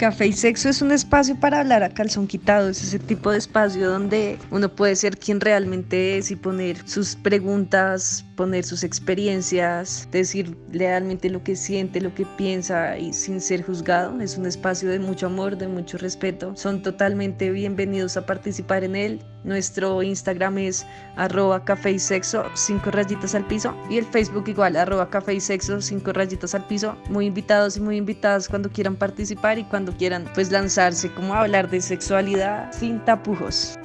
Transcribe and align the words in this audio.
Café 0.00 0.28
y 0.28 0.32
Sexo 0.32 0.70
es 0.70 0.80
un 0.80 0.92
espacio 0.92 1.38
para 1.38 1.60
hablar 1.60 1.82
a 1.82 1.90
calzón 1.90 2.26
quitado, 2.26 2.70
es 2.70 2.82
ese 2.82 2.98
tipo 2.98 3.30
de 3.30 3.36
espacio 3.36 3.90
donde 3.90 4.38
uno 4.50 4.74
puede 4.74 4.96
ser 4.96 5.18
quien 5.18 5.42
realmente 5.42 6.16
es 6.16 6.30
y 6.30 6.36
poner 6.36 6.88
sus 6.88 7.16
preguntas, 7.16 8.24
poner 8.34 8.64
sus 8.64 8.82
experiencias, 8.82 10.08
decir 10.10 10.56
realmente 10.72 11.28
lo 11.28 11.44
que 11.44 11.54
siente, 11.54 12.00
lo 12.00 12.14
que 12.14 12.24
piensa 12.38 12.96
y 12.96 13.12
sin 13.12 13.42
ser 13.42 13.62
juzgado. 13.62 14.18
Es 14.22 14.38
un 14.38 14.46
espacio 14.46 14.88
de 14.88 15.00
mucho 15.00 15.26
amor, 15.26 15.58
de 15.58 15.68
mucho 15.68 15.98
respeto. 15.98 16.56
Son 16.56 16.80
totalmente 16.80 17.50
bienvenidos 17.50 18.16
a 18.16 18.24
participar 18.24 18.84
en 18.84 18.96
él. 18.96 19.20
Nuestro 19.44 20.02
Instagram 20.02 20.58
es 20.58 20.86
arroba 21.16 21.64
café 21.64 21.92
y 21.92 21.98
sexo, 21.98 22.44
cinco 22.54 22.90
rayitas 22.90 23.34
al 23.34 23.46
piso. 23.46 23.74
Y 23.88 23.98
el 23.98 24.04
Facebook 24.04 24.48
igual, 24.48 24.76
arroba 24.76 25.08
café 25.08 25.34
y 25.34 25.40
sexo, 25.40 25.80
cinco 25.80 26.12
rayitas 26.12 26.54
al 26.54 26.66
piso. 26.66 26.96
Muy 27.08 27.26
invitados 27.26 27.76
y 27.76 27.80
muy 27.80 27.96
invitadas 27.96 28.48
cuando 28.48 28.70
quieran 28.70 28.96
participar 28.96 29.58
y 29.58 29.64
cuando 29.64 29.92
quieran 29.92 30.26
pues 30.34 30.50
lanzarse 30.50 31.12
como 31.14 31.34
hablar 31.34 31.70
de 31.70 31.80
sexualidad 31.80 32.70
sin 32.72 33.04
tapujos. 33.04 33.79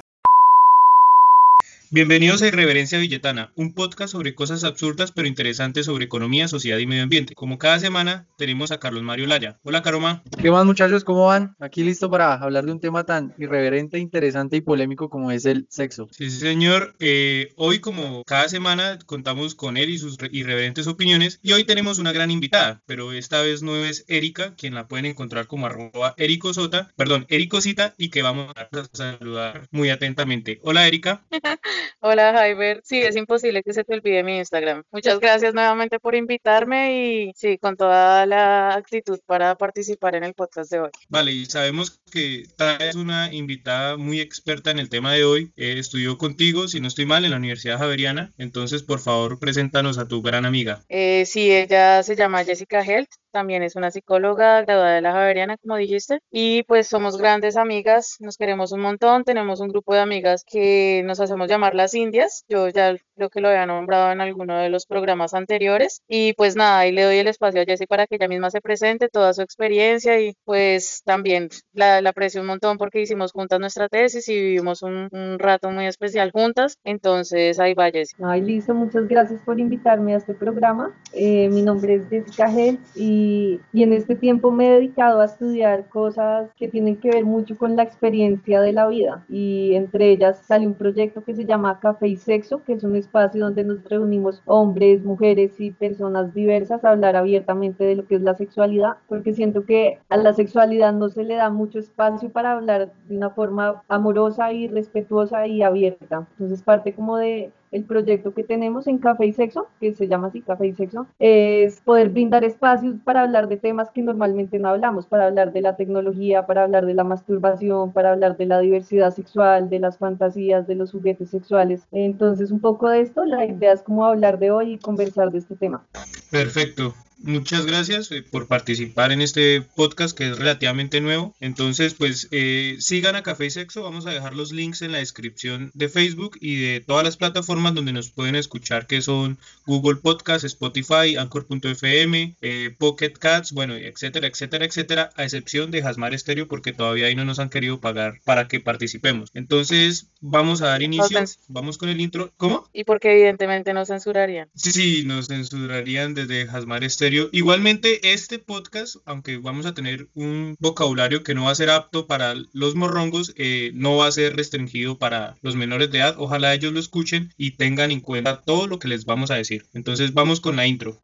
Bienvenidos 1.92 2.42
a 2.42 2.48
Irreverencia 2.48 2.98
Villetana, 2.98 3.52
un 3.54 3.72
podcast 3.72 4.10
sobre 4.10 4.34
cosas 4.34 4.64
absurdas 4.64 5.12
pero 5.12 5.28
interesantes 5.28 5.86
sobre 5.86 6.04
economía, 6.04 6.48
sociedad 6.48 6.78
y 6.78 6.86
medio 6.86 7.04
ambiente. 7.04 7.36
Como 7.36 7.58
cada 7.58 7.78
semana, 7.78 8.26
tenemos 8.36 8.72
a 8.72 8.80
Carlos 8.80 9.04
Mario 9.04 9.28
Laya. 9.28 9.60
Hola, 9.62 9.82
Caroma. 9.82 10.24
¿Qué 10.36 10.50
más, 10.50 10.66
muchachos? 10.66 11.04
¿Cómo 11.04 11.26
van? 11.26 11.54
Aquí 11.60 11.84
listo 11.84 12.10
para 12.10 12.34
hablar 12.34 12.64
de 12.64 12.72
un 12.72 12.80
tema 12.80 13.04
tan 13.04 13.34
irreverente, 13.38 14.00
interesante 14.00 14.56
y 14.56 14.62
polémico 14.62 15.08
como 15.08 15.30
es 15.30 15.44
el 15.44 15.68
sexo. 15.70 16.08
Sí, 16.10 16.28
señor. 16.28 16.96
Eh, 16.98 17.52
hoy, 17.54 17.78
como 17.78 18.24
cada 18.24 18.48
semana, 18.48 18.98
contamos 19.06 19.54
con 19.54 19.76
él 19.76 19.90
y 19.90 19.98
sus 19.98 20.18
irreverentes 20.32 20.88
opiniones. 20.88 21.38
Y 21.40 21.52
hoy 21.52 21.62
tenemos 21.62 22.00
una 22.00 22.10
gran 22.10 22.32
invitada, 22.32 22.82
pero 22.86 23.12
esta 23.12 23.42
vez 23.42 23.62
no 23.62 23.76
es 23.76 24.04
Erika, 24.08 24.56
quien 24.56 24.74
la 24.74 24.88
pueden 24.88 25.06
encontrar 25.06 25.46
como 25.46 25.66
arroba 25.66 26.14
ericosota, 26.16 26.92
perdón, 26.96 27.26
ericosita, 27.28 27.94
y 27.96 28.08
que 28.08 28.22
vamos 28.22 28.52
a 28.56 28.68
saludar 28.92 29.68
muy 29.70 29.90
atentamente. 29.90 30.58
Hola, 30.64 30.88
Erika. 30.88 31.24
Hola, 32.00 32.32
Jaiber. 32.32 32.80
Sí, 32.84 33.00
es 33.00 33.16
imposible 33.16 33.62
que 33.62 33.72
se 33.72 33.84
te 33.84 33.94
olvide 33.94 34.22
mi 34.22 34.38
Instagram. 34.38 34.82
Muchas 34.90 35.18
gracias 35.18 35.54
nuevamente 35.54 35.98
por 35.98 36.14
invitarme 36.14 37.02
y 37.02 37.32
sí, 37.34 37.58
con 37.58 37.76
toda 37.76 38.26
la 38.26 38.74
actitud 38.74 39.18
para 39.26 39.56
participar 39.56 40.14
en 40.14 40.24
el 40.24 40.34
podcast 40.34 40.70
de 40.70 40.80
hoy. 40.80 40.90
Vale, 41.08 41.32
y 41.32 41.46
sabemos 41.46 42.00
que 42.12 42.44
es 42.80 42.94
una 42.94 43.32
invitada 43.32 43.96
muy 43.96 44.20
experta 44.20 44.70
en 44.70 44.78
el 44.78 44.88
tema 44.88 45.12
de 45.12 45.24
hoy. 45.24 45.52
Eh, 45.56 45.78
estudió 45.78 46.18
contigo, 46.18 46.68
si 46.68 46.80
no 46.80 46.88
estoy 46.88 47.06
mal, 47.06 47.24
en 47.24 47.30
la 47.30 47.38
Universidad 47.38 47.78
Javeriana. 47.78 48.32
Entonces, 48.38 48.82
por 48.82 49.00
favor, 49.00 49.38
preséntanos 49.38 49.98
a 49.98 50.08
tu 50.08 50.22
gran 50.22 50.46
amiga. 50.46 50.82
Eh, 50.88 51.24
sí, 51.26 51.50
ella 51.50 52.02
se 52.02 52.16
llama 52.16 52.44
Jessica 52.44 52.82
Helt 52.82 53.08
también 53.36 53.62
es 53.62 53.76
una 53.76 53.90
psicóloga 53.90 54.62
graduada 54.62 54.94
de 54.94 55.02
la 55.02 55.12
Javeriana, 55.12 55.58
como 55.58 55.76
dijiste, 55.76 56.20
y 56.30 56.62
pues 56.62 56.86
somos 56.86 57.18
grandes 57.18 57.58
amigas, 57.58 58.16
nos 58.18 58.38
queremos 58.38 58.72
un 58.72 58.80
montón, 58.80 59.24
tenemos 59.24 59.60
un 59.60 59.68
grupo 59.68 59.92
de 59.92 60.00
amigas 60.00 60.42
que 60.50 61.02
nos 61.04 61.20
hacemos 61.20 61.46
llamar 61.46 61.74
las 61.74 61.92
indias, 61.92 62.46
yo 62.48 62.70
ya 62.70 62.96
creo 63.14 63.28
que 63.28 63.42
lo 63.42 63.48
había 63.48 63.66
nombrado 63.66 64.10
en 64.10 64.22
alguno 64.22 64.56
de 64.56 64.70
los 64.70 64.86
programas 64.86 65.34
anteriores, 65.34 66.00
y 66.08 66.32
pues 66.32 66.56
nada, 66.56 66.78
ahí 66.78 66.92
le 66.92 67.02
doy 67.02 67.18
el 67.18 67.28
espacio 67.28 67.60
a 67.60 67.66
Jessie 67.66 67.86
para 67.86 68.06
que 68.06 68.14
ella 68.14 68.26
misma 68.26 68.48
se 68.48 68.62
presente, 68.62 69.10
toda 69.10 69.34
su 69.34 69.42
experiencia, 69.42 70.18
y 70.18 70.32
pues 70.46 71.02
también 71.04 71.50
la, 71.74 72.00
la 72.00 72.08
aprecio 72.08 72.40
un 72.40 72.46
montón 72.46 72.78
porque 72.78 73.02
hicimos 73.02 73.32
juntas 73.32 73.60
nuestra 73.60 73.90
tesis 73.90 74.26
y 74.30 74.34
vivimos 74.34 74.82
un, 74.82 75.10
un 75.12 75.38
rato 75.38 75.68
muy 75.70 75.84
especial 75.84 76.30
juntas, 76.30 76.78
entonces 76.84 77.60
ahí 77.60 77.74
va 77.74 77.90
Jessie. 77.90 78.16
Ay, 78.24 78.40
listo, 78.40 78.72
muchas 78.72 79.06
gracias 79.06 79.42
por 79.42 79.60
invitarme 79.60 80.14
a 80.14 80.16
este 80.16 80.32
programa, 80.32 80.98
eh, 81.12 81.50
mi 81.50 81.60
nombre 81.60 81.96
es 81.96 82.08
Jessica 82.08 82.46
Hell 82.50 82.78
y 82.94 83.25
y, 83.72 83.82
en 83.82 83.92
este 83.92 84.14
tiempo 84.14 84.50
me 84.50 84.68
he 84.68 84.74
dedicado 84.74 85.20
a 85.20 85.24
estudiar 85.24 85.88
cosas 85.88 86.50
que 86.56 86.68
tienen 86.68 86.96
que 86.96 87.10
ver 87.10 87.24
mucho 87.24 87.56
con 87.56 87.76
la 87.76 87.82
experiencia 87.82 88.60
de 88.60 88.72
la 88.72 88.86
vida 88.88 89.24
y 89.28 89.74
entre 89.74 90.10
ellas 90.10 90.38
sale 90.46 90.66
un 90.66 90.74
proyecto 90.74 91.22
que 91.22 91.34
se 91.34 91.44
llama 91.44 91.78
Café 91.80 92.08
y 92.08 92.16
Sexo, 92.16 92.62
que 92.64 92.74
es 92.74 92.84
un 92.84 92.96
espacio 92.96 93.44
donde 93.44 93.64
nos 93.64 93.84
reunimos 93.84 94.42
hombres, 94.46 95.04
mujeres 95.04 95.60
y 95.60 95.70
personas 95.70 96.34
diversas 96.34 96.84
a 96.84 96.90
hablar 96.90 97.16
abiertamente 97.16 97.84
de 97.84 97.96
lo 97.96 98.06
que 98.06 98.16
es 98.16 98.22
la 98.22 98.34
sexualidad, 98.34 98.96
porque 99.08 99.34
siento 99.34 99.64
que 99.64 99.98
a 100.08 100.16
la 100.16 100.32
sexualidad 100.32 100.92
no 100.92 101.08
se 101.08 101.24
le 101.24 101.34
da 101.36 101.50
mucho 101.50 101.78
espacio 101.78 102.30
para 102.30 102.52
hablar 102.52 102.92
de 103.08 103.16
una 103.16 103.30
forma 103.30 103.82
amorosa 103.88 104.52
y 104.52 104.68
respetuosa 104.68 105.46
y 105.46 105.62
abierta. 105.62 106.26
Entonces 106.32 106.62
parte 106.62 106.94
como 106.94 107.16
de 107.16 107.52
el 107.72 107.84
proyecto 107.84 108.32
que 108.32 108.44
tenemos 108.44 108.86
en 108.86 108.98
Café 108.98 109.26
y 109.26 109.32
Sexo, 109.32 109.66
que 109.80 109.94
se 109.94 110.08
llama 110.08 110.28
así 110.28 110.40
Café 110.40 110.68
y 110.68 110.74
Sexo, 110.74 111.06
es 111.18 111.80
poder 111.80 112.10
brindar 112.10 112.44
espacios 112.44 112.96
para 113.04 113.22
hablar 113.22 113.48
de 113.48 113.56
temas 113.56 113.90
que 113.90 114.02
normalmente 114.02 114.58
no 114.58 114.68
hablamos, 114.68 115.06
para 115.06 115.26
hablar 115.26 115.52
de 115.52 115.60
la 115.60 115.76
tecnología, 115.76 116.46
para 116.46 116.64
hablar 116.64 116.86
de 116.86 116.94
la 116.94 117.04
masturbación, 117.04 117.92
para 117.92 118.12
hablar 118.12 118.36
de 118.36 118.46
la 118.46 118.60
diversidad 118.60 119.14
sexual, 119.14 119.68
de 119.70 119.80
las 119.80 119.98
fantasías, 119.98 120.66
de 120.66 120.74
los 120.74 120.92
juguetes 120.92 121.30
sexuales. 121.30 121.86
Entonces, 121.92 122.50
un 122.50 122.60
poco 122.60 122.88
de 122.88 123.00
esto, 123.00 123.24
la 123.24 123.44
idea 123.44 123.72
es 123.72 123.82
como 123.82 124.04
hablar 124.04 124.38
de 124.38 124.50
hoy 124.50 124.74
y 124.74 124.78
conversar 124.78 125.30
de 125.30 125.38
este 125.38 125.56
tema. 125.56 125.84
Perfecto. 126.30 126.94
Muchas 127.26 127.66
gracias 127.66 128.12
eh, 128.12 128.22
por 128.22 128.46
participar 128.46 129.10
en 129.10 129.20
este 129.20 129.60
podcast 129.60 130.16
que 130.16 130.30
es 130.30 130.38
relativamente 130.38 131.00
nuevo. 131.00 131.34
Entonces, 131.40 131.92
pues 131.94 132.28
eh, 132.30 132.76
sigan 132.78 133.16
a 133.16 133.24
Café 133.24 133.46
y 133.46 133.50
Sexo. 133.50 133.82
Vamos 133.82 134.06
a 134.06 134.12
dejar 134.12 134.34
los 134.34 134.52
links 134.52 134.82
en 134.82 134.92
la 134.92 134.98
descripción 134.98 135.72
de 135.74 135.88
Facebook 135.88 136.38
y 136.40 136.54
de 136.54 136.80
todas 136.80 137.02
las 137.02 137.16
plataformas 137.16 137.74
donde 137.74 137.92
nos 137.92 138.10
pueden 138.10 138.36
escuchar, 138.36 138.86
que 138.86 139.02
son 139.02 139.38
Google 139.66 139.96
Podcast, 139.96 140.44
Spotify, 140.44 141.16
Anchor.fm, 141.18 142.36
eh, 142.40 142.74
Pocket 142.78 143.14
Cats, 143.14 143.50
bueno, 143.50 143.74
etcétera, 143.74 144.28
etcétera, 144.28 144.64
etcétera, 144.64 145.10
a 145.16 145.24
excepción 145.24 145.72
de 145.72 145.82
Jasmar 145.82 146.16
Stereo, 146.16 146.46
porque 146.46 146.72
todavía 146.72 147.06
ahí 147.06 147.16
no 147.16 147.24
nos 147.24 147.40
han 147.40 147.50
querido 147.50 147.80
pagar 147.80 148.20
para 148.24 148.46
que 148.46 148.60
participemos. 148.60 149.30
Entonces, 149.34 150.06
vamos 150.20 150.62
a 150.62 150.68
dar 150.68 150.82
inicio. 150.84 151.18
Vamos 151.48 151.76
con 151.76 151.88
el 151.88 152.00
intro. 152.00 152.30
¿Cómo? 152.36 152.68
Y 152.72 152.84
porque 152.84 153.10
evidentemente 153.10 153.74
nos 153.74 153.88
censurarían. 153.88 154.48
Sí, 154.54 154.70
sí, 154.70 155.02
nos 155.04 155.26
censurarían 155.26 156.14
desde 156.14 156.46
Jasmar 156.46 156.88
Stereo 156.88 157.15
Igualmente, 157.32 158.12
este 158.12 158.38
podcast, 158.38 158.96
aunque 159.04 159.38
vamos 159.38 159.66
a 159.66 159.74
tener 159.74 160.08
un 160.14 160.56
vocabulario 160.58 161.22
que 161.22 161.34
no 161.34 161.44
va 161.44 161.50
a 161.50 161.54
ser 161.54 161.70
apto 161.70 162.06
para 162.06 162.34
los 162.52 162.74
morrongos, 162.74 163.32
eh, 163.36 163.70
no 163.74 163.96
va 163.96 164.06
a 164.06 164.12
ser 164.12 164.36
restringido 164.36 164.98
para 164.98 165.36
los 165.42 165.56
menores 165.56 165.90
de 165.90 165.98
edad. 165.98 166.16
Ojalá 166.18 166.54
ellos 166.54 166.72
lo 166.72 166.80
escuchen 166.80 167.32
y 167.36 167.52
tengan 167.52 167.90
en 167.90 168.00
cuenta 168.00 168.42
todo 168.42 168.66
lo 168.66 168.78
que 168.78 168.88
les 168.88 169.04
vamos 169.04 169.30
a 169.30 169.36
decir. 169.36 169.64
Entonces, 169.72 170.14
vamos 170.14 170.40
con 170.40 170.56
la 170.56 170.66
intro. 170.66 171.00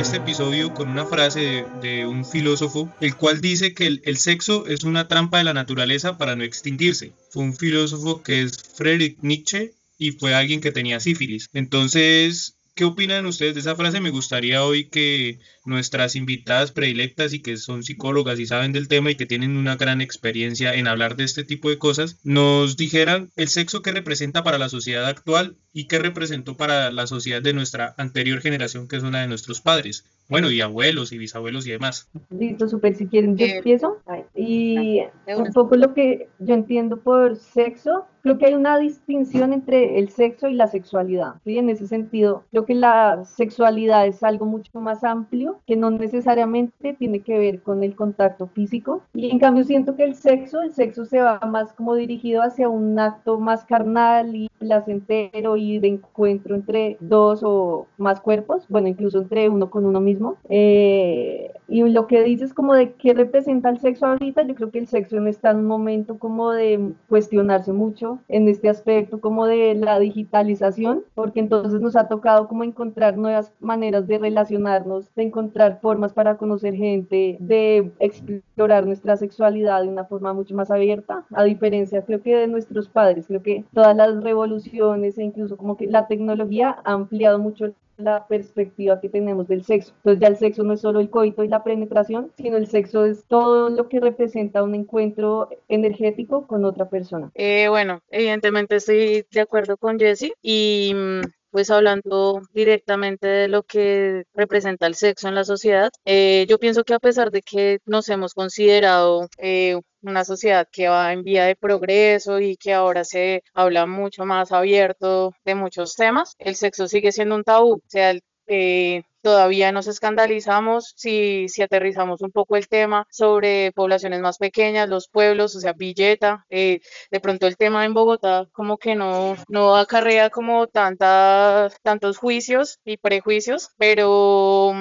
Este 0.00 0.16
episodio 0.16 0.72
con 0.72 0.88
una 0.88 1.04
frase 1.04 1.66
de, 1.82 2.06
un 2.06 2.24
filósofo, 2.24 2.90
el 3.02 3.16
cual 3.16 3.42
dice 3.42 3.74
que 3.74 3.86
el, 3.86 4.16
sexo 4.16 4.66
es 4.66 4.82
una 4.84 5.08
trampa 5.08 5.36
de 5.36 5.44
la 5.44 5.52
naturaleza 5.52 6.16
para 6.16 6.36
no 6.36 6.42
extinguirse. 6.42 7.12
Fue 7.28 7.42
un 7.42 7.54
filósofo 7.54 8.22
que 8.22 8.40
es 8.40 8.56
Friedrich 8.56 9.18
Nietzsche 9.20 9.74
y 9.98 10.12
fue 10.12 10.34
alguien 10.34 10.62
que 10.62 10.72
tenía 10.72 11.00
sífilis. 11.00 11.50
Entonces, 11.52 12.56
¿qué 12.80 12.86
opinan 12.86 13.26
ustedes 13.26 13.52
de 13.52 13.60
esa 13.60 13.76
frase? 13.76 14.00
Me 14.00 14.08
gustaría 14.08 14.64
hoy 14.64 14.88
que 14.88 15.38
nuestras 15.66 16.16
invitadas 16.16 16.72
predilectas 16.72 17.34
y 17.34 17.40
que 17.40 17.58
son 17.58 17.82
psicólogas 17.82 18.40
y 18.40 18.46
saben 18.46 18.72
del 18.72 18.88
tema 18.88 19.10
y 19.10 19.16
que 19.16 19.26
tienen 19.26 19.58
una 19.58 19.76
gran 19.76 20.00
experiencia 20.00 20.72
en 20.72 20.88
hablar 20.88 21.14
de 21.14 21.24
este 21.24 21.44
tipo 21.44 21.68
de 21.68 21.76
cosas, 21.76 22.16
nos 22.24 22.78
dijeran 22.78 23.30
el 23.36 23.48
sexo 23.48 23.82
que 23.82 23.92
representa 23.92 24.42
para 24.44 24.56
la 24.56 24.70
sociedad 24.70 25.04
actual 25.04 25.58
y 25.74 25.88
qué 25.88 25.98
representó 25.98 26.56
para 26.56 26.90
la 26.90 27.06
sociedad 27.06 27.42
de 27.42 27.52
nuestra 27.52 27.94
anterior 27.98 28.40
generación, 28.40 28.88
que 28.88 28.96
es 28.96 29.02
una 29.02 29.20
de 29.20 29.28
nuestros 29.28 29.60
padres. 29.60 30.06
Bueno, 30.30 30.50
y 30.50 30.60
abuelos 30.60 31.12
y 31.12 31.18
bisabuelos 31.18 31.66
y 31.66 31.72
demás. 31.72 32.08
Listo, 32.30 32.68
súper. 32.68 32.94
Si 32.94 33.06
quieren, 33.06 33.36
yo 33.36 33.46
empiezo. 33.46 33.98
Y 34.34 35.00
un 35.26 35.52
poco 35.52 35.76
lo 35.76 35.92
que 35.92 36.28
yo 36.38 36.54
entiendo 36.54 36.98
por 36.98 37.36
sexo, 37.36 38.06
creo 38.22 38.38
que 38.38 38.46
hay 38.46 38.54
una 38.54 38.78
distinción 38.78 39.52
entre 39.52 39.98
el 39.98 40.10
sexo 40.10 40.48
y 40.48 40.54
la 40.54 40.68
sexualidad. 40.68 41.34
¿sí? 41.44 41.58
En 41.58 41.68
ese 41.68 41.86
sentido, 41.86 42.44
creo 42.50 42.64
que 42.64 42.74
la 42.74 43.24
sexualidad 43.24 44.06
es 44.06 44.22
algo 44.22 44.46
mucho 44.46 44.80
más 44.80 45.04
amplio 45.04 45.58
que 45.66 45.76
no 45.76 45.90
necesariamente 45.90 46.94
tiene 46.94 47.20
que 47.20 47.38
ver 47.38 47.62
con 47.62 47.82
el 47.82 47.94
contacto 47.94 48.46
físico. 48.46 49.02
Y 49.14 49.30
en 49.30 49.38
cambio 49.38 49.64
siento 49.64 49.96
que 49.96 50.04
el 50.04 50.14
sexo, 50.14 50.62
el 50.62 50.72
sexo 50.72 51.04
se 51.04 51.20
va 51.20 51.40
más 51.40 51.72
como 51.72 51.94
dirigido 51.94 52.42
hacia 52.42 52.68
un 52.68 52.98
acto 52.98 53.40
más 53.40 53.64
carnal 53.64 54.36
y 54.36 54.50
placentero 54.58 55.56
y 55.56 55.78
de 55.78 55.88
encuentro 55.88 56.54
entre 56.54 56.96
dos 57.00 57.40
o 57.42 57.86
más 57.96 58.20
cuerpos, 58.20 58.64
bueno, 58.68 58.88
incluso 58.88 59.18
entre 59.18 59.48
uno 59.48 59.70
con 59.70 59.84
uno 59.86 60.00
mismo. 60.00 60.19
Eh, 60.48 61.52
Y 61.72 61.82
lo 61.88 62.08
que 62.08 62.24
dices 62.24 62.52
como 62.52 62.74
de 62.74 62.94
qué 62.94 63.14
representa 63.14 63.68
el 63.70 63.78
sexo 63.78 64.06
ahorita, 64.06 64.42
yo 64.42 64.54
creo 64.56 64.70
que 64.72 64.80
el 64.80 64.88
sexo 64.88 65.24
está 65.26 65.50
en 65.50 65.58
un 65.58 65.66
momento 65.66 66.18
como 66.18 66.50
de 66.50 66.94
cuestionarse 67.08 67.72
mucho 67.72 68.18
en 68.28 68.48
este 68.48 68.68
aspecto 68.68 69.20
como 69.20 69.46
de 69.46 69.74
la 69.76 70.00
digitalización, 70.00 71.04
porque 71.14 71.38
entonces 71.38 71.80
nos 71.80 71.94
ha 71.94 72.08
tocado 72.08 72.48
como 72.48 72.64
encontrar 72.64 73.16
nuevas 73.16 73.52
maneras 73.60 74.06
de 74.08 74.18
relacionarnos, 74.18 75.14
de 75.14 75.22
encontrar 75.24 75.78
formas 75.80 76.12
para 76.12 76.36
conocer 76.36 76.74
gente, 76.74 77.36
de 77.38 77.92
explorar 78.00 78.84
nuestra 78.86 79.16
sexualidad 79.16 79.82
de 79.82 79.88
una 79.88 80.04
forma 80.04 80.32
mucho 80.34 80.54
más 80.56 80.70
abierta, 80.72 81.24
a 81.32 81.44
diferencia 81.44 82.04
creo 82.04 82.20
que 82.20 82.34
de 82.36 82.48
nuestros 82.48 82.88
padres, 82.88 83.26
creo 83.28 83.42
que 83.42 83.64
todas 83.72 83.94
las 83.96 84.22
revoluciones 84.24 85.18
e 85.18 85.22
incluso 85.24 85.56
como 85.56 85.76
que 85.76 85.86
la 85.86 86.06
tecnología 86.08 86.76
ha 86.84 86.92
ampliado 86.94 87.38
mucho 87.38 87.72
la 88.00 88.26
perspectiva 88.26 89.00
que 89.00 89.08
tenemos 89.08 89.48
del 89.48 89.64
sexo. 89.64 89.92
Entonces 89.96 90.20
ya 90.20 90.28
el 90.28 90.36
sexo 90.36 90.62
no 90.62 90.74
es 90.74 90.80
solo 90.80 91.00
el 91.00 91.10
coito 91.10 91.44
y 91.44 91.48
la 91.48 91.64
penetración, 91.64 92.32
sino 92.36 92.56
el 92.56 92.66
sexo 92.66 93.04
es 93.04 93.24
todo 93.26 93.70
lo 93.70 93.88
que 93.88 94.00
representa 94.00 94.62
un 94.62 94.74
encuentro 94.74 95.48
energético 95.68 96.46
con 96.46 96.64
otra 96.64 96.88
persona. 96.88 97.30
Eh, 97.34 97.68
bueno, 97.68 98.00
evidentemente 98.10 98.76
estoy 98.76 99.24
de 99.30 99.40
acuerdo 99.40 99.76
con 99.76 99.98
Jessie 99.98 100.32
y 100.42 100.92
mm, 100.94 101.20
pues 101.50 101.70
hablando 101.70 102.42
directamente 102.52 103.26
de 103.26 103.48
lo 103.48 103.62
que 103.62 104.24
representa 104.34 104.86
el 104.86 104.94
sexo 104.94 105.28
en 105.28 105.34
la 105.34 105.44
sociedad, 105.44 105.90
eh, 106.04 106.46
yo 106.48 106.58
pienso 106.58 106.84
que 106.84 106.94
a 106.94 106.98
pesar 106.98 107.30
de 107.30 107.42
que 107.42 107.78
nos 107.86 108.08
hemos 108.08 108.34
considerado 108.34 109.28
eh, 109.38 109.80
una 110.02 110.24
sociedad 110.24 110.66
que 110.70 110.88
va 110.88 111.12
en 111.12 111.22
vía 111.24 111.44
de 111.44 111.56
progreso 111.56 112.40
y 112.40 112.56
que 112.56 112.72
ahora 112.72 113.04
se 113.04 113.42
habla 113.54 113.86
mucho 113.86 114.24
más 114.24 114.52
abierto 114.52 115.34
de 115.44 115.54
muchos 115.54 115.94
temas, 115.96 116.34
el 116.38 116.56
sexo 116.56 116.88
sigue 116.88 117.12
siendo 117.12 117.34
un 117.34 117.44
tabú. 117.44 117.74
O 117.74 117.82
sea, 117.86 118.14
eh, 118.46 119.02
todavía 119.22 119.72
nos 119.72 119.86
escandalizamos 119.86 120.94
si, 120.96 121.48
si 121.48 121.62
aterrizamos 121.62 122.22
un 122.22 122.30
poco 122.30 122.56
el 122.56 122.68
tema 122.68 123.06
sobre 123.10 123.72
poblaciones 123.72 124.20
más 124.20 124.38
pequeñas, 124.38 124.88
los 124.88 125.08
pueblos, 125.08 125.56
o 125.56 125.60
sea, 125.60 125.72
Villeta, 125.72 126.46
eh, 126.50 126.80
de 127.10 127.20
pronto 127.20 127.46
el 127.46 127.56
tema 127.56 127.84
en 127.84 127.94
Bogotá 127.94 128.46
como 128.52 128.78
que 128.78 128.94
no, 128.96 129.36
no 129.48 129.76
acarrea 129.76 130.30
como 130.30 130.66
tanta, 130.66 131.70
tantos 131.82 132.18
juicios 132.18 132.78
y 132.84 132.96
prejuicios, 132.96 133.70
pero 133.78 134.72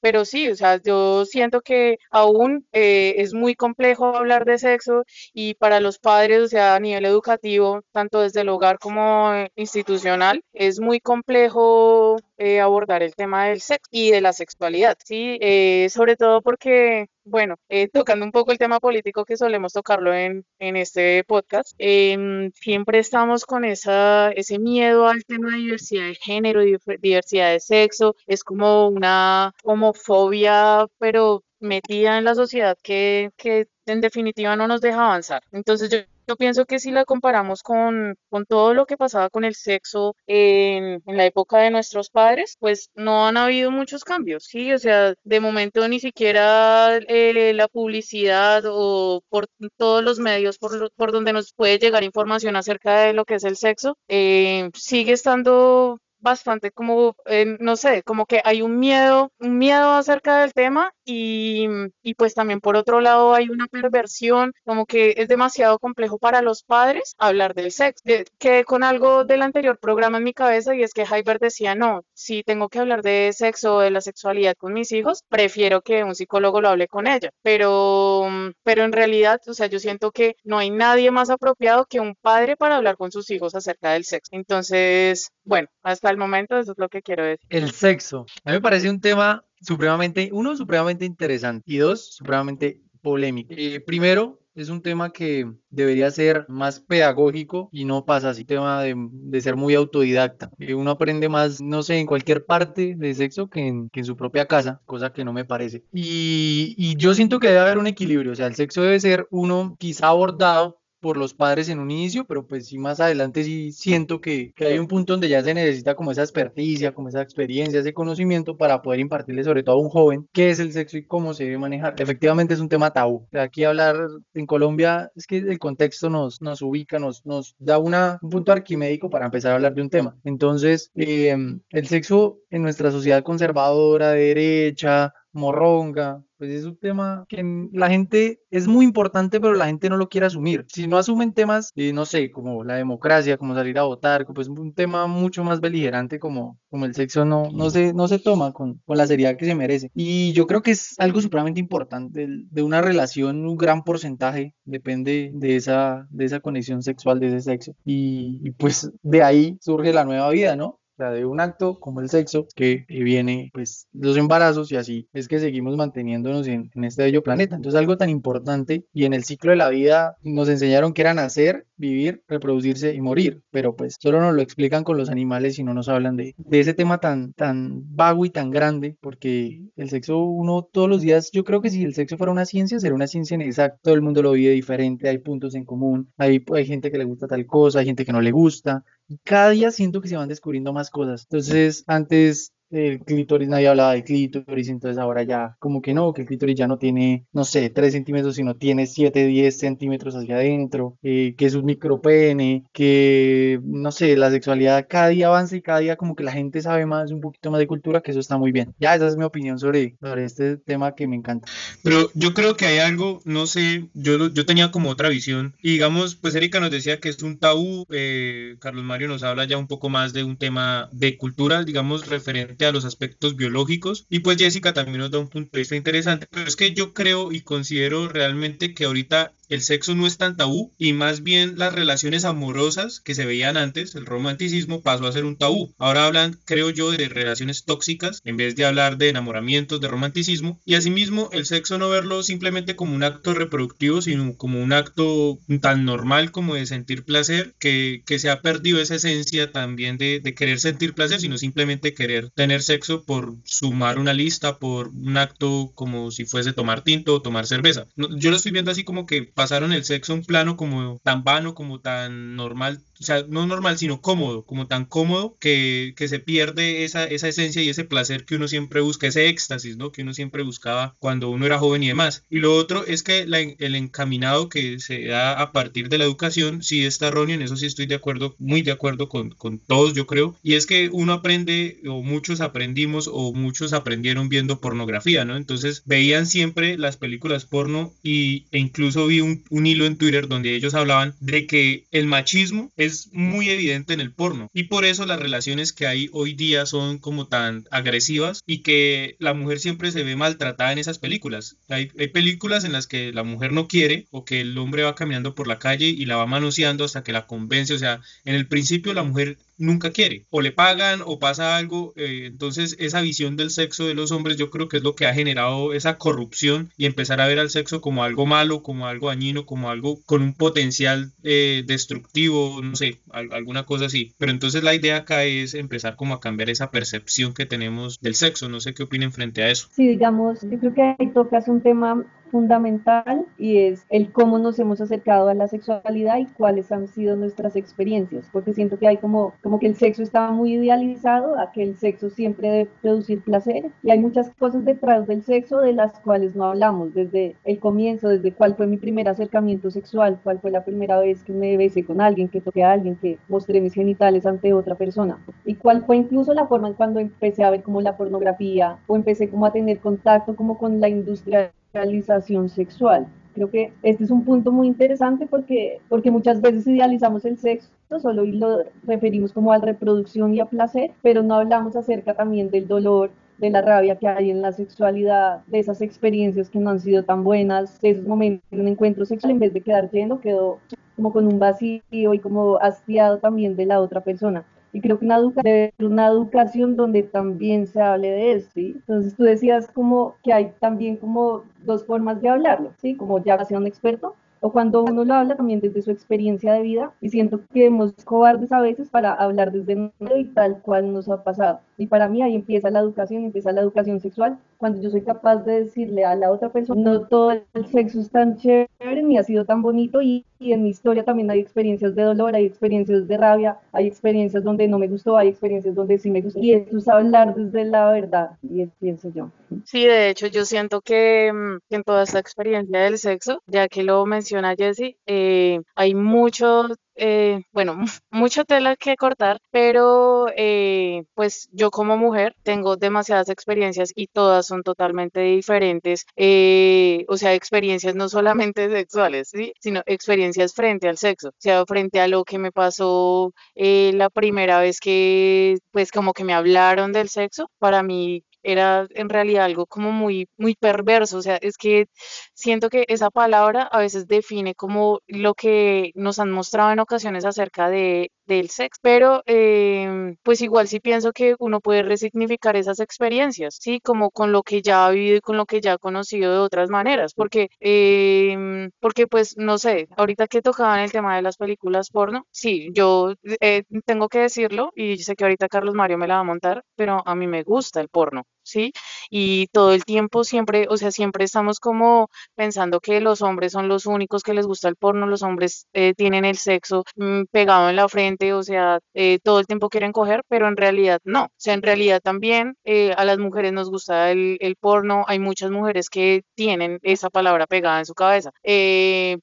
pero 0.00 0.24
sí, 0.24 0.48
o 0.48 0.54
sea, 0.54 0.80
yo 0.80 1.24
siento 1.24 1.62
que 1.62 1.98
aún 2.10 2.66
eh, 2.72 3.14
es 3.18 3.34
muy 3.34 3.56
complejo 3.56 4.14
hablar 4.16 4.44
de 4.44 4.58
sexo 4.58 5.02
y 5.32 5.54
para 5.54 5.80
los 5.80 5.98
padres, 5.98 6.42
o 6.42 6.48
sea, 6.48 6.76
a 6.76 6.80
nivel 6.80 7.06
educativo, 7.06 7.80
tanto 7.92 8.20
desde 8.20 8.42
el 8.42 8.48
hogar 8.50 8.78
como 8.78 9.32
institucional, 9.56 10.42
es 10.52 10.78
muy 10.80 11.00
complejo 11.00 12.16
eh, 12.38 12.60
abordar 12.60 13.02
el 13.02 13.14
tema 13.14 13.46
del 13.46 13.60
sexo 13.60 13.88
y 13.90 14.10
de 14.10 14.20
la 14.20 14.32
sexualidad, 14.32 14.96
¿sí? 15.04 15.38
Eh, 15.40 15.88
sobre 15.90 16.16
todo 16.16 16.42
porque 16.42 17.08
bueno, 17.26 17.56
eh, 17.68 17.88
tocando 17.92 18.24
un 18.24 18.32
poco 18.32 18.52
el 18.52 18.58
tema 18.58 18.80
político 18.80 19.24
que 19.24 19.36
solemos 19.36 19.72
tocarlo 19.72 20.14
en, 20.14 20.44
en 20.58 20.76
este 20.76 21.24
podcast, 21.24 21.74
em, 21.78 22.50
siempre 22.52 22.98
estamos 23.00 23.44
con 23.44 23.64
esa, 23.64 24.30
ese 24.32 24.58
miedo 24.58 25.08
al 25.08 25.24
tema 25.24 25.50
de 25.52 25.58
diversidad 25.58 26.06
de 26.06 26.14
género, 26.14 26.62
diversidad 27.00 27.52
de 27.52 27.60
sexo, 27.60 28.16
es 28.26 28.44
como 28.44 28.88
una 28.88 29.52
homofobia, 29.64 30.86
pero 30.98 31.42
metida 31.60 32.18
en 32.18 32.24
la 32.24 32.34
sociedad 32.34 32.76
que, 32.82 33.30
que 33.36 33.66
en 33.86 34.00
definitiva 34.00 34.56
no 34.56 34.68
nos 34.68 34.80
deja 34.80 35.04
avanzar. 35.04 35.42
Entonces 35.52 35.90
yo 35.90 35.98
yo 36.26 36.36
pienso 36.36 36.66
que 36.66 36.78
si 36.78 36.90
la 36.90 37.04
comparamos 37.04 37.62
con, 37.62 38.16
con 38.28 38.46
todo 38.46 38.74
lo 38.74 38.86
que 38.86 38.96
pasaba 38.96 39.30
con 39.30 39.44
el 39.44 39.54
sexo 39.54 40.14
en, 40.26 41.02
la 41.06 41.24
época 41.26 41.58
de 41.58 41.70
nuestros 41.70 42.10
padres, 42.10 42.56
pues 42.58 42.90
no 42.94 43.26
han 43.26 43.36
habido 43.36 43.70
muchos 43.70 44.04
cambios, 44.04 44.44
¿sí? 44.44 44.72
O 44.72 44.78
sea, 44.78 45.14
de 45.24 45.40
momento 45.40 45.86
ni 45.88 46.00
siquiera 46.00 46.96
eh, 47.08 47.52
la 47.54 47.68
publicidad 47.68 48.64
o 48.66 49.22
por 49.28 49.46
todos 49.76 50.02
los 50.04 50.18
medios 50.18 50.58
por, 50.58 50.90
por, 50.94 51.12
donde 51.12 51.32
nos 51.32 51.52
puede 51.52 51.78
llegar 51.78 52.04
información 52.04 52.56
acerca 52.56 53.00
de 53.00 53.12
lo 53.12 53.24
que 53.24 53.36
es 53.36 53.44
el 53.44 53.56
sexo, 53.56 53.96
eh, 54.08 54.70
sigue 54.74 55.12
estando 55.12 56.00
bastante 56.18 56.70
como, 56.70 57.16
eh, 57.26 57.56
no 57.60 57.76
sé, 57.76 58.02
como 58.02 58.26
que 58.26 58.40
hay 58.44 58.62
un 58.62 58.78
miedo, 58.78 59.30
un 59.38 59.58
miedo 59.58 59.92
acerca 59.92 60.40
del 60.40 60.52
tema 60.52 60.92
y, 61.04 61.66
y, 62.02 62.14
pues 62.14 62.34
también 62.34 62.60
por 62.60 62.76
otro 62.76 63.00
lado 63.00 63.34
hay 63.34 63.48
una 63.48 63.66
perversión, 63.68 64.52
como 64.64 64.86
que 64.86 65.14
es 65.16 65.28
demasiado 65.28 65.78
complejo 65.78 66.18
para 66.18 66.42
los 66.42 66.62
padres 66.64 67.14
hablar 67.18 67.54
del 67.54 67.70
sexo. 67.72 68.02
Quedé 68.38 68.64
con 68.64 68.82
algo 68.82 69.24
del 69.24 69.42
anterior 69.42 69.78
programa 69.78 70.18
en 70.18 70.24
mi 70.24 70.32
cabeza 70.34 70.74
y 70.74 70.82
es 70.82 70.92
que 70.92 71.06
Hyper 71.06 71.38
decía, 71.38 71.74
no, 71.74 72.02
si 72.12 72.42
tengo 72.42 72.68
que 72.68 72.80
hablar 72.80 73.02
de 73.02 73.32
sexo 73.32 73.76
o 73.76 73.80
de 73.80 73.90
la 73.90 74.00
sexualidad 74.00 74.54
con 74.56 74.72
mis 74.72 74.92
hijos, 74.92 75.22
prefiero 75.28 75.82
que 75.82 76.02
un 76.04 76.14
psicólogo 76.14 76.60
lo 76.60 76.68
hable 76.70 76.88
con 76.88 77.06
ella. 77.06 77.30
Pero, 77.42 78.26
pero 78.64 78.84
en 78.84 78.92
realidad, 78.92 79.40
o 79.46 79.54
sea, 79.54 79.66
yo 79.66 79.78
siento 79.78 80.10
que 80.10 80.36
no 80.44 80.58
hay 80.58 80.70
nadie 80.70 81.10
más 81.10 81.30
apropiado 81.30 81.86
que 81.86 82.00
un 82.00 82.14
padre 82.20 82.56
para 82.56 82.76
hablar 82.76 82.96
con 82.96 83.12
sus 83.12 83.30
hijos 83.30 83.54
acerca 83.54 83.92
del 83.92 84.04
sexo. 84.04 84.30
Entonces, 84.32 85.30
bueno, 85.44 85.68
hasta 85.82 86.05
el 86.10 86.16
momento 86.16 86.58
eso 86.58 86.72
es 86.72 86.78
lo 86.78 86.88
que 86.88 87.02
quiero 87.02 87.24
decir. 87.24 87.46
El 87.48 87.70
sexo. 87.70 88.26
A 88.44 88.50
mí 88.50 88.56
me 88.56 88.62
parece 88.62 88.90
un 88.90 89.00
tema 89.00 89.44
supremamente, 89.60 90.30
uno, 90.32 90.56
supremamente 90.56 91.04
interesante 91.04 91.64
y 91.66 91.78
dos, 91.78 92.14
supremamente 92.14 92.80
polémico. 93.02 93.54
Eh, 93.56 93.80
primero, 93.80 94.40
es 94.56 94.70
un 94.70 94.80
tema 94.80 95.12
que 95.12 95.46
debería 95.68 96.10
ser 96.10 96.46
más 96.48 96.80
pedagógico 96.80 97.68
y 97.72 97.84
no 97.84 98.04
pasa 98.04 98.30
así, 98.30 98.44
tema 98.44 98.82
de, 98.82 98.94
de 98.96 99.40
ser 99.40 99.54
muy 99.54 99.74
autodidacta. 99.74 100.50
Eh, 100.58 100.74
uno 100.74 100.92
aprende 100.92 101.28
más, 101.28 101.60
no 101.60 101.82
sé, 101.82 101.98
en 101.98 102.06
cualquier 102.06 102.46
parte 102.46 102.94
de 102.96 103.14
sexo 103.14 103.48
que 103.48 103.66
en, 103.66 103.90
que 103.90 104.00
en 104.00 104.06
su 104.06 104.16
propia 104.16 104.46
casa, 104.46 104.80
cosa 104.86 105.12
que 105.12 105.24
no 105.24 105.32
me 105.32 105.44
parece. 105.44 105.84
Y, 105.92 106.74
y 106.78 106.96
yo 106.96 107.14
siento 107.14 107.38
que 107.38 107.48
debe 107.48 107.60
haber 107.60 107.78
un 107.78 107.86
equilibrio, 107.86 108.32
o 108.32 108.34
sea, 108.34 108.46
el 108.46 108.54
sexo 108.54 108.82
debe 108.82 108.98
ser 108.98 109.28
uno 109.30 109.76
quizá 109.78 110.08
abordado 110.08 110.80
por 111.06 111.18
los 111.18 111.34
padres 111.34 111.68
en 111.68 111.78
un 111.78 111.88
inicio, 111.88 112.24
pero 112.24 112.48
pues 112.48 112.66
sí 112.66 112.78
más 112.78 112.98
adelante 112.98 113.44
sí 113.44 113.70
siento 113.70 114.20
que, 114.20 114.52
hay 114.58 114.76
un 114.80 114.88
punto 114.88 115.12
donde 115.12 115.28
ya 115.28 115.40
se 115.40 115.54
necesita 115.54 115.94
como 115.94 116.10
esa 116.10 116.22
experticia, 116.22 116.92
como 116.92 117.08
esa 117.08 117.22
experiencia, 117.22 117.78
ese 117.78 117.94
conocimiento 117.94 118.56
para 118.56 118.82
poder 118.82 118.98
impartirle 118.98 119.44
sobre 119.44 119.62
todo 119.62 119.76
a 119.76 119.80
un 119.80 119.88
joven 119.88 120.28
qué 120.32 120.50
es 120.50 120.58
el 120.58 120.72
sexo 120.72 120.98
y 120.98 121.06
cómo 121.06 121.32
se 121.32 121.44
debe 121.44 121.58
manejar. 121.58 121.94
Efectivamente 121.98 122.54
es 122.54 122.60
un 122.60 122.68
tema 122.68 122.92
tabú. 122.92 123.24
aquí 123.34 123.62
hablar 123.62 123.94
en 124.34 124.46
Colombia 124.46 125.12
es 125.14 125.28
que 125.28 125.36
el 125.36 125.60
contexto 125.60 126.10
nos, 126.10 126.42
nos 126.42 126.60
ubica, 126.60 126.98
nos, 126.98 127.24
nos 127.24 127.54
da 127.60 127.78
un 127.78 127.94
punto 128.28 128.50
arquimédico 128.50 129.08
para 129.08 129.26
empezar 129.26 129.52
a 129.52 129.54
hablar 129.54 129.74
de 129.74 129.82
un 129.82 129.90
tema. 129.90 130.16
Entonces, 130.24 130.90
eh, 130.96 131.36
el 131.70 131.86
sexo 131.86 132.40
en 132.50 132.62
nuestra 132.62 132.90
sociedad 132.90 133.22
conservadora, 133.22 134.10
derecha, 134.10 135.14
morronga, 135.36 136.24
pues 136.38 136.50
es 136.50 136.64
un 136.64 136.76
tema 136.76 137.24
que 137.28 137.42
la 137.72 137.88
gente 137.88 138.40
es 138.50 138.66
muy 138.66 138.84
importante, 138.84 139.40
pero 139.40 139.54
la 139.54 139.66
gente 139.66 139.88
no 139.88 139.96
lo 139.96 140.08
quiere 140.08 140.26
asumir. 140.26 140.64
Si 140.68 140.86
no 140.86 140.98
asumen 140.98 141.32
temas, 141.32 141.72
eh, 141.76 141.92
no 141.92 142.04
sé, 142.04 142.30
como 142.30 142.64
la 142.64 142.74
democracia, 142.74 143.36
como 143.36 143.54
salir 143.54 143.78
a 143.78 143.84
votar, 143.84 144.26
pues 144.26 144.48
un 144.48 144.74
tema 144.74 145.06
mucho 145.06 145.44
más 145.44 145.60
beligerante 145.60 146.18
como, 146.18 146.58
como 146.70 146.84
el 146.84 146.94
sexo 146.94 147.24
no, 147.24 147.50
no, 147.52 147.70
se, 147.70 147.92
no 147.92 148.08
se 148.08 148.18
toma 148.18 148.52
con, 148.52 148.80
con 148.84 148.96
la 148.98 149.06
seriedad 149.06 149.36
que 149.36 149.46
se 149.46 149.54
merece. 149.54 149.90
Y 149.94 150.32
yo 150.32 150.46
creo 150.46 150.62
que 150.62 150.72
es 150.72 150.94
algo 150.98 151.20
supremamente 151.20 151.60
importante 151.60 152.26
de, 152.28 152.62
una 152.62 152.80
relación, 152.82 153.46
un 153.46 153.56
gran 153.56 153.84
porcentaje 153.84 154.54
depende 154.64 155.30
de 155.34 155.56
esa, 155.56 156.06
de 156.10 156.24
esa 156.24 156.40
conexión 156.40 156.82
sexual, 156.82 157.20
de 157.20 157.28
ese 157.28 157.40
sexo. 157.40 157.72
y, 157.84 158.40
y 158.42 158.50
pues 158.52 158.90
de 159.02 159.22
ahí 159.22 159.56
surge 159.60 159.92
la 159.92 160.04
nueva 160.04 160.30
vida, 160.30 160.56
¿no? 160.56 160.80
Sea, 160.96 161.10
de 161.10 161.26
un 161.26 161.40
acto 161.40 161.78
como 161.78 162.00
el 162.00 162.08
sexo 162.08 162.46
que 162.54 162.84
viene 162.88 163.50
pues 163.52 163.88
los 163.92 164.16
embarazos 164.16 164.72
y 164.72 164.76
así 164.76 165.08
es 165.12 165.28
que 165.28 165.38
seguimos 165.38 165.76
manteniéndonos 165.76 166.46
en, 166.46 166.70
este 166.84 167.04
bello 167.04 167.22
planeta. 167.22 167.56
Entonces 167.56 167.78
algo 167.78 167.96
tan 167.96 168.10
importante 168.10 168.86
y 168.92 169.04
en 169.04 169.14
el 169.14 169.24
ciclo 169.24 169.50
de 169.50 169.56
la 169.56 169.68
vida 169.68 170.16
nos 170.22 170.48
enseñaron 170.48 170.92
que 170.92 171.02
era 171.02 171.14
nacer, 171.14 171.66
vivir, 171.76 172.22
reproducirse 172.28 172.94
y 172.94 173.00
morir, 173.00 173.42
pero 173.50 173.76
pues 173.76 173.96
solo 174.00 174.20
nos 174.20 174.34
lo 174.34 174.42
explican 174.42 174.84
con 174.84 174.96
los 174.96 175.10
animales 175.10 175.58
y 175.58 175.64
no 175.64 175.74
nos 175.74 175.88
hablan 175.88 176.16
de, 176.16 176.34
de 176.38 176.60
ese 176.60 176.74
tema 176.74 176.98
tan, 176.98 177.32
tan 177.34 177.82
vago 177.94 178.24
y 178.24 178.30
tan 178.30 178.50
grande 178.50 178.96
porque 179.00 179.62
el 179.76 179.90
sexo 179.90 180.18
uno 180.18 180.68
todos 180.72 180.88
los 180.88 181.02
días, 181.02 181.30
yo 181.32 181.44
creo 181.44 181.60
que 181.60 181.70
si 181.70 181.84
el 181.84 181.94
sexo 181.94 182.16
fuera 182.16 182.32
una 182.32 182.46
ciencia, 182.46 182.78
sería 182.78 182.94
una 182.94 183.06
ciencia 183.06 183.34
inexacta, 183.34 183.78
todo 183.82 183.94
el 183.94 184.02
mundo 184.02 184.22
lo 184.22 184.32
vive 184.32 184.52
diferente, 184.52 185.08
hay 185.08 185.18
puntos 185.18 185.54
en 185.54 185.64
común, 185.64 186.12
hay, 186.16 186.44
hay 186.54 186.66
gente 186.66 186.90
que 186.90 186.98
le 186.98 187.04
gusta 187.04 187.26
tal 187.26 187.46
cosa, 187.46 187.80
hay 187.80 187.86
gente 187.86 188.04
que 188.04 188.12
no 188.12 188.20
le 188.20 188.30
gusta, 188.30 188.84
cada 189.24 189.50
día 189.50 189.70
siento 189.70 190.00
que 190.00 190.08
se 190.08 190.16
van 190.16 190.28
descubriendo 190.28 190.72
más 190.72 190.90
cosas. 190.90 191.22
Entonces, 191.22 191.84
antes 191.86 192.52
el 192.70 193.00
clítoris, 193.00 193.48
nadie 193.48 193.68
hablaba 193.68 193.92
de 193.94 194.04
clítoris, 194.04 194.68
entonces 194.68 194.98
ahora 194.98 195.22
ya, 195.22 195.56
como 195.58 195.80
que 195.82 195.94
no, 195.94 196.12
que 196.12 196.22
el 196.22 196.28
clítoris 196.28 196.56
ya 196.56 196.66
no 196.66 196.78
tiene, 196.78 197.26
no 197.32 197.44
sé, 197.44 197.70
3 197.70 197.92
centímetros, 197.92 198.36
sino 198.36 198.56
tiene 198.56 198.86
7, 198.86 199.26
10 199.26 199.58
centímetros 199.58 200.14
hacia 200.14 200.36
adentro, 200.36 200.96
eh, 201.02 201.34
que 201.36 201.46
es 201.46 201.54
un 201.54 201.64
micropene, 201.64 202.64
que, 202.72 203.60
no 203.62 203.92
sé, 203.92 204.16
la 204.16 204.30
sexualidad 204.30 204.86
cada 204.88 205.08
día 205.08 205.28
avanza 205.28 205.56
y 205.56 205.62
cada 205.62 205.80
día 205.80 205.96
como 205.96 206.16
que 206.16 206.24
la 206.24 206.32
gente 206.32 206.60
sabe 206.60 206.86
más, 206.86 207.10
un 207.10 207.20
poquito 207.20 207.50
más 207.50 207.58
de 207.60 207.66
cultura, 207.66 208.00
que 208.00 208.10
eso 208.10 208.20
está 208.20 208.36
muy 208.36 208.52
bien. 208.52 208.74
Ya, 208.78 208.94
esa 208.94 209.06
es 209.06 209.16
mi 209.16 209.24
opinión 209.24 209.58
sobre, 209.58 209.96
sobre 210.00 210.24
este 210.24 210.56
tema 210.56 210.94
que 210.94 211.06
me 211.06 211.16
encanta. 211.16 211.48
Pero 211.82 212.10
yo 212.14 212.34
creo 212.34 212.56
que 212.56 212.66
hay 212.66 212.78
algo, 212.78 213.20
no 213.24 213.46
sé, 213.46 213.88
yo, 213.94 214.28
yo 214.28 214.46
tenía 214.46 214.70
como 214.70 214.90
otra 214.90 215.08
visión, 215.08 215.54
y 215.62 215.72
digamos, 215.72 216.16
pues 216.16 216.34
Erika 216.34 216.60
nos 216.60 216.70
decía 216.70 216.98
que 217.00 217.08
es 217.08 217.22
un 217.22 217.38
tabú, 217.38 217.86
eh, 217.90 218.56
Carlos 218.60 218.84
Mario 218.84 219.08
nos 219.08 219.22
habla 219.22 219.44
ya 219.44 219.56
un 219.56 219.66
poco 219.66 219.88
más 219.88 220.12
de 220.12 220.24
un 220.24 220.36
tema 220.36 220.88
de 220.92 221.16
cultura, 221.16 221.64
digamos, 221.64 222.08
referente 222.08 222.55
a 222.64 222.72
los 222.72 222.84
aspectos 222.84 223.36
biológicos. 223.36 224.06
Y 224.08 224.20
pues 224.20 224.38
Jessica 224.38 224.72
también 224.72 224.98
nos 224.98 225.10
da 225.10 225.18
un 225.18 225.28
punto 225.28 225.50
de 225.52 225.60
vista 225.60 225.76
interesante, 225.76 226.26
pero 226.30 226.46
es 226.46 226.56
que 226.56 226.72
yo 226.72 226.94
creo 226.94 227.32
y 227.32 227.42
considero 227.42 228.08
realmente 228.08 228.72
que 228.74 228.84
ahorita 228.84 229.34
el 229.48 229.62
sexo 229.62 229.94
no 229.94 230.06
es 230.06 230.18
tan 230.18 230.36
tabú 230.36 230.72
y 230.78 230.92
más 230.92 231.22
bien 231.22 231.58
las 231.58 231.74
relaciones 231.74 232.24
amorosas 232.24 233.00
que 233.00 233.14
se 233.14 233.26
veían 233.26 233.56
antes, 233.56 233.94
el 233.94 234.06
romanticismo 234.06 234.82
pasó 234.82 235.06
a 235.06 235.12
ser 235.12 235.24
un 235.24 235.36
tabú. 235.36 235.74
Ahora 235.78 236.06
hablan, 236.06 236.38
creo 236.44 236.70
yo, 236.70 236.90
de 236.90 237.08
relaciones 237.08 237.64
tóxicas 237.64 238.20
en 238.24 238.36
vez 238.36 238.56
de 238.56 238.64
hablar 238.64 238.98
de 238.98 239.08
enamoramientos, 239.08 239.80
de 239.80 239.88
romanticismo. 239.88 240.60
Y 240.64 240.74
asimismo, 240.74 241.28
el 241.32 241.46
sexo 241.46 241.78
no 241.78 241.88
verlo 241.88 242.22
simplemente 242.22 242.76
como 242.76 242.94
un 242.94 243.04
acto 243.04 243.34
reproductivo, 243.34 244.02
sino 244.02 244.36
como 244.36 244.62
un 244.62 244.72
acto 244.72 245.38
tan 245.60 245.84
normal 245.84 246.30
como 246.30 246.54
de 246.54 246.66
sentir 246.66 247.04
placer, 247.04 247.54
que, 247.58 248.02
se 248.16 248.30
ha 248.30 248.40
perdido 248.40 248.80
esa 248.80 248.94
esencia 248.94 249.52
también 249.52 249.98
de 249.98 250.34
querer 250.34 250.58
sentir 250.58 250.94
placer, 250.94 251.20
sino 251.20 251.36
simplemente 251.36 251.92
querer 251.92 252.30
tener 252.30 252.62
sexo 252.62 253.04
por 253.04 253.36
sumar 253.44 253.98
una 253.98 254.12
lista, 254.12 254.58
por 254.58 254.88
un 254.88 255.16
acto 255.16 255.72
como 255.74 256.10
si 256.10 256.24
fuese 256.24 256.52
tomar 256.52 256.82
tinto 256.82 257.14
o 257.14 257.22
tomar 257.22 257.46
cerveza. 257.46 257.86
yo 257.96 258.30
lo 258.30 258.36
estoy 258.36 258.52
viendo 258.52 258.70
así 258.70 258.84
como 258.84 259.06
que 259.06 259.22
pasaron 259.36 259.72
el 259.74 259.84
sexo 259.84 260.14
a 260.14 260.16
un 260.16 260.24
plano 260.24 260.56
como 260.56 260.98
tan 261.04 261.22
vano, 261.22 261.54
como 261.54 261.80
tan 261.80 262.36
normal, 262.36 262.82
o 263.00 263.04
sea, 263.04 263.24
no 263.28 263.46
normal, 263.46 263.78
sino 263.78 264.00
cómodo, 264.00 264.44
como 264.44 264.66
tan 264.66 264.84
cómodo 264.84 265.36
que, 265.40 265.94
que 265.96 266.08
se 266.08 266.18
pierde 266.18 266.84
esa, 266.84 267.04
esa 267.04 267.28
esencia 267.28 267.62
y 267.62 267.68
ese 267.68 267.84
placer 267.84 268.24
que 268.24 268.36
uno 268.36 268.48
siempre 268.48 268.80
busca, 268.80 269.06
ese 269.06 269.28
éxtasis, 269.28 269.76
¿no? 269.76 269.92
Que 269.92 270.02
uno 270.02 270.14
siempre 270.14 270.42
buscaba 270.42 270.96
cuando 270.98 271.30
uno 271.30 271.46
era 271.46 271.58
joven 271.58 271.82
y 271.82 271.88
demás. 271.88 272.24
Y 272.30 272.38
lo 272.38 272.54
otro 272.54 272.86
es 272.86 273.02
que 273.02 273.20
el 273.20 273.74
encaminado 273.74 274.48
que 274.48 274.78
se 274.80 275.04
da 275.04 275.40
a 275.40 275.52
partir 275.52 275.88
de 275.88 275.98
la 275.98 276.04
educación 276.04 276.62
sí 276.62 276.84
está 276.84 277.08
erróneo, 277.08 277.34
en 277.34 277.42
eso 277.42 277.56
sí 277.56 277.66
estoy 277.66 277.86
de 277.86 277.94
acuerdo, 277.94 278.34
muy 278.38 278.62
de 278.62 278.72
acuerdo 278.72 279.08
con, 279.08 279.30
con 279.30 279.58
todos, 279.58 279.94
yo 279.94 280.06
creo, 280.06 280.36
y 280.42 280.54
es 280.54 280.66
que 280.66 280.88
uno 280.92 281.12
aprende, 281.12 281.80
o 281.86 282.02
muchos 282.02 282.40
aprendimos, 282.40 283.08
o 283.12 283.32
muchos 283.32 283.72
aprendieron 283.72 284.28
viendo 284.28 284.60
pornografía, 284.60 285.24
¿no? 285.24 285.36
Entonces 285.36 285.82
veían 285.84 286.26
siempre 286.26 286.78
las 286.78 286.96
películas 286.96 287.44
porno 287.44 287.92
y, 288.02 288.46
e 288.52 288.58
incluso 288.58 289.06
vi 289.06 289.20
un, 289.20 289.44
un 289.50 289.66
hilo 289.66 289.86
en 289.86 289.96
Twitter 289.96 290.28
donde 290.28 290.54
ellos 290.54 290.74
hablaban 290.74 291.14
de 291.20 291.46
que 291.46 291.84
el 291.90 292.06
machismo 292.06 292.70
es 292.76 292.85
muy 293.12 293.50
evidente 293.50 293.92
en 293.92 294.00
el 294.00 294.12
porno 294.12 294.50
y 294.52 294.64
por 294.64 294.84
eso 294.84 295.06
las 295.06 295.18
relaciones 295.18 295.72
que 295.72 295.86
hay 295.86 296.08
hoy 296.12 296.34
día 296.34 296.66
son 296.66 296.98
como 296.98 297.26
tan 297.26 297.66
agresivas 297.70 298.40
y 298.46 298.58
que 298.58 299.16
la 299.18 299.34
mujer 299.34 299.58
siempre 299.58 299.92
se 299.92 300.02
ve 300.02 300.16
maltratada 300.16 300.72
en 300.72 300.78
esas 300.78 300.98
películas. 300.98 301.56
Hay, 301.68 301.90
hay 301.98 302.08
películas 302.08 302.64
en 302.64 302.72
las 302.72 302.86
que 302.86 303.12
la 303.12 303.22
mujer 303.22 303.52
no 303.52 303.68
quiere 303.68 304.06
o 304.10 304.24
que 304.24 304.40
el 304.40 304.56
hombre 304.58 304.82
va 304.82 304.94
caminando 304.94 305.34
por 305.34 305.48
la 305.48 305.58
calle 305.58 305.86
y 305.86 306.06
la 306.06 306.16
va 306.16 306.26
manoseando 306.26 306.84
hasta 306.84 307.02
que 307.02 307.12
la 307.12 307.26
convence, 307.26 307.74
o 307.74 307.78
sea, 307.78 308.00
en 308.24 308.34
el 308.34 308.46
principio 308.46 308.94
la 308.94 309.02
mujer 309.02 309.38
nunca 309.58 309.90
quiere. 309.90 310.24
O 310.30 310.40
le 310.40 310.52
pagan 310.52 311.00
o 311.04 311.18
pasa 311.18 311.56
algo. 311.56 311.92
Eh, 311.96 312.24
entonces 312.26 312.76
esa 312.78 313.00
visión 313.00 313.36
del 313.36 313.50
sexo 313.50 313.86
de 313.86 313.94
los 313.94 314.12
hombres 314.12 314.36
yo 314.36 314.50
creo 314.50 314.68
que 314.68 314.78
es 314.78 314.82
lo 314.82 314.94
que 314.94 315.06
ha 315.06 315.14
generado 315.14 315.72
esa 315.72 315.98
corrupción 315.98 316.70
y 316.76 316.86
empezar 316.86 317.20
a 317.20 317.26
ver 317.26 317.38
al 317.38 317.50
sexo 317.50 317.80
como 317.80 318.04
algo 318.04 318.26
malo, 318.26 318.62
como 318.62 318.86
algo 318.86 319.08
dañino, 319.08 319.46
como 319.46 319.70
algo 319.70 320.00
con 320.04 320.22
un 320.22 320.34
potencial 320.34 321.12
eh, 321.22 321.64
destructivo, 321.66 322.60
no 322.62 322.76
sé, 322.76 322.98
alguna 323.10 323.64
cosa 323.64 323.86
así. 323.86 324.14
Pero 324.18 324.32
entonces 324.32 324.62
la 324.62 324.74
idea 324.74 324.96
acá 324.98 325.24
es 325.24 325.54
empezar 325.54 325.96
como 325.96 326.14
a 326.14 326.20
cambiar 326.20 326.50
esa 326.50 326.70
percepción 326.70 327.34
que 327.34 327.46
tenemos 327.46 328.00
del 328.00 328.14
sexo. 328.14 328.48
No 328.48 328.60
sé 328.60 328.74
qué 328.74 328.84
opinen 328.84 329.12
frente 329.12 329.42
a 329.42 329.50
eso. 329.50 329.68
Sí, 329.74 329.86
digamos, 329.86 330.40
yo 330.42 330.58
creo 330.58 330.74
que 330.74 330.82
ahí 330.82 331.10
tocas 331.12 331.48
un 331.48 331.62
tema 331.62 332.04
fundamental 332.30 333.26
y 333.38 333.58
es 333.58 333.86
el 333.90 334.12
cómo 334.12 334.38
nos 334.38 334.58
hemos 334.58 334.80
acercado 334.80 335.28
a 335.28 335.34
la 335.34 335.48
sexualidad 335.48 336.18
y 336.18 336.26
cuáles 336.26 336.70
han 336.72 336.88
sido 336.88 337.16
nuestras 337.16 337.56
experiencias, 337.56 338.28
porque 338.32 338.52
siento 338.52 338.78
que 338.78 338.88
hay 338.88 338.96
como, 338.96 339.34
como 339.42 339.58
que 339.58 339.66
el 339.66 339.76
sexo 339.76 340.02
está 340.02 340.30
muy 340.30 340.54
idealizado, 340.54 341.38
a 341.38 341.52
que 341.52 341.62
el 341.62 341.76
sexo 341.76 342.10
siempre 342.10 342.50
debe 342.50 342.70
producir 342.82 343.22
placer 343.22 343.70
y 343.82 343.90
hay 343.90 343.98
muchas 343.98 344.30
cosas 344.38 344.64
detrás 344.64 345.06
del 345.06 345.22
sexo 345.22 345.60
de 345.60 345.72
las 345.72 345.98
cuales 346.00 346.34
no 346.36 346.46
hablamos, 346.46 346.94
desde 346.94 347.36
el 347.44 347.58
comienzo, 347.58 348.08
desde 348.08 348.32
cuál 348.32 348.54
fue 348.56 348.66
mi 348.66 348.76
primer 348.76 349.08
acercamiento 349.08 349.70
sexual, 349.70 350.20
cuál 350.22 350.40
fue 350.40 350.50
la 350.50 350.64
primera 350.64 350.98
vez 350.98 351.22
que 351.24 351.32
me 351.32 351.56
besé 351.56 351.84
con 351.84 352.00
alguien, 352.00 352.28
que 352.28 352.40
toqué 352.40 352.64
a 352.64 352.72
alguien, 352.72 352.96
que 352.96 353.18
mostré 353.28 353.60
mis 353.60 353.74
genitales 353.74 354.26
ante 354.26 354.52
otra 354.52 354.74
persona 354.74 355.18
y 355.44 355.54
cuál 355.54 355.84
fue 355.84 355.96
incluso 355.96 356.34
la 356.34 356.46
forma 356.46 356.68
en 356.68 356.74
cuando 356.74 357.00
empecé 357.00 357.44
a 357.44 357.50
ver 357.50 357.62
como 357.62 357.80
la 357.80 357.96
pornografía 357.96 358.78
o 358.86 358.96
empecé 358.96 359.28
como 359.28 359.46
a 359.46 359.52
tener 359.52 359.78
contacto 359.80 360.36
como 360.36 360.58
con 360.58 360.80
la 360.80 360.88
industria 360.88 361.52
realización 361.76 362.48
sexual. 362.48 363.06
Creo 363.34 363.50
que 363.50 363.72
este 363.82 364.04
es 364.04 364.10
un 364.10 364.24
punto 364.24 364.50
muy 364.50 364.66
interesante 364.66 365.26
porque, 365.26 365.80
porque 365.88 366.10
muchas 366.10 366.40
veces 366.40 366.66
idealizamos 366.66 367.24
el 367.26 367.36
sexo 367.36 367.68
solo 368.00 368.24
y 368.24 368.32
lo 368.32 368.64
referimos 368.84 369.32
como 369.32 369.52
a 369.52 369.58
reproducción 369.58 370.34
y 370.34 370.40
a 370.40 370.46
placer, 370.46 370.92
pero 371.02 371.22
no 371.22 371.34
hablamos 371.34 371.76
acerca 371.76 372.14
también 372.14 372.50
del 372.50 372.66
dolor, 372.66 373.10
de 373.38 373.50
la 373.50 373.60
rabia 373.60 373.96
que 373.96 374.08
hay 374.08 374.30
en 374.30 374.40
la 374.40 374.52
sexualidad, 374.52 375.44
de 375.46 375.58
esas 375.58 375.82
experiencias 375.82 376.48
que 376.48 376.58
no 376.58 376.70
han 376.70 376.80
sido 376.80 377.04
tan 377.04 377.22
buenas, 377.22 377.78
de 377.82 377.90
esos 377.90 378.06
momentos 378.06 378.48
de 378.50 378.60
un 378.60 378.68
encuentro 378.68 379.04
sexual, 379.04 379.32
en 379.32 379.38
vez 379.38 379.52
de 379.52 379.60
quedar 379.60 379.90
lleno, 379.90 380.20
quedó 380.20 380.58
como 380.96 381.12
con 381.12 381.26
un 381.26 381.38
vacío 381.38 381.82
y 381.92 382.18
como 382.18 382.56
hastiado 382.56 383.18
también 383.18 383.54
de 383.54 383.66
la 383.66 383.80
otra 383.80 384.00
persona. 384.00 384.44
Y 384.76 384.80
creo 384.82 384.98
que 384.98 385.06
una 385.06 385.18
debe 385.42 385.72
una 385.78 386.06
educación 386.08 386.76
donde 386.76 387.02
también 387.02 387.66
se 387.66 387.80
hable 387.80 388.10
de 388.10 388.32
eso, 388.32 388.50
¿sí? 388.52 388.72
Entonces 388.74 389.16
tú 389.16 389.24
decías 389.24 389.68
como 389.68 390.16
que 390.22 390.34
hay 390.34 390.52
también 390.60 390.98
como 390.98 391.44
dos 391.64 391.86
formas 391.86 392.20
de 392.20 392.28
hablarlo, 392.28 392.74
¿sí? 392.76 392.94
Como 392.94 393.24
ya 393.24 393.42
sea 393.46 393.56
un 393.56 393.66
experto, 393.66 394.16
o 394.40 394.52
cuando 394.52 394.84
uno 394.84 395.02
lo 395.06 395.14
habla 395.14 395.34
también 395.34 395.60
desde 395.60 395.80
su 395.80 395.90
experiencia 395.90 396.52
de 396.52 396.60
vida 396.60 396.92
y 397.00 397.08
siento 397.08 397.40
que 397.54 397.64
hemos 397.64 397.94
cobardes 398.04 398.52
a 398.52 398.60
veces 398.60 398.90
para 398.90 399.14
hablar 399.14 399.50
desde 399.50 399.76
nuestro 399.76 400.18
y 400.18 400.26
tal 400.26 400.60
cual 400.60 400.92
nos 400.92 401.08
ha 401.08 401.24
pasado. 401.24 401.60
Y 401.78 401.86
para 401.86 402.08
mí 402.08 402.22
ahí 402.22 402.34
empieza 402.34 402.70
la 402.70 402.80
educación, 402.80 403.24
empieza 403.24 403.52
la 403.52 403.60
educación 403.60 404.00
sexual, 404.00 404.38
cuando 404.58 404.80
yo 404.80 404.90
soy 404.90 405.02
capaz 405.02 405.44
de 405.44 405.64
decirle 405.64 406.04
a 406.04 406.14
la 406.14 406.30
otra 406.30 406.50
persona, 406.50 406.80
no 406.80 407.02
todo 407.02 407.32
el 407.32 407.66
sexo 407.66 408.00
es 408.00 408.10
tan 408.10 408.36
chévere 408.36 409.02
ni 409.02 409.18
ha 409.18 409.22
sido 409.22 409.44
tan 409.44 409.60
bonito 409.62 410.00
y, 410.00 410.24
y 410.38 410.52
en 410.52 410.62
mi 410.62 410.70
historia 410.70 411.04
también 411.04 411.30
hay 411.30 411.40
experiencias 411.40 411.94
de 411.94 412.02
dolor, 412.02 412.34
hay 412.34 412.46
experiencias 412.46 413.06
de 413.06 413.16
rabia, 413.16 413.58
hay 413.72 413.86
experiencias 413.86 414.42
donde 414.42 414.68
no 414.68 414.78
me 414.78 414.88
gustó, 414.88 415.16
hay 415.16 415.28
experiencias 415.28 415.74
donde 415.74 415.98
sí 415.98 416.10
me 416.10 416.22
gustó. 416.22 416.40
Y 416.40 416.52
eso 416.52 416.78
es 416.78 416.88
hablar 416.88 417.34
desde 417.34 417.64
la 417.64 417.90
verdad, 417.90 418.30
y 418.42 418.64
pienso 418.66 419.10
yo. 419.10 419.30
Sí, 419.64 419.84
de 419.84 420.10
hecho 420.10 420.26
yo 420.26 420.44
siento 420.44 420.80
que, 420.80 421.32
mm, 421.32 421.74
en 421.74 421.82
toda 421.82 422.02
esta 422.04 422.18
experiencia 422.18 422.80
del 422.80 422.98
sexo, 422.98 423.42
ya 423.46 423.68
que 423.68 423.82
lo 423.82 424.04
menciona 424.06 424.54
Jessie, 424.56 424.96
eh, 425.06 425.60
hay 425.74 425.94
mucho 425.94 426.68
eh, 426.96 427.42
bueno, 427.52 427.76
mucha 428.10 428.44
tela 428.44 428.76
que 428.76 428.96
cortar, 428.96 429.40
pero 429.50 430.26
eh, 430.36 431.04
pues 431.14 431.48
yo 431.52 431.70
como 431.70 431.96
mujer 431.96 432.34
tengo 432.42 432.76
demasiadas 432.76 433.28
experiencias 433.28 433.92
y 433.94 434.06
todas 434.08 434.46
son 434.46 434.62
totalmente 434.62 435.20
diferentes, 435.20 436.06
eh, 436.16 437.04
o 437.08 437.16
sea, 437.16 437.34
experiencias 437.34 437.94
no 437.94 438.08
solamente 438.08 438.68
sexuales, 438.70 439.30
sino 439.60 439.82
experiencias 439.86 440.54
frente 440.54 440.88
al 440.88 440.96
sexo, 440.98 441.28
o 441.28 441.32
sea, 441.38 441.64
frente 441.66 442.00
a 442.00 442.08
lo 442.08 442.24
que 442.24 442.38
me 442.38 442.52
pasó 442.52 443.32
la 443.54 444.10
primera 444.10 444.60
vez 444.60 444.80
que 444.80 445.58
pues 445.72 445.90
como 445.92 446.12
que 446.12 446.24
me 446.24 446.34
hablaron 446.34 446.92
del 446.92 447.08
sexo, 447.08 447.50
para 447.58 447.82
mí 447.82 448.24
era 448.46 448.86
en 448.90 449.08
realidad 449.08 449.44
algo 449.46 449.66
como 449.66 449.92
muy, 449.92 450.28
muy 450.36 450.54
perverso. 450.54 451.18
O 451.18 451.22
sea, 451.22 451.36
es 451.36 451.56
que 451.58 451.86
siento 452.34 452.68
que 452.70 452.84
esa 452.88 453.10
palabra 453.10 453.62
a 453.62 453.78
veces 453.80 454.06
define 454.06 454.54
como 454.54 455.00
lo 455.06 455.34
que 455.34 455.92
nos 455.94 456.18
han 456.18 456.30
mostrado 456.30 456.72
en 456.72 456.80
ocasiones 456.80 457.24
acerca 457.24 457.68
de, 457.70 458.10
del 458.26 458.50
sexo. 458.50 458.78
Pero 458.82 459.22
em, 459.26 460.16
pues 460.22 460.40
igual 460.42 460.68
sí 460.68 460.80
pienso 460.80 461.12
que 461.12 461.34
uno 461.38 461.60
puede 461.60 461.82
resignificar 461.82 462.56
esas 462.56 462.80
experiencias, 462.80 463.56
¿sí? 463.60 463.80
Como 463.80 464.10
con 464.10 464.32
lo 464.32 464.42
que 464.42 464.62
ya 464.62 464.86
ha 464.86 464.90
vivido 464.90 465.16
y 465.16 465.20
con 465.20 465.36
lo 465.36 465.46
que 465.46 465.60
ya 465.60 465.74
ha 465.74 465.78
conocido 465.78 466.32
de 466.32 466.38
otras 466.38 466.70
maneras. 466.70 467.14
Porque, 467.14 467.48
em, 467.60 468.70
porque 468.80 469.06
pues 469.06 469.36
no 469.36 469.58
sé, 469.58 469.88
ahorita 469.96 470.26
que 470.28 470.42
tocaban 470.42 470.80
el 470.80 470.92
tema 470.92 471.16
de 471.16 471.22
las 471.22 471.36
películas 471.36 471.90
porno, 471.90 472.26
sí, 472.30 472.68
yo 472.74 473.14
eh, 473.40 473.62
tengo 473.84 474.08
que 474.08 474.20
decirlo 474.20 474.70
y 474.74 474.98
sé 474.98 475.14
que 475.16 475.24
ahorita 475.24 475.48
Carlos 475.48 475.74
Mario 475.74 475.98
me 475.98 476.06
la 476.08 476.14
va 476.16 476.20
a 476.20 476.24
montar, 476.24 476.64
pero 476.76 477.02
a 477.06 477.14
mí 477.14 477.26
me 477.26 477.42
gusta 477.42 477.80
el 477.80 477.88
porno. 477.88 478.22
¿Sí? 478.46 478.72
Y 479.10 479.48
todo 479.48 479.72
el 479.72 479.84
tiempo 479.84 480.24
siempre, 480.24 480.66
o 480.70 480.76
sea, 480.76 480.90
siempre 480.90 481.24
estamos 481.24 481.60
como 481.60 482.08
pensando 482.34 482.80
que 482.80 483.00
los 483.00 483.22
hombres 483.22 483.52
son 483.52 483.68
los 483.68 483.86
únicos 483.86 484.22
que 484.22 484.34
les 484.34 484.46
gusta 484.46 484.68
el 484.68 484.76
porno, 484.76 485.06
los 485.06 485.22
hombres 485.22 485.66
eh, 485.72 485.94
tienen 485.96 486.24
el 486.24 486.36
sexo 486.36 486.84
mm, 486.96 487.24
pegado 487.30 487.68
en 487.70 487.76
la 487.76 487.88
frente, 487.88 488.32
o 488.32 488.42
sea, 488.42 488.80
eh, 488.94 489.18
todo 489.22 489.40
el 489.40 489.46
tiempo 489.46 489.68
quieren 489.68 489.92
coger, 489.92 490.22
pero 490.28 490.48
en 490.48 490.56
realidad 490.56 491.00
no, 491.04 491.24
o 491.24 491.28
sea, 491.36 491.54
en 491.54 491.62
realidad 491.62 492.00
también 492.02 492.56
eh, 492.64 492.92
a 492.96 493.04
las 493.04 493.18
mujeres 493.18 493.52
nos 493.52 493.70
gusta 493.70 494.10
el, 494.10 494.36
el, 494.40 494.56
porno, 494.56 495.04
hay 495.08 495.18
muchas 495.18 495.50
mujeres 495.50 495.90
que 495.90 496.22
tienen 496.34 496.78
esa 496.82 497.10
palabra 497.10 497.46
pegada 497.46 497.78
en 497.78 497.86
su 497.86 497.94
cabeza, 497.94 498.30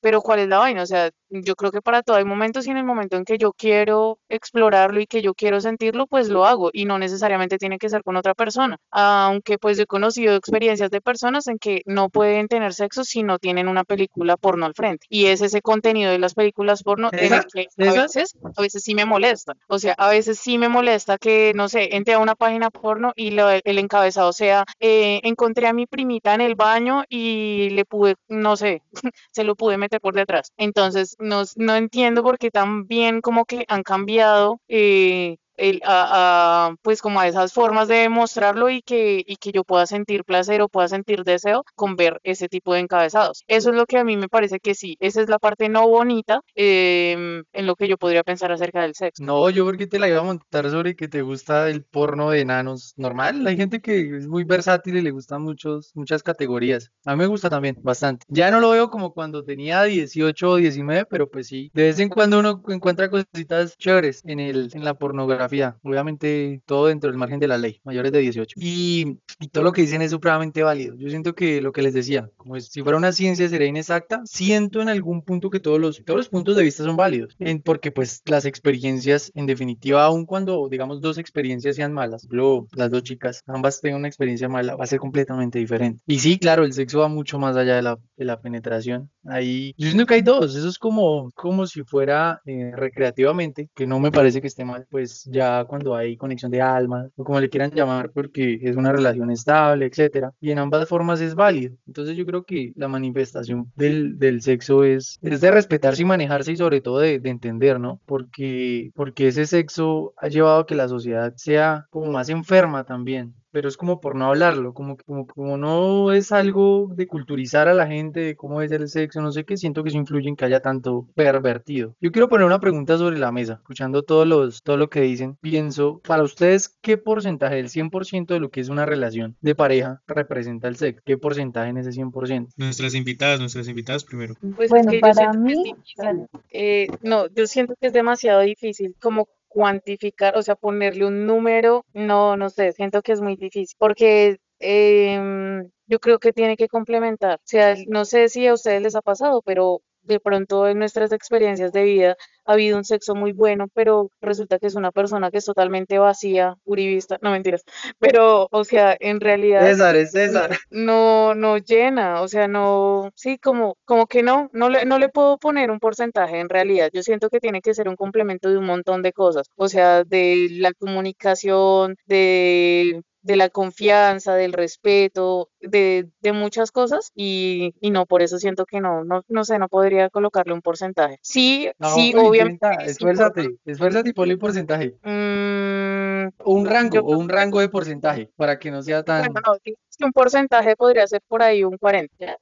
pero 0.01 0.22
¿cuál 0.22 0.39
es 0.39 0.48
la 0.48 0.60
vaina? 0.60 0.84
O 0.84 0.86
sea, 0.86 1.10
yo 1.30 1.56
creo 1.56 1.72
que 1.72 1.82
para 1.82 2.03
todo 2.03 2.18
hay 2.18 2.25
momentos 2.25 2.68
y 2.68 2.72
en 2.72 2.77
el 2.77 2.84
momento 2.86 3.18
en 3.18 3.25
que 3.25 3.38
yo 3.38 3.53
quiero 3.53 4.20
explorarlo 4.30 5.00
y 5.00 5.08
que 5.08 5.22
yo 5.22 5.34
quiero 5.34 5.60
sentirlo, 5.62 6.08
pues 6.08 6.30
lo 6.30 6.46
hago 6.46 6.70
y 6.74 6.86
no 6.86 7.00
necesariamente 7.00 7.58
tiene 7.58 7.80
que 7.80 7.89
ser 7.89 8.03
con 8.03 8.15
otra 8.18 8.34
persona. 8.36 8.77
Ah, 8.92 9.12
aunque 9.13 9.58
pues 9.58 9.77
yo 9.77 9.84
he 9.84 9.88
conocido 9.88 10.36
experiencias 10.36 10.89
de 10.91 11.01
personas 11.01 11.48
en 11.48 11.58
que 11.60 11.82
no 11.86 12.10
pueden 12.10 12.48
tener 12.48 12.74
sexo 12.74 13.03
si 13.03 13.24
no 13.24 13.39
tienen 13.39 13.67
una 13.67 13.84
película 13.84 14.38
porno 14.38 14.65
al 14.65 14.74
frente. 14.74 15.05
Y 15.10 15.25
es 15.27 15.41
ese 15.41 15.62
contenido 15.62 16.12
de 16.12 16.20
las 16.20 16.34
películas 16.34 16.84
porno 16.84 17.10
en 17.25 17.34
el 17.34 17.46
que 17.53 17.67
a 17.88 17.93
veces, 18.03 18.36
a 18.55 18.62
veces 18.62 18.84
sí 18.84 18.96
me 18.96 19.05
molesta. 19.05 19.53
O 19.67 19.79
sea, 19.79 19.93
a 19.98 20.10
veces 20.10 20.39
sí 20.39 20.58
me 20.58 20.70
molesta 20.70 21.17
que, 21.17 21.53
no 21.55 21.70
sé, 21.70 21.96
entre 21.96 22.13
a 22.15 22.20
una 22.20 22.36
página 22.36 22.70
porno 22.70 23.13
y 23.15 23.32
lo- 23.32 23.50
el 23.50 23.77
encabezado 23.79 24.34
sea, 24.34 24.65
eh, 24.79 25.20
encontré 25.24 25.67
a 25.67 25.74
mi 25.74 25.86
primita 25.88 26.34
en 26.34 26.41
el 26.41 26.55
baño 26.55 27.03
y 27.10 27.70
le 27.72 27.86
pude, 27.86 28.15
no 28.27 28.55
sé, 28.58 28.82
se 29.32 29.43
lo 29.43 29.55
pude 29.55 29.77
meter 29.77 30.00
por 30.01 30.13
detrás. 30.15 30.51
Entonces, 30.58 31.15
no, 31.20 31.43
no 31.58 31.75
entiendo 31.75 32.24
por 32.24 32.38
qué 32.38 32.51
también 32.51 33.22
como 33.22 33.46
que 33.46 33.65
han 33.67 33.84
cambiado 33.84 34.60
eh, 34.67 35.38
el, 35.57 35.81
a, 35.86 36.67
a, 36.69 36.75
pues 36.81 37.01
como 37.01 37.19
a 37.19 37.27
esas 37.27 37.53
formas 37.53 37.88
de 37.88 37.95
demostrarlo 37.95 38.69
y 38.69 38.81
que, 38.81 39.24
y 39.25 39.36
que 39.38 39.51
yo 39.51 39.63
pueda 39.63 39.86
sentir 39.86 40.24
placer 40.24 40.62
o 40.62 40.69
pueda 40.69 40.88
sentir 40.88 41.24
deseo 41.24 41.63
con 41.75 41.95
ver 41.95 42.19
ese 42.24 42.50
tipo 42.50 42.74
de 42.74 42.81
encabezados. 42.81 43.43
Eso 43.48 43.69
es 43.69 43.75
lo 43.75 43.86
que 43.86 43.98
a 43.98 44.03
mí 44.03 44.17
me 44.17 44.29
parece 44.29 44.60
que 44.60 44.75
sí, 44.75 44.98
esa 45.00 45.22
es 45.22 45.29
la 45.29 45.39
parte 45.39 45.69
no 45.69 45.88
bonita 45.88 46.41
em, 46.55 47.43
en 47.53 47.65
lo 47.65 47.75
que 47.75 47.88
yo 47.88 47.98
podría 47.98 48.24
pensar 48.24 48.51
acerca 48.51 48.81
del 48.81 48.95
sexo. 48.95 49.24
No, 49.24 49.50
yo 49.50 49.65
porque 49.65 49.88
te 49.88 50.00
la 50.00 50.07
iba 50.07 50.19
a 50.19 50.24
montar 50.24 50.69
sobre 50.69 50.95
que 50.95 51.07
te 51.07 51.22
gusta 51.22 51.69
el 51.69 51.83
porno 51.83 52.29
de 52.29 52.41
enanos 52.41 52.93
normal. 52.98 53.45
Hay 53.48 53.57
gente 53.57 53.81
que 53.81 54.17
es 54.17 54.27
muy 54.27 54.43
versátil 54.43 54.98
y 54.98 55.01
le 55.01 55.12
gustan 55.12 55.41
muchos, 55.41 55.91
muchas 55.95 56.24
categorías. 56.24 56.91
A 57.05 57.12
mí 57.15 57.19
me 57.19 57.27
gusta 57.27 57.50
también, 57.50 57.77
bastante. 57.81 58.25
Ya 58.29 58.51
no 58.51 58.60
lo 58.60 58.72
veo 58.72 58.89
como 58.89 59.13
cuando 59.13 59.43
tenía 59.43 59.83
18 59.83 60.50
o 60.50 60.55
19, 60.55 61.05
pero 61.10 61.29
pues 61.29 61.48
sí, 61.48 61.72
de 61.74 61.83
vez 61.83 62.00
en 62.00 62.10
cuando 62.10 62.39
uno 62.39 62.63
encuentra 62.69 63.10
cositas 63.10 63.77
chéveres 63.77 64.22
en 64.25 64.39
el, 64.39 64.69
en 64.74 64.83
la 64.83 64.93
pornografía. 64.93 65.42
Obviamente 65.83 66.62
todo 66.65 66.88
dentro 66.88 67.09
del 67.09 67.17
margen 67.17 67.39
de 67.39 67.47
la 67.47 67.57
ley, 67.57 67.79
mayores 67.83 68.12
de 68.12 68.19
18. 68.19 68.55
Y, 68.59 69.19
y 69.39 69.47
todo 69.50 69.63
lo 69.63 69.71
que 69.71 69.81
dicen 69.81 70.01
es 70.01 70.12
supremamente 70.12 70.63
válido. 70.63 70.95
Yo 70.97 71.09
siento 71.09 71.35
que 71.35 71.62
lo 71.62 71.71
que 71.71 71.81
les 71.81 71.93
decía, 71.93 72.29
como 72.38 72.59
si 72.59 72.81
fuera 72.81 72.97
una 72.97 73.12
ciencia 73.12 73.47
sería 73.50 73.67
inexacta, 73.67 74.21
siento 74.25 74.81
en 74.81 74.89
algún 74.89 75.21
punto 75.23 75.50
que 75.50 75.59
todos 75.59 75.79
los, 75.79 76.03
todos 76.05 76.17
los 76.17 76.29
puntos 76.29 76.55
de 76.55 76.63
vista 76.63 76.83
son 76.83 76.95
válidos, 76.97 77.35
en- 77.39 77.62
porque 77.62 77.91
pues 77.91 78.21
las 78.25 78.45
experiencias, 78.45 79.31
en 79.35 79.45
definitiva, 79.45 80.03
aun 80.03 80.25
cuando 80.25 80.67
digamos 80.69 81.01
dos 81.01 81.17
experiencias 81.17 81.75
sean 81.75 81.93
malas, 81.93 82.27
luego 82.29 82.67
las 82.73 82.89
dos 82.91 83.03
chicas, 83.03 83.41
ambas 83.47 83.81
tengan 83.81 84.00
una 84.00 84.07
experiencia 84.07 84.50
mala, 84.50 84.75
va 84.75 84.83
a 84.83 84.88
ser 84.88 85.00
completamente 85.00 85.59
diferente. 85.59 86.01
Y 86.07 86.19
sí, 86.19 86.38
claro, 86.39 86.63
el 86.65 86.73
sexo 86.73 87.00
va 87.00 87.07
mucho 87.07 87.39
más 87.39 87.55
allá 87.55 87.75
de 87.75 87.81
la, 87.81 87.97
de 88.17 88.25
la 88.25 88.39
penetración. 88.41 89.09
Ahí, 89.25 89.73
yo 89.77 89.88
siento 89.88 90.05
que 90.05 90.15
hay 90.15 90.21
dos, 90.21 90.55
eso 90.55 90.67
es 90.67 90.77
como, 90.77 91.29
como 91.35 91.65
si 91.67 91.83
fuera 91.83 92.41
eh, 92.45 92.71
recreativamente, 92.75 93.69
que 93.75 93.88
no 93.88 94.00
me 94.00 94.12
parece 94.12 94.41
que 94.41 94.47
esté 94.47 94.65
mal, 94.65 94.85
pues 94.89 95.23
ya 95.33 95.65
cuando 95.65 95.95
hay 95.95 96.15
conexión 96.17 96.51
de 96.51 96.61
almas, 96.61 97.11
o 97.15 97.23
como 97.23 97.39
le 97.39 97.49
quieran 97.49 97.71
llamar, 97.71 98.11
porque 98.11 98.59
es 98.61 98.75
una 98.77 98.91
relación 98.93 99.31
estable, 99.31 99.85
etcétera, 99.85 100.31
y 100.39 100.51
en 100.51 100.59
ambas 100.59 100.87
formas 100.87 101.19
es 101.21 101.35
válido. 101.35 101.75
Entonces 101.87 102.15
yo 102.15 102.25
creo 102.25 102.43
que 102.45 102.73
la 102.75 102.87
manifestación 102.87 103.71
del, 103.75 104.17
del 104.19 104.41
sexo 104.41 104.83
es, 104.83 105.19
es 105.21 105.41
de 105.41 105.51
respetarse 105.51 106.03
y 106.03 106.05
manejarse 106.05 106.53
y 106.53 106.57
sobre 106.57 106.81
todo 106.81 106.99
de, 106.99 107.19
de 107.19 107.29
entender, 107.29 107.79
¿no? 107.79 107.99
Porque, 108.05 108.91
porque 108.95 109.27
ese 109.27 109.45
sexo 109.45 110.13
ha 110.17 110.27
llevado 110.29 110.59
a 110.61 110.65
que 110.65 110.75
la 110.75 110.87
sociedad 110.87 111.33
sea 111.35 111.87
como 111.89 112.11
más 112.11 112.29
enferma 112.29 112.83
también 112.85 113.33
pero 113.53 113.69
es 113.69 113.77
como 113.77 114.01
por 114.01 114.15
no 114.15 114.25
hablarlo, 114.25 114.74
como, 114.74 114.98
como, 114.98 115.27
como 115.27 115.57
no 115.57 116.12
es 116.12 116.31
algo 116.31 116.89
de 116.95 117.07
culturizar 117.07 117.67
a 117.67 117.74
la 117.75 117.88
gente 117.88 118.19
de 118.19 118.36
cómo 118.36 118.62
es 118.62 118.72
el 118.72 118.89
sexo, 118.89 119.22
no 119.22 119.31
sé 119.31 119.45
qué, 119.45 119.55
siento 119.57 119.83
que 119.83 119.89
eso 119.89 119.98
influye 120.00 120.27
en 120.27 120.36
que 120.36 120.45
haya 120.45 120.60
tanto 120.60 121.07
pervertido. 121.15 121.95
Yo 122.01 122.12
quiero 122.12 122.27
poner 122.29 122.48
una 122.48 122.60
pregunta 122.60 122.98
sobre 122.98 123.19
la 123.19 123.31
mesa, 123.31 123.53
escuchando 123.53 124.01
todos 124.03 124.27
los, 124.27 124.63
todo 124.63 124.77
lo 124.77 124.89
que 124.89 125.01
dicen, 125.01 125.38
pienso, 125.39 126.01
para 126.05 126.24
ustedes, 126.24 126.77
¿qué 126.81 126.98
porcentaje 126.98 127.55
del 127.55 127.69
100% 127.69 128.33
de 128.33 128.39
lo 128.39 128.50
que 128.50 128.60
es 128.62 128.69
una 128.69 128.86
relación 128.86 129.38
de 129.41 129.55
pareja 129.55 130.01
representa 130.07 130.67
el 130.67 130.75
sexo? 130.75 131.01
¿Qué 131.05 131.17
porcentaje 131.17 131.69
en 131.69 131.77
ese 131.77 131.91
100%? 131.91 132.50
Nuestras 132.57 132.95
invitadas, 132.95 133.39
nuestras 133.39 133.67
invitadas 133.67 134.03
primero. 134.03 134.33
Pues 134.55 134.65
es 134.65 134.69
Bueno, 134.72 134.89
que 134.89 134.95
yo 134.98 135.01
para 135.01 135.13
siento 135.13 135.31
que 135.45 135.51
es 135.51 135.57
mí, 135.57 135.63
difícil. 135.63 135.95
dale. 135.98 136.27
Eh, 136.50 136.88
no, 137.03 137.27
yo 137.27 137.45
siento 137.48 137.75
que 137.79 137.88
es 137.88 137.93
demasiado 137.93 138.41
difícil 138.41 138.95
como 139.00 139.27
cuantificar, 139.53 140.38
o 140.38 140.41
sea, 140.43 140.55
ponerle 140.55 141.05
un 141.05 141.25
número, 141.27 141.86
no, 141.93 142.38
no 142.38 142.50
sé, 142.50 142.74
siento 142.74 143.01
que 143.01 143.13
es 143.13 143.22
muy 143.22 143.36
difícil, 143.36 143.75
porque 143.77 144.38
em, 144.60 145.69
yo 145.88 146.00
creo 146.00 146.19
que 146.19 146.33
tiene 146.33 146.57
que 146.57 146.67
complementar. 146.67 147.36
O 147.36 147.41
sea, 147.45 147.75
no 147.88 148.05
sé 148.05 148.29
si 148.29 148.48
a 148.48 148.53
ustedes 148.53 148.81
les 148.81 148.95
ha 148.95 149.01
pasado, 149.01 149.41
pero 149.45 149.81
de 150.03 150.19
pronto 150.19 150.67
en 150.67 150.79
nuestras 150.79 151.12
experiencias 151.12 151.72
de 151.72 151.83
vida 151.83 152.15
ha 152.45 152.53
habido 152.53 152.77
un 152.77 152.83
sexo 152.83 153.15
muy 153.15 153.31
bueno, 153.31 153.67
pero 153.74 154.10
resulta 154.22 154.60
que 154.60 154.67
es 154.67 154.75
una 154.75 154.91
persona 154.91 155.31
que 155.31 155.38
es 155.38 155.45
totalmente 155.45 155.98
vacía, 155.98 156.55
uribista, 156.65 157.17
no 157.22 157.31
mentiras, 157.31 157.63
pero, 158.00 158.48
o 158.51 158.63
sea, 158.63 158.95
en 159.00 159.19
realidad 159.19 159.62
César, 159.62 159.95
es 159.95 160.12
César. 160.12 160.57
no, 160.69 161.36
no 161.36 161.57
llena, 161.57 162.22
o 162.22 162.27
sea, 162.27 162.48
no, 162.48 163.12
sí, 163.15 163.38
como, 163.38 163.77
como 163.86 164.07
que 164.07 164.24
no, 164.24 164.50
no 164.53 164.69
le, 164.69 164.86
no 164.86 165.00
le 165.00 165.10
puedo 165.10 165.38
poner 165.38 165.72
un 165.72 165.79
porcentaje 165.79 166.39
en 166.39 166.50
realidad. 166.50 166.89
Yo 166.93 167.03
siento 167.03 167.29
que 167.29 167.39
tiene 167.39 167.62
que 167.62 167.74
ser 167.74 167.88
un 167.88 167.95
complemento 167.95 168.50
de 168.50 168.57
un 168.57 168.65
montón 168.65 169.01
de 169.01 169.13
cosas, 169.13 169.48
o 169.55 169.67
sea, 169.67 170.03
de 170.03 170.48
la 170.51 170.74
comunicación, 170.74 171.96
de, 172.05 173.01
de 173.24 173.36
la 173.38 173.50
confianza, 173.50 174.36
del 174.36 174.53
respeto, 174.53 175.50
de, 175.59 176.09
de 176.22 176.33
muchas 176.33 176.72
cosas, 176.72 177.12
y, 177.16 177.74
y 177.81 177.90
no, 177.92 178.05
por 178.05 178.22
eso 178.22 178.38
siento 178.38 178.66
que 178.66 178.81
no, 178.81 179.03
no, 179.03 179.24
no 179.27 179.44
sé, 179.46 179.57
no 179.59 179.70
podría 179.70 180.09
colocarle 180.09 180.53
un 180.53 180.62
porcentaje. 180.62 181.18
Sí, 181.22 181.70
No, 181.79 181.90
sí, 181.90 182.12
pues 182.14 182.25
obviamente 182.27 182.66
intenta, 182.68 182.86
esfuérzate, 182.86 183.57
esfuérzate 183.66 184.09
y 184.09 184.14
ponle 184.14 184.33
un 184.36 184.40
porcentaje. 184.40 184.96
Mm, 185.03 186.29
un 186.46 186.66
rango, 186.66 186.96
yo 186.96 187.01
o 187.03 187.18
un 187.18 187.29
rango 187.29 187.59
de 187.59 187.70
porcentaje, 187.70 188.29
para 188.36 188.59
que 188.59 188.72
no 188.72 188.81
sea 188.81 189.03
Bueno, 189.05 189.33
tan... 189.33 189.33
no, 189.33 189.57
digamos 189.64 189.93
un 190.01 190.12
porcentaje 190.12 190.75
podría 190.75 191.08
ser 191.08 191.22
por 191.27 191.42
ahí 191.42 191.64
un 191.64 191.77
40. 191.77 192.38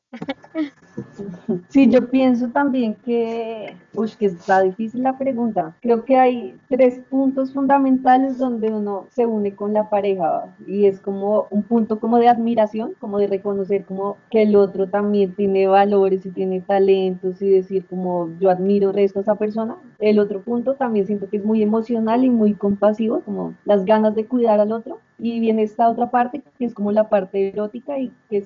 Sí, 1.69 1.89
yo 1.89 2.09
pienso 2.09 2.49
también 2.49 2.95
que, 2.95 3.75
uy, 3.93 4.11
que 4.19 4.25
está 4.27 4.61
difícil 4.61 5.03
la 5.03 5.17
pregunta. 5.17 5.75
Creo 5.81 6.03
que 6.03 6.17
hay 6.17 6.57
tres 6.69 6.99
puntos 7.09 7.53
fundamentales 7.53 8.37
donde 8.37 8.69
uno 8.69 9.07
se 9.09 9.25
une 9.25 9.55
con 9.55 9.73
la 9.73 9.89
pareja 9.89 10.53
y 10.67 10.85
es 10.85 10.99
como 10.99 11.47
un 11.49 11.63
punto 11.63 11.99
como 11.99 12.17
de 12.17 12.27
admiración, 12.27 12.93
como 12.99 13.19
de 13.19 13.27
reconocer 13.27 13.85
como 13.85 14.17
que 14.29 14.43
el 14.43 14.55
otro 14.55 14.87
también 14.87 15.35
tiene 15.35 15.67
valores 15.67 16.25
y 16.25 16.31
tiene 16.31 16.61
talentos 16.61 17.41
y 17.41 17.49
decir 17.49 17.85
como 17.87 18.29
yo 18.39 18.49
admiro 18.49 18.91
resto 18.91 19.19
a 19.19 19.21
esa 19.23 19.35
persona. 19.35 19.77
El 19.99 20.19
otro 20.19 20.41
punto 20.41 20.75
también 20.75 21.05
siento 21.05 21.29
que 21.29 21.37
es 21.37 21.45
muy 21.45 21.61
emocional 21.63 22.23
y 22.23 22.29
muy 22.29 22.53
compasivo, 22.53 23.21
como 23.21 23.55
las 23.65 23.85
ganas 23.85 24.15
de 24.15 24.25
cuidar 24.25 24.59
al 24.59 24.71
otro. 24.71 24.99
Y 25.23 25.39
viene 25.39 25.61
esta 25.61 25.87
otra 25.87 26.09
parte 26.09 26.41
que 26.57 26.65
es 26.65 26.73
como 26.73 26.91
la 26.91 27.07
parte 27.07 27.49
erótica 27.49 27.99
y 27.99 28.11
que 28.27 28.43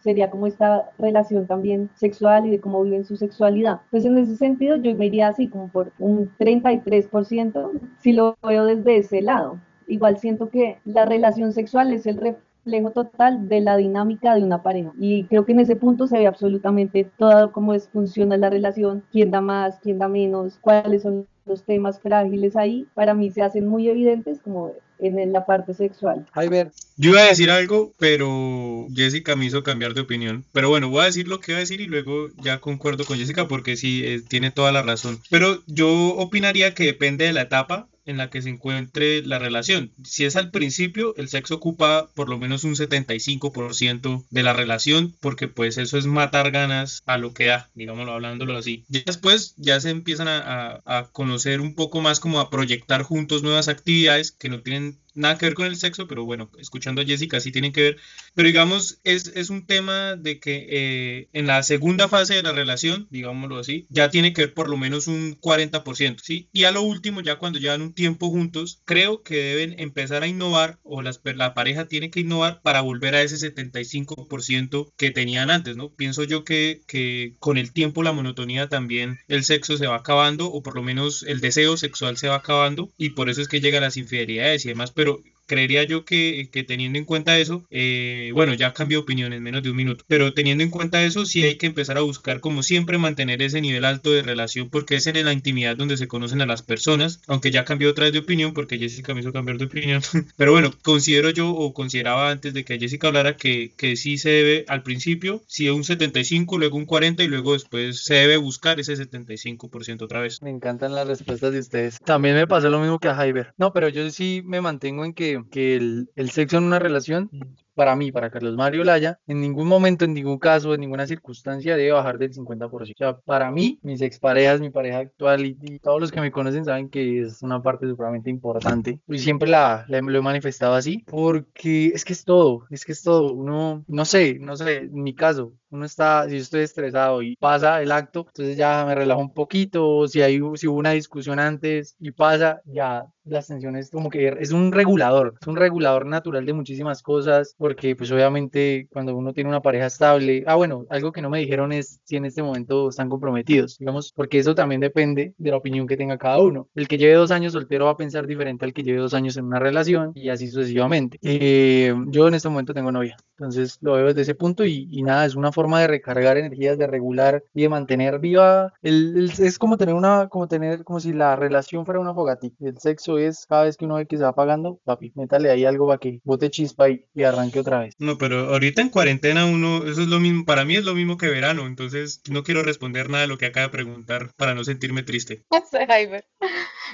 sería 0.00 0.30
como 0.30 0.46
esta 0.46 0.90
relación 0.98 1.46
también 1.46 1.88
sexual 1.94 2.44
y 2.44 2.50
de 2.50 2.60
cómo 2.60 2.82
viven 2.84 3.06
su 3.06 3.16
sexualidad. 3.16 3.80
Pues 3.90 4.04
en 4.04 4.18
ese 4.18 4.36
sentido 4.36 4.76
yo 4.76 4.94
me 4.94 5.06
iría 5.06 5.28
así 5.28 5.48
como 5.48 5.68
por 5.68 5.92
un 5.98 6.30
33% 6.38 7.70
si 8.00 8.12
lo 8.12 8.36
veo 8.46 8.66
desde 8.66 8.98
ese 8.98 9.22
lado. 9.22 9.58
Igual 9.86 10.18
siento 10.18 10.50
que 10.50 10.76
la 10.84 11.06
relación 11.06 11.52
sexual 11.52 11.90
es 11.94 12.06
el 12.06 12.18
reflejo 12.18 12.90
total 12.90 13.48
de 13.48 13.62
la 13.62 13.78
dinámica 13.78 14.34
de 14.34 14.44
una 14.44 14.62
pareja 14.62 14.92
y 14.98 15.24
creo 15.24 15.46
que 15.46 15.52
en 15.52 15.60
ese 15.60 15.76
punto 15.76 16.06
se 16.06 16.18
ve 16.18 16.26
absolutamente 16.26 17.10
todo 17.16 17.50
cómo 17.52 17.72
es, 17.72 17.88
funciona 17.88 18.36
la 18.36 18.50
relación, 18.50 19.02
quién 19.10 19.30
da 19.30 19.40
más, 19.40 19.78
quién 19.80 19.98
da 19.98 20.08
menos, 20.08 20.58
cuáles 20.60 21.02
son 21.02 21.26
los 21.46 21.64
temas 21.64 21.98
frágiles 21.98 22.56
ahí, 22.56 22.86
para 22.94 23.14
mí 23.14 23.30
se 23.30 23.42
hacen 23.42 23.66
muy 23.66 23.88
evidentes 23.88 24.42
como 24.42 24.72
en 25.02 25.32
la 25.32 25.46
parte 25.46 25.74
sexual. 25.74 26.26
Ay, 26.32 26.48
ver, 26.48 26.70
Yo 26.96 27.10
iba 27.10 27.22
a 27.22 27.26
decir 27.26 27.50
algo, 27.50 27.92
pero 27.98 28.86
Jessica 28.94 29.36
me 29.36 29.46
hizo 29.46 29.62
cambiar 29.62 29.94
de 29.94 30.02
opinión. 30.02 30.44
Pero 30.52 30.68
bueno, 30.68 30.88
voy 30.88 31.02
a 31.02 31.06
decir 31.06 31.28
lo 31.28 31.40
que 31.40 31.52
iba 31.52 31.58
a 31.58 31.60
decir 31.60 31.80
y 31.80 31.86
luego 31.86 32.28
ya 32.42 32.60
concuerdo 32.60 33.04
con 33.04 33.18
Jessica 33.18 33.48
porque 33.48 33.76
sí, 33.76 34.02
eh, 34.04 34.22
tiene 34.26 34.50
toda 34.50 34.72
la 34.72 34.82
razón. 34.82 35.20
Pero 35.30 35.62
yo 35.66 35.88
opinaría 36.16 36.74
que 36.74 36.84
depende 36.84 37.24
de 37.24 37.32
la 37.32 37.42
etapa 37.42 37.88
en 38.04 38.16
la 38.16 38.30
que 38.30 38.42
se 38.42 38.48
encuentre 38.50 39.22
la 39.24 39.38
relación. 39.38 39.92
Si 40.04 40.24
es 40.24 40.36
al 40.36 40.50
principio, 40.50 41.14
el 41.16 41.28
sexo 41.28 41.56
ocupa 41.56 42.10
por 42.14 42.28
lo 42.28 42.38
menos 42.38 42.64
un 42.64 42.76
75% 42.76 44.26
de 44.30 44.42
la 44.42 44.52
relación, 44.52 45.16
porque 45.20 45.48
pues 45.48 45.78
eso 45.78 45.98
es 45.98 46.06
matar 46.06 46.50
ganas 46.50 47.02
a 47.06 47.18
lo 47.18 47.32
que 47.34 47.46
da, 47.46 47.70
digámoslo 47.74 48.12
hablándolo 48.12 48.56
así. 48.56 48.84
Después 48.88 49.54
ya 49.56 49.80
se 49.80 49.90
empiezan 49.90 50.28
a- 50.28 50.80
a 50.84 51.08
conocer 51.12 51.60
un 51.60 51.74
poco 51.74 52.00
más, 52.00 52.20
como 52.20 52.40
a 52.40 52.50
proyectar 52.50 53.02
juntos 53.02 53.42
nuevas 53.42 53.68
actividades 53.68 54.32
que 54.32 54.48
no 54.48 54.60
tienen 54.62 54.98
nada 55.14 55.38
que 55.38 55.46
ver 55.46 55.54
con 55.54 55.66
el 55.66 55.76
sexo, 55.76 56.06
pero 56.06 56.24
bueno, 56.24 56.50
escuchando 56.58 57.02
a 57.02 57.04
Jessica 57.04 57.40
sí 57.40 57.52
tienen 57.52 57.72
que 57.72 57.82
ver. 57.82 57.96
Pero 58.34 58.46
digamos, 58.46 59.00
es, 59.04 59.32
es 59.34 59.50
un 59.50 59.66
tema 59.66 60.16
de 60.16 60.40
que 60.40 60.66
eh, 60.70 61.28
en 61.32 61.46
la 61.46 61.62
segunda 61.62 62.08
fase 62.08 62.34
de 62.34 62.42
la 62.42 62.52
relación, 62.52 63.06
digámoslo 63.10 63.58
así, 63.58 63.86
ya 63.90 64.10
tiene 64.10 64.32
que 64.32 64.42
ver 64.42 64.54
por 64.54 64.68
lo 64.68 64.76
menos 64.76 65.06
un 65.06 65.38
40%, 65.40 66.20
¿sí? 66.22 66.48
Y 66.52 66.64
a 66.64 66.70
lo 66.70 66.82
último, 66.82 67.20
ya 67.20 67.36
cuando 67.36 67.58
llevan 67.58 67.82
un 67.82 67.92
tiempo 67.92 68.28
juntos, 68.30 68.80
creo 68.84 69.22
que 69.22 69.36
deben 69.36 69.78
empezar 69.78 70.22
a 70.22 70.26
innovar 70.26 70.78
o 70.82 71.02
las, 71.02 71.20
la 71.24 71.54
pareja 71.54 71.86
tiene 71.86 72.10
que 72.10 72.20
innovar 72.20 72.60
para 72.62 72.80
volver 72.80 73.14
a 73.14 73.22
ese 73.22 73.36
75% 73.54 74.92
que 74.96 75.10
tenían 75.10 75.50
antes, 75.50 75.76
¿no? 75.76 75.90
Pienso 75.90 76.24
yo 76.24 76.44
que, 76.44 76.82
que 76.86 77.34
con 77.38 77.58
el 77.58 77.72
tiempo 77.72 78.02
la 78.02 78.12
monotonía 78.12 78.68
también, 78.68 79.18
el 79.28 79.44
sexo 79.44 79.76
se 79.76 79.86
va 79.86 79.96
acabando 79.96 80.46
o 80.46 80.62
por 80.62 80.74
lo 80.74 80.82
menos 80.82 81.22
el 81.22 81.40
deseo 81.40 81.76
sexual 81.76 82.16
se 82.16 82.28
va 82.28 82.36
acabando 82.36 82.90
y 82.96 83.10
por 83.10 83.30
eso 83.30 83.40
es 83.40 83.48
que 83.48 83.60
llegan 83.60 83.82
las 83.82 83.96
infidelidades 83.96 84.64
y 84.64 84.68
demás, 84.68 84.90
pero 85.00 85.18
creería 85.50 85.82
yo 85.82 86.04
que, 86.04 86.48
que 86.52 86.62
teniendo 86.62 86.96
en 86.96 87.04
cuenta 87.04 87.36
eso, 87.36 87.64
eh, 87.70 88.30
bueno, 88.34 88.54
ya 88.54 88.72
cambió 88.72 88.98
de 88.98 89.02
opinión 89.02 89.32
en 89.32 89.42
menos 89.42 89.64
de 89.64 89.70
un 89.70 89.76
minuto, 89.76 90.04
pero 90.06 90.32
teniendo 90.32 90.62
en 90.62 90.70
cuenta 90.70 91.02
eso, 91.02 91.26
sí 91.26 91.42
hay 91.42 91.56
que 91.56 91.66
empezar 91.66 91.98
a 91.98 92.02
buscar, 92.02 92.38
como 92.38 92.62
siempre, 92.62 92.98
mantener 92.98 93.42
ese 93.42 93.60
nivel 93.60 93.84
alto 93.84 94.12
de 94.12 94.22
relación, 94.22 94.70
porque 94.70 94.94
es 94.94 95.08
en 95.08 95.24
la 95.24 95.32
intimidad 95.32 95.76
donde 95.76 95.96
se 95.96 96.06
conocen 96.06 96.40
a 96.40 96.46
las 96.46 96.62
personas, 96.62 97.20
aunque 97.26 97.50
ya 97.50 97.64
cambió 97.64 97.90
otra 97.90 98.04
vez 98.04 98.12
de 98.12 98.20
opinión, 98.20 98.54
porque 98.54 98.78
Jessica 98.78 99.12
me 99.12 99.22
hizo 99.22 99.32
cambiar 99.32 99.58
de 99.58 99.64
opinión. 99.64 100.02
pero 100.36 100.52
bueno, 100.52 100.70
considero 100.82 101.30
yo, 101.30 101.50
o 101.50 101.74
consideraba 101.74 102.30
antes 102.30 102.54
de 102.54 102.64
que 102.64 102.78
Jessica 102.78 103.08
hablara, 103.08 103.36
que, 103.36 103.72
que 103.76 103.96
sí 103.96 104.18
se 104.18 104.30
debe 104.30 104.64
al 104.68 104.84
principio, 104.84 105.42
es 105.48 105.70
un 105.70 105.82
75, 105.82 106.58
luego 106.58 106.76
un 106.76 106.86
40 106.86 107.24
y 107.24 107.26
luego 107.26 107.54
después 107.54 108.04
se 108.04 108.14
debe 108.14 108.36
buscar 108.36 108.78
ese 108.78 108.94
75% 108.94 110.02
otra 110.02 110.20
vez. 110.20 110.40
Me 110.42 110.50
encantan 110.50 110.94
las 110.94 111.08
respuestas 111.08 111.52
de 111.52 111.58
ustedes. 111.58 111.98
También 112.04 112.36
me 112.36 112.46
pasó 112.46 112.70
lo 112.70 112.78
mismo 112.78 113.00
que 113.00 113.08
a 113.08 113.16
Jaiber. 113.16 113.52
No, 113.58 113.72
pero 113.72 113.88
yo 113.88 114.08
sí 114.10 114.42
me 114.44 114.60
mantengo 114.60 115.04
en 115.04 115.12
que, 115.12 115.39
que 115.48 115.76
el, 115.76 116.30
sexo 116.30 116.58
en 116.58 116.64
una 116.64 116.78
relación 116.78 117.30
para 117.74 117.96
mí, 117.96 118.12
para 118.12 118.30
Carlos 118.30 118.56
Mario 118.56 118.84
Laya, 118.84 119.18
en 119.26 119.40
ningún 119.40 119.66
momento, 119.66 120.04
en 120.04 120.12
ningún 120.12 120.38
caso, 120.38 120.74
en 120.74 120.80
ninguna 120.80 121.06
circunstancia 121.06 121.76
debe 121.76 121.92
bajar 121.92 122.18
del 122.18 122.32
50%. 122.32 122.70
O 122.70 122.84
sea, 122.94 123.18
para 123.20 123.50
mí, 123.50 123.78
mis 123.82 124.02
exparejas, 124.02 124.60
mi 124.60 124.70
pareja 124.70 124.98
actual 124.98 125.46
y, 125.46 125.78
todos 125.78 126.00
los 126.00 126.12
que 126.12 126.20
me 126.20 126.30
conocen 126.30 126.64
saben 126.64 126.90
que 126.90 127.22
es 127.22 127.42
una 127.42 127.62
parte 127.62 127.88
supremamente 127.88 128.28
importante. 128.28 129.00
Y 129.08 129.18
siempre 129.18 129.48
la, 129.48 129.86
lo 129.88 130.18
he 130.18 130.22
manifestado 130.22 130.74
así, 130.74 131.04
porque 131.06 131.86
es 131.86 132.04
que 132.04 132.12
es 132.12 132.24
todo, 132.24 132.66
es 132.70 132.84
que 132.84 132.92
es 132.92 133.02
todo. 133.02 133.32
Uno, 133.32 133.84
no 133.88 134.04
sé, 134.04 134.38
no 134.38 134.56
sé, 134.56 134.78
en 134.78 135.02
mi 135.02 135.14
caso, 135.14 135.54
uno 135.70 135.84
está, 135.84 136.28
si 136.28 136.36
estoy 136.36 136.62
estresado 136.62 137.22
y 137.22 137.36
pasa 137.36 137.82
el 137.82 137.92
acto, 137.92 138.26
entonces 138.28 138.56
ya 138.56 138.84
me 138.86 138.94
relajo 138.94 139.20
un 139.20 139.32
poquito, 139.32 140.06
si 140.08 140.22
hay 140.22 140.40
si 140.54 140.66
hubo 140.66 140.78
una 140.78 140.90
discusión 140.92 141.38
antes 141.38 141.96
y 141.98 142.10
pasa, 142.12 142.60
ya 142.64 143.06
las 143.24 143.46
tensiones 143.46 143.90
como 143.90 144.10
que 144.10 144.36
es 144.40 144.52
un 144.52 144.72
regulador, 144.72 145.34
es 145.40 145.46
un 145.46 145.56
regulador 145.56 146.06
natural 146.06 146.44
de 146.44 146.52
muchísimas 146.52 147.02
cosas, 147.02 147.54
porque 147.56 147.94
pues 147.94 148.10
obviamente 148.10 148.88
cuando 148.92 149.16
uno 149.16 149.32
tiene 149.32 149.48
una 149.50 149.62
pareja 149.62 149.86
estable, 149.86 150.44
ah 150.46 150.56
bueno, 150.56 150.84
algo 150.90 151.12
que 151.12 151.22
no 151.22 151.30
me 151.30 151.38
dijeron 151.38 151.72
es 151.72 152.00
si 152.04 152.16
en 152.16 152.24
este 152.24 152.42
momento 152.42 152.88
están 152.88 153.08
comprometidos, 153.08 153.78
digamos, 153.78 154.12
porque 154.12 154.38
eso 154.38 154.54
también 154.54 154.80
depende 154.80 155.34
de 155.38 155.50
la 155.50 155.56
opinión 155.56 155.86
que 155.86 155.96
tenga 155.96 156.18
cada 156.18 156.38
uno. 156.38 156.68
El 156.74 156.88
que 156.88 156.98
lleve 156.98 157.14
dos 157.14 157.30
años 157.30 157.52
soltero 157.52 157.84
va 157.86 157.92
a 157.92 157.96
pensar 157.96 158.26
diferente 158.26 158.64
al 158.64 158.72
que 158.72 158.82
lleve 158.82 158.98
dos 158.98 159.14
años 159.14 159.36
en 159.36 159.44
una 159.44 159.58
relación 159.58 160.12
y 160.14 160.28
así 160.30 160.48
sucesivamente. 160.48 161.18
Eh, 161.22 161.94
yo 162.08 162.28
en 162.28 162.34
este 162.34 162.48
momento 162.48 162.74
tengo 162.74 162.90
novia, 162.90 163.16
entonces 163.38 163.78
lo 163.80 163.92
veo 163.92 164.06
desde 164.06 164.22
ese 164.22 164.34
punto 164.34 164.64
y, 164.64 164.88
y 164.90 165.02
nada, 165.02 165.26
es 165.26 165.34
una 165.34 165.52
forma 165.52 165.59
de 165.68 165.86
recargar 165.86 166.36
energías, 166.36 166.78
de 166.78 166.86
regular 166.86 167.44
y 167.54 167.62
de 167.62 167.68
mantener 167.68 168.18
viva. 168.18 168.72
El, 168.82 169.30
es 169.38 169.58
como 169.58 169.76
tener 169.76 169.94
una, 169.94 170.28
como 170.28 170.48
tener, 170.48 170.84
como 170.84 171.00
si 171.00 171.12
la 171.12 171.36
relación 171.36 171.84
fuera 171.84 172.00
una 172.00 172.14
fogatita. 172.14 172.56
El 172.66 172.78
sexo 172.78 173.18
es 173.18 173.46
cada 173.46 173.64
vez 173.64 173.76
que 173.76 173.84
uno 173.84 173.96
ve 173.96 174.06
que 174.06 174.16
se 174.16 174.22
va 174.22 174.30
apagando, 174.30 174.80
papi, 174.84 175.12
métale 175.14 175.50
ahí 175.50 175.64
algo 175.64 175.86
para 175.86 175.98
que 175.98 176.20
bote 176.24 176.50
chispa 176.50 176.88
y, 176.88 177.04
y, 177.14 177.24
arranque 177.24 177.60
otra 177.60 177.80
vez. 177.80 177.94
No, 177.98 178.18
pero 178.18 178.50
ahorita 178.50 178.82
en 178.82 178.90
cuarentena 178.90 179.46
uno, 179.46 179.84
eso 179.84 180.02
es 180.02 180.08
lo 180.08 180.20
mismo, 180.20 180.44
para 180.44 180.64
mí 180.64 180.76
es 180.76 180.84
lo 180.84 180.94
mismo 180.94 181.16
que 181.16 181.28
verano, 181.28 181.66
entonces 181.66 182.22
no 182.30 182.42
quiero 182.42 182.62
responder 182.62 183.08
nada 183.10 183.22
de 183.22 183.28
lo 183.28 183.38
que 183.38 183.46
acaba 183.46 183.66
de 183.66 183.72
preguntar 183.72 184.30
para 184.36 184.54
no 184.54 184.64
sentirme 184.64 185.02
triste. 185.02 185.44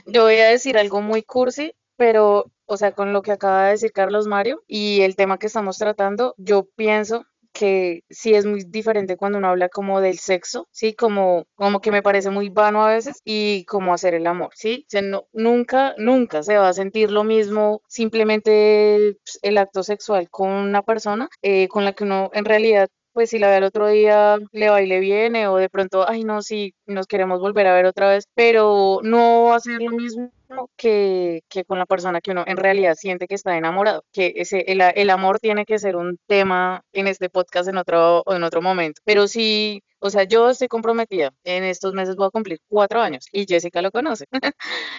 Yo 0.07 0.23
voy 0.23 0.37
a 0.37 0.51
decir 0.51 0.79
algo 0.79 1.01
muy 1.01 1.23
cursi, 1.23 1.73
pero, 1.97 2.53
o 2.67 2.77
sea, 2.77 2.93
con 2.93 3.13
lo 3.13 3.23
que 3.23 3.33
acaba 3.33 3.65
de 3.65 3.71
decir 3.73 3.93
Carlos 3.93 4.27
Mario 4.27 4.63
y 4.67 5.01
el 5.03 5.17
tema 5.17 5.39
que 5.39 5.47
estamos 5.47 5.79
tratando, 5.79 6.35
yo 6.37 6.69
pienso 6.77 7.25
que 7.59 8.03
sí 8.11 8.35
es 8.35 8.45
muy 8.47 8.65
diferente 8.65 9.17
cuando 9.17 9.39
uno 9.39 9.49
habla 9.49 9.69
como 9.69 10.01
del 10.01 10.19
sexo, 10.19 10.69
¿sí? 10.71 10.95
Como, 10.95 11.45
como 11.55 11.81
que 11.81 11.91
me 11.91 12.03
parece 12.03 12.31
muy 12.31 12.51
vano 12.51 12.85
a 12.85 12.95
veces 12.95 13.21
y 13.25 13.65
como 13.65 13.95
hacer 13.95 14.15
el 14.15 14.27
amor, 14.27 14.51
¿sí? 14.55 14.87
O 15.13 15.27
nunca, 15.33 15.95
nunca 15.99 16.43
se 16.43 16.59
va 16.59 16.69
a 16.69 16.73
sentir 16.73 17.11
lo 17.11 17.25
mismo 17.25 17.83
simplemente 17.89 19.17
pues, 19.25 19.39
el 19.43 19.59
acto 19.59 19.83
sexual 19.83 20.29
con 20.31 20.51
una 20.51 20.83
persona 20.83 21.29
eh, 21.43 21.69
con 21.69 21.85
la 21.85 21.93
que 21.93 22.05
uno 22.05 22.31
en 22.35 22.45
realidad 22.45 22.89
pues 23.13 23.31
si 23.31 23.39
la 23.39 23.49
ve 23.49 23.57
el 23.57 23.65
otro 23.65 23.89
día 23.89 24.37
le 24.53 24.69
va 24.69 24.83
y 24.83 24.87
le 24.87 25.01
viene 25.01 25.49
o 25.49 25.57
de 25.57 25.71
pronto, 25.71 26.07
ay 26.07 26.23
no, 26.25 26.43
sí, 26.43 26.75
nos 26.85 27.07
queremos 27.07 27.41
volver 27.41 27.67
a 27.67 27.75
ver 27.75 27.87
otra 27.87 28.11
vez, 28.11 28.29
pero 28.35 29.01
no 29.03 29.45
va 29.45 29.57
a 29.57 29.61
ser 29.61 29.81
lo 29.81 29.93
mismo 29.93 30.31
que, 30.77 31.43
que, 31.49 31.65
con 31.65 31.79
la 31.79 31.87
persona 31.87 32.21
que 32.21 32.31
uno 32.33 32.45
en 32.47 32.57
realidad 32.57 32.95
siente 32.95 33.27
que 33.27 33.35
está 33.35 33.57
enamorado, 33.57 34.05
que 34.13 34.35
ese, 34.37 34.65
el, 34.69 34.81
el, 34.81 35.11
amor 35.11 35.41
tiene 35.41 35.65
que 35.65 35.79
ser 35.79 35.97
un 35.97 36.19
tema 36.27 36.83
en 36.93 37.07
este 37.09 37.31
podcast 37.31 37.69
en 37.69 37.79
otro, 37.79 38.23
en 38.27 38.43
otro 38.43 38.63
momento, 38.63 39.01
pero 39.05 39.29
sí, 39.29 39.83
o 39.99 40.11
sea, 40.11 40.25
yo 40.25 40.51
estoy 40.51 40.69
comprometida, 40.69 41.33
en 41.45 41.65
estos 41.65 41.95
meses 41.95 42.17
voy 42.17 42.27
a 42.27 42.31
cumplir 42.31 42.59
cuatro 42.69 43.01
años 43.01 43.27
y 43.33 43.47
Jessica 43.47 43.83
lo 43.83 43.91
conoce, 43.91 44.27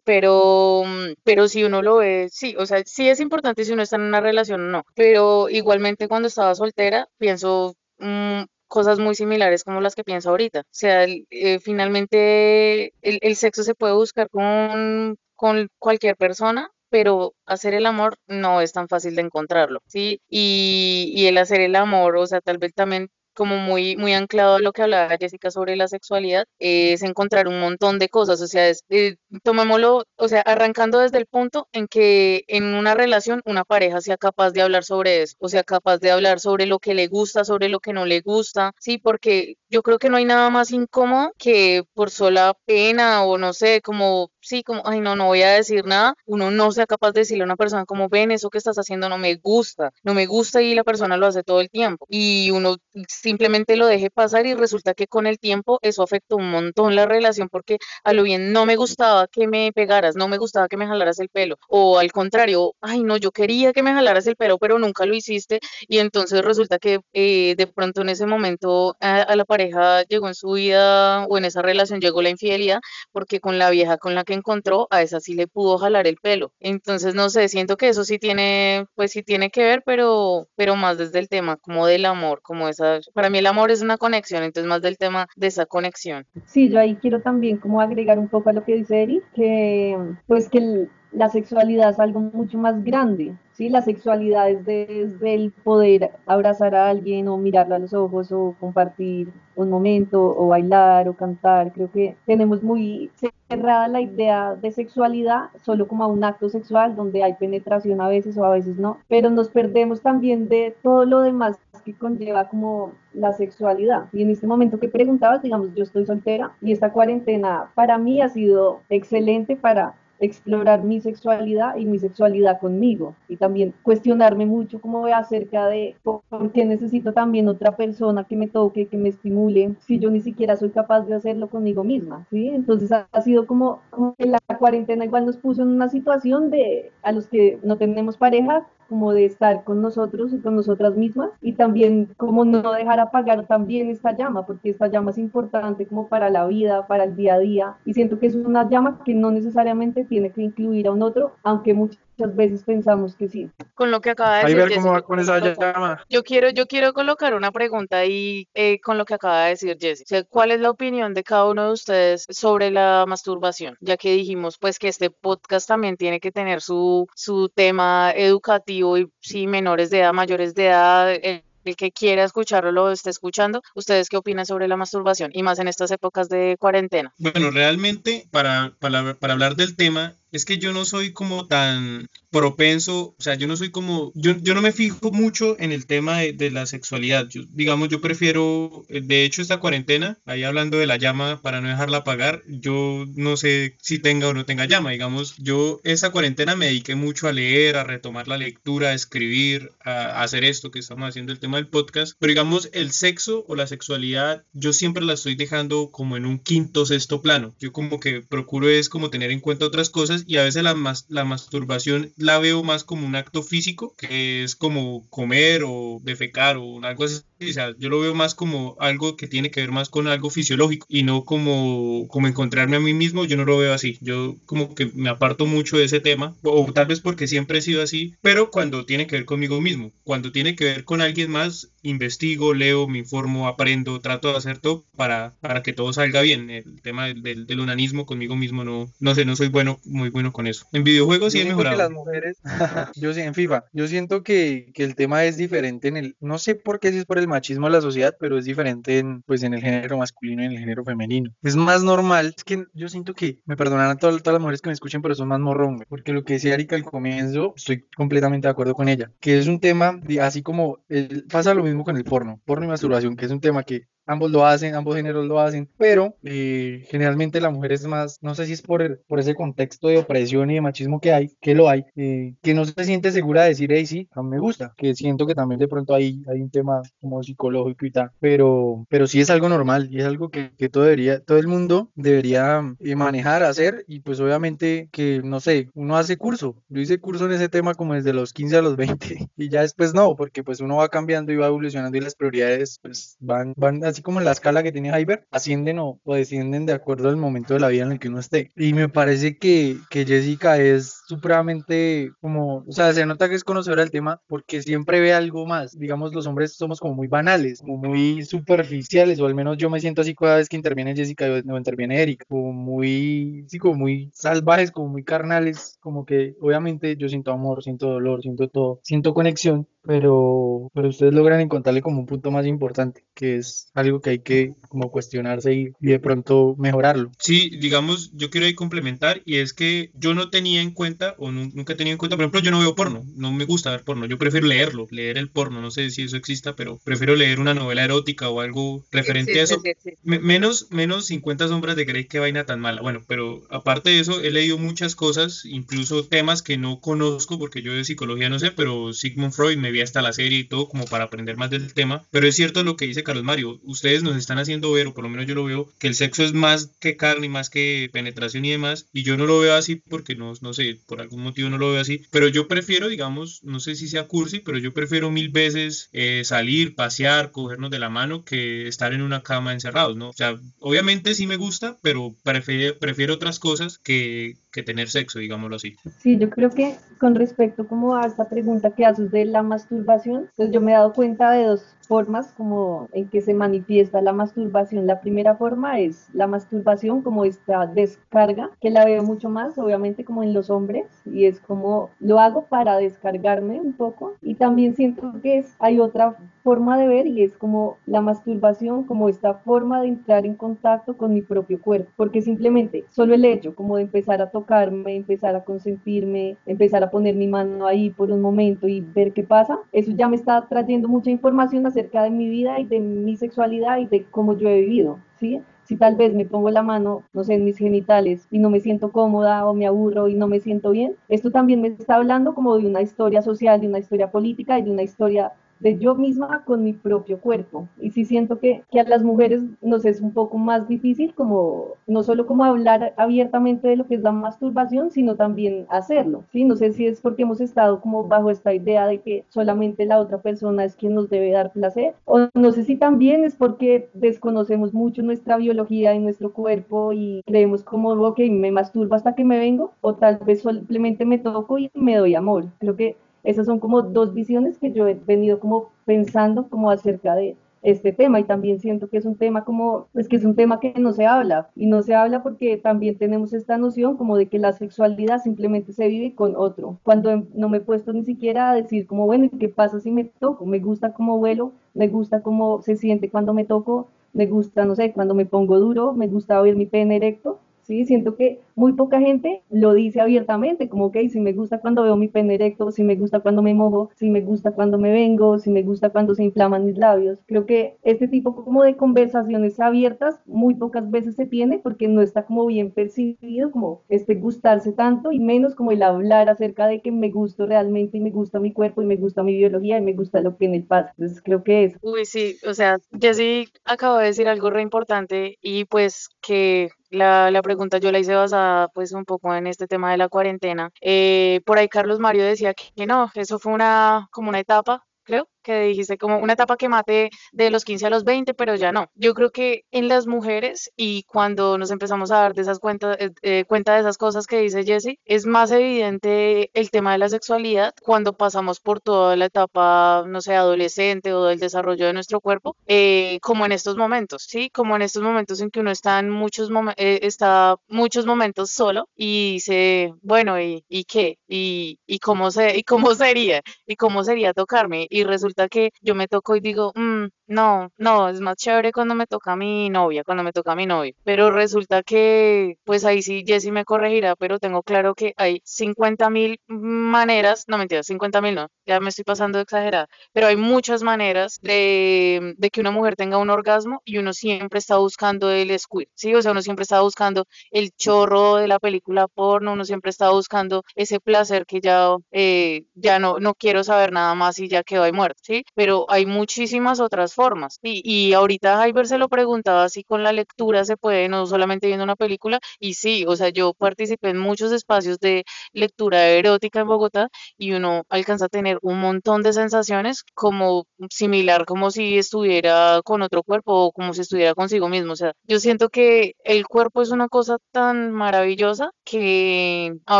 pero, 0.05 0.83
pero 1.23 1.47
si 1.47 1.63
uno 1.63 1.81
lo 1.81 1.97
ve, 1.97 2.27
sí, 2.31 2.55
o 2.57 2.65
sea, 2.65 2.83
sí 2.85 3.09
es 3.09 3.19
importante 3.19 3.65
si 3.65 3.73
uno 3.73 3.83
está 3.83 3.97
en 3.97 4.03
una 4.03 4.21
relación 4.21 4.61
o 4.61 4.69
no, 4.69 4.83
pero 4.95 5.49
igualmente 5.49 6.07
cuando 6.07 6.27
estaba 6.27 6.55
soltera, 6.55 7.07
pienso... 7.17 7.75
Mmm, 7.99 8.43
cosas 8.67 8.99
muy 8.99 9.15
similares 9.15 9.63
como 9.63 9.81
las 9.81 9.95
que 9.95 10.03
pienso 10.03 10.29
ahorita. 10.29 10.61
O 10.61 10.63
sea, 10.71 11.05
eh, 11.05 11.59
finalmente 11.59 12.93
el, 13.01 13.19
el, 13.21 13.35
sexo 13.35 13.63
se 13.63 13.75
puede 13.75 13.93
buscar 13.93 14.29
con, 14.29 15.17
con 15.37 15.69
cualquier 15.79 16.17
persona, 16.17 16.69
pero 16.89 17.33
hacer 17.45 17.73
el 17.73 17.85
amor 17.85 18.17
no 18.27 18.61
es 18.61 18.73
tan 18.73 18.87
fácil 18.87 19.15
de 19.15 19.21
encontrarlo, 19.23 19.81
¿sí? 19.87 20.21
Y, 20.29 21.25
el 21.27 21.37
hacer 21.37 21.61
el 21.61 21.75
amor, 21.75 22.17
o 22.17 22.27
sea, 22.27 22.41
tal 22.41 22.57
vez 22.57 22.73
también 22.73 23.09
como 23.33 23.57
muy, 23.57 23.95
muy 23.97 24.13
anclado 24.13 24.55
a 24.55 24.59
lo 24.59 24.73
que 24.73 24.81
hablaba 24.81 25.15
Jessica 25.19 25.51
sobre 25.51 25.75
la 25.75 25.87
sexualidad, 25.87 26.45
es 26.57 27.03
encontrar 27.03 27.47
un 27.47 27.59
montón 27.59 27.99
de 27.99 28.09
cosas, 28.09 28.41
o 28.41 28.47
sea, 28.47 28.67
es, 28.67 28.83
eh, 28.89 29.17
tomémoslo, 29.43 30.05
o 30.15 30.27
sea, 30.27 30.41
arrancando 30.41 30.99
desde 30.99 31.19
el 31.19 31.27
punto 31.27 31.67
en 31.71 31.87
que 31.87 32.45
en 32.47 32.63
una 32.73 32.95
relación 32.95 33.41
una 33.45 33.63
pareja 33.63 34.01
sea 34.01 34.17
capaz 34.17 34.51
de 34.51 34.63
hablar 34.63 34.83
sobre 34.83 35.21
eso, 35.21 35.35
o 35.39 35.49
sea, 35.49 35.63
capaz 35.63 35.99
de 35.99 36.09
hablar 36.11 36.39
sobre 36.39 36.65
lo 36.65 36.79
que 36.79 36.95
le 36.95 37.07
gusta, 37.07 37.45
sobre 37.45 37.69
lo 37.69 37.79
que 37.79 37.93
no 37.93 38.07
le 38.07 38.21
gusta, 38.21 38.71
sí, 38.79 38.97
porque 38.97 39.55
yo 39.69 39.83
creo 39.83 39.99
que 39.99 40.09
no 40.09 40.17
hay 40.17 40.25
nada 40.25 40.49
más 40.49 40.71
incómodo 40.71 41.31
que 41.37 41.83
por 41.93 42.09
sola 42.09 42.55
pena 42.65 43.23
o 43.23 43.37
no 43.37 43.53
sé, 43.53 43.81
como 43.81 44.31
sí, 44.47 44.63
como, 44.63 44.81
ay, 44.85 44.99
no, 45.01 45.15
no 45.15 45.25
voy 45.27 45.41
a 45.43 45.51
decir 45.51 45.85
nada, 45.85 46.15
uno 46.25 46.51
no 46.51 46.71
sea 46.71 46.85
capaz 46.85 47.11
de 47.11 47.21
decirle 47.21 47.43
a 47.43 47.45
una 47.45 47.55
persona 47.55 47.85
como, 47.85 48.09
ven, 48.09 48.31
eso 48.31 48.49
que 48.49 48.57
estás 48.57 48.77
haciendo 48.77 49.09
no 49.09 49.17
me 49.17 49.35
gusta, 49.35 49.91
no 50.03 50.13
me 50.13 50.25
gusta 50.25 50.61
y 50.61 50.75
la 50.75 50.83
persona 50.83 51.17
lo 51.17 51.27
hace 51.27 51.43
todo 51.43 51.61
el 51.61 51.69
tiempo. 51.69 52.05
Y 52.09 52.51
uno 52.51 52.77
simplemente 53.07 53.75
lo 53.75 53.87
deje 53.87 54.09
pasar 54.09 54.45
y 54.45 54.53
resulta 54.53 54.93
que 54.93 55.07
con 55.07 55.27
el 55.27 55.39
tiempo 55.39 55.79
eso 55.81 56.03
afectó 56.03 56.37
un 56.37 56.49
montón 56.51 56.95
la 56.95 57.05
relación 57.05 57.49
porque 57.49 57.77
a 58.03 58.13
lo 58.13 58.23
bien 58.23 58.53
no 58.53 58.65
me 58.65 58.75
gustaba 58.75 59.27
que 59.27 59.47
me 59.47 59.71
pegaras, 59.73 60.15
no 60.15 60.27
me 60.27 60.37
gustaba 60.37 60.67
que 60.67 60.77
me 60.77 60.87
jalaras 60.87 61.19
el 61.19 61.29
pelo. 61.29 61.57
O 61.69 61.99
al 61.99 62.11
contrario, 62.11 62.73
ay, 62.81 63.03
no, 63.03 63.17
yo 63.17 63.31
quería 63.31 63.73
que 63.73 63.83
me 63.83 63.93
jalaras 63.93 64.27
el 64.27 64.35
pelo, 64.35 64.57
pero 64.57 64.79
nunca 64.79 65.05
lo 65.05 65.13
hiciste. 65.13 65.59
Y 65.87 65.99
entonces 65.99 66.41
resulta 66.43 66.79
que 66.79 66.99
eh, 67.13 67.55
de 67.57 67.67
pronto 67.67 68.01
en 68.01 68.09
ese 68.09 68.25
momento 68.25 68.95
a, 68.99 69.21
a 69.21 69.35
la 69.35 69.45
pareja 69.45 70.03
llegó 70.03 70.27
en 70.27 70.35
su 70.35 70.51
vida 70.51 71.25
o 71.27 71.37
en 71.37 71.45
esa 71.45 71.61
relación 71.61 71.99
llegó 72.01 72.21
la 72.21 72.29
infidelidad 72.29 72.79
porque 73.11 73.39
con 73.39 73.57
la 73.59 73.69
vieja 73.69 73.97
con 73.97 74.15
la 74.15 74.23
que 74.23 74.33
encontró, 74.37 74.87
a 74.89 75.01
esa 75.01 75.19
sí 75.19 75.33
le 75.33 75.47
pudo 75.47 75.77
jalar 75.77 76.07
el 76.07 76.17
pelo. 76.17 76.53
Entonces, 76.59 77.15
no 77.15 77.29
sé, 77.29 77.47
siento 77.49 77.77
que 77.77 77.89
eso 77.89 78.03
sí 78.03 78.19
tiene, 78.19 78.85
pues 78.95 79.11
sí 79.11 79.23
tiene 79.23 79.49
que 79.49 79.63
ver, 79.63 79.83
pero, 79.85 80.47
pero 80.55 80.75
más 80.75 80.97
desde 80.97 81.19
el 81.19 81.29
tema 81.29 81.57
como 81.57 81.85
del 81.85 82.05
amor, 82.05 82.41
como 82.41 82.67
esa, 82.67 82.99
para 83.13 83.29
mí 83.29 83.39
el 83.39 83.47
amor 83.47 83.71
es 83.71 83.81
una 83.81 83.97
conexión, 83.97 84.43
entonces 84.43 84.69
más 84.69 84.81
del 84.81 84.97
tema 84.97 85.27
de 85.35 85.47
esa 85.47 85.65
conexión. 85.65 86.25
Sí, 86.45 86.69
yo 86.69 86.79
ahí 86.79 86.95
quiero 86.95 87.21
también 87.21 87.57
como 87.57 87.81
agregar 87.81 88.19
un 88.19 88.29
poco 88.29 88.49
a 88.49 88.53
lo 88.53 88.63
que 88.63 88.75
dice 88.75 89.03
Eric, 89.03 89.23
que 89.33 89.97
pues 90.27 90.49
que 90.49 90.59
el, 90.59 90.89
la 91.11 91.29
sexualidad 91.29 91.89
es 91.89 91.99
algo 91.99 92.19
mucho 92.19 92.57
más 92.57 92.83
grande, 92.83 93.35
¿sí? 93.53 93.69
La 93.69 93.81
sexualidad 93.81 94.49
es 94.49 94.65
desde 94.65 95.33
el 95.33 95.51
poder 95.51 96.11
abrazar 96.25 96.75
a 96.75 96.89
alguien 96.89 97.27
o 97.27 97.37
mirarla 97.37 97.77
a 97.77 97.79
los 97.79 97.93
ojos 97.93 98.31
o 98.31 98.55
compartir 98.59 99.31
un 99.55 99.69
momento 99.69 100.21
o 100.37 100.47
bailar 100.47 101.09
o 101.09 101.13
cantar. 101.13 101.71
Creo 101.73 101.91
que 101.91 102.15
tenemos 102.25 102.61
muy 102.61 103.09
cerrada 103.49 103.87
la 103.87 104.01
idea 104.01 104.55
de 104.55 104.71
sexualidad 104.71 105.49
solo 105.63 105.87
como 105.87 106.03
a 106.03 106.07
un 106.07 106.23
acto 106.23 106.49
sexual 106.49 106.95
donde 106.95 107.23
hay 107.23 107.33
penetración 107.35 108.01
a 108.01 108.09
veces 108.09 108.37
o 108.37 108.43
a 108.43 108.51
veces 108.51 108.77
no, 108.77 108.97
pero 109.07 109.29
nos 109.29 109.49
perdemos 109.49 110.01
también 110.01 110.49
de 110.49 110.75
todo 110.83 111.05
lo 111.05 111.21
demás 111.21 111.57
que 111.85 111.93
conlleva 111.93 112.49
como 112.49 112.91
la 113.13 113.31
sexualidad. 113.31 114.07
Y 114.11 114.21
en 114.21 114.29
este 114.29 114.45
momento 114.45 114.79
que 114.79 114.89
preguntabas, 114.89 115.41
digamos, 115.41 115.73
yo 115.73 115.83
estoy 115.83 116.05
soltera 116.05 116.51
y 116.61 116.73
esta 116.73 116.91
cuarentena 116.91 117.71
para 117.75 117.97
mí 117.97 118.21
ha 118.21 118.29
sido 118.29 118.81
excelente 118.89 119.55
para 119.55 119.95
explorar 120.19 120.83
mi 120.83 121.01
sexualidad 121.01 121.75
y 121.75 121.85
mi 121.85 121.99
sexualidad 121.99 122.59
conmigo 122.59 123.15
y 123.27 123.37
también 123.37 123.73
cuestionarme 123.83 124.45
mucho 124.45 124.79
como 124.81 125.05
acerca 125.05 125.67
de 125.67 125.95
por 126.03 126.21
qué 126.53 126.65
necesito 126.65 127.13
también 127.13 127.47
otra 127.47 127.75
persona 127.75 128.23
que 128.23 128.35
me 128.35 128.47
toque, 128.47 128.87
que 128.87 128.97
me 128.97 129.09
estimule, 129.09 129.75
si 129.79 129.99
yo 129.99 130.09
ni 130.09 130.21
siquiera 130.21 130.55
soy 130.55 130.69
capaz 130.69 131.01
de 131.01 131.15
hacerlo 131.15 131.49
conmigo 131.49 131.83
misma, 131.83 132.25
¿sí? 132.29 132.49
Entonces 132.49 132.91
ha, 132.91 133.07
sido 133.21 133.45
como, 133.47 133.81
como 133.89 134.15
que 134.15 134.25
la 134.25 134.39
cuarentena 134.57 135.05
igual 135.05 135.25
nos 135.25 135.37
puso 135.37 135.61
en 135.61 135.69
una 135.69 135.89
situación 135.89 136.49
de 136.49 136.91
a 137.01 137.11
los 137.11 137.27
que 137.27 137.59
no 137.63 137.77
tenemos 137.77 138.17
pareja, 138.17 138.67
como 138.87 139.13
de 139.13 139.25
estar 139.25 139.63
con 139.63 139.81
nosotros 139.81 140.33
y 140.33 140.39
con 140.39 140.55
nosotras 140.55 140.95
mismas 140.95 141.31
y 141.41 141.53
también 141.53 142.09
como 142.17 142.45
no 142.45 142.71
dejar 142.73 142.99
apagar 142.99 143.45
también 143.45 143.89
esta 143.89 144.15
llama, 144.15 144.45
porque 144.45 144.69
esta 144.69 144.87
llama 144.87 145.11
es 145.11 145.17
importante 145.17 145.85
como 145.85 146.07
para 146.07 146.29
la 146.29 146.45
vida, 146.47 146.87
para 146.87 147.05
el 147.05 147.15
día 147.15 147.35
a 147.35 147.39
día 147.39 147.75
y 147.85 147.93
siento 147.93 148.19
que 148.19 148.27
es 148.27 148.35
una 148.35 148.69
llama 148.69 148.99
que 149.05 149.13
no 149.13 149.31
necesariamente 149.31 150.05
tiene 150.05 150.31
que 150.31 150.41
incluir 150.41 150.87
a 150.87 150.91
un 150.91 151.01
otro, 151.01 151.33
aunque 151.43 151.73
muchas 151.73 152.06
muchas 152.17 152.35
veces 152.35 152.63
pensamos 152.63 153.15
que 153.15 153.27
sí. 153.27 153.49
Con 153.75 153.91
lo 153.91 154.01
que 154.01 154.11
acaba 154.11 154.37
de 154.37 154.45
Ahí 154.45 154.53
decir 154.53 154.69
ver 154.69 154.77
cómo 154.77 154.91
va 154.93 155.01
con 155.01 155.19
esa 155.19 155.39
llama. 155.39 156.03
yo 156.09 156.23
quiero, 156.23 156.49
yo 156.49 156.65
quiero 156.65 156.93
colocar 156.93 157.33
una 157.33 157.51
pregunta 157.51 157.97
ahí 157.97 158.47
eh, 158.53 158.79
con 158.81 158.97
lo 158.97 159.05
que 159.05 159.13
acaba 159.13 159.43
de 159.43 159.49
decir 159.49 159.77
Jessy. 159.79 160.03
O 160.03 160.07
sea, 160.07 160.23
¿cuál 160.23 160.51
es 160.51 160.59
la 160.59 160.71
opinión 160.71 161.13
de 161.13 161.23
cada 161.23 161.45
uno 161.45 161.67
de 161.67 161.71
ustedes 161.73 162.25
sobre 162.29 162.71
la 162.71 163.05
masturbación? 163.07 163.77
Ya 163.81 163.97
que 163.97 164.13
dijimos 164.13 164.57
pues 164.57 164.79
que 164.79 164.87
este 164.87 165.09
podcast 165.09 165.67
también 165.67 165.97
tiene 165.97 166.19
que 166.19 166.31
tener 166.31 166.61
su, 166.61 167.07
su 167.15 167.49
tema 167.49 168.11
educativo 168.15 168.97
y 168.97 169.09
si 169.19 169.47
menores 169.47 169.89
de 169.89 169.99
edad, 169.99 170.13
mayores 170.13 170.55
de 170.55 170.67
edad, 170.67 171.13
el, 171.13 171.43
el 171.67 171.75
que 171.75 171.91
quiera 171.91 172.23
escucharlo 172.23 172.71
lo 172.71 172.91
esté 172.91 173.09
escuchando. 173.09 173.61
¿Ustedes 173.75 174.09
qué 174.09 174.17
opinan 174.17 174.45
sobre 174.45 174.67
la 174.67 174.77
masturbación? 174.77 175.31
Y 175.33 175.43
más 175.43 175.59
en 175.59 175.67
estas 175.67 175.91
épocas 175.91 176.29
de 176.29 176.55
cuarentena. 176.59 177.13
Bueno, 177.17 177.51
realmente 177.51 178.27
para, 178.31 178.73
para, 178.79 179.13
para 179.15 179.33
hablar 179.33 179.55
del 179.55 179.75
tema, 179.75 180.13
es 180.37 180.45
que 180.45 180.59
yo 180.59 180.71
no 180.71 180.85
soy 180.85 181.11
como 181.13 181.47
tan 181.47 182.07
propenso, 182.29 183.15
o 183.17 183.21
sea, 183.21 183.35
yo 183.35 183.47
no 183.47 183.57
soy 183.57 183.71
como, 183.71 184.11
yo, 184.13 184.35
yo 184.41 184.53
no 184.53 184.61
me 184.61 184.71
fijo 184.71 185.11
mucho 185.11 185.55
en 185.59 185.71
el 185.71 185.87
tema 185.87 186.19
de, 186.19 186.51
la 186.51 186.65
sexualidad. 186.65 187.27
Digamos, 187.49 187.89
yo 187.89 187.99
prefiero, 187.99 188.85
eh, 188.89 189.01
de 189.01 189.25
hecho, 189.25 189.41
esta 189.41 189.59
cuarentena, 189.59 190.19
ahí 190.25 190.43
hablando 190.43 190.77
de 190.77 190.85
la 190.85 190.97
llama 190.97 191.41
para 191.41 191.59
no 191.59 191.69
dejarla 191.69 191.97
apagar, 191.97 192.43
yo 192.47 193.05
no 193.15 193.35
sé 193.35 193.75
si 193.81 193.99
tenga 193.99 194.27
o 194.27 194.33
no 194.33 194.45
tenga 194.45 194.65
llama. 194.65 194.91
Digamos, 194.91 195.35
yo 195.37 195.81
esa 195.83 196.11
cuarentena 196.11 196.55
me 196.55 196.67
dediqué 196.67 196.95
mucho 196.95 197.27
a 197.27 197.33
leer, 197.33 197.75
a 197.75 197.83
retomar 197.83 198.27
la 198.27 198.37
lectura, 198.37 198.89
a 198.89 198.93
escribir, 198.93 199.71
a, 199.83 199.91
a 199.91 200.23
hacer 200.23 200.43
esto 200.43 200.69
que 200.69 200.79
estamos 200.79 201.09
haciendo, 201.09 201.33
el 201.33 201.39
tema 201.39 201.57
del 201.57 201.67
podcast. 201.67 202.15
Pero 202.19 202.29
digamos, 202.29 202.69
el 202.73 202.91
sexo 202.91 203.45
o 203.47 203.55
la 203.55 203.67
sexualidad, 203.67 204.43
yo 204.53 204.73
siempre 204.73 205.03
la 205.03 205.13
estoy 205.13 205.35
dejando 205.35 205.89
como 205.91 206.15
en 206.15 206.25
un 206.25 206.39
quinto, 206.39 206.85
sexto 206.85 207.21
plano. 207.21 207.55
Yo 207.59 207.71
como 207.71 207.99
que 207.99 208.21
procuro 208.21 208.69
es 208.69 208.89
como 208.89 209.09
tener 209.09 209.31
en 209.31 209.39
cuenta 209.39 209.65
otras 209.65 209.89
cosas 209.89 210.23
y 210.27 210.37
a 210.37 210.43
veces 210.43 210.63
la, 210.63 210.75
mas- 210.75 211.05
la 211.09 211.25
masturbación 211.25 212.11
la 212.17 212.39
veo 212.39 212.63
más 212.63 212.83
como 212.83 213.05
un 213.07 213.15
acto 213.15 213.43
físico, 213.43 213.95
que 213.97 214.43
es 214.43 214.55
como 214.55 215.07
comer 215.09 215.63
o 215.65 215.99
defecar 216.03 216.57
o 216.57 216.83
algo 216.83 217.03
así. 217.05 217.21
O 217.39 217.53
sea, 217.53 217.73
yo 217.77 217.89
lo 217.89 217.99
veo 217.99 218.15
más 218.15 218.33
como 218.35 218.75
algo 218.79 219.15
que 219.15 219.27
tiene 219.27 219.51
que 219.51 219.61
ver 219.61 219.71
más 219.71 219.89
con 219.89 220.07
algo 220.07 220.29
fisiológico 220.29 220.87
y 220.89 221.03
no 221.03 221.23
como, 221.23 222.07
como 222.09 222.27
encontrarme 222.27 222.77
a 222.77 222.79
mí 222.79 222.93
mismo. 222.93 223.25
Yo 223.25 223.37
no 223.37 223.45
lo 223.45 223.57
veo 223.57 223.73
así. 223.73 223.97
Yo 224.01 224.35
como 224.45 224.73
que 224.75 224.87
me 224.93 225.09
aparto 225.09 225.45
mucho 225.45 225.77
de 225.77 225.85
ese 225.85 225.99
tema, 225.99 226.35
o 226.43 226.71
tal 226.73 226.87
vez 226.87 226.99
porque 226.99 227.27
siempre 227.27 227.59
he 227.59 227.61
sido 227.61 227.81
así, 227.83 228.13
pero 228.21 228.49
cuando 228.51 228.85
tiene 228.85 229.07
que 229.07 229.15
ver 229.17 229.25
conmigo 229.25 229.61
mismo, 229.61 229.91
cuando 230.03 230.31
tiene 230.31 230.55
que 230.55 230.65
ver 230.65 230.83
con 230.83 231.01
alguien 231.01 231.31
más, 231.31 231.69
investigo, 231.83 232.53
leo, 232.53 232.87
me 232.87 232.99
informo, 232.99 233.47
aprendo, 233.47 233.99
trato 234.01 234.31
de 234.31 234.37
hacer 234.37 234.57
todo 234.59 234.85
para, 234.95 235.35
para 235.41 235.63
que 235.63 235.73
todo 235.73 235.93
salga 235.93 236.21
bien. 236.21 236.49
El 236.49 236.81
tema 236.81 237.05
del, 237.07 237.21
del, 237.21 237.45
del 237.47 237.59
onanismo 237.59 238.05
conmigo 238.05 238.35
mismo 238.35 238.63
no, 238.63 238.91
no 238.99 239.15
sé, 239.15 239.25
no 239.25 239.35
soy 239.35 239.47
bueno, 239.49 239.79
muy 239.85 240.06
bueno 240.11 240.31
con 240.31 240.47
eso. 240.47 240.65
En 240.73 240.83
videojuegos 240.83 241.33
sí 241.33 241.39
Yo 241.39 241.43
he 241.43 241.45
que 241.47 241.49
mejorado. 241.49 241.77
las 241.77 241.91
mujeres, 241.91 242.37
yo 242.95 243.13
sí, 243.13 243.21
en 243.21 243.33
FIFA, 243.33 243.65
yo 243.73 243.87
siento 243.87 244.23
que, 244.23 244.71
que 244.73 244.83
el 244.83 244.95
tema 244.95 245.25
es 245.25 245.37
diferente 245.37 245.87
en 245.87 245.97
el, 245.97 246.15
no 246.19 246.37
sé 246.37 246.55
por 246.55 246.79
qué 246.79 246.91
si 246.91 246.99
es 246.99 247.05
por 247.05 247.17
el 247.19 247.27
machismo 247.27 247.67
de 247.67 247.73
la 247.73 247.81
sociedad, 247.81 248.15
pero 248.19 248.37
es 248.37 248.45
diferente 248.45 248.99
en, 248.99 249.21
pues 249.23 249.43
en 249.43 249.53
el 249.53 249.61
género 249.61 249.97
masculino 249.97 250.41
y 250.43 250.45
en 250.45 250.51
el 250.53 250.59
género 250.59 250.83
femenino. 250.83 251.31
Es 251.41 251.55
más 251.55 251.83
normal, 251.83 252.33
es 252.37 252.43
que 252.43 252.65
yo 252.73 252.89
siento 252.89 253.13
que, 253.13 253.39
me 253.45 253.55
perdonarán 253.57 253.91
a 253.91 253.95
todas, 253.97 254.21
todas 254.21 254.33
las 254.35 254.41
mujeres 254.41 254.61
que 254.61 254.69
me 254.69 254.73
escuchen, 254.73 255.01
pero 255.01 255.15
son 255.15 255.27
más 255.29 255.39
morrón, 255.39 255.83
porque 255.89 256.13
lo 256.13 256.23
que 256.23 256.33
decía 256.33 256.53
Erika 256.53 256.75
al 256.75 256.83
comienzo, 256.83 257.53
estoy 257.55 257.85
completamente 257.95 258.47
de 258.47 258.51
acuerdo 258.51 258.73
con 258.73 258.89
ella, 258.89 259.11
que 259.19 259.37
es 259.37 259.47
un 259.47 259.59
tema, 259.59 259.99
de- 260.03 260.21
así 260.21 260.41
como 260.43 260.79
el- 260.89 261.25
pasa 261.29 261.53
lo 261.53 261.63
mismo 261.63 261.83
con 261.83 261.97
el 261.97 262.03
porno, 262.03 262.41
porno 262.45 262.65
y 262.65 262.69
masturbación, 262.69 263.15
que 263.15 263.25
es 263.25 263.31
un 263.31 263.39
tema 263.41 263.63
que 263.63 263.81
Ambos 264.07 264.31
lo 264.31 264.45
hacen, 264.45 264.73
ambos 264.73 264.95
géneros 264.95 265.25
lo 265.25 265.39
hacen, 265.39 265.69
pero 265.77 266.15
eh, 266.23 266.85
generalmente 266.89 267.41
la 267.41 267.49
mujer 267.49 267.73
es 267.73 267.85
más, 267.85 268.17
no 268.21 268.35
sé 268.35 268.45
si 268.45 268.53
es 268.53 268.61
por, 268.61 269.01
por 269.07 269.19
ese 269.19 269.35
contexto 269.35 269.89
de 269.89 269.97
opresión 269.99 270.49
y 270.49 270.55
de 270.55 270.61
machismo 270.61 270.99
que 271.01 271.11
hay, 271.11 271.29
que 271.41 271.53
lo 271.55 271.69
hay, 271.69 271.83
eh, 271.95 272.35
que 272.41 272.53
no 272.53 272.65
se 272.65 272.85
siente 272.85 273.11
segura 273.11 273.43
de 273.43 273.49
decir, 273.49 273.71
hey, 273.71 273.85
sí, 273.85 274.07
a 274.11 274.23
mí 274.23 274.29
me 274.29 274.39
gusta, 274.39 274.73
que 274.77 274.95
siento 274.95 275.27
que 275.27 275.35
también 275.35 275.59
de 275.59 275.67
pronto 275.67 275.93
hay, 275.93 276.21
hay 276.27 276.41
un 276.41 276.49
tema 276.49 276.81
como 277.01 277.21
psicológico 277.21 277.85
y 277.85 277.91
tal, 277.91 278.11
pero, 278.19 278.85
pero 278.89 279.07
sí 279.07 279.19
es 279.19 279.29
algo 279.29 279.49
normal 279.49 279.89
y 279.91 279.99
es 279.99 280.05
algo 280.05 280.29
que, 280.29 280.51
que 280.57 280.69
todo, 280.69 280.83
debería, 280.83 281.19
todo 281.19 281.37
el 281.37 281.47
mundo 281.47 281.91
debería 281.95 282.61
eh, 282.79 282.95
manejar, 282.95 283.43
hacer 283.43 283.83
y 283.87 283.99
pues 283.99 284.19
obviamente 284.21 284.89
que, 284.91 285.21
no 285.23 285.39
sé, 285.39 285.69
uno 285.73 285.97
hace 285.97 286.17
curso, 286.17 286.55
yo 286.69 286.81
hice 286.81 286.99
curso 286.99 287.25
en 287.25 287.33
ese 287.33 287.49
tema 287.49 287.73
como 287.73 287.93
desde 287.93 288.13
los 288.13 288.31
15 288.31 288.57
a 288.57 288.61
los 288.61 288.77
20 288.77 289.29
y 289.35 289.49
ya 289.49 289.61
después 289.61 289.93
no, 289.93 290.15
porque 290.15 290.43
pues 290.43 290.61
uno 290.61 290.77
va 290.77 290.89
cambiando 290.89 291.31
y 291.31 291.35
va 291.35 291.47
evolucionando 291.47 291.97
y 291.97 292.01
las 292.01 292.15
prioridades 292.15 292.79
pues 292.81 293.17
van, 293.19 293.53
van 293.57 293.83
así 293.97 294.03
como 294.03 294.21
la 294.21 294.31
escala 294.31 294.61
que 294.61 294.71
tiene 294.71 294.91
Hyber, 294.91 295.25
ascienden 295.31 295.79
o, 295.79 295.99
o 296.03 296.13
descienden 296.13 296.67
de 296.67 296.73
acuerdo 296.73 297.09
al 297.09 297.17
momento 297.17 297.55
de 297.55 297.59
la 297.59 297.69
vida 297.69 297.83
en 297.83 297.93
el 297.93 297.99
que 297.99 298.09
uno 298.09 298.19
esté. 298.19 298.51
Y 298.55 298.73
me 298.73 298.89
parece 298.89 299.39
que, 299.39 299.77
que 299.89 300.05
Jessica 300.05 300.59
es 300.59 301.01
supremamente 301.07 302.11
como, 302.21 302.57
o 302.57 302.71
sea, 302.71 302.93
se 302.93 303.07
nota 303.07 303.27
que 303.27 303.33
es 303.33 303.43
conocedora 303.43 303.81
del 303.81 303.89
tema 303.89 304.21
porque 304.27 304.61
siempre 304.61 304.99
ve 304.99 305.13
algo 305.13 305.47
más. 305.47 305.77
Digamos, 305.79 306.13
los 306.13 306.27
hombres 306.27 306.55
somos 306.55 306.79
como 306.79 306.93
muy 306.93 307.07
banales, 307.07 307.61
como 307.61 307.77
muy 307.77 308.23
superficiales, 308.23 309.19
o 309.19 309.25
al 309.25 309.33
menos 309.33 309.57
yo 309.57 309.67
me 309.71 309.79
siento 309.79 310.01
así 310.01 310.13
cada 310.13 310.37
vez 310.37 310.47
que 310.47 310.57
interviene 310.57 310.95
Jessica 310.95 311.25
o 311.25 311.57
interviene 311.57 311.99
Eric, 311.99 312.25
como 312.27 312.53
muy, 312.53 313.45
sí, 313.47 313.57
como 313.57 313.73
muy 313.73 314.11
salvajes, 314.13 314.69
como 314.69 314.89
muy 314.89 315.03
carnales, 315.03 315.79
como 315.79 316.05
que 316.05 316.35
obviamente 316.39 316.97
yo 316.97 317.09
siento 317.09 317.31
amor, 317.31 317.63
siento 317.63 317.87
dolor, 317.87 318.21
siento 318.21 318.47
todo, 318.47 318.79
siento 318.83 319.15
conexión, 319.15 319.67
pero, 319.87 320.69
pero 320.73 320.89
ustedes 320.89 321.13
logran 321.13 321.39
encontrarle 321.41 321.81
como 321.81 321.99
un 322.01 322.05
punto 322.05 322.31
más 322.31 322.45
importante, 322.45 323.03
que 323.13 323.37
es 323.37 323.69
algo 323.73 324.01
que 324.01 324.11
hay 324.11 324.19
que 324.19 324.53
como 324.69 324.91
cuestionarse 324.91 325.53
y, 325.53 325.69
y 325.79 325.87
de 325.87 325.99
pronto 325.99 326.55
mejorarlo. 326.57 327.11
Sí, 327.19 327.49
digamos, 327.59 328.11
yo 328.13 328.29
quiero 328.29 328.45
ahí 328.47 328.53
complementar 328.53 329.21
y 329.25 329.37
es 329.37 329.53
que 329.53 329.91
yo 329.95 330.13
no 330.13 330.29
tenía 330.29 330.61
en 330.61 330.71
cuenta 330.71 331.15
o 331.17 331.31
nu- 331.31 331.51
nunca 331.53 331.73
he 331.73 331.75
tenido 331.75 331.93
en 331.93 331.97
cuenta, 331.97 332.15
por 332.17 332.23
ejemplo, 332.23 332.41
yo 332.41 332.51
no 332.51 332.59
veo 332.59 332.75
porno, 332.75 333.03
no 333.15 333.31
me 333.31 333.45
gusta 333.45 333.71
ver 333.71 333.83
porno, 333.83 334.05
yo 334.05 334.17
prefiero 334.17 334.47
leerlo, 334.47 334.87
leer 334.91 335.17
el 335.17 335.29
porno, 335.29 335.61
no 335.61 335.71
sé 335.71 335.89
si 335.89 336.03
eso 336.03 336.17
exista, 336.17 336.55
pero 336.55 336.79
prefiero 336.83 337.15
leer 337.15 337.39
una 337.39 337.53
novela 337.53 337.83
erótica 337.83 338.29
o 338.29 338.41
algo 338.41 338.83
referente 338.91 339.39
a 339.39 339.43
eso. 339.43 339.61
Me- 340.03 340.19
menos, 340.19 340.67
menos 340.71 341.05
50 341.05 341.47
sombras 341.47 341.75
de 341.75 341.85
Grey, 341.85 342.05
qué 342.07 342.19
vaina 342.19 342.45
tan 342.45 342.59
mala. 342.59 342.81
Bueno, 342.81 343.03
pero 343.07 343.41
aparte 343.49 343.89
de 343.91 343.99
eso, 343.99 344.21
he 344.21 344.31
leído 344.31 344.57
muchas 344.57 344.95
cosas, 344.95 345.45
incluso 345.45 346.05
temas 346.07 346.41
que 346.41 346.57
no 346.57 346.79
conozco, 346.81 347.37
porque 347.39 347.61
yo 347.61 347.73
de 347.73 347.83
psicología 347.83 348.29
no 348.29 348.39
sé, 348.39 348.51
pero 348.51 348.93
Sigmund 348.93 349.33
Freud 349.33 349.57
me 349.57 349.71
vi 349.77 349.81
hasta 349.81 350.01
la 350.01 350.13
serie 350.13 350.39
y 350.39 350.43
todo 350.43 350.67
como 350.67 350.85
para 350.85 351.05
aprender 351.05 351.37
más 351.37 351.49
del 351.49 351.73
tema. 351.73 352.03
Pero 352.11 352.27
es 352.27 352.35
cierto 352.35 352.63
lo 352.63 352.75
que 352.75 352.87
dice 352.87 353.03
Carlos 353.03 353.23
Mario, 353.23 353.59
ustedes 353.63 354.03
nos 354.03 354.17
están 354.17 354.39
haciendo 354.39 354.71
ver, 354.71 354.87
o 354.87 354.93
por 354.93 355.03
lo 355.03 355.09
menos 355.09 355.27
yo 355.27 355.35
lo 355.35 355.45
veo, 355.45 355.69
que 355.79 355.87
el 355.87 355.95
sexo 355.95 356.23
es 356.23 356.33
más 356.33 356.71
que 356.79 356.97
carne, 356.97 357.29
más 357.29 357.49
que 357.49 357.89
penetración 357.91 358.45
y 358.45 358.51
demás, 358.51 358.87
y 358.93 359.03
yo 359.03 359.17
no 359.17 359.25
lo 359.25 359.39
veo 359.39 359.55
así 359.55 359.75
porque 359.75 360.15
no, 360.15 360.33
no 360.41 360.53
sé, 360.53 360.79
por 360.87 361.01
algún 361.01 361.21
motivo 361.21 361.49
no 361.49 361.57
lo 361.57 361.71
veo 361.71 361.81
así, 361.81 362.03
pero 362.11 362.27
yo 362.27 362.47
prefiero, 362.47 362.87
digamos, 362.87 363.43
no 363.43 363.59
sé 363.59 363.75
si 363.75 363.87
sea 363.87 364.07
cursi, 364.07 364.39
pero 364.39 364.57
yo 364.57 364.73
prefiero 364.73 365.11
mil 365.11 365.29
veces 365.29 365.89
eh, 365.93 366.23
salir, 366.23 366.75
pasear, 366.75 367.31
cogernos 367.31 367.71
de 367.71 367.79
la 367.79 367.89
mano 367.89 368.23
que 368.23 368.67
estar 368.67 368.93
en 368.93 369.01
una 369.01 369.23
cama 369.23 369.53
encerrados, 369.53 369.95
¿no? 369.95 370.09
O 370.09 370.13
sea, 370.13 370.39
obviamente 370.59 371.13
sí 371.13 371.27
me 371.27 371.37
gusta, 371.37 371.77
pero 371.81 372.15
prefiero, 372.23 372.77
prefiero 372.77 373.13
otras 373.13 373.39
cosas 373.39 373.77
que, 373.77 374.37
que 374.57 374.63
tener 374.63 374.89
sexo, 374.89 375.19
digámoslo 375.19 375.57
así. 375.57 375.75
Sí, 375.99 376.17
yo 376.17 376.31
creo 376.31 376.49
que 376.49 376.75
con 376.99 377.13
respecto 377.13 377.67
como 377.67 377.95
a 377.95 378.07
esta 378.07 378.27
pregunta 378.27 378.71
que 378.71 378.87
haces 378.87 379.11
de 379.11 379.25
la 379.25 379.43
masturbación, 379.43 380.31
pues 380.35 380.49
yo 380.49 380.61
me 380.61 380.71
he 380.71 380.75
dado 380.75 380.93
cuenta 380.93 381.29
de 381.29 381.43
dos 381.43 381.75
formas 381.81 382.33
como 382.35 382.89
en 382.91 383.07
que 383.07 383.21
se 383.21 383.35
manifiesta 383.35 384.01
la 384.01 384.13
masturbación. 384.13 384.87
La 384.87 384.99
primera 384.99 385.35
forma 385.35 385.79
es 385.79 386.07
la 386.11 386.25
masturbación 386.25 387.03
como 387.03 387.23
esta 387.23 387.67
descarga, 387.67 388.49
que 388.59 388.71
la 388.71 388.83
veo 388.83 389.03
mucho 389.03 389.29
más 389.29 389.59
obviamente 389.59 390.03
como 390.03 390.23
en 390.23 390.33
los 390.33 390.49
hombres 390.49 390.87
y 391.05 391.25
es 391.25 391.39
como 391.39 391.91
lo 391.99 392.19
hago 392.19 392.47
para 392.47 392.77
descargarme 392.77 393.61
un 393.61 393.73
poco 393.73 394.15
y 394.23 394.33
también 394.33 394.75
siento 394.75 395.13
que 395.21 395.37
es, 395.37 395.55
hay 395.59 395.79
otra 395.79 396.17
forma 396.47 396.77
de 396.77 396.87
ver 396.87 397.07
y 397.07 397.23
es 397.23 397.35
como 397.35 397.75
la 397.85 397.99
masturbación, 397.99 398.85
como 398.85 399.09
esta 399.09 399.33
forma 399.33 399.81
de 399.81 399.89
entrar 399.89 400.25
en 400.25 400.35
contacto 400.35 400.95
con 400.95 401.13
mi 401.13 401.21
propio 401.21 401.59
cuerpo, 401.59 401.91
porque 401.97 402.21
simplemente 402.21 402.85
solo 402.87 403.15
el 403.15 403.25
hecho 403.25 403.53
como 403.53 403.75
de 403.75 403.83
empezar 403.83 404.21
a 404.21 404.31
tocarme, 404.31 404.95
empezar 404.95 405.35
a 405.35 405.43
consentirme, 405.43 406.37
empezar 406.45 406.85
a 406.85 406.89
poner 406.89 407.15
mi 407.15 407.27
mano 407.27 407.67
ahí 407.67 407.89
por 407.89 408.11
un 408.11 408.21
momento 408.21 408.65
y 408.65 408.79
ver 408.79 409.11
qué 409.11 409.23
pasa, 409.23 409.59
eso 409.73 409.91
ya 409.91 410.07
me 410.07 410.15
está 410.15 410.47
trayendo 410.47 410.87
mucha 410.87 411.11
información 411.11 411.65
acerca 411.65 412.03
de 412.03 412.11
mi 412.11 412.29
vida 412.29 412.61
y 412.61 412.63
de 412.63 412.79
mi 412.79 413.17
sexualidad 413.17 413.79
y 413.79 413.87
de 413.87 414.05
cómo 414.05 414.37
yo 414.37 414.47
he 414.47 414.61
vivido, 414.61 414.99
¿sí? 415.19 415.41
Si 415.65 415.75
tal 415.75 415.97
vez 415.97 416.13
me 416.13 416.23
pongo 416.23 416.49
la 416.49 416.63
mano, 416.63 417.03
no 417.11 417.25
sé, 417.25 417.33
en 417.33 417.43
mis 417.43 417.57
genitales 417.57 418.25
y 418.31 418.39
no 418.39 418.49
me 418.49 418.61
siento 418.61 418.93
cómoda 418.93 419.45
o 419.45 419.53
me 419.53 419.67
aburro 419.67 420.07
y 420.07 420.15
no 420.15 420.29
me 420.29 420.39
siento 420.39 420.71
bien, 420.71 420.95
esto 421.09 421.29
también 421.29 421.59
me 421.59 421.67
está 421.67 421.95
hablando 421.95 422.33
como 422.33 422.57
de 422.57 422.65
una 422.65 422.81
historia 422.81 423.21
social, 423.21 423.59
de 423.59 423.67
una 423.67 423.79
historia 423.79 424.11
política 424.11 424.57
y 424.57 424.61
de 424.61 424.71
una 424.71 424.83
historia 424.83 425.33
de 425.59 425.77
yo 425.77 425.95
misma 425.95 426.43
con 426.45 426.63
mi 426.63 426.73
propio 426.73 427.19
cuerpo. 427.19 427.67
Y 427.79 427.91
sí 427.91 428.05
siento 428.05 428.39
que, 428.39 428.63
que 428.71 428.79
a 428.79 428.83
las 428.83 429.03
mujeres 429.03 429.43
nos 429.61 429.85
es 429.85 430.01
un 430.01 430.11
poco 430.11 430.37
más 430.37 430.67
difícil 430.67 431.13
como, 431.13 431.73
no 431.87 432.03
solo 432.03 432.25
como 432.27 432.43
hablar 432.43 432.93
abiertamente 432.97 433.67
de 433.67 433.75
lo 433.77 433.87
que 433.87 433.95
es 433.95 434.01
la 434.01 434.11
masturbación, 434.11 434.91
sino 434.91 435.15
también 435.15 435.65
hacerlo, 435.69 436.23
¿sí? 436.31 436.43
No 436.45 436.55
sé 436.55 436.73
si 436.73 436.85
es 436.87 437.01
porque 437.01 437.23
hemos 437.23 437.41
estado 437.41 437.81
como 437.81 438.03
bajo 438.07 438.29
esta 438.29 438.53
idea 438.53 438.87
de 438.87 439.01
que 439.01 439.25
solamente 439.29 439.85
la 439.85 439.99
otra 439.99 440.21
persona 440.21 440.63
es 440.65 440.75
quien 440.75 440.93
nos 440.93 441.09
debe 441.09 441.31
dar 441.31 441.51
placer, 441.51 441.95
o 442.05 442.27
no 442.33 442.51
sé 442.51 442.63
si 442.63 442.75
también 442.75 443.23
es 443.23 443.35
porque 443.35 443.89
desconocemos 443.93 444.73
mucho 444.73 445.01
nuestra 445.01 445.37
biología 445.37 445.93
y 445.93 445.99
nuestro 445.99 446.33
cuerpo 446.33 446.93
y 446.93 447.21
creemos 447.25 447.63
como, 447.63 447.91
ok, 447.91 448.19
me 448.29 448.51
masturbo 448.51 448.95
hasta 448.95 449.15
que 449.15 449.23
me 449.23 449.39
vengo, 449.39 449.73
o 449.81 449.95
tal 449.95 450.17
vez 450.25 450.41
simplemente 450.41 451.05
me 451.05 451.19
toco 451.19 451.57
y 451.57 451.71
me 451.73 451.95
doy 451.97 452.15
amor. 452.15 452.45
Creo 452.59 452.75
que 452.75 452.97
esas 453.23 453.45
son 453.45 453.59
como 453.59 453.81
dos 453.81 454.13
visiones 454.13 454.57
que 454.57 454.71
yo 454.71 454.87
he 454.87 454.93
venido 454.93 455.39
como 455.39 455.69
pensando 455.85 456.49
como 456.49 456.71
acerca 456.71 457.15
de 457.15 457.35
este 457.61 457.91
tema 457.91 458.19
y 458.19 458.23
también 458.23 458.59
siento 458.59 458.87
que 458.87 458.97
es 458.97 459.05
un 459.05 459.15
tema 459.15 459.43
como, 459.43 459.87
pues 459.93 460.07
que 460.07 460.15
es 460.15 460.23
un 460.23 460.35
tema 460.35 460.59
que 460.59 460.73
no 460.77 460.93
se 460.93 461.05
habla 461.05 461.49
y 461.55 461.65
no 461.65 461.81
se 461.81 461.95
habla 461.95 462.23
porque 462.23 462.57
también 462.57 462.97
tenemos 462.97 463.33
esta 463.33 463.57
noción 463.57 463.97
como 463.97 464.15
de 464.17 464.27
que 464.27 464.39
la 464.39 464.53
sexualidad 464.53 465.21
simplemente 465.21 465.73
se 465.73 465.87
vive 465.87 466.15
con 466.15 466.35
otro, 466.35 466.79
cuando 466.83 467.25
no 467.33 467.49
me 467.49 467.57
he 467.57 467.61
puesto 467.61 467.93
ni 467.93 468.03
siquiera 468.03 468.51
a 468.51 468.55
decir 468.55 468.87
como, 468.87 469.05
bueno, 469.05 469.29
¿qué 469.39 469.49
pasa 469.49 469.79
si 469.79 469.91
me 469.91 470.05
toco? 470.05 470.45
Me 470.45 470.59
gusta 470.59 470.93
cómo 470.93 471.17
vuelo, 471.17 471.51
me 471.73 471.87
gusta 471.87 472.21
cómo 472.21 472.61
se 472.61 472.75
siente 472.75 473.09
cuando 473.09 473.33
me 473.33 473.43
toco, 473.45 473.87
me 474.13 474.25
gusta, 474.27 474.65
no 474.65 474.75
sé, 474.75 474.93
cuando 474.93 475.13
me 475.13 475.25
pongo 475.25 475.59
duro, 475.59 475.93
me 475.93 476.07
gusta 476.07 476.39
oír 476.41 476.55
mi 476.55 476.65
pene 476.65 476.95
erecto, 476.95 477.39
¿sí? 477.67 477.85
Siento 477.85 478.15
que 478.15 478.39
muy 478.55 478.73
poca 478.73 478.99
gente 478.99 479.43
lo 479.51 479.73
dice 479.73 480.01
abiertamente, 480.01 480.69
como 480.69 480.91
que 480.91 481.07
si 481.09 481.19
me 481.19 481.33
gusta 481.33 481.59
cuando 481.59 481.83
veo 481.83 481.95
mi 481.95 482.07
pene 482.07 482.35
erecto, 482.35 482.71
si 482.71 482.83
me 482.83 482.95
gusta 482.95 483.19
cuando 483.19 483.43
me 483.43 483.53
mojo, 483.53 483.91
si 483.95 484.09
me 484.09 484.21
gusta 484.21 484.51
cuando 484.51 484.79
me 484.79 484.91
vengo, 484.91 485.37
si 485.37 485.51
me 485.51 485.61
gusta 485.61 485.89
cuando 485.89 486.15
se 486.15 486.23
inflaman 486.23 486.65
mis 486.65 486.77
labios. 486.77 487.19
Creo 487.27 487.45
que 487.45 487.75
este 487.83 488.07
tipo 488.07 488.35
como 488.35 488.63
de 488.63 488.75
conversaciones 488.75 489.59
abiertas 489.59 490.19
muy 490.25 490.55
pocas 490.55 490.89
veces 490.89 491.15
se 491.15 491.25
tiene 491.25 491.59
porque 491.59 491.87
no 491.87 492.01
está 492.01 492.25
como 492.25 492.45
bien 492.45 492.71
percibido 492.71 493.51
como 493.51 493.81
este 493.89 494.15
gustarse 494.15 494.71
tanto 494.71 495.11
y 495.11 495.19
menos 495.19 495.53
como 495.53 495.71
el 495.71 495.83
hablar 495.83 496.29
acerca 496.29 496.67
de 496.67 496.81
que 496.81 496.91
me 496.91 497.11
gusto 497.11 497.45
realmente 497.45 497.97
y 497.97 497.99
me 497.99 498.11
gusta 498.11 498.39
mi 498.39 498.53
cuerpo 498.53 498.81
y 498.81 498.85
me 498.85 498.95
gusta 498.95 499.23
mi 499.23 499.35
biología 499.35 499.77
y 499.77 499.81
me 499.81 499.93
gusta 499.93 500.21
lo 500.21 500.37
que 500.37 500.45
en 500.45 500.55
el 500.55 500.63
pasa. 500.63 500.93
Entonces 500.97 501.21
creo 501.21 501.43
que 501.43 501.65
es. 501.65 501.77
Uy, 501.81 502.05
sí, 502.05 502.37
o 502.47 502.53
sea, 502.53 502.77
Jessy 502.99 503.49
acabo 503.65 503.97
de 503.97 504.05
decir 504.05 504.27
algo 504.27 504.49
re 504.49 504.61
importante 504.61 505.37
y 505.41 505.65
pues 505.65 506.09
que 506.21 506.69
la, 506.89 507.31
la, 507.31 507.41
pregunta 507.41 507.77
yo 507.79 507.91
la 507.91 507.99
hice 507.99 508.15
basada 508.15 508.67
pues 508.69 508.91
un 508.93 509.05
poco 509.05 509.33
en 509.35 509.47
este 509.47 509.67
tema 509.67 509.91
de 509.91 509.97
la 509.97 510.09
cuarentena. 510.09 510.71
Eh, 510.81 511.41
por 511.45 511.57
ahí 511.57 511.67
Carlos 511.69 511.99
Mario 511.99 512.23
decía 512.25 512.53
que, 512.53 512.65
que 512.75 512.85
no, 512.85 513.11
eso 513.15 513.39
fue 513.39 513.53
una 513.53 514.07
como 514.11 514.29
una 514.29 514.39
etapa 514.39 514.87
creo, 515.07 515.29
que 515.47 515.61
dijiste 515.61 515.97
como 515.97 516.19
una 516.19 516.33
etapa 516.33 516.57
que 516.57 516.67
mate 516.67 517.09
de 517.31 517.49
los 517.49 517.63
15 517.63 517.85
a 517.87 517.89
los 517.89 518.03
20, 518.03 518.33
pero 518.33 518.55
ya 518.55 518.71
no. 518.73 518.91
Yo 518.95 519.13
creo 519.13 519.31
que 519.31 519.63
en 519.71 519.87
las 519.87 520.05
mujeres 520.05 520.71
y 520.75 521.03
cuando 521.03 521.57
nos 521.57 521.71
empezamos 521.71 522.11
a 522.11 522.17
dar 522.17 522.33
de 522.33 522.41
esas 522.41 522.59
cuentas, 522.59 522.97
eh, 522.99 523.11
eh, 523.21 523.45
cuenta 523.47 523.73
de 523.73 523.79
esas 523.79 523.97
cosas 523.97 524.27
que 524.27 524.39
dice 524.41 524.65
Jessie, 524.65 524.99
es 525.05 525.25
más 525.25 525.51
evidente 525.51 526.51
el 526.53 526.69
tema 526.69 526.91
de 526.91 526.97
la 526.97 527.07
sexualidad 527.07 527.73
cuando 527.81 528.11
pasamos 528.17 528.59
por 528.59 528.81
toda 528.81 529.15
la 529.15 529.25
etapa, 529.25 530.03
no 530.05 530.19
sé, 530.19 530.35
adolescente 530.35 531.13
o 531.13 531.23
del 531.25 531.39
desarrollo 531.39 531.85
de 531.87 531.93
nuestro 531.93 532.19
cuerpo, 532.19 532.57
eh, 532.65 533.19
como 533.21 533.45
en 533.45 533.53
estos 533.53 533.77
momentos, 533.77 534.23
¿sí? 534.27 534.49
Como 534.49 534.75
en 534.75 534.81
estos 534.81 535.01
momentos 535.01 535.39
en 535.39 535.49
que 535.49 535.61
uno 535.61 535.71
está 535.71 535.99
en 535.99 536.09
muchos, 536.09 536.49
está 536.77 537.55
muchos 537.69 538.05
momentos 538.05 538.51
solo 538.51 538.89
y 538.97 539.33
dice, 539.33 539.93
bueno, 540.01 540.41
¿y, 540.41 540.65
y 540.67 540.83
qué? 540.83 541.19
¿Y, 541.27 541.79
y, 541.87 541.99
cómo 541.99 542.31
se, 542.31 542.57
¿Y 542.57 542.63
cómo 542.63 542.93
sería? 542.95 543.41
¿Y 543.65 543.75
cómo 543.77 544.03
sería 544.03 544.33
tocarme? 544.33 544.87
y 544.89 545.03
resulta 545.03 545.36
que 545.47 545.71
yo 545.81 545.93
me 545.95 546.07
toco 546.07 546.35
y 546.35 546.39
digo, 546.39 546.71
mm, 546.75 547.05
no, 547.27 547.69
no, 547.77 548.09
es 548.09 548.21
más 548.21 548.37
chévere 548.37 548.71
cuando 548.71 548.95
me 548.95 549.05
toca 549.05 549.35
mi 549.35 549.69
novia, 549.69 550.03
cuando 550.03 550.23
me 550.23 550.31
toca 550.31 550.55
mi 550.55 550.65
novio. 550.65 550.93
Pero 551.03 551.29
resulta 551.29 551.83
que, 551.83 552.55
pues 552.63 552.85
ahí 552.85 553.01
sí, 553.01 553.23
Jessy 553.27 553.51
me 553.51 553.65
corregirá, 553.65 554.15
pero 554.15 554.39
tengo 554.39 554.63
claro 554.63 554.95
que 554.95 555.13
hay 555.17 555.41
50 555.43 556.09
mil 556.09 556.39
maneras, 556.47 557.43
no 557.47 557.57
mentira, 557.57 557.83
50 557.83 558.21
mil 558.21 558.35
no, 558.35 558.47
ya 558.65 558.79
me 558.79 558.89
estoy 558.89 559.03
pasando 559.03 559.37
de 559.37 559.43
exagerada, 559.43 559.87
pero 560.13 560.27
hay 560.27 560.37
muchas 560.37 560.83
maneras 560.83 561.37
de, 561.41 562.33
de, 562.37 562.49
que 562.49 562.61
una 562.61 562.71
mujer 562.71 562.95
tenga 562.95 563.17
un 563.17 563.29
orgasmo 563.29 563.81
y 563.85 563.97
uno 563.97 564.13
siempre 564.13 564.59
está 564.59 564.77
buscando 564.77 565.29
el 565.31 565.57
squirt, 565.59 565.89
¿sí? 565.95 566.13
O 566.15 566.21
sea, 566.21 566.31
uno 566.31 566.41
siempre 566.41 566.63
está 566.63 566.81
buscando 566.81 567.25
el 567.51 567.71
chorro 567.71 568.35
de 568.35 568.47
la 568.47 568.59
película 568.59 569.07
porno, 569.07 569.53
uno 569.53 569.65
siempre 569.65 569.89
está 569.89 570.09
buscando 570.11 570.63
ese 570.75 570.99
placer 570.99 571.45
que 571.45 571.59
ya, 571.61 571.95
eh, 572.11 572.65
ya 572.75 572.99
no, 572.99 573.19
no 573.19 573.33
quiero 573.35 573.63
saber 573.63 573.91
nada 573.91 574.15
más 574.15 574.39
y 574.39 574.47
ya 574.47 574.63
quedó 574.63 574.83
ahí 574.83 574.91
muerto, 574.91 575.16
¿sí? 575.21 575.43
Pero 575.55 575.85
hay 575.89 576.05
muchísimas 576.05 576.79
otras 576.79 577.13
formas. 577.13 577.59
Y, 577.61 577.81
y 577.83 578.13
ahorita 578.13 578.57
Jaiber 578.57 578.87
se 578.87 578.97
lo 578.97 579.09
preguntaba 579.09 579.69
si 579.69 579.83
con 579.83 580.03
la 580.03 580.11
lectura 580.13 580.65
se 580.65 580.77
puede, 580.77 581.09
no 581.09 581.25
solamente 581.25 581.67
viendo 581.67 581.83
una 581.83 581.95
película, 581.95 582.39
y 582.59 582.73
sí, 582.75 583.05
o 583.07 583.15
sea, 583.15 583.29
yo 583.29 583.53
participé 583.53 584.09
en 584.09 584.17
muchos 584.19 584.51
espacios 584.51 584.99
de 584.99 585.23
lectura 585.53 586.07
erótica 586.07 586.59
en 586.61 586.67
Bogotá 586.67 587.09
y 587.37 587.51
uno 587.53 587.83
alcanza 587.89 588.25
a 588.25 588.29
tener 588.29 588.59
un 588.61 588.79
montón 588.79 589.23
de 589.23 589.33
sensaciones 589.33 590.03
como 590.13 590.65
similar, 590.89 591.45
como 591.45 591.71
si 591.71 591.97
estuviera 591.97 592.81
con 592.83 593.01
otro 593.01 593.23
cuerpo 593.23 593.53
o 593.65 593.71
como 593.71 593.93
si 593.93 594.01
estuviera 594.01 594.33
consigo 594.35 594.69
mismo. 594.69 594.93
O 594.93 594.95
sea, 594.95 595.13
yo 595.23 595.39
siento 595.39 595.69
que 595.69 596.13
el 596.23 596.45
cuerpo 596.47 596.81
es 596.81 596.91
una 596.91 597.07
cosa 597.09 597.37
tan 597.51 597.91
maravillosa 597.91 598.71
que 598.83 599.73
a 599.85 599.99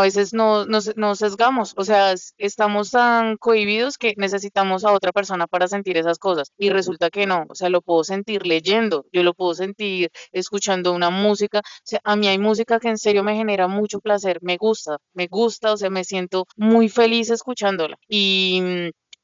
veces 0.00 0.32
no, 0.32 0.66
nos, 0.66 0.96
nos 0.96 1.18
sesgamos, 1.18 1.74
o 1.76 1.84
sea, 1.84 2.14
estamos 2.38 2.90
tan 2.90 3.36
cohibidos 3.36 3.98
que 3.98 4.14
necesitamos 4.16 4.84
a 4.84 4.92
otra 4.92 5.07
persona 5.12 5.46
para 5.46 5.68
sentir 5.68 5.96
esas 5.96 6.18
cosas 6.18 6.52
y 6.58 6.70
resulta 6.70 7.10
que 7.10 7.26
no, 7.26 7.44
o 7.48 7.54
sea, 7.54 7.68
lo 7.68 7.82
puedo 7.82 8.04
sentir 8.04 8.46
leyendo, 8.46 9.06
yo 9.12 9.22
lo 9.22 9.34
puedo 9.34 9.54
sentir 9.54 10.10
escuchando 10.32 10.92
una 10.92 11.10
música, 11.10 11.60
o 11.60 11.62
sea, 11.84 12.00
a 12.04 12.16
mí 12.16 12.28
hay 12.28 12.38
música 12.38 12.78
que 12.80 12.88
en 12.88 12.98
serio 12.98 13.24
me 13.24 13.36
genera 13.36 13.68
mucho 13.68 14.00
placer, 14.00 14.38
me 14.42 14.56
gusta, 14.56 14.98
me 15.14 15.26
gusta, 15.26 15.72
o 15.72 15.76
sea, 15.76 15.90
me 15.90 16.04
siento 16.04 16.46
muy 16.56 16.88
feliz 16.88 17.30
escuchándola. 17.30 17.96
Y, 18.08 18.62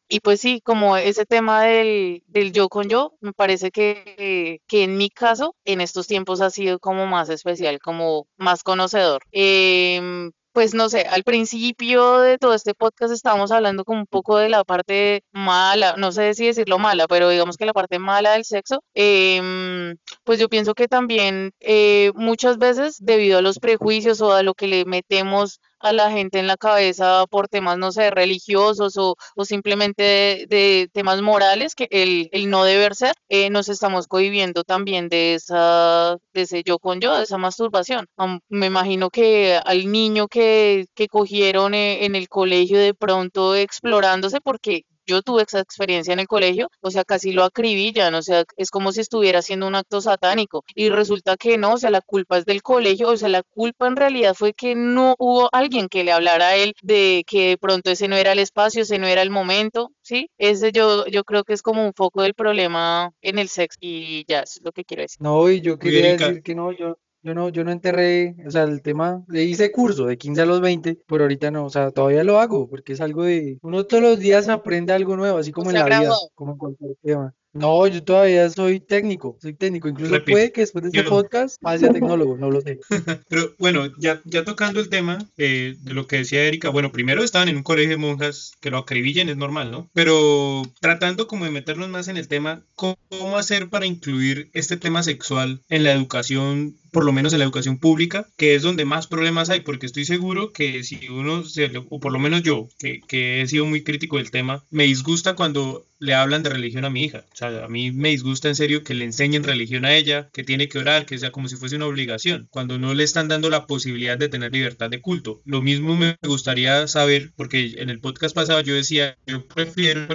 y 0.09 0.21
pues 0.21 0.41
sí, 0.41 0.61
como 0.63 0.97
ese 0.97 1.27
tema 1.27 1.63
del, 1.65 2.23
del 2.27 2.53
yo 2.53 2.69
con 2.69 2.89
yo, 2.89 3.15
me 3.21 3.33
parece 3.33 3.71
que, 3.71 4.61
que, 4.67 4.85
en 4.85 4.97
mi 4.97 5.11
caso, 5.11 5.57
en 5.65 5.81
estos 5.81 6.07
tiempos 6.07 6.41
ha 6.41 6.51
sido 6.51 6.79
como 6.79 7.07
más 7.07 7.29
especial, 7.31 7.79
como 7.81 8.27
más 8.37 8.63
conocedor. 8.63 9.23
Eh, 9.33 10.31
pues 10.55 10.73
no 10.73 10.89
sé, 10.89 11.03
al 11.03 11.25
principio 11.25 12.21
de 12.21 12.39
todo 12.39 12.55
este 12.55 12.75
podcast 12.75 13.13
estábamos 13.13 13.51
hablando 13.51 13.85
como 13.85 13.99
un 14.01 14.07
poco 14.07 14.39
de 14.39 14.49
la 14.49 14.63
parte 14.63 15.25
mala, 15.33 15.97
no 15.99 16.13
sé 16.13 16.33
si 16.35 16.47
decirlo 16.47 16.79
mala, 16.79 17.09
pero 17.09 17.29
digamos 17.29 17.57
que 17.57 17.67
la 17.67 17.73
parte 17.73 17.99
mala 17.99 18.35
del 18.35 18.45
sexo, 18.45 18.81
em, 18.95 19.97
pues 20.23 20.39
yo 20.39 20.49
pienso 20.49 20.75
que 20.75 20.87
también 20.87 21.53
eh, 21.59 22.13
muchas 22.15 22.59
veces 22.59 22.99
debido 23.01 23.39
a 23.39 23.43
los 23.43 23.59
prejuicios 23.59 24.21
o 24.21 24.33
a 24.33 24.45
lo 24.45 24.55
que 24.55 24.69
le 24.69 24.85
metemos 24.85 25.61
a 25.85 25.93
la 25.93 26.11
gente 26.11 26.39
en 26.39 26.47
la 26.47 26.57
cabeza 26.57 27.27
por 27.31 27.49
temas, 27.49 27.79
no 27.79 27.93
sé, 27.93 28.11
religiosos 28.11 28.97
o, 28.97 29.17
o 29.37 29.45
simplemente 29.45 30.47
de, 30.49 30.89
temas 30.93 31.21
morales, 31.23 31.75
que 31.75 31.89
el, 31.91 32.29
el 32.33 32.49
no 32.51 32.65
deber 32.65 32.95
ser, 32.95 33.15
eh, 33.29 33.51
nos 33.51 33.69
estamos 33.69 34.07
cohibiendo 34.09 34.65
también 34.65 35.09
de, 35.09 35.35
esa, 35.35 36.17
de 36.33 36.43
ese 36.43 36.63
yo 36.65 36.79
con 36.79 37.01
yo, 37.01 37.17
de 37.17 37.25
esa 37.25 37.39
masturbación. 37.39 38.07
me 38.49 38.67
imagino 38.67 39.11
que 39.11 39.61
al 39.65 39.91
niño 39.93 40.27
que, 40.29 40.87
que 40.95 41.09
cogieron 41.09 41.75
eh, 41.75 42.05
en 42.07 42.15
el 42.15 42.29
colegio 42.29 42.79
de 42.79 42.95
pronto 42.95 43.55
explorándose, 43.55 44.41
porque 44.41 44.85
yo 45.07 45.23
tuve 45.23 45.43
esa 45.43 45.61
experiencia 45.61 46.13
en 46.13 46.21
el 46.21 46.27
colegio, 46.27 46.71
o 46.81 46.91
sea, 46.91 47.05
casi 47.05 47.33
lo 47.33 47.45
acribillan, 47.45 48.15
o 48.15 48.23
sea, 48.23 48.45
es 48.57 48.71
como 48.71 48.93
si 48.93 49.01
estuviera 49.01 49.41
haciendo 49.41 49.67
un 49.67 49.75
acto 49.75 50.01
satánico 50.01 50.65
y 50.75 50.89
resulta 50.89 51.37
que 51.37 51.59
no, 51.59 51.75
o 51.75 51.79
sea, 51.79 51.91
la 51.91 52.01
culpa 52.01 52.39
es 52.39 52.45
del 52.45 52.63
colegio, 52.63 53.09
o 53.09 53.17
sea, 53.17 53.29
la 53.29 53.43
culpa 53.43 53.87
en 53.87 53.97
realidad 53.97 54.35
fue 54.35 54.53
que 54.53 54.75
no 54.75 55.15
hubo 55.19 55.49
alguien 55.53 55.89
que 55.89 56.05
le 56.05 56.13
hablara 56.13 56.49
a 56.49 56.57
él 56.57 56.75
de 56.83 57.25
que 57.27 57.51
de 57.51 57.59
pronto 57.59 57.91
ese 57.91 58.09
no 58.09 58.17
era 58.17 58.33
el 58.33 58.39
espacio, 58.39 58.83
ese 58.83 58.99
no 58.99 59.07
era 59.07 59.23
el 59.23 59.31
momento, 59.31 59.91
¿sí? 60.03 60.31
Ese 60.39 60.73
yo, 60.73 61.07
yo 61.07 61.25
creo 61.25 61.45
que 61.45 61.53
es 61.53 61.63
como 61.63 61.85
un 61.85 61.95
foco 61.95 62.23
del 62.23 62.35
problema 62.35 63.11
en 63.23 63.39
el 63.39 63.49
sexo 63.49 63.79
y 63.81 64.25
ya, 64.27 64.41
es 64.41 64.61
lo 64.63 64.73
que 64.73 64.85
quiero 64.85 65.03
decir. 65.03 65.21
No, 65.21 65.51
y 65.51 65.61
yo 65.61 65.79
quería 65.79 66.17
decir 66.17 66.43
que 66.43 66.55
no, 66.55 66.73
yo, 66.73 66.99
yo 67.25 67.35
no, 67.35 67.49
yo 67.49 67.65
no 67.65 67.73
enterré, 67.73 68.37
o 68.47 68.51
sea, 68.51 68.65
el 68.65 68.83
tema, 68.83 69.25
le 69.29 69.45
hice 69.45 69.73
curso 69.73 70.05
de 70.05 70.19
15 70.19 70.43
a 70.43 70.47
los 70.47 70.61
20, 70.61 70.99
pero 71.07 71.25
ahorita 71.25 71.51
no, 71.51 71.65
o 71.65 71.71
sea, 71.71 71.91
todavía 71.91 72.23
lo 72.23 72.39
hago, 72.39 72.69
porque 72.69 72.93
es 72.93 73.01
algo 73.01 73.25
de, 73.25 73.59
uno 73.63 73.85
todos 73.85 74.03
los 74.03 74.19
días 74.19 74.49
aprende 74.49 74.93
algo 74.93 75.17
nuevo, 75.17 75.39
así 75.39 75.51
como 75.51 75.71
en 75.71 75.77
la 75.77 75.87
vida, 75.87 76.13
como 76.35 76.53
en 76.53 76.59
cualquier 76.59 76.97
tema. 77.03 77.35
No, 77.55 77.87
yo 77.87 78.03
todavía 78.03 78.51
soy 78.51 78.81
técnico, 78.81 79.39
soy 79.41 79.55
técnico. 79.55 79.89
Incluso 79.89 80.25
puede 80.25 80.51
que 80.51 80.63
después 80.63 80.83
de 80.83 80.89
este 80.89 81.09
podcast 81.09 81.57
pase 81.63 81.87
a 81.87 81.93
tecnólogo, 81.93 82.37
no 82.37 82.51
lo 82.51 82.61
sé. 82.61 82.81
Pero 83.29 83.55
bueno, 83.61 83.87
ya, 83.97 84.21
ya 84.25 84.45
tocando 84.45 84.81
el 84.81 84.89
tema 84.89 85.19
eh, 85.37 85.77
de 85.81 85.95
lo 85.95 86.09
que 86.09 86.17
decía 86.17 86.43
Erika, 86.43 86.71
bueno, 86.71 86.91
primero 86.91 87.23
estaban 87.23 87.49
en 87.49 87.57
un 87.57 87.63
colegio 87.63 87.91
de 87.91 87.99
monjas 87.99 88.55
que 88.61 88.71
lo 88.71 88.79
acribillen, 88.79 89.29
es 89.29 89.37
normal, 89.37 89.71
¿no? 89.71 89.89
Pero 89.95 90.63
tratando 90.81 91.29
como 91.29 91.45
de 91.45 91.53
meternos 91.53 91.89
más 91.89 92.09
en 92.09 92.17
el 92.17 92.27
tema, 92.27 92.65
¿cómo 92.75 93.39
hacer 93.39 93.71
para 93.71 93.87
incluir 93.87 94.51
este 94.53 94.77
tema 94.77 95.05
sexual 95.05 95.63
en 95.69 95.85
la 95.85 95.93
educación 95.93 96.75
por 96.95 97.05
lo 97.05 97.13
menos 97.13 97.33
en 97.33 97.41
la 97.41 97.45
educación 97.45 97.79
pública, 97.79 98.29
que 98.37 98.55
es 98.55 98.63
donde 98.63 98.85
más 98.85 99.09
problemas 99.09 99.51
hay, 99.51 99.61
porque 99.61 99.87
estoy 99.87 100.05
seguro 100.05 100.53
que 100.53 100.85
si 100.85 101.09
uno, 101.09 101.45
se, 101.45 101.71
o 101.77 101.99
por 101.99 102.13
lo 102.13 102.21
menos 102.21 102.43
yo, 102.43 102.69
que, 102.79 103.43
he 103.43 103.47
sido 103.49 103.67
muy 103.67 103.83
crítico 103.83 104.17
del 104.17 104.31
tema, 104.31 104.63
me 104.71 104.85
disgusta 104.85 105.35
cuando 105.35 105.85
le 105.99 106.15
hablan 106.15 106.43
de 106.43 106.51
religión 106.51 106.85
a 106.85 106.91
mi 106.91 107.05
hija. 107.05 107.25
O 107.33 107.37
sea, 107.37 107.65
a 107.65 107.69
mí 107.69 107.91
me 107.91 108.11
disgusta 108.11 108.49
en 108.49 108.55
serio 108.55 108.85
que 108.85 108.95
le 108.95 109.07
enseñen 109.07 109.43
religión 109.43 109.85
a 109.85 109.97
ella, 109.97 110.29
que 110.33 110.45
tiene 110.45 110.69
que 110.69 110.79
orar, 110.79 111.07
que 111.07 111.19
sea 111.19 111.33
como 111.33 111.49
si 111.49 111.57
fuese 111.57 111.77
una 111.77 111.87
obligación, 111.87 112.47
cuando 112.51 112.79
no 112.79 112.95
le 112.95 113.05
están 113.05 113.27
dando 113.27 113.51
la 113.51 113.67
posibilidad 113.67 114.19
de 114.19 114.29
tener 114.29 114.53
libertad 114.53 114.91
de 114.91 115.01
culto. 115.01 115.41
Lo 115.45 115.63
mismo 115.63 115.97
me 115.97 116.17
gustaría 116.23 116.87
saber, 116.87 117.33
porque 117.37 117.75
en 117.79 117.91
el 117.91 118.01
podcast 118.01 118.35
pasado 118.35 118.61
yo 118.61 118.75
decía, 118.75 119.17
yo 119.27 119.47
prefiero, 119.47 120.07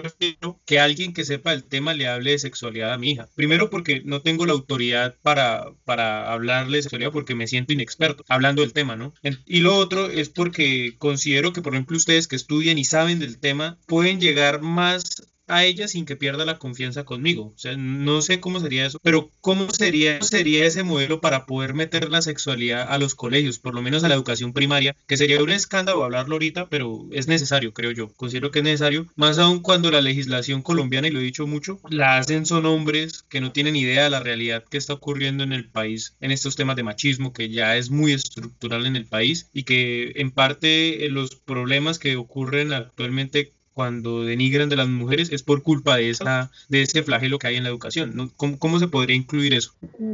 que 0.65 0.79
alguien 0.79 1.13
que 1.13 1.25
sepa 1.25 1.53
el 1.53 1.63
tema 1.63 1.93
le 1.93 2.07
hable 2.07 2.31
de 2.31 2.39
sexualidad 2.39 2.93
a 2.93 2.97
mi 2.97 3.11
hija. 3.11 3.27
Primero 3.35 3.69
porque 3.69 4.01
no 4.05 4.21
tengo 4.21 4.45
la 4.45 4.53
autoridad 4.53 5.15
para, 5.23 5.71
para 5.85 6.31
de 6.71 7.11
porque 7.11 7.35
me 7.35 7.47
siento 7.47 7.73
inexperto 7.73 8.23
hablando 8.27 8.61
del 8.61 8.73
tema, 8.73 8.95
¿no? 8.95 9.13
Y 9.45 9.59
lo 9.59 9.75
otro 9.75 10.09
es 10.09 10.29
porque 10.29 10.95
considero 10.97 11.53
que, 11.53 11.61
por 11.61 11.73
ejemplo, 11.73 11.97
ustedes 11.97 12.27
que 12.27 12.35
estudian 12.35 12.77
y 12.77 12.83
saben 12.83 13.19
del 13.19 13.39
tema, 13.39 13.77
pueden 13.87 14.19
llegar 14.19 14.61
más 14.61 15.28
a 15.49 15.65
ella 15.65 15.87
sin 15.87 16.05
que 16.05 16.15
pierda 16.15 16.45
la 16.45 16.57
confianza 16.57 17.03
conmigo. 17.03 17.53
O 17.55 17.57
sea, 17.57 17.75
no 17.75 18.21
sé 18.21 18.39
cómo 18.39 18.59
sería 18.59 18.85
eso, 18.85 18.99
pero 19.03 19.29
¿cómo 19.41 19.69
sería, 19.71 20.21
sería 20.21 20.65
ese 20.65 20.83
modelo 20.83 21.21
para 21.21 21.45
poder 21.45 21.73
meter 21.73 22.09
la 22.09 22.21
sexualidad 22.21 22.87
a 22.89 22.97
los 22.97 23.15
colegios, 23.15 23.59
por 23.59 23.75
lo 23.75 23.81
menos 23.81 24.03
a 24.03 24.09
la 24.09 24.15
educación 24.15 24.53
primaria, 24.53 24.95
que 25.07 25.17
sería 25.17 25.43
un 25.43 25.49
escándalo 25.49 26.03
hablarlo 26.03 26.35
ahorita, 26.35 26.69
pero 26.69 27.07
es 27.11 27.27
necesario, 27.27 27.73
creo 27.73 27.91
yo. 27.91 28.09
Considero 28.13 28.51
que 28.51 28.59
es 28.59 28.65
necesario, 28.65 29.07
más 29.15 29.39
aún 29.39 29.59
cuando 29.59 29.91
la 29.91 30.01
legislación 30.01 30.61
colombiana, 30.61 31.07
y 31.07 31.11
lo 31.11 31.19
he 31.19 31.23
dicho 31.23 31.47
mucho, 31.47 31.79
la 31.89 32.17
hacen 32.17 32.45
son 32.45 32.65
hombres 32.65 33.23
que 33.29 33.41
no 33.41 33.51
tienen 33.51 33.75
idea 33.75 34.03
de 34.03 34.09
la 34.09 34.19
realidad 34.19 34.63
que 34.69 34.77
está 34.77 34.93
ocurriendo 34.93 35.43
en 35.43 35.53
el 35.53 35.69
país 35.69 36.15
en 36.21 36.31
estos 36.31 36.55
temas 36.55 36.75
de 36.75 36.83
machismo, 36.83 37.33
que 37.33 37.49
ya 37.49 37.77
es 37.77 37.89
muy 37.89 38.13
estructural 38.13 38.85
en 38.85 38.95
el 38.95 39.05
país 39.05 39.49
y 39.53 39.63
que 39.63 40.13
en 40.15 40.31
parte 40.31 41.05
eh, 41.05 41.09
los 41.09 41.35
problemas 41.35 41.99
que 41.99 42.15
ocurren 42.15 42.73
actualmente 42.73 43.53
cuando 43.79 44.25
denigran 44.25 44.67
de 44.67 44.75
las 44.75 44.89
mujeres 44.89 45.31
es 45.31 45.41
por 45.41 45.63
culpa 45.63 45.95
de, 45.95 46.09
esa, 46.09 46.51
de 46.67 46.81
ese 46.81 47.01
flagelo 47.01 47.39
que 47.39 47.47
hay 47.47 47.55
en 47.55 47.63
la 47.63 47.69
educación. 47.69 48.29
¿Cómo, 48.35 48.59
¿Cómo, 48.59 48.77
se 48.77 48.89
podría 48.89 49.15
incluir 49.15 49.53
eso? 49.53 49.71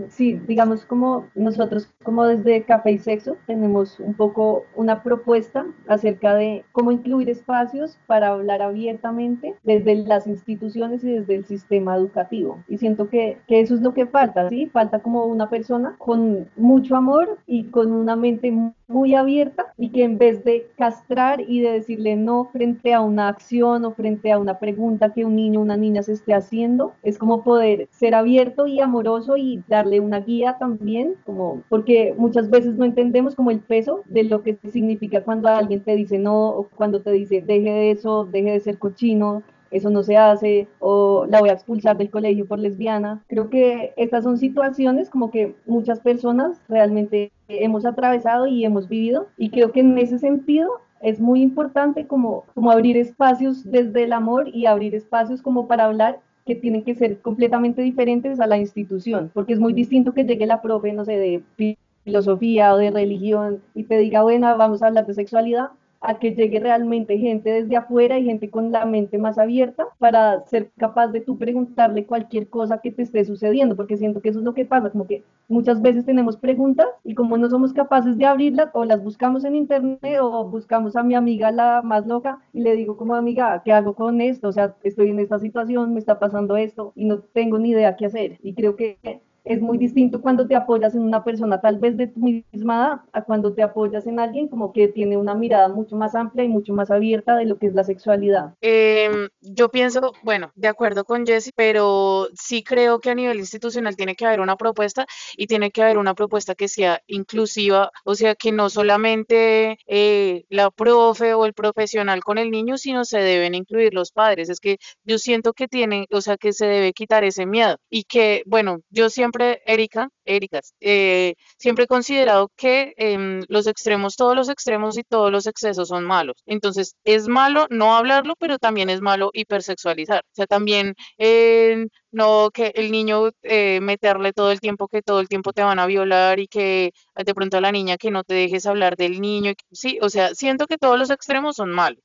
Sí, 0.09 0.39
digamos 0.47 0.86
como 0.86 1.26
nosotros 1.34 1.89
como 2.03 2.28
desde 2.28 2.61
Café 2.61 2.91
y 2.91 2.99
Sexo 2.99 3.38
tenemos 3.47 3.99
un 3.99 4.13
poco 4.13 4.66
una 4.76 5.01
propuesta 5.01 5.66
acerca 5.88 6.36
de 6.36 6.63
cómo 6.74 6.91
incluir 6.91 7.28
espacios 7.28 7.97
para 8.05 8.28
hablar 8.28 8.61
abiertamente 8.61 9.55
desde 9.63 9.95
las 9.95 10.28
instituciones 10.28 11.03
y 11.03 11.13
desde 11.13 11.34
el 11.34 11.45
sistema 11.45 11.95
educativo. 11.95 12.63
Y 12.68 12.78
siento 12.78 13.09
que, 13.09 13.39
que 13.47 13.61
eso 13.61 13.74
es 13.74 13.82
lo 13.82 13.95
que 13.95 14.05
falta, 14.05 14.47
¿sí? 14.47 14.70
Falta 14.72 14.99
como 14.99 15.26
una 15.26 15.49
persona 15.49 15.95
con 15.97 16.47
mucho 16.55 16.95
amor 16.95 17.39
y 17.47 17.63
con 17.63 17.91
una 17.91 18.16
mente 18.16 18.53
muy 18.88 19.16
abierta 19.16 19.74
y 19.76 19.89
que 19.89 20.03
en 20.03 20.20
vez 20.20 20.43
de 20.43 20.70
castrar 20.78 21.41
y 21.41 21.61
de 21.61 21.72
decirle 21.72 22.16
no 22.16 22.45
frente 22.53 22.93
a 22.93 23.01
una 23.01 23.30
acción 23.30 23.55
o 23.64 23.91
frente 23.91 24.32
a 24.32 24.39
una 24.39 24.60
pregunta 24.60 25.14
que 25.14 25.26
un 25.26 25.36
niño 25.36 25.60
o 25.60 25.64
una 25.64 25.78
niña 25.78 26.03
se 26.03 26.14
esté 26.14 26.34
haciendo, 26.34 26.93
es 27.03 27.18
como 27.18 27.43
poder 27.43 27.88
ser 27.91 28.16
abierto 28.16 28.68
y 28.68 28.80
amoroso 28.80 29.38
y 29.38 29.64
darle 29.68 29.99
una 29.99 30.20
guía 30.20 30.58
también, 30.60 31.16
como 31.26 31.62
porque 31.70 32.14
muchas 32.18 32.49
veces 32.49 32.76
no 32.76 32.86
entendemos 32.86 33.36
como 33.36 33.51
el 33.51 33.60
peso 33.60 34.01
de 34.06 34.24
lo 34.24 34.43
que 34.43 34.58
significa 34.72 35.24
cuando 35.24 35.47
alguien 35.47 35.82
te 35.82 35.95
dice 35.95 36.20
no 36.20 36.49
o 36.49 36.68
cuando 36.76 37.01
te 37.01 37.12
dice 37.12 37.41
deje 37.41 37.72
de 37.72 37.91
eso, 37.91 38.26
deje 38.26 38.51
de 38.51 38.60
ser 38.60 38.78
cochino, 38.78 39.43
eso 39.72 39.89
no 39.89 40.03
se 40.03 40.18
hace, 40.18 40.68
o 40.80 41.26
la 41.28 41.39
voy 41.39 41.49
a 41.49 41.53
expulsar 41.53 41.97
del 41.97 42.10
colegio 42.10 42.45
por 42.45 42.60
lesbiana. 42.60 43.24
Creo 43.28 43.49
que 43.49 43.93
estas 43.97 44.24
son 44.24 44.38
situaciones 44.38 45.10
como 45.10 45.32
que 45.32 45.56
muchas 45.66 45.99
personas 45.99 46.62
realmente 46.70 47.32
hemos 47.47 47.86
atravesado 47.86 48.47
y 48.47 48.64
hemos 48.64 48.88
vivido, 48.88 49.28
y 49.38 49.49
creo 49.49 49.72
que 49.72 49.82
en 49.82 49.97
ese 49.97 50.18
sentido 50.20 50.70
es 51.02 51.20
muy 51.20 51.41
importante 51.41 52.08
como, 52.08 52.46
como 52.54 52.72
abrir 52.72 52.98
espacios 52.98 53.64
desde 53.70 54.04
el 54.04 54.14
amor 54.14 54.50
y 54.50 54.66
abrir 54.66 54.96
espacios 54.96 55.41
como 55.41 55.68
para 55.68 55.86
hablar 55.86 56.20
que 56.46 56.56
tienen 56.56 56.84
que 56.84 56.96
ser 56.96 57.20
completamente 57.22 57.82
diferentes 57.82 58.39
a 58.39 58.48
la 58.48 58.58
institución, 58.58 59.32
porque 59.34 59.54
es 59.54 59.60
muy 59.60 59.74
distinto 59.74 60.14
que 60.14 60.26
llegue 60.26 60.46
la 60.46 60.62
profe, 60.62 60.93
no 60.93 61.04
sé, 61.04 61.14
de 61.14 61.78
filosofía 62.04 62.74
o 62.74 62.78
de 62.78 62.91
religión 62.91 63.62
y 63.74 63.84
te 63.84 63.98
diga, 63.98 64.22
bueno, 64.22 64.56
vamos 64.58 64.84
a 64.84 64.88
hablar 64.88 65.08
de 65.08 65.16
sexualidad, 65.16 65.70
a 66.02 66.20
que 66.20 66.36
llegue 66.36 66.60
realmente 66.60 67.18
gente 67.18 67.50
desde 67.50 67.76
afuera 67.76 68.20
y 68.20 68.26
gente 68.26 68.50
con 68.50 68.72
la 68.72 68.86
mente 68.86 69.18
más 69.18 69.38
abierta 69.38 69.88
para 70.00 70.46
ser 70.46 70.72
capaz 70.78 71.08
de 71.08 71.22
tú 71.22 71.38
preguntarle 71.38 72.06
cualquier 72.06 72.50
cosa 72.50 72.80
que 72.80 72.91
te 72.91 73.04
esté 73.04 73.26
sucediendo, 73.26 73.76
porque 73.76 73.98
siento 73.98 74.22
que 74.22 74.30
eso 74.30 74.39
es 74.39 74.46
lo 74.46 74.54
que 74.54 74.66
pasa, 74.66 74.89
como 74.89 75.08
que 75.08 75.24
muchas 75.48 75.82
veces 75.82 76.06
tenemos 76.06 76.38
preguntas 76.38 76.88
y 77.04 77.16
como 77.16 77.38
no 77.38 77.50
somos 77.50 77.74
capaces 77.74 78.18
de 78.18 78.26
abrirlas 78.26 78.70
o 78.74 78.86
las 78.86 79.04
buscamos 79.04 79.43
en 79.46 79.56
internet 79.56 80.20
o 80.22 80.46
buscamos 80.46 80.96
a 80.96 81.04
mi 81.04 81.16
amiga 81.16 81.52
la 81.52 81.82
más 81.84 82.06
loca 82.06 82.39
y 82.54 82.62
le 82.62 82.76
digo 82.76 82.98
como 82.98 83.16
amiga, 83.16 83.62
¿qué 83.64 83.72
hago 83.72 83.93
con 83.93 84.22
esto? 84.22 84.50
O 84.50 84.52
sea, 84.52 84.76
estoy 84.84 85.10
en 85.10 85.20
esta 85.20 85.39
situación, 85.39 85.93
me 85.93 86.00
está 86.00 86.20
pasando 86.20 86.58
esto 86.58 86.93
y 86.96 87.06
no 87.06 87.20
tengo 87.20 87.60
ni 87.60 87.70
idea 87.70 87.96
qué 87.96 88.06
hacer. 88.06 88.39
Y 88.41 88.54
creo 88.54 88.76
que 88.76 88.98
es 89.46 89.62
muy 89.62 89.78
distinto 89.78 90.22
cuando 90.22 90.48
te 90.48 90.56
apoyas 90.56 90.96
en 90.96 91.02
una 91.02 91.24
persona 91.24 91.62
tal 91.62 91.78
vez 91.78 91.96
de 91.98 92.08
tu 92.08 92.20
misma 92.20 93.06
a 93.14 93.24
cuando 93.24 93.54
te 93.54 93.62
apoyas 93.62 94.08
en 94.08 94.20
alguien 94.20 94.48
como 94.48 94.74
que 94.74 94.88
tiene 94.88 95.18
una 95.18 95.36
mirada 95.36 95.70
mucho 95.70 95.96
más 95.96 96.16
amplia 96.16 96.43
y 96.43 96.50
mucho 96.50 96.74
más 96.74 96.89
abierta 96.89 97.36
de 97.36 97.46
lo 97.46 97.58
que 97.58 97.68
es 97.68 97.74
la 97.76 97.84
sexualidad. 97.84 98.56
Em, 98.62 99.30
yo 99.41 99.70
pienso, 99.70 100.14
bueno, 100.24 100.52
de 100.56 100.68
acuerdo 100.68 101.06
con 101.06 101.26
Jesse, 101.26 101.52
pero 101.56 102.28
sí 102.34 102.64
creo 102.64 103.00
que 103.00 103.12
a 103.12 103.16
nivel 103.16 103.38
institucional 103.38 103.96
tiene 103.96 104.16
que 104.16 104.26
haber 104.26 104.39
una 104.39 104.56
propuesta 104.56 105.06
y 105.38 105.46
tiene 105.46 105.70
que 105.70 105.84
haber 105.84 106.00
una 106.00 106.16
propuesta 106.16 106.56
que 106.56 106.68
sea 106.68 107.02
inclusiva, 107.08 107.91
o 108.04 108.16
sea, 108.16 108.34
que 108.36 108.52
no 108.52 108.70
solamente 108.70 109.78
eh, 109.86 110.46
la 110.50 110.72
profe 110.72 111.36
o 111.36 111.46
el 111.46 111.54
profesional 111.54 112.24
con 112.24 112.39
el 112.39 112.50
niño, 112.50 112.78
sino 112.78 113.06
se 113.06 113.20
deben 113.20 113.54
incluir 113.54 113.93
los 113.93 114.12
padres. 114.12 114.50
Es 114.50 114.60
que 114.60 114.78
yo 115.04 115.20
siento 115.20 115.54
que 115.54 115.68
tienen, 115.68 116.06
o 116.12 116.22
sea, 116.22 116.38
que 116.38 116.52
se 116.52 116.66
debe 116.66 116.93
quitar 116.93 117.24
ese 117.24 117.46
miedo 117.46 117.78
y 117.89 118.04
que, 118.04 118.41
bueno, 118.46 118.80
yo 118.89 119.10
siempre 119.10 119.34
siempre, 119.36 119.61
Erika, 119.65 120.09
Ericas, 120.25 120.73
eh, 120.79 121.36
siempre 121.57 121.86
he 121.86 121.88
considerado 121.88 122.49
que 122.55 122.93
em, 122.97 123.41
los 123.47 123.67
extremos, 123.67 124.15
todos 124.15 124.36
los 124.36 124.49
extremos 124.49 124.97
y 124.97 125.03
todos 125.03 125.31
los 125.31 125.47
excesos 125.47 125.89
son 125.89 126.03
malos. 126.05 126.36
Entonces, 126.45 126.95
es 127.03 127.27
malo 127.27 127.67
no 127.69 127.95
hablarlo, 127.95 128.36
pero 128.39 128.57
también 128.57 128.89
es 128.89 129.01
malo 129.01 129.29
hipersexualizar. 129.33 130.21
O 130.25 130.36
sea, 130.36 130.47
también 130.47 130.95
eh, 131.17 131.88
no 132.11 132.49
que 132.53 132.71
el 132.75 132.91
niño 132.91 133.31
eh, 133.43 133.79
meterle 133.81 134.31
todo 134.33 134.51
el 134.51 134.59
tiempo 134.59 134.88
que 134.88 135.01
todo 135.01 135.19
el 135.19 135.27
tiempo 135.27 135.51
te 135.53 135.63
van 135.63 135.79
a 135.79 135.86
violar 135.86 136.39
y 136.39 136.47
que 136.47 136.91
de 137.15 137.33
pronto 137.36 137.57
a 137.57 137.61
la 137.61 137.71
niña 137.71 137.97
que 137.97 138.11
no 138.11 138.23
te 138.23 138.33
dejes 138.36 138.65
hablar 138.65 138.95
del 138.95 139.19
niño. 139.21 139.53
Sí, 139.71 139.99
o 140.01 140.09
sea, 140.09 140.33
siento 140.33 140.65
que 140.67 140.77
todos 140.77 140.97
los 140.97 141.09
extremos 141.09 141.55
son 141.57 141.71
malos, 141.71 141.99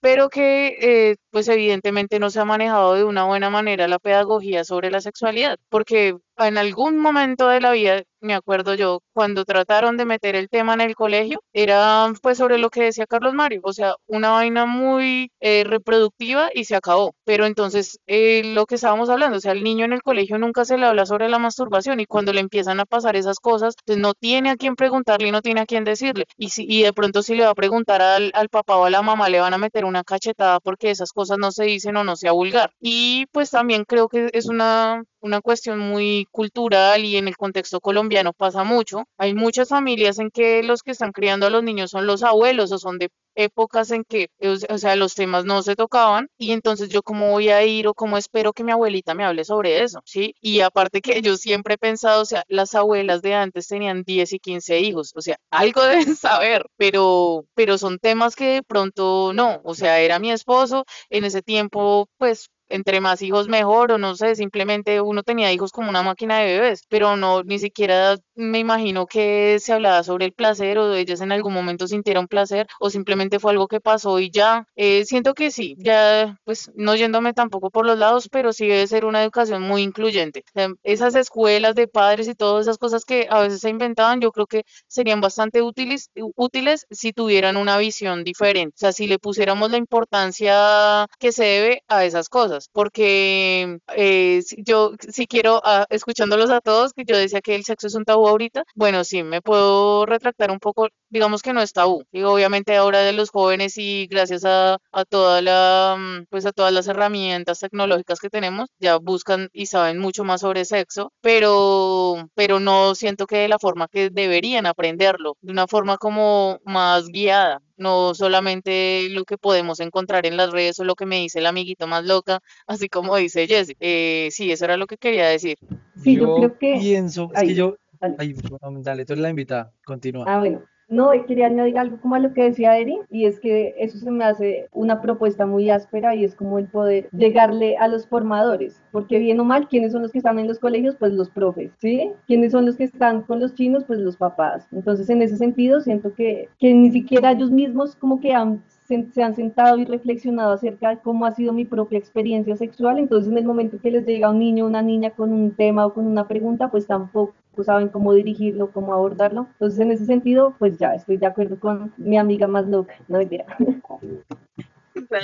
pero 0.00 0.28
que 0.28 1.16
pues 1.30 1.48
evidentemente 1.48 2.18
no 2.18 2.30
se 2.30 2.40
ha 2.40 2.44
manejado 2.44 2.94
de 2.94 3.04
una 3.04 3.24
buena 3.24 3.50
manera 3.50 3.88
la 3.88 3.98
pedagogía 3.98 4.64
sobre 4.64 4.90
la 4.90 5.00
sexualidad, 5.00 5.58
porque 5.68 6.16
en 6.38 6.58
algún 6.58 6.98
momento 6.98 7.48
de 7.48 7.60
la 7.60 7.72
vida 7.72 8.02
me 8.20 8.34
acuerdo 8.34 8.74
yo, 8.74 9.00
cuando 9.12 9.44
trataron 9.44 9.96
de 9.96 10.04
meter 10.04 10.36
el 10.36 10.48
tema 10.48 10.74
en 10.74 10.80
el 10.80 10.94
colegio, 10.94 11.40
era 11.52 12.12
pues 12.22 12.38
sobre 12.38 12.58
lo 12.58 12.70
que 12.70 12.82
decía 12.84 13.06
Carlos 13.06 13.34
Mario, 13.34 13.60
o 13.62 13.72
sea, 13.72 13.94
una 14.06 14.30
vaina 14.30 14.66
muy 14.66 15.30
eh, 15.40 15.64
reproductiva 15.64 16.50
y 16.52 16.64
se 16.64 16.76
acabó. 16.76 17.14
Pero 17.24 17.46
entonces, 17.46 17.98
eh, 18.06 18.42
lo 18.44 18.66
que 18.66 18.74
estábamos 18.76 19.08
hablando, 19.08 19.38
o 19.38 19.40
sea, 19.40 19.52
el 19.52 19.62
niño 19.62 19.84
en 19.84 19.92
el 19.92 20.02
colegio 20.02 20.38
nunca 20.38 20.64
se 20.64 20.76
le 20.78 20.86
habla 20.86 21.06
sobre 21.06 21.28
la 21.28 21.38
masturbación 21.38 22.00
y 22.00 22.06
cuando 22.06 22.32
le 22.32 22.40
empiezan 22.40 22.80
a 22.80 22.84
pasar 22.86 23.16
esas 23.16 23.38
cosas, 23.38 23.74
pues 23.84 23.98
no 23.98 24.14
tiene 24.14 24.50
a 24.50 24.56
quién 24.56 24.76
preguntarle 24.76 25.28
y 25.28 25.32
no 25.32 25.42
tiene 25.42 25.60
a 25.60 25.66
quién 25.66 25.84
decirle. 25.84 26.26
Y, 26.36 26.50
si, 26.50 26.66
y 26.68 26.82
de 26.82 26.92
pronto 26.92 27.22
si 27.22 27.34
le 27.36 27.44
va 27.44 27.50
a 27.50 27.54
preguntar 27.54 28.02
al, 28.02 28.30
al 28.34 28.48
papá 28.48 28.76
o 28.76 28.84
a 28.84 28.90
la 28.90 29.02
mamá, 29.02 29.28
le 29.28 29.40
van 29.40 29.54
a 29.54 29.58
meter 29.58 29.84
una 29.84 30.04
cachetada 30.04 30.60
porque 30.60 30.90
esas 30.90 31.12
cosas 31.12 31.38
no 31.38 31.52
se 31.52 31.64
dicen 31.64 31.96
o 31.96 32.04
no 32.04 32.16
sea 32.16 32.32
vulgar. 32.32 32.72
Y 32.80 33.26
pues 33.32 33.50
también 33.50 33.84
creo 33.84 34.08
que 34.08 34.30
es 34.32 34.46
una 34.46 35.02
una 35.26 35.40
cuestión 35.40 35.78
muy 35.78 36.25
cultural 36.30 37.04
y 37.04 37.16
en 37.16 37.28
el 37.28 37.36
contexto 37.36 37.80
colombiano 37.80 38.32
pasa 38.32 38.64
mucho. 38.64 39.04
Hay 39.18 39.34
muchas 39.34 39.68
familias 39.68 40.18
en 40.18 40.30
que 40.30 40.62
los 40.62 40.82
que 40.82 40.92
están 40.92 41.12
criando 41.12 41.46
a 41.46 41.50
los 41.50 41.62
niños 41.62 41.90
son 41.90 42.06
los 42.06 42.22
abuelos 42.22 42.72
o 42.72 42.78
son 42.78 42.98
de 42.98 43.10
épocas 43.36 43.90
en 43.90 44.04
que, 44.04 44.28
o 44.68 44.78
sea, 44.78 44.96
los 44.96 45.14
temas 45.14 45.44
no 45.44 45.62
se 45.62 45.76
tocaban 45.76 46.28
y 46.38 46.52
entonces 46.52 46.88
yo 46.88 47.02
cómo 47.02 47.30
voy 47.30 47.50
a 47.50 47.64
ir 47.64 47.86
o 47.86 47.94
cómo 47.94 48.16
espero 48.16 48.52
que 48.52 48.64
mi 48.64 48.72
abuelita 48.72 49.14
me 49.14 49.24
hable 49.24 49.44
sobre 49.44 49.82
eso, 49.82 50.00
¿sí? 50.04 50.34
Y 50.40 50.60
aparte 50.60 51.00
que 51.02 51.20
yo 51.22 51.36
siempre 51.36 51.74
he 51.74 51.78
pensado, 51.78 52.22
o 52.22 52.24
sea, 52.24 52.44
las 52.48 52.74
abuelas 52.74 53.22
de 53.22 53.34
antes 53.34 53.68
tenían 53.68 54.02
10 54.04 54.32
y 54.32 54.38
15 54.38 54.80
hijos, 54.80 55.12
o 55.14 55.20
sea, 55.20 55.36
algo 55.50 55.82
deben 55.84 56.16
saber, 56.16 56.66
pero, 56.76 57.44
pero 57.54 57.78
son 57.78 57.98
temas 57.98 58.34
que 58.36 58.46
de 58.54 58.62
pronto 58.62 59.32
no, 59.34 59.60
o 59.64 59.74
sea, 59.74 60.00
era 60.00 60.18
mi 60.18 60.32
esposo, 60.32 60.84
en 61.10 61.24
ese 61.24 61.42
tiempo, 61.42 62.08
pues 62.18 62.48
entre 62.68 63.00
más 63.00 63.22
hijos 63.22 63.48
mejor 63.48 63.92
o 63.92 63.98
no 63.98 64.14
sé, 64.16 64.34
simplemente 64.34 65.00
uno 65.00 65.22
tenía 65.22 65.52
hijos 65.52 65.72
como 65.72 65.90
una 65.90 66.02
máquina 66.02 66.38
de 66.40 66.46
bebés, 66.54 66.82
pero 66.88 67.16
no, 67.16 67.42
ni 67.42 67.58
siquiera 67.58 68.16
me 68.34 68.58
imagino 68.58 69.06
que 69.06 69.58
se 69.60 69.72
hablaba 69.72 70.02
sobre 70.02 70.26
el 70.26 70.32
placer 70.32 70.78
o 70.78 70.94
ellas 70.94 71.20
en 71.20 71.32
algún 71.32 71.52
momento 71.54 71.86
sintieron 71.86 72.28
placer 72.28 72.66
o 72.80 72.90
simplemente 72.90 73.38
fue 73.38 73.52
algo 73.52 73.68
que 73.68 73.80
pasó 73.80 74.18
y 74.20 74.30
ya. 74.30 74.66
Eh, 74.76 75.04
siento 75.04 75.34
que 75.34 75.50
sí, 75.50 75.74
ya 75.78 76.38
pues 76.44 76.70
no 76.74 76.94
yéndome 76.94 77.32
tampoco 77.32 77.70
por 77.70 77.86
los 77.86 77.98
lados, 77.98 78.28
pero 78.30 78.52
sí 78.52 78.66
debe 78.66 78.86
ser 78.86 79.04
una 79.04 79.22
educación 79.22 79.62
muy 79.62 79.82
incluyente. 79.82 80.44
esas 80.82 81.14
escuelas 81.14 81.74
de 81.74 81.88
padres 81.88 82.28
y 82.28 82.34
todas 82.34 82.66
esas 82.66 82.78
cosas 82.78 83.04
que 83.04 83.26
a 83.30 83.40
veces 83.40 83.60
se 83.60 83.70
inventaban, 83.70 84.20
yo 84.20 84.32
creo 84.32 84.46
que 84.46 84.62
serían 84.88 85.20
bastante 85.20 85.62
útiles, 85.62 86.10
útiles 86.36 86.86
si 86.90 87.12
tuvieran 87.12 87.56
una 87.56 87.78
visión 87.78 88.24
diferente, 88.24 88.74
o 88.76 88.78
sea, 88.78 88.92
si 88.92 89.06
le 89.06 89.18
pusiéramos 89.18 89.70
la 89.70 89.76
importancia 89.78 91.06
que 91.18 91.32
se 91.32 91.44
debe 91.44 91.82
a 91.88 92.04
esas 92.04 92.28
cosas, 92.28 92.55
porque 92.72 93.78
eh, 93.96 94.42
yo 94.58 94.92
si 94.98 95.26
quiero, 95.26 95.60
ah, 95.64 95.86
escuchándolos 95.90 96.50
a 96.50 96.60
todos, 96.60 96.92
que 96.92 97.04
yo 97.06 97.16
decía 97.16 97.40
que 97.40 97.54
el 97.54 97.64
sexo 97.64 97.86
es 97.86 97.94
un 97.94 98.04
tabú 98.04 98.26
ahorita, 98.28 98.64
bueno, 98.74 99.04
sí, 99.04 99.22
me 99.22 99.42
puedo 99.42 100.06
retractar 100.06 100.50
un 100.50 100.58
poco, 100.58 100.88
digamos 101.08 101.42
que 101.42 101.52
no 101.52 101.62
es 101.62 101.72
tabú, 101.72 102.04
y 102.12 102.22
obviamente 102.22 102.76
ahora 102.76 103.00
de 103.00 103.12
los 103.12 103.30
jóvenes 103.30 103.74
y 103.78 104.06
gracias 104.08 104.44
a, 104.44 104.78
a 104.92 105.04
toda 105.04 105.42
la, 105.42 105.96
mm, 105.98 106.26
pues 106.30 106.46
a 106.46 106.52
todas 106.52 106.72
las 106.72 106.88
herramientas 106.88 107.60
tecnológicas 107.60 108.20
que 108.20 108.30
tenemos, 108.30 108.68
ya 108.78 108.96
buscan 108.98 109.48
y 109.52 109.66
saben 109.66 109.98
mucho 109.98 110.24
más 110.24 110.40
sobre 110.42 110.64
sexo, 110.64 111.12
pero, 111.20 112.28
pero 112.34 112.60
no 112.60 112.94
siento 112.94 113.26
que 113.26 113.36
de 113.38 113.48
la 113.48 113.58
forma 113.58 113.88
que 113.88 114.10
deberían 114.10 114.66
aprenderlo, 114.66 115.36
de 115.40 115.52
una 115.52 115.66
forma 115.66 115.96
como 115.98 116.58
más 116.64 117.06
guiada, 117.08 117.60
no 117.76 118.14
solamente 118.14 119.08
lo 119.10 119.24
que 119.24 119.38
podemos 119.38 119.80
encontrar 119.80 120.26
en 120.26 120.36
las 120.36 120.50
redes 120.50 120.78
o 120.80 120.84
lo 120.84 120.94
que 120.94 121.06
me 121.06 121.20
dice 121.20 121.38
el 121.38 121.46
amiguito 121.46 121.86
más 121.86 122.04
loca, 122.04 122.40
así 122.66 122.88
como 122.88 123.16
dice 123.16 123.46
Jesse. 123.46 123.76
Eh, 123.80 124.28
sí, 124.30 124.50
eso 124.50 124.64
era 124.64 124.76
lo 124.76 124.86
que 124.86 124.96
quería 124.96 125.28
decir. 125.28 125.58
Sí, 126.02 126.16
yo, 126.16 126.36
creo 126.36 126.58
que... 126.58 126.78
Pienso, 126.80 127.30
es 127.34 127.42
que 127.42 127.54
yo... 127.54 127.76
Dale. 127.98 128.34
dale, 128.82 129.04
tú 129.06 129.14
eres 129.14 129.22
la 129.22 129.30
invitada, 129.30 129.72
continúa. 129.84 130.26
Ah, 130.28 130.38
bueno. 130.38 130.62
No, 130.88 131.10
quería 131.26 131.46
añadir 131.46 131.78
algo 131.78 132.00
como 132.00 132.14
a 132.14 132.20
lo 132.20 132.32
que 132.32 132.44
decía 132.44 132.78
Eri, 132.78 132.96
y 133.10 133.26
es 133.26 133.40
que 133.40 133.74
eso 133.78 133.98
se 133.98 134.10
me 134.10 134.24
hace 134.24 134.68
una 134.72 135.00
propuesta 135.02 135.44
muy 135.44 135.68
áspera 135.68 136.14
y 136.14 136.24
es 136.24 136.36
como 136.36 136.58
el 136.58 136.68
poder 136.68 137.08
llegarle 137.10 137.76
a 137.76 137.88
los 137.88 138.06
formadores, 138.06 138.80
porque 138.92 139.18
bien 139.18 139.40
o 139.40 139.44
mal, 139.44 139.68
¿quiénes 139.68 139.92
son 139.92 140.02
los 140.02 140.12
que 140.12 140.18
están 140.18 140.38
en 140.38 140.46
los 140.46 140.60
colegios? 140.60 140.94
Pues 140.96 141.12
los 141.12 141.28
profes, 141.28 141.72
¿sí? 141.78 142.12
¿Quiénes 142.26 142.52
son 142.52 142.66
los 142.66 142.76
que 142.76 142.84
están 142.84 143.22
con 143.22 143.40
los 143.40 143.54
chinos? 143.54 143.84
Pues 143.84 143.98
los 143.98 144.16
papás. 144.16 144.68
Entonces, 144.70 145.10
en 145.10 145.22
ese 145.22 145.36
sentido, 145.36 145.80
siento 145.80 146.14
que, 146.14 146.48
que 146.60 146.72
ni 146.72 146.92
siquiera 146.92 147.32
ellos 147.32 147.50
mismos 147.50 147.96
como 147.96 148.20
que 148.20 148.32
han 148.32 148.62
se, 148.86 149.22
han 149.22 149.34
sentado 149.34 149.78
y 149.78 149.84
reflexionado 149.84 150.52
acerca 150.52 150.90
de 150.90 150.98
cómo 150.98 151.26
ha 151.26 151.32
sido 151.32 151.52
mi 151.52 151.64
propia 151.64 151.98
experiencia 151.98 152.56
sexual, 152.56 152.98
entonces 152.98 153.30
en 153.30 153.38
el 153.38 153.44
momento 153.44 153.78
que 153.80 153.90
les 153.90 154.06
llega 154.06 154.30
un 154.30 154.38
niño 154.38 154.64
o 154.64 154.68
una 154.68 154.82
niña 154.82 155.10
con 155.10 155.32
un 155.32 155.52
tema 155.52 155.86
o 155.86 155.92
con 155.92 156.06
una 156.06 156.28
pregunta, 156.28 156.70
pues 156.70 156.86
tampoco 156.86 157.34
saben 157.64 157.88
cómo 157.88 158.12
dirigirlo, 158.12 158.70
cómo 158.70 158.92
abordarlo. 158.92 159.46
Entonces 159.52 159.80
en 159.80 159.92
ese 159.92 160.06
sentido, 160.06 160.54
pues 160.58 160.78
ya 160.78 160.94
estoy 160.94 161.16
de 161.16 161.26
acuerdo 161.26 161.58
con 161.58 161.92
mi 161.96 162.18
amiga 162.18 162.46
más 162.46 162.66
loca, 162.66 162.94
no 163.08 163.20
idea. 163.20 163.46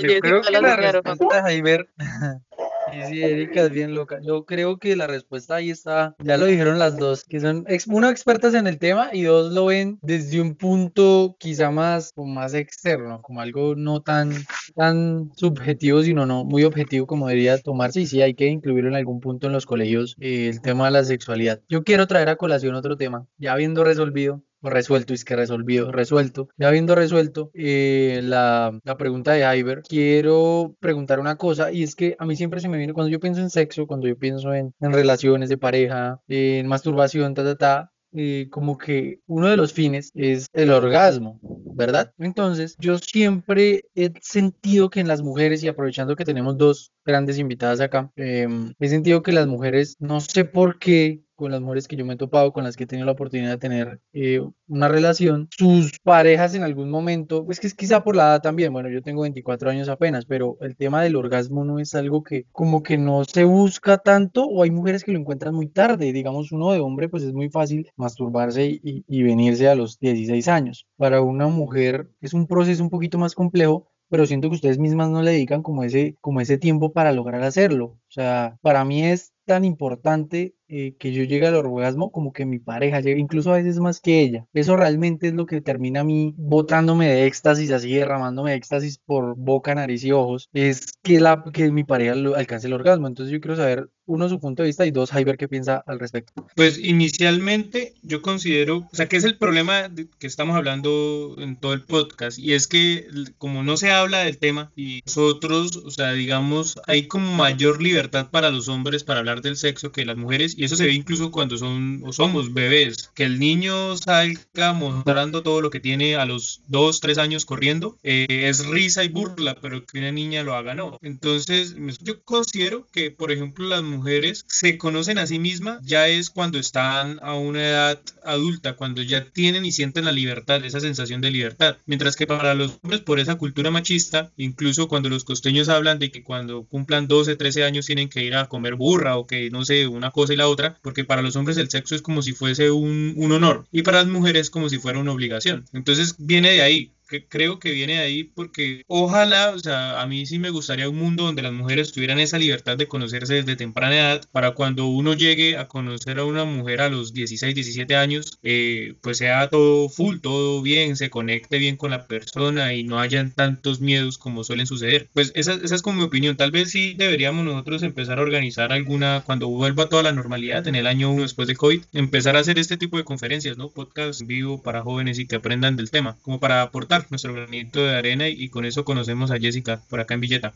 Yo 0.01 0.21
creo 0.21 0.43
que 0.43 0.61
la 0.61 0.77
respuesta 0.77 1.43
Jaiber 1.43 1.89
Sí, 2.93 2.99
sí, 3.09 3.23
Erika 3.23 3.63
es 3.63 3.71
bien 3.71 3.95
loca. 3.95 4.21
Yo 4.23 4.45
creo 4.45 4.79
que 4.79 4.97
la 4.97 5.07
respuesta 5.07 5.57
ahí 5.57 5.71
está, 5.71 6.15
ya 6.19 6.37
lo 6.37 6.47
dijeron 6.47 6.79
las 6.79 6.99
dos, 6.99 7.25
que 7.25 7.41
son 7.41 7.65
uno 7.87 8.11
expertas 8.11 8.55
en 8.55 8.67
el 8.67 8.79
tema 8.79 9.11
y 9.13 9.23
dos 9.23 9.53
lo 9.53 9.67
ven 9.67 9.99
desde 10.03 10.41
un 10.41 10.55
punto 10.55 11.37
quizá 11.39 11.71
más, 11.71 12.13
más 12.17 12.55
externo, 12.55 13.21
como 13.23 13.41
algo 13.41 13.75
no 13.75 14.03
tan, 14.03 14.33
tan 14.75 15.31
subjetivo, 15.37 16.03
sino 16.03 16.27
no 16.27 16.45
muy 16.45 16.65
objetivo 16.65 17.07
como 17.07 17.29
debería 17.29 17.59
tomarse. 17.59 18.01
Y 18.03 18.07
sí, 18.07 18.23
hay 18.23 18.35
que 18.35 18.47
incluirlo 18.47 18.91
en 18.91 18.97
algún 18.97 19.21
punto 19.21 19.47
en 19.47 19.53
los 19.53 19.67
colegios, 19.67 20.17
eh, 20.21 20.49
el 20.49 20.61
tema 20.61 20.87
de 20.87 20.93
la 20.93 21.05
sexualidad. 21.05 21.61
Yo 21.69 21.83
quiero 21.85 22.07
traer 22.07 22.29
a 22.29 22.37
colación 22.37 22.75
otro 22.75 22.97
tema, 22.97 23.27
ya 23.39 23.53
habiendo 23.53 23.85
resolvido 23.85 24.43
resuelto, 24.63 25.15
es 25.15 25.25
que 25.25 25.37
resolvido, 25.37 25.93
resuelto. 25.93 26.49
Ya 26.57 26.69
habiendo 26.69 26.95
resuelto 26.95 27.51
eh, 27.55 28.21
la, 28.23 28.79
la, 28.85 28.97
pregunta 28.97 29.33
de 29.33 29.59
Iber, 29.59 29.83
quiero 29.83 30.75
preguntar 30.81 31.21
una 31.21 31.37
cosa 31.37 31.73
y 31.73 31.83
es 31.83 31.97
que 31.97 32.17
a 32.19 32.25
mí 32.25 32.37
siempre 32.37 32.61
se 32.61 32.69
me 32.69 32.79
viene, 32.79 32.93
cuando 32.93 33.11
yo 33.11 33.21
pienso 33.21 33.41
en 33.41 33.51
sexo, 33.51 33.87
cuando 33.87 34.07
yo 34.07 34.17
pienso 34.17 34.55
en, 34.55 34.75
en 34.81 34.93
relaciones 34.93 35.49
de 35.49 35.59
pareja, 35.59 36.21
en 36.29 36.67
masturbación, 36.67 37.35
ta, 37.35 37.45
ta, 37.45 37.57
ta, 37.57 37.93
eh, 38.15 38.49
como 38.51 38.77
que 38.77 39.21
uno 39.27 39.49
de 39.49 39.57
los 39.57 39.73
fines 39.73 40.11
es 40.15 40.47
el 40.53 40.71
orgasmo, 40.71 41.41
¿verdad? 41.43 42.13
Entonces, 42.19 42.77
yo 42.79 42.99
siempre 42.99 43.85
he 43.95 44.13
sentido 44.21 44.91
que 44.91 45.01
en 45.01 45.09
las 45.09 45.23
mujeres, 45.23 45.63
y 45.63 45.69
aprovechando 45.69 46.15
que 46.15 46.27
tenemos 46.27 46.59
dos 46.59 46.93
grandes 47.07 47.39
invitadas 47.39 47.81
acá, 47.81 48.11
em, 48.17 48.75
he 48.79 48.89
sentido 48.89 49.23
que 49.23 49.33
las 49.33 49.47
mujeres, 49.47 49.97
no 49.99 50.21
sé 50.21 50.45
por 50.45 50.79
qué, 50.79 51.23
con 51.35 51.51
las 51.51 51.61
mujeres 51.61 51.89
que 51.89 51.97
yo 51.97 52.05
me 52.05 52.15
he 52.15 52.17
topado, 52.17 52.53
con 52.53 52.65
las 52.65 52.77
que 52.77 52.85
he 52.85 52.87
tenido 52.87 53.07
la 53.07 53.13
oportunidad 53.13 53.51
de 53.51 53.59
tener 53.59 54.01
eh, 54.13 54.41
una 54.69 54.89
relación, 54.89 55.49
sus 55.57 55.99
parejas 56.03 56.55
en 56.55 56.63
algún 56.63 56.91
momento, 56.91 57.45
pues 57.45 57.61
que 57.61 57.67
es 57.67 57.75
quizá 57.75 58.03
por 58.05 58.17
la 58.17 58.25
edad 58.25 58.43
también, 58.43 58.73
bueno, 58.73 58.89
yo 58.89 59.03
tengo 59.03 59.23
24 59.23 59.71
años 59.71 59.89
apenas, 59.89 60.25
pero 60.27 60.57
el 60.61 60.77
tema 60.77 61.03
del 61.03 61.17
orgasmo 61.17 61.65
no 61.65 61.79
es 61.79 61.95
algo 61.95 62.23
que 62.23 62.47
como 62.53 62.83
que 62.83 62.99
no 62.99 63.25
se 63.25 63.45
busca 63.45 63.99
tanto 63.99 64.45
o 64.45 64.63
hay 64.63 64.71
mujeres 64.71 65.05
que 65.05 65.13
lo 65.13 65.19
encuentran 65.19 65.55
muy 65.55 65.69
tarde, 65.69 66.13
digamos 66.13 66.53
uno 66.53 66.73
de 66.73 66.81
hombre 66.81 67.09
pues 67.09 67.23
es 67.23 67.33
muy 67.33 67.49
fácil 67.51 67.91
masturbarse 67.97 68.67
y, 68.67 69.05
y 69.07 69.23
venirse 69.23 69.69
a 69.69 69.75
los 69.75 69.99
16 69.99 70.49
años. 70.49 70.87
Para 70.97 71.23
una 71.23 71.49
mujer 71.49 72.11
es 72.21 72.35
un 72.35 72.47
proceso 72.47 72.83
un 72.83 72.91
poquito 72.91 73.19
más 73.19 73.35
complejo 73.35 73.93
pero 74.13 74.27
siento 74.27 74.51
que 74.51 74.57
ustedes 74.57 74.79
mismas 74.79 75.09
no 75.09 75.23
le 75.23 75.31
dedican 75.31 75.63
como 75.63 75.85
ese, 75.85 76.19
como 76.21 76.43
ese 76.43 76.59
tiempo 76.59 76.93
para 76.93 77.13
lograr 77.13 77.43
hacerlo. 77.45 77.87
O 77.87 78.11
sea, 78.11 78.59
para 78.61 78.85
mí 78.85 79.03
es 79.05 79.33
tan 79.47 79.65
importante 79.65 80.55
eh, 80.75 80.95
que 80.99 81.13
yo 81.13 81.25
llegue 81.25 81.47
al 81.47 81.55
orgasmo 81.55 82.11
como 82.11 82.33
que 82.33 82.47
mi 82.47 82.59
pareja 82.59 83.01
llegue, 83.01 83.21
incluso 83.21 83.53
a 83.53 83.57
veces 83.59 83.79
más 83.79 84.01
que 84.01 84.21
ella. 84.23 84.47
Eso 84.55 84.75
realmente 84.75 85.29
es 85.29 85.35
lo 85.35 85.45
que 85.45 85.61
termina 85.61 86.01
a 86.01 86.05
mí 86.05 86.33
botándome 86.39 87.09
de 87.09 87.27
éxtasis, 87.27 87.71
así 87.73 87.93
derramándome 87.93 88.53
de 88.53 88.57
éxtasis 88.57 88.97
por 88.97 89.37
boca, 89.37 89.75
nariz 89.75 90.03
y 90.03 90.13
ojos, 90.13 90.49
es 90.55 90.93
que, 91.03 91.21
la, 91.21 91.45
que 91.53 91.71
mi 91.71 91.85
pareja 91.85 92.15
alcance 92.35 92.69
el 92.69 92.73
orgasmo. 92.73 93.07
Entonces 93.07 93.31
yo 93.31 93.41
quiero 93.43 93.57
saber, 93.57 93.91
uno, 94.07 94.29
su 94.29 94.41
punto 94.41 94.63
de 94.63 94.69
vista 94.69 94.87
y 94.87 94.91
dos, 94.91 95.11
Jaiber, 95.11 95.37
qué 95.37 95.47
piensa 95.47 95.83
al 95.87 96.01
respecto. 96.01 96.47
Pues 96.57 96.79
inicialmente 96.79 97.95
yo 98.03 98.23
considero, 98.23 98.89
o 98.91 98.95
sea, 98.97 99.09
que 99.09 99.17
es 99.17 99.25
el 99.25 99.37
problema 99.37 99.91
que 100.19 100.27
estamos 100.27 100.57
hablando 100.57 101.37
en 101.39 101.57
todo 101.57 101.75
el 101.75 101.83
podcast 101.83 102.39
y 102.39 102.55
es 102.55 102.67
que 102.67 103.07
como 103.39 103.63
no 103.63 103.77
se 103.77 103.91
habla 103.91 104.21
del 104.21 104.39
tema 104.39 104.73
y 104.75 105.03
nosotros, 105.07 105.77
o 105.77 105.91
sea, 105.91 106.13
digamos, 106.13 106.81
hay 106.87 107.07
como 107.07 107.33
mayor 107.35 107.83
libertad 107.83 108.31
para 108.31 108.51
los 108.51 108.69
hombres 108.69 109.05
para 109.05 109.21
hablar 109.21 109.43
del 109.43 109.57
sexo 109.57 109.93
que 109.93 110.05
las 110.05 110.17
mujeres 110.17 110.57
y 110.63 110.67
eso 110.67 110.77
se 110.77 110.87
ve 110.87 110.93
incluso 110.93 111.33
cuando 111.33 111.59
son 111.59 112.03
o 112.05 112.13
somos 112.13 112.55
bebés, 112.55 113.11
que 113.17 113.25
el 113.25 113.41
niño 113.41 113.97
salga 113.97 114.73
mostrando 114.73 115.43
todo 115.43 115.61
lo 115.61 115.71
que 115.71 115.81
tiene 115.81 116.15
a 116.15 116.25
los 116.25 116.61
2, 116.69 117.01
3 117.01 117.19
años 117.19 117.45
corriendo, 117.45 117.99
eh, 118.05 118.27
es 118.29 118.65
risa 118.67 119.03
y 119.03 119.09
burla, 119.09 119.57
pero 119.61 119.85
que 119.85 119.99
una 119.99 120.13
niña 120.13 120.45
lo 120.45 120.55
haga 120.55 120.75
no. 120.75 121.01
Entonces, 121.03 121.75
yo 122.01 122.23
considero 122.23 122.87
que, 122.93 123.11
por 123.11 123.33
ejemplo, 123.33 123.67
las 123.67 123.83
mujeres 123.83 124.45
se 124.47 124.79
conocen 124.79 125.19
a 125.19 125.27
sí 125.27 125.41
mismas 125.41 125.81
ya 125.83 126.07
es 126.07 126.31
cuando 126.31 126.61
están 126.61 127.19
a 127.23 127.35
una 127.35 127.69
edad 127.69 128.01
adulta, 128.25 128.77
cuando 128.77 129.03
ya 129.03 129.25
tienen 129.25 129.65
y 129.65 129.73
sienten 129.73 130.05
la 130.05 130.13
libertad, 130.13 130.65
esa 130.65 130.79
sensación 130.79 131.21
de 131.21 131.33
libertad. 131.33 131.77
Mientras 131.87 132.15
que 132.15 132.29
para 132.29 132.55
los 132.55 132.79
hombres, 132.85 133.01
por 133.01 133.19
esa 133.19 133.35
cultura 133.35 133.73
machista, 133.73 134.31
incluso 134.37 134.87
cuando 134.87 135.09
los 135.09 135.25
costeños 135.25 135.69
hablan 135.69 135.99
de 135.99 136.13
que 136.13 136.23
cuando 136.23 136.63
cumplan 136.63 137.09
12, 137.09 137.35
13 137.35 137.65
años 137.65 137.87
tienen 137.87 138.09
que 138.09 138.23
ir 138.23 138.37
a 138.37 138.49
comer 138.49 138.77
burra 138.77 139.17
o 139.17 139.27
que 139.27 139.51
no 139.51 139.65
sé, 139.65 139.89
una 139.89 140.13
cosa 140.13 140.35
y 140.35 140.37
la 140.37 140.47
otra, 140.47 140.52
porque 140.83 141.05
para 141.05 141.23
los 141.23 141.37
hombres 141.37 141.57
el 141.57 141.71
sexo 141.71 141.95
es 141.95 142.03
como 142.03 142.23
si 142.23 142.33
fuese 142.33 142.71
un, 142.71 143.15
un 143.17 143.33
honor 143.33 143.67
y 143.73 143.83
para 143.83 143.99
las 143.99 144.07
mujeres 144.07 144.51
como 144.51 144.69
si 144.69 144.79
fuera 144.79 144.99
una 144.99 145.13
obligación. 145.13 145.65
Entonces 145.73 146.17
viene 146.19 146.53
de 146.53 146.63
ahí 146.63 146.93
creo 147.21 147.59
que 147.59 147.71
viene 147.71 147.95
de 147.95 148.01
ahí 148.01 148.25
porque 148.25 148.83
ojalá, 148.87 149.51
o 149.51 149.59
sea, 149.59 150.01
a 150.01 150.07
mí 150.07 150.27
sí 150.27 150.39
me 150.39 150.51
gustaría 150.51 150.89
un 150.89 150.97
mundo 150.97 151.25
donde 151.25 151.43
las 151.43 151.53
mujeres 151.53 151.93
tuvieran 151.93 152.21
esa 152.21 152.39
libertad 152.39 152.77
de 152.77 152.89
conocerse 152.89 153.35
desde 153.35 153.57
temprana 153.57 153.97
edad 153.97 154.29
para 154.33 154.53
cuando 154.53 154.87
uno 154.87 155.15
llegue 155.15 155.57
a 155.57 155.69
conocer 155.69 156.19
a 156.19 156.25
una 156.25 156.45
mujer 156.45 156.81
a 156.81 156.89
los 156.89 157.13
16, 157.13 157.55
17 157.55 157.97
años, 157.97 158.39
eh, 158.43 158.95
pues 159.03 159.19
sea 159.19 159.49
todo 159.49 159.89
full, 159.89 160.19
todo 160.21 160.63
bien, 160.63 160.97
se 160.97 161.11
conecte 161.11 161.59
bien 161.59 161.77
con 161.77 161.91
la 161.91 162.07
persona 162.07 162.75
y 162.75 162.85
no 162.85 162.99
hayan 162.99 163.33
tantos 163.33 163.81
miedos 163.81 164.19
como 164.19 164.45
suelen 164.45 164.67
suceder. 164.67 165.09
Pues 165.13 165.33
esa, 165.35 165.55
esa 165.55 165.75
es 165.75 165.83
como 165.83 165.99
mi 165.99 166.05
opinión. 166.05 166.37
Tal 166.37 166.51
vez 166.51 166.71
sí 166.71 166.95
deberíamos 166.95 167.45
nosotros 167.45 167.83
empezar 167.83 168.19
a 168.19 168.23
organizar 168.23 168.73
alguna, 168.73 169.23
cuando 169.27 169.49
vuelva 169.49 169.89
toda 169.89 170.03
la 170.03 170.13
normalidad 170.13 170.67
en 170.69 170.75
el 170.75 170.87
año 170.87 171.11
uno 171.11 171.23
después 171.23 171.49
de 171.49 171.57
COVID, 171.57 171.83
empezar 171.93 172.37
a 172.37 172.41
hacer 172.41 172.59
este 172.59 172.77
tipo 172.77 172.97
de 172.97 173.05
conferencias, 173.05 173.59
¿no? 173.59 173.69
Podcast 173.69 174.23
vivo 174.23 174.63
para 174.63 174.83
jóvenes 174.83 175.19
y 175.19 175.27
que 175.27 175.37
aprendan 175.37 175.77
del 175.77 175.91
tema, 175.91 176.17
como 176.23 176.41
para 176.41 176.63
aportar 176.63 177.02
nuestro 177.11 177.35
granito 177.35 177.85
de 177.85 177.97
arena 177.97 178.29
y, 178.29 178.49
con 178.49 178.65
eso 178.65 178.85
conocemos 178.85 179.31
a 179.31 179.39
Jessica 179.39 179.81
por 179.89 180.01
acá 180.01 180.15
en 180.15 180.21
Villeta. 180.21 180.53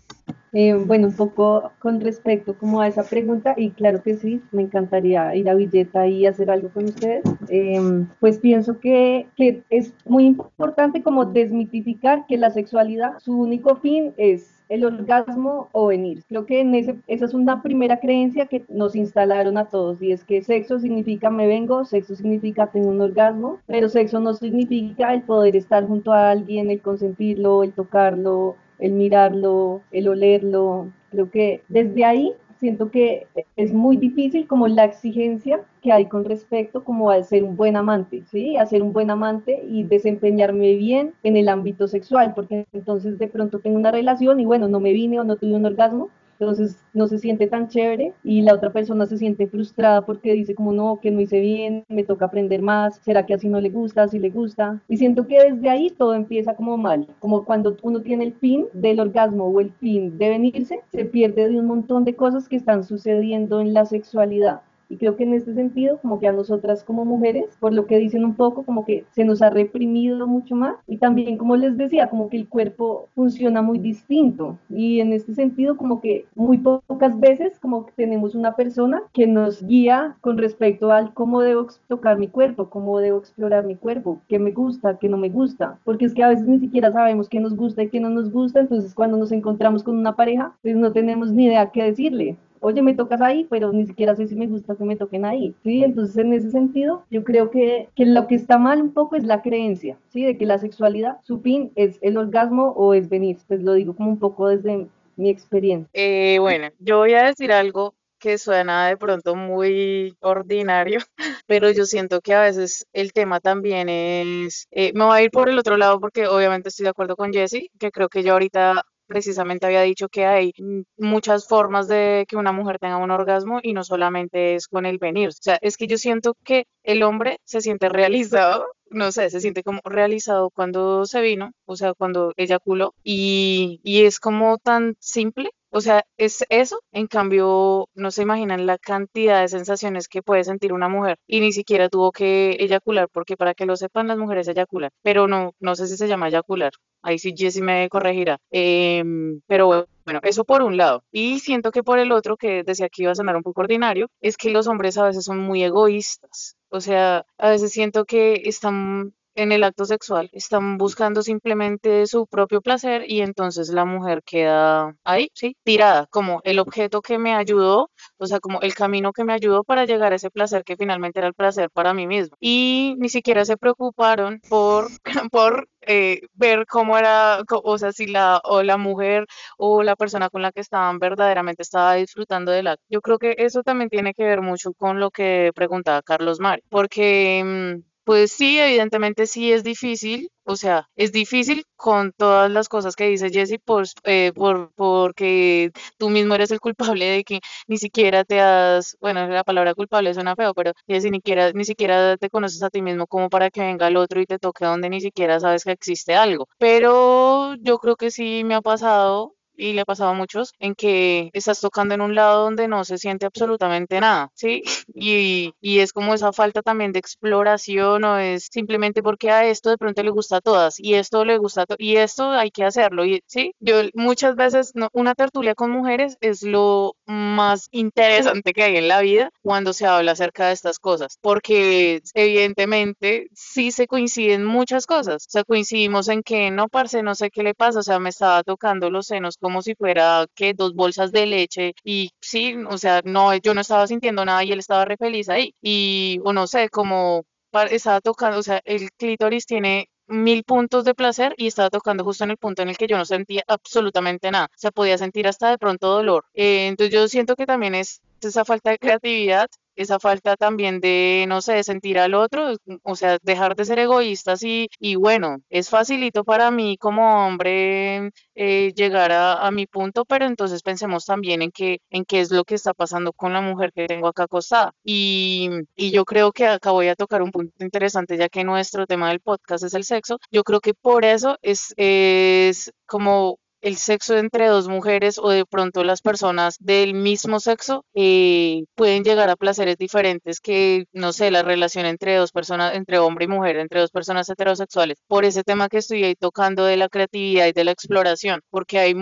Eh, 0.52 0.74
bueno, 0.74 1.08
un 1.08 1.16
poco 1.16 1.72
con 1.78 2.00
respecto 2.00 2.56
como 2.56 2.80
a 2.80 2.88
esa 2.88 3.04
pregunta, 3.04 3.54
y 3.56 3.70
claro 3.70 4.02
que 4.02 4.16
sí, 4.16 4.40
me 4.52 4.62
encantaría 4.62 5.34
ir 5.34 5.48
a 5.48 5.54
Villeta 5.54 6.06
y 6.06 6.26
hacer 6.26 6.50
algo 6.50 6.70
con 6.70 6.86
ustedes. 6.86 7.22
Em, 7.48 8.08
pues 8.20 8.38
pienso 8.38 8.80
que, 8.80 9.26
que 9.36 9.62
es 9.70 9.92
muy 10.04 10.24
importante 10.24 11.02
como 11.02 11.26
desmitificar 11.26 12.26
que 12.26 12.38
la 12.38 12.50
sexualidad, 12.50 13.18
su 13.18 13.38
único 13.38 13.76
fin 13.76 14.14
es 14.16 14.55
el 14.68 14.84
orgasmo 14.84 15.68
o 15.72 15.86
venir. 15.86 16.24
Creo 16.28 16.46
que 16.46 16.60
en 16.60 16.74
ese, 16.74 16.96
esa 17.06 17.24
es 17.24 17.34
una 17.34 17.62
primera 17.62 18.00
creencia 18.00 18.46
que 18.46 18.64
nos 18.68 18.96
instalaron 18.96 19.58
a 19.58 19.66
todos 19.66 20.02
y 20.02 20.12
es 20.12 20.24
que 20.24 20.42
sexo 20.42 20.78
significa 20.78 21.30
me 21.30 21.46
vengo, 21.46 21.84
sexo 21.84 22.16
significa 22.16 22.66
tengo 22.68 22.88
un 22.88 23.00
orgasmo, 23.00 23.60
pero 23.66 23.88
sexo 23.88 24.20
no 24.20 24.34
significa 24.34 25.14
el 25.14 25.22
poder 25.22 25.56
estar 25.56 25.86
junto 25.86 26.12
a 26.12 26.30
alguien, 26.30 26.70
el 26.70 26.80
consentirlo, 26.80 27.62
el 27.62 27.72
tocarlo, 27.72 28.56
el 28.78 28.92
mirarlo, 28.92 29.82
el 29.92 30.08
olerlo. 30.08 30.88
Creo 31.10 31.30
que 31.30 31.62
desde 31.68 32.04
ahí 32.04 32.34
siento 32.58 32.90
que 32.90 33.26
es 33.56 33.72
muy 33.72 33.96
difícil 33.96 34.46
como 34.46 34.68
la 34.68 34.84
exigencia 34.84 35.60
que 35.82 35.92
hay 35.92 36.06
con 36.06 36.24
respecto 36.24 36.84
como 36.84 37.10
a 37.10 37.22
ser 37.22 37.44
un 37.44 37.56
buen 37.56 37.76
amante, 37.76 38.24
¿sí? 38.30 38.56
A 38.56 38.66
ser 38.66 38.82
un 38.82 38.92
buen 38.92 39.10
amante 39.10 39.62
y 39.68 39.84
desempeñarme 39.84 40.74
bien 40.74 41.14
en 41.22 41.36
el 41.36 41.48
ámbito 41.48 41.88
sexual, 41.88 42.32
porque 42.34 42.66
entonces 42.72 43.18
de 43.18 43.28
pronto 43.28 43.60
tengo 43.60 43.76
una 43.76 43.92
relación 43.92 44.40
y 44.40 44.44
bueno, 44.44 44.68
no 44.68 44.80
me 44.80 44.92
vine 44.92 45.20
o 45.20 45.24
no 45.24 45.36
tuve 45.36 45.54
un 45.54 45.66
orgasmo, 45.66 46.10
entonces 46.38 46.78
no 46.92 47.06
se 47.06 47.18
siente 47.18 47.46
tan 47.46 47.68
chévere 47.68 48.12
y 48.22 48.42
la 48.42 48.54
otra 48.54 48.72
persona 48.72 49.06
se 49.06 49.16
siente 49.16 49.46
frustrada 49.46 50.04
porque 50.04 50.32
dice 50.32 50.54
como 50.54 50.72
no, 50.72 51.00
que 51.00 51.10
no 51.10 51.20
hice 51.20 51.40
bien, 51.40 51.84
me 51.88 52.04
toca 52.04 52.26
aprender 52.26 52.62
más, 52.62 53.00
será 53.04 53.24
que 53.24 53.34
así 53.34 53.48
no 53.48 53.60
le 53.60 53.70
gusta, 53.70 54.02
así 54.02 54.18
le 54.18 54.30
gusta. 54.30 54.82
Y 54.88 54.98
siento 54.98 55.26
que 55.26 55.52
desde 55.52 55.68
ahí 55.68 55.90
todo 55.90 56.14
empieza 56.14 56.54
como 56.54 56.76
mal, 56.76 57.06
como 57.20 57.44
cuando 57.44 57.76
uno 57.82 58.00
tiene 58.02 58.24
el 58.24 58.34
fin 58.34 58.66
del 58.72 59.00
orgasmo 59.00 59.46
o 59.46 59.60
el 59.60 59.72
fin 59.72 60.18
de 60.18 60.28
venirse, 60.28 60.80
se 60.92 61.04
pierde 61.04 61.48
de 61.48 61.58
un 61.58 61.66
montón 61.66 62.04
de 62.04 62.14
cosas 62.14 62.48
que 62.48 62.56
están 62.56 62.84
sucediendo 62.84 63.60
en 63.60 63.72
la 63.72 63.86
sexualidad. 63.86 64.60
Y 64.88 64.96
creo 64.96 65.16
que 65.16 65.24
en 65.24 65.34
este 65.34 65.54
sentido, 65.54 65.98
como 66.00 66.20
que 66.20 66.28
a 66.28 66.32
nosotras 66.32 66.84
como 66.84 67.04
mujeres, 67.04 67.56
por 67.60 67.72
lo 67.72 67.86
que 67.86 67.98
dicen 67.98 68.24
un 68.24 68.34
poco, 68.34 68.64
como 68.64 68.84
que 68.84 69.04
se 69.12 69.24
nos 69.24 69.42
ha 69.42 69.50
reprimido 69.50 70.26
mucho 70.26 70.54
más. 70.54 70.76
Y 70.86 70.98
también, 70.98 71.36
como 71.38 71.56
les 71.56 71.76
decía, 71.76 72.08
como 72.08 72.28
que 72.28 72.36
el 72.36 72.48
cuerpo 72.48 73.08
funciona 73.14 73.62
muy 73.62 73.78
distinto. 73.78 74.58
Y 74.70 75.00
en 75.00 75.12
este 75.12 75.34
sentido, 75.34 75.76
como 75.76 76.00
que 76.00 76.26
muy 76.34 76.58
pocas 76.58 77.18
veces, 77.18 77.58
como 77.58 77.86
que 77.86 77.92
tenemos 77.96 78.34
una 78.34 78.54
persona 78.54 79.02
que 79.12 79.26
nos 79.26 79.64
guía 79.66 80.16
con 80.20 80.38
respecto 80.38 80.92
al 80.92 81.12
cómo 81.14 81.40
debo 81.40 81.66
tocar 81.88 82.18
mi 82.18 82.28
cuerpo, 82.28 82.70
cómo 82.70 82.98
debo 83.00 83.18
explorar 83.18 83.64
mi 83.64 83.76
cuerpo, 83.76 84.20
qué 84.28 84.38
me 84.38 84.52
gusta, 84.52 84.98
qué 84.98 85.08
no 85.08 85.16
me 85.16 85.28
gusta. 85.28 85.78
Porque 85.84 86.04
es 86.04 86.14
que 86.14 86.22
a 86.22 86.28
veces 86.28 86.46
ni 86.46 86.58
siquiera 86.58 86.92
sabemos 86.92 87.28
qué 87.28 87.40
nos 87.40 87.56
gusta 87.56 87.82
y 87.82 87.88
qué 87.88 88.00
no 88.00 88.10
nos 88.10 88.30
gusta. 88.30 88.60
Entonces, 88.60 88.94
cuando 88.94 89.16
nos 89.16 89.32
encontramos 89.32 89.82
con 89.82 89.98
una 89.98 90.16
pareja, 90.16 90.54
pues 90.62 90.76
no 90.76 90.92
tenemos 90.92 91.32
ni 91.32 91.46
idea 91.46 91.70
qué 91.70 91.82
decirle 91.82 92.36
oye, 92.60 92.82
me 92.82 92.94
tocas 92.94 93.20
ahí, 93.20 93.46
pero 93.48 93.72
ni 93.72 93.86
siquiera 93.86 94.14
sé 94.14 94.26
si 94.26 94.36
me 94.36 94.46
gusta 94.46 94.76
que 94.76 94.84
me 94.84 94.96
toquen 94.96 95.24
ahí, 95.24 95.54
¿sí? 95.62 95.84
Entonces, 95.84 96.16
en 96.16 96.32
ese 96.32 96.50
sentido, 96.50 97.04
yo 97.10 97.24
creo 97.24 97.50
que, 97.50 97.88
que 97.94 98.06
lo 98.06 98.26
que 98.26 98.34
está 98.34 98.58
mal 98.58 98.80
un 98.80 98.92
poco 98.92 99.16
es 99.16 99.24
la 99.24 99.42
creencia, 99.42 99.98
¿sí? 100.08 100.24
De 100.24 100.36
que 100.36 100.46
la 100.46 100.58
sexualidad, 100.58 101.18
su 101.22 101.40
fin 101.40 101.72
es 101.74 101.98
el 102.02 102.16
orgasmo 102.16 102.72
o 102.76 102.94
es 102.94 103.08
venir, 103.08 103.38
pues 103.48 103.62
lo 103.62 103.74
digo 103.74 103.94
como 103.94 104.10
un 104.10 104.18
poco 104.18 104.48
desde 104.48 104.86
mi 105.16 105.30
experiencia. 105.30 105.88
Eh, 105.92 106.38
bueno, 106.40 106.68
yo 106.78 106.98
voy 106.98 107.14
a 107.14 107.24
decir 107.24 107.52
algo 107.52 107.94
que 108.18 108.38
suena 108.38 108.88
de 108.88 108.96
pronto 108.96 109.34
muy 109.36 110.16
ordinario, 110.20 111.00
pero 111.46 111.70
yo 111.70 111.84
siento 111.84 112.20
que 112.20 112.34
a 112.34 112.42
veces 112.42 112.86
el 112.92 113.12
tema 113.12 113.40
también 113.40 113.88
es, 113.88 114.66
eh, 114.70 114.92
me 114.94 115.04
voy 115.04 115.18
a 115.18 115.22
ir 115.22 115.30
por 115.30 115.48
el 115.48 115.58
otro 115.58 115.76
lado 115.76 116.00
porque 116.00 116.26
obviamente 116.26 116.68
estoy 116.68 116.84
de 116.84 116.90
acuerdo 116.90 117.16
con 117.16 117.32
Jessie, 117.32 117.70
que 117.78 117.90
creo 117.90 118.08
que 118.08 118.22
yo 118.22 118.32
ahorita 118.32 118.82
precisamente 119.06 119.66
había 119.66 119.82
dicho 119.82 120.08
que 120.08 120.26
hay 120.26 120.52
muchas 120.96 121.46
formas 121.48 121.88
de 121.88 122.24
que 122.28 122.36
una 122.36 122.52
mujer 122.52 122.78
tenga 122.78 122.96
un 122.98 123.10
orgasmo 123.10 123.60
y 123.62 123.72
no 123.72 123.84
solamente 123.84 124.54
es 124.54 124.68
con 124.68 124.86
el 124.86 124.98
venir. 124.98 125.28
O 125.28 125.32
sea, 125.32 125.58
es 125.62 125.76
que 125.76 125.86
yo 125.86 125.98
siento 125.98 126.34
que 126.44 126.66
el 126.82 127.02
hombre 127.02 127.38
se 127.44 127.60
siente 127.60 127.88
realizado, 127.88 128.66
no 128.90 129.12
sé, 129.12 129.30
se 129.30 129.40
siente 129.40 129.62
como 129.62 129.80
realizado 129.84 130.50
cuando 130.50 131.04
se 131.06 131.20
vino, 131.20 131.52
o 131.64 131.76
sea, 131.76 131.94
cuando 131.94 132.32
eyaculó 132.36 132.94
y, 133.04 133.80
y 133.82 134.04
es 134.04 134.20
como 134.20 134.58
tan 134.58 134.96
simple. 135.00 135.50
O 135.70 135.80
sea, 135.80 136.04
es 136.16 136.44
eso, 136.48 136.80
en 136.92 137.06
cambio, 137.06 137.88
no 137.94 138.10
se 138.10 138.22
imaginan 138.22 138.66
la 138.66 138.78
cantidad 138.78 139.40
de 139.42 139.48
sensaciones 139.48 140.08
que 140.08 140.22
puede 140.22 140.44
sentir 140.44 140.72
una 140.72 140.88
mujer 140.88 141.18
y 141.26 141.40
ni 141.40 141.52
siquiera 141.52 141.88
tuvo 141.88 142.12
que 142.12 142.56
eyacular, 142.60 143.08
porque 143.12 143.36
para 143.36 143.54
que 143.54 143.66
lo 143.66 143.76
sepan, 143.76 144.08
las 144.08 144.18
mujeres 144.18 144.48
eyaculan, 144.48 144.90
pero 145.02 145.28
no, 145.28 145.54
no 145.60 145.74
sé 145.76 145.86
si 145.86 145.96
se 145.96 146.08
llama 146.08 146.28
eyacular, 146.28 146.72
Ahí 147.06 147.18
sí 147.20 147.34
Jessie 147.36 147.62
me 147.62 147.88
corregirá. 147.88 148.38
Em, 148.50 149.40
pero 149.46 149.86
bueno, 150.04 150.20
eso 150.24 150.44
por 150.44 150.62
un 150.62 150.76
lado. 150.76 151.04
Y 151.12 151.38
siento 151.38 151.70
que 151.70 151.84
por 151.84 152.00
el 152.00 152.10
otro, 152.10 152.36
que 152.36 152.64
decía 152.64 152.88
que 152.88 153.02
iba 153.02 153.12
a 153.12 153.14
sonar 153.14 153.36
un 153.36 153.44
poco 153.44 153.60
ordinario, 153.60 154.08
es 154.20 154.36
que 154.36 154.50
los 154.50 154.66
hombres 154.66 154.98
a 154.98 155.04
veces 155.04 155.24
son 155.24 155.38
muy 155.38 155.62
egoístas. 155.62 156.56
O 156.68 156.80
sea, 156.80 157.24
a 157.38 157.50
veces 157.50 157.70
siento 157.72 158.06
que 158.06 158.42
están 158.44 159.14
en 159.36 159.52
el 159.52 159.64
acto 159.64 159.84
sexual, 159.84 160.30
están 160.32 160.78
buscando 160.78 161.22
simplemente 161.22 162.06
su 162.06 162.26
propio 162.26 162.60
placer 162.60 163.04
y 163.06 163.20
entonces 163.20 163.68
la 163.68 163.84
mujer 163.84 164.22
queda 164.24 164.96
ahí, 165.04 165.30
sí, 165.34 165.56
tirada, 165.62 166.06
como 166.10 166.40
el 166.44 166.58
objeto 166.58 167.02
que 167.02 167.18
me 167.18 167.34
ayudó, 167.34 167.90
o 168.18 168.26
sea, 168.26 168.40
como 168.40 168.60
el 168.62 168.74
camino 168.74 169.12
que 169.12 169.24
me 169.24 169.32
ayudó 169.34 169.62
para 169.64 169.84
llegar 169.84 170.12
a 170.12 170.16
ese 170.16 170.30
placer 170.30 170.64
que 170.64 170.76
finalmente 170.76 171.20
era 171.20 171.28
el 171.28 171.34
placer 171.34 171.70
para 171.70 171.94
mí 171.94 172.06
mismo. 172.06 172.36
Y 172.40 172.94
ni 172.98 173.08
siquiera 173.08 173.44
se 173.44 173.56
preocuparon 173.56 174.40
por, 174.48 174.88
por 175.30 175.68
eh, 175.82 176.22
ver 176.34 176.66
cómo 176.66 176.98
era, 176.98 177.40
o 177.50 177.78
sea, 177.78 177.92
si 177.92 178.06
la, 178.06 178.40
o 178.44 178.62
la 178.62 178.76
mujer 178.76 179.26
o 179.58 179.82
la 179.82 179.96
persona 179.96 180.30
con 180.30 180.42
la 180.42 180.52
que 180.52 180.60
estaban 180.60 180.98
verdaderamente 180.98 181.62
estaba 181.62 181.94
disfrutando 181.94 182.52
del 182.52 182.66
acto. 182.68 182.84
Yo 182.88 183.00
creo 183.00 183.18
que 183.18 183.34
eso 183.38 183.62
también 183.62 183.90
tiene 183.90 184.14
que 184.14 184.24
ver 184.24 184.42
mucho 184.42 184.72
con 184.74 185.00
lo 185.00 185.10
que 185.10 185.52
preguntaba 185.54 186.02
Carlos 186.02 186.40
Mari, 186.40 186.62
porque 186.68 187.42
mm, 187.44 187.95
pues 188.06 188.32
sí, 188.32 188.58
evidentemente 188.58 189.26
sí 189.26 189.52
es 189.52 189.64
difícil, 189.64 190.30
o 190.44 190.56
sea, 190.56 190.88
es 190.96 191.12
difícil 191.12 191.64
con 191.76 192.12
todas 192.12 192.50
las 192.50 192.68
cosas 192.70 192.96
que 192.96 193.08
dice 193.08 193.30
Jesse, 193.30 193.58
pues, 193.64 193.94
eh, 194.04 194.32
por, 194.34 194.72
porque 194.76 195.72
tú 195.98 196.08
mismo 196.10 196.34
eres 196.36 196.52
el 196.52 196.60
culpable 196.60 197.04
de 197.06 197.24
que 197.24 197.40
ni 197.68 197.78
siquiera 197.78 198.24
te 198.24 198.40
has, 198.40 198.96
bueno, 199.00 199.26
la 199.28 199.44
palabra 199.44 199.74
culpable 199.74 200.14
suena 200.14 200.36
feo, 200.36 200.54
pero 200.54 200.72
ni 200.86 201.00
siquiera, 201.02 201.52
ni 201.52 201.64
siquiera 201.64 202.16
te 202.16 202.30
conoces 202.30 202.62
a 202.62 202.70
ti 202.70 202.82
mismo 202.82 203.06
como 203.08 203.28
para 203.28 203.50
que 203.50 203.60
venga 203.62 203.88
el 203.88 203.96
otro 203.98 204.20
y 204.20 204.26
te 204.26 204.38
toque 204.38 204.64
donde 204.64 204.88
ni 204.90 205.00
siquiera 205.00 205.40
sabes 205.40 205.64
que 205.64 205.72
existe 205.72 206.14
algo. 206.14 206.48
Pero 206.58 207.54
yo 207.56 207.78
creo 207.78 207.96
que 207.96 208.10
sí 208.12 208.42
me 208.44 208.54
ha 208.54 208.62
pasado 208.62 209.35
y 209.56 209.72
le 209.72 209.80
ha 209.80 209.84
a 209.86 210.12
muchos, 210.12 210.52
en 210.58 210.74
que 210.74 211.30
estás 211.32 211.60
tocando 211.60 211.94
en 211.94 212.00
un 212.00 212.14
lado 212.14 212.44
donde 212.44 212.68
no 212.68 212.84
se 212.84 212.98
siente 212.98 213.26
absolutamente 213.26 214.00
nada, 214.00 214.30
¿sí? 214.34 214.62
Y, 214.94 215.52
y 215.60 215.80
es 215.80 215.92
como 215.92 216.14
esa 216.14 216.32
falta 216.32 216.62
también 216.62 216.92
de 216.92 216.98
exploración 216.98 218.04
o 218.04 218.18
es 218.18 218.48
simplemente 218.50 219.02
porque 219.02 219.30
a 219.30 219.46
esto 219.46 219.70
de 219.70 219.78
pronto 219.78 220.02
le 220.02 220.10
gusta 220.10 220.36
a 220.38 220.40
todas 220.40 220.78
y 220.80 220.94
esto 220.94 221.24
le 221.24 221.38
gusta 221.38 221.62
a 221.62 221.66
y 221.78 221.96
esto 221.96 222.30
hay 222.30 222.50
que 222.50 222.64
hacerlo, 222.64 223.04
y, 223.04 223.22
¿sí? 223.26 223.52
Yo 223.60 223.82
muchas 223.94 224.36
veces, 224.36 224.72
una 224.92 225.14
tertulia 225.14 225.54
con 225.54 225.70
mujeres 225.70 226.16
es 226.20 226.42
lo 226.42 226.94
más 227.06 227.68
interesante 227.70 228.52
que 228.52 228.62
hay 228.62 228.76
en 228.76 228.88
la 228.88 229.00
vida 229.00 229.30
cuando 229.42 229.72
se 229.72 229.86
habla 229.86 230.12
acerca 230.12 230.48
de 230.48 230.54
estas 230.54 230.78
cosas, 230.78 231.18
porque 231.20 232.02
evidentemente 232.14 233.28
sí 233.34 233.70
se 233.72 233.86
coinciden 233.86 234.44
muchas 234.44 234.86
cosas, 234.86 235.26
o 235.26 235.30
sea, 235.30 235.44
coincidimos 235.44 236.08
en 236.08 236.22
que 236.22 236.50
no, 236.50 236.68
parce, 236.68 237.02
no 237.02 237.14
sé 237.14 237.30
qué 237.30 237.42
le 237.42 237.54
pasa, 237.54 237.80
o 237.80 237.82
sea, 237.82 237.98
me 237.98 238.10
estaba 238.10 238.42
tocando 238.42 238.90
los 238.90 239.06
senos 239.06 239.38
como 239.46 239.62
si 239.62 239.76
fuera 239.76 240.26
que 240.34 240.54
dos 240.54 240.74
bolsas 240.74 241.12
de 241.12 241.24
leche 241.24 241.74
y 241.84 242.10
sí, 242.20 242.56
o 242.68 242.78
sea, 242.78 243.00
no, 243.04 243.32
yo 243.36 243.54
no 243.54 243.60
estaba 243.60 243.86
sintiendo 243.86 244.24
nada 244.24 244.42
y 244.42 244.50
él 244.50 244.58
estaba 244.58 244.84
re 244.84 244.96
feliz 244.96 245.28
ahí. 245.28 245.54
Y 245.62 246.18
o 246.24 246.32
no 246.32 246.48
sé, 246.48 246.68
como 246.68 247.24
estaba 247.70 248.00
tocando, 248.00 248.38
o 248.38 248.42
sea, 248.42 248.60
el 248.64 248.90
clítoris 248.90 249.46
tiene 249.46 249.88
mil 250.08 250.42
puntos 250.42 250.84
de 250.84 250.96
placer 250.96 251.32
y 251.36 251.46
estaba 251.46 251.70
tocando 251.70 252.02
justo 252.02 252.24
en 252.24 252.32
el 252.32 252.38
punto 252.38 252.62
en 252.62 252.70
el 252.70 252.76
que 252.76 252.88
yo 252.88 252.96
no 252.96 253.04
sentía 253.04 253.44
absolutamente 253.46 254.32
nada, 254.32 254.46
o 254.46 254.58
sea, 254.58 254.72
podía 254.72 254.98
sentir 254.98 255.28
hasta 255.28 255.50
de 255.50 255.58
pronto 255.58 255.86
dolor. 255.90 256.24
Eh, 256.34 256.66
entonces 256.66 256.92
yo 256.92 257.06
siento 257.06 257.36
que 257.36 257.46
también 257.46 257.76
es 257.76 258.00
esa 258.20 258.44
falta 258.44 258.70
de 258.70 258.78
creatividad 258.78 259.48
esa 259.76 259.98
falta 260.00 260.36
también 260.36 260.80
de, 260.80 261.26
no 261.28 261.42
sé, 261.42 261.62
sentir 261.62 261.98
al 261.98 262.14
otro, 262.14 262.54
o 262.82 262.96
sea, 262.96 263.18
dejar 263.22 263.54
de 263.56 263.64
ser 263.64 263.78
egoístas 263.78 264.42
y, 264.42 264.68
y 264.78 264.96
bueno, 264.96 265.38
es 265.50 265.70
facilito 265.70 266.24
para 266.24 266.50
mí 266.50 266.76
como 266.78 267.26
hombre 267.26 268.10
eh, 268.34 268.72
llegar 268.74 269.12
a, 269.12 269.50
mi 269.50 269.66
punto, 269.66 270.04
pero 270.04 270.26
entonces 270.26 270.62
pensemos 270.62 271.04
también 271.06 271.42
en 271.42 271.50
qué, 271.50 271.80
en 271.90 272.04
qué 272.04 272.20
es 272.20 272.30
lo 272.30 272.44
que 272.44 272.54
está 272.56 272.74
pasando 272.74 273.12
con 273.12 273.32
la 273.32 273.40
mujer 273.40 273.72
que 273.72 273.86
tengo 273.86 274.08
acá 274.08 274.24
acostada. 274.24 274.72
Y, 274.84 275.50
y 275.74 275.90
yo 275.90 276.04
creo 276.04 276.32
que 276.32 276.46
acá 276.46 276.70
voy 276.72 276.88
a 276.88 276.96
tocar 276.96 277.22
un 277.22 277.30
punto 277.30 277.64
interesante, 277.64 278.16
ya 278.16 278.28
que 278.28 278.44
nuestro 278.44 278.86
tema 278.86 279.08
del 279.08 279.20
podcast 279.20 279.64
es 279.64 279.74
el 279.74 279.84
sexo. 279.84 280.18
Yo 280.30 280.42
creo 280.44 280.60
que 280.60 280.74
por 280.74 281.04
eso 281.04 281.36
es, 281.42 281.72
es 281.76 282.72
como 282.86 283.38
el 283.60 283.76
sexo 283.76 284.16
entre 284.16 284.46
dos 284.48 284.68
mujeres 284.68 285.18
o 285.18 285.30
de 285.30 285.44
pronto 285.44 285.84
las 285.84 286.02
personas 286.02 286.56
del 286.60 286.94
mismo 286.94 287.40
sexo 287.40 287.84
eh, 287.94 288.64
pueden 288.74 289.04
llegar 289.04 289.28
a 289.30 289.36
placeres 289.36 289.76
diferentes 289.76 290.40
que, 290.40 290.86
no 290.92 291.12
sé, 291.12 291.30
la 291.30 291.42
relación 291.42 291.86
entre 291.86 292.16
dos 292.16 292.32
personas, 292.32 292.74
entre 292.74 292.98
hombre 292.98 293.24
y 293.26 293.28
mujer, 293.28 293.56
entre 293.56 293.80
dos 293.80 293.90
personas 293.90 294.28
heterosexuales, 294.28 294.98
por 295.06 295.24
ese 295.24 295.42
tema 295.42 295.68
que 295.68 295.78
estoy 295.78 296.04
ahí 296.04 296.14
tocando 296.14 296.64
de 296.64 296.76
la 296.76 296.88
creatividad 296.88 297.46
y 297.46 297.52
de 297.52 297.64
la 297.64 297.72
exploración, 297.72 298.40
porque 298.50 298.78
hay 298.78 298.94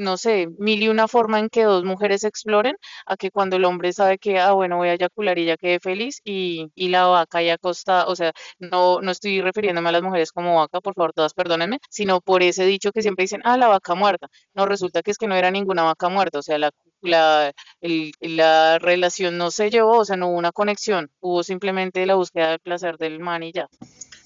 no 0.00 0.16
sé, 0.16 0.48
mil 0.58 0.82
y 0.82 0.88
una 0.88 1.08
forma 1.08 1.38
en 1.38 1.48
que 1.48 1.64
dos 1.64 1.84
mujeres 1.84 2.24
exploren, 2.24 2.76
a 3.06 3.16
que 3.16 3.30
cuando 3.30 3.56
el 3.56 3.64
hombre 3.64 3.92
sabe 3.92 4.18
que, 4.18 4.38
ah, 4.38 4.52
bueno, 4.52 4.76
voy 4.78 4.88
a 4.88 4.94
eyacular 4.94 5.38
y 5.38 5.46
ya 5.46 5.56
quedé 5.56 5.80
feliz 5.80 6.20
y, 6.24 6.68
y 6.74 6.88
la 6.88 7.06
vaca 7.06 7.42
ya 7.42 7.54
acostada, 7.54 8.06
o 8.06 8.16
sea, 8.16 8.32
no, 8.58 9.00
no 9.00 9.10
estoy 9.10 9.40
refiriéndome 9.40 9.88
a 9.88 9.92
las 9.92 10.02
mujeres 10.02 10.32
como 10.32 10.56
vaca, 10.56 10.80
por 10.80 10.94
favor, 10.94 11.12
todas 11.12 11.34
perdónenme, 11.34 11.78
sino 11.90 12.20
por 12.20 12.42
ese 12.42 12.64
dicho 12.64 12.92
que 12.92 13.02
siempre 13.02 13.24
dicen, 13.24 13.40
ah, 13.44 13.56
la 13.56 13.68
vaca 13.68 13.94
muerta. 13.94 14.28
No, 14.54 14.66
resulta 14.66 15.02
que 15.02 15.10
es 15.10 15.18
que 15.18 15.26
no 15.26 15.34
era 15.36 15.50
ninguna 15.50 15.82
vaca 15.84 16.08
muerta, 16.08 16.38
o 16.38 16.42
sea, 16.42 16.58
la, 16.58 16.70
la, 17.02 17.52
el- 17.80 18.12
la 18.20 18.78
relación 18.78 19.36
no 19.38 19.50
se 19.50 19.70
llevó, 19.70 19.98
o 19.98 20.04
sea, 20.04 20.16
no 20.16 20.28
hubo 20.28 20.38
una 20.38 20.52
conexión, 20.52 21.10
hubo 21.20 21.42
simplemente 21.42 22.04
la 22.06 22.14
búsqueda 22.16 22.50
del 22.50 22.60
placer 22.60 22.96
del 22.98 23.20
man 23.20 23.42
y 23.42 23.52
ya. 23.52 23.68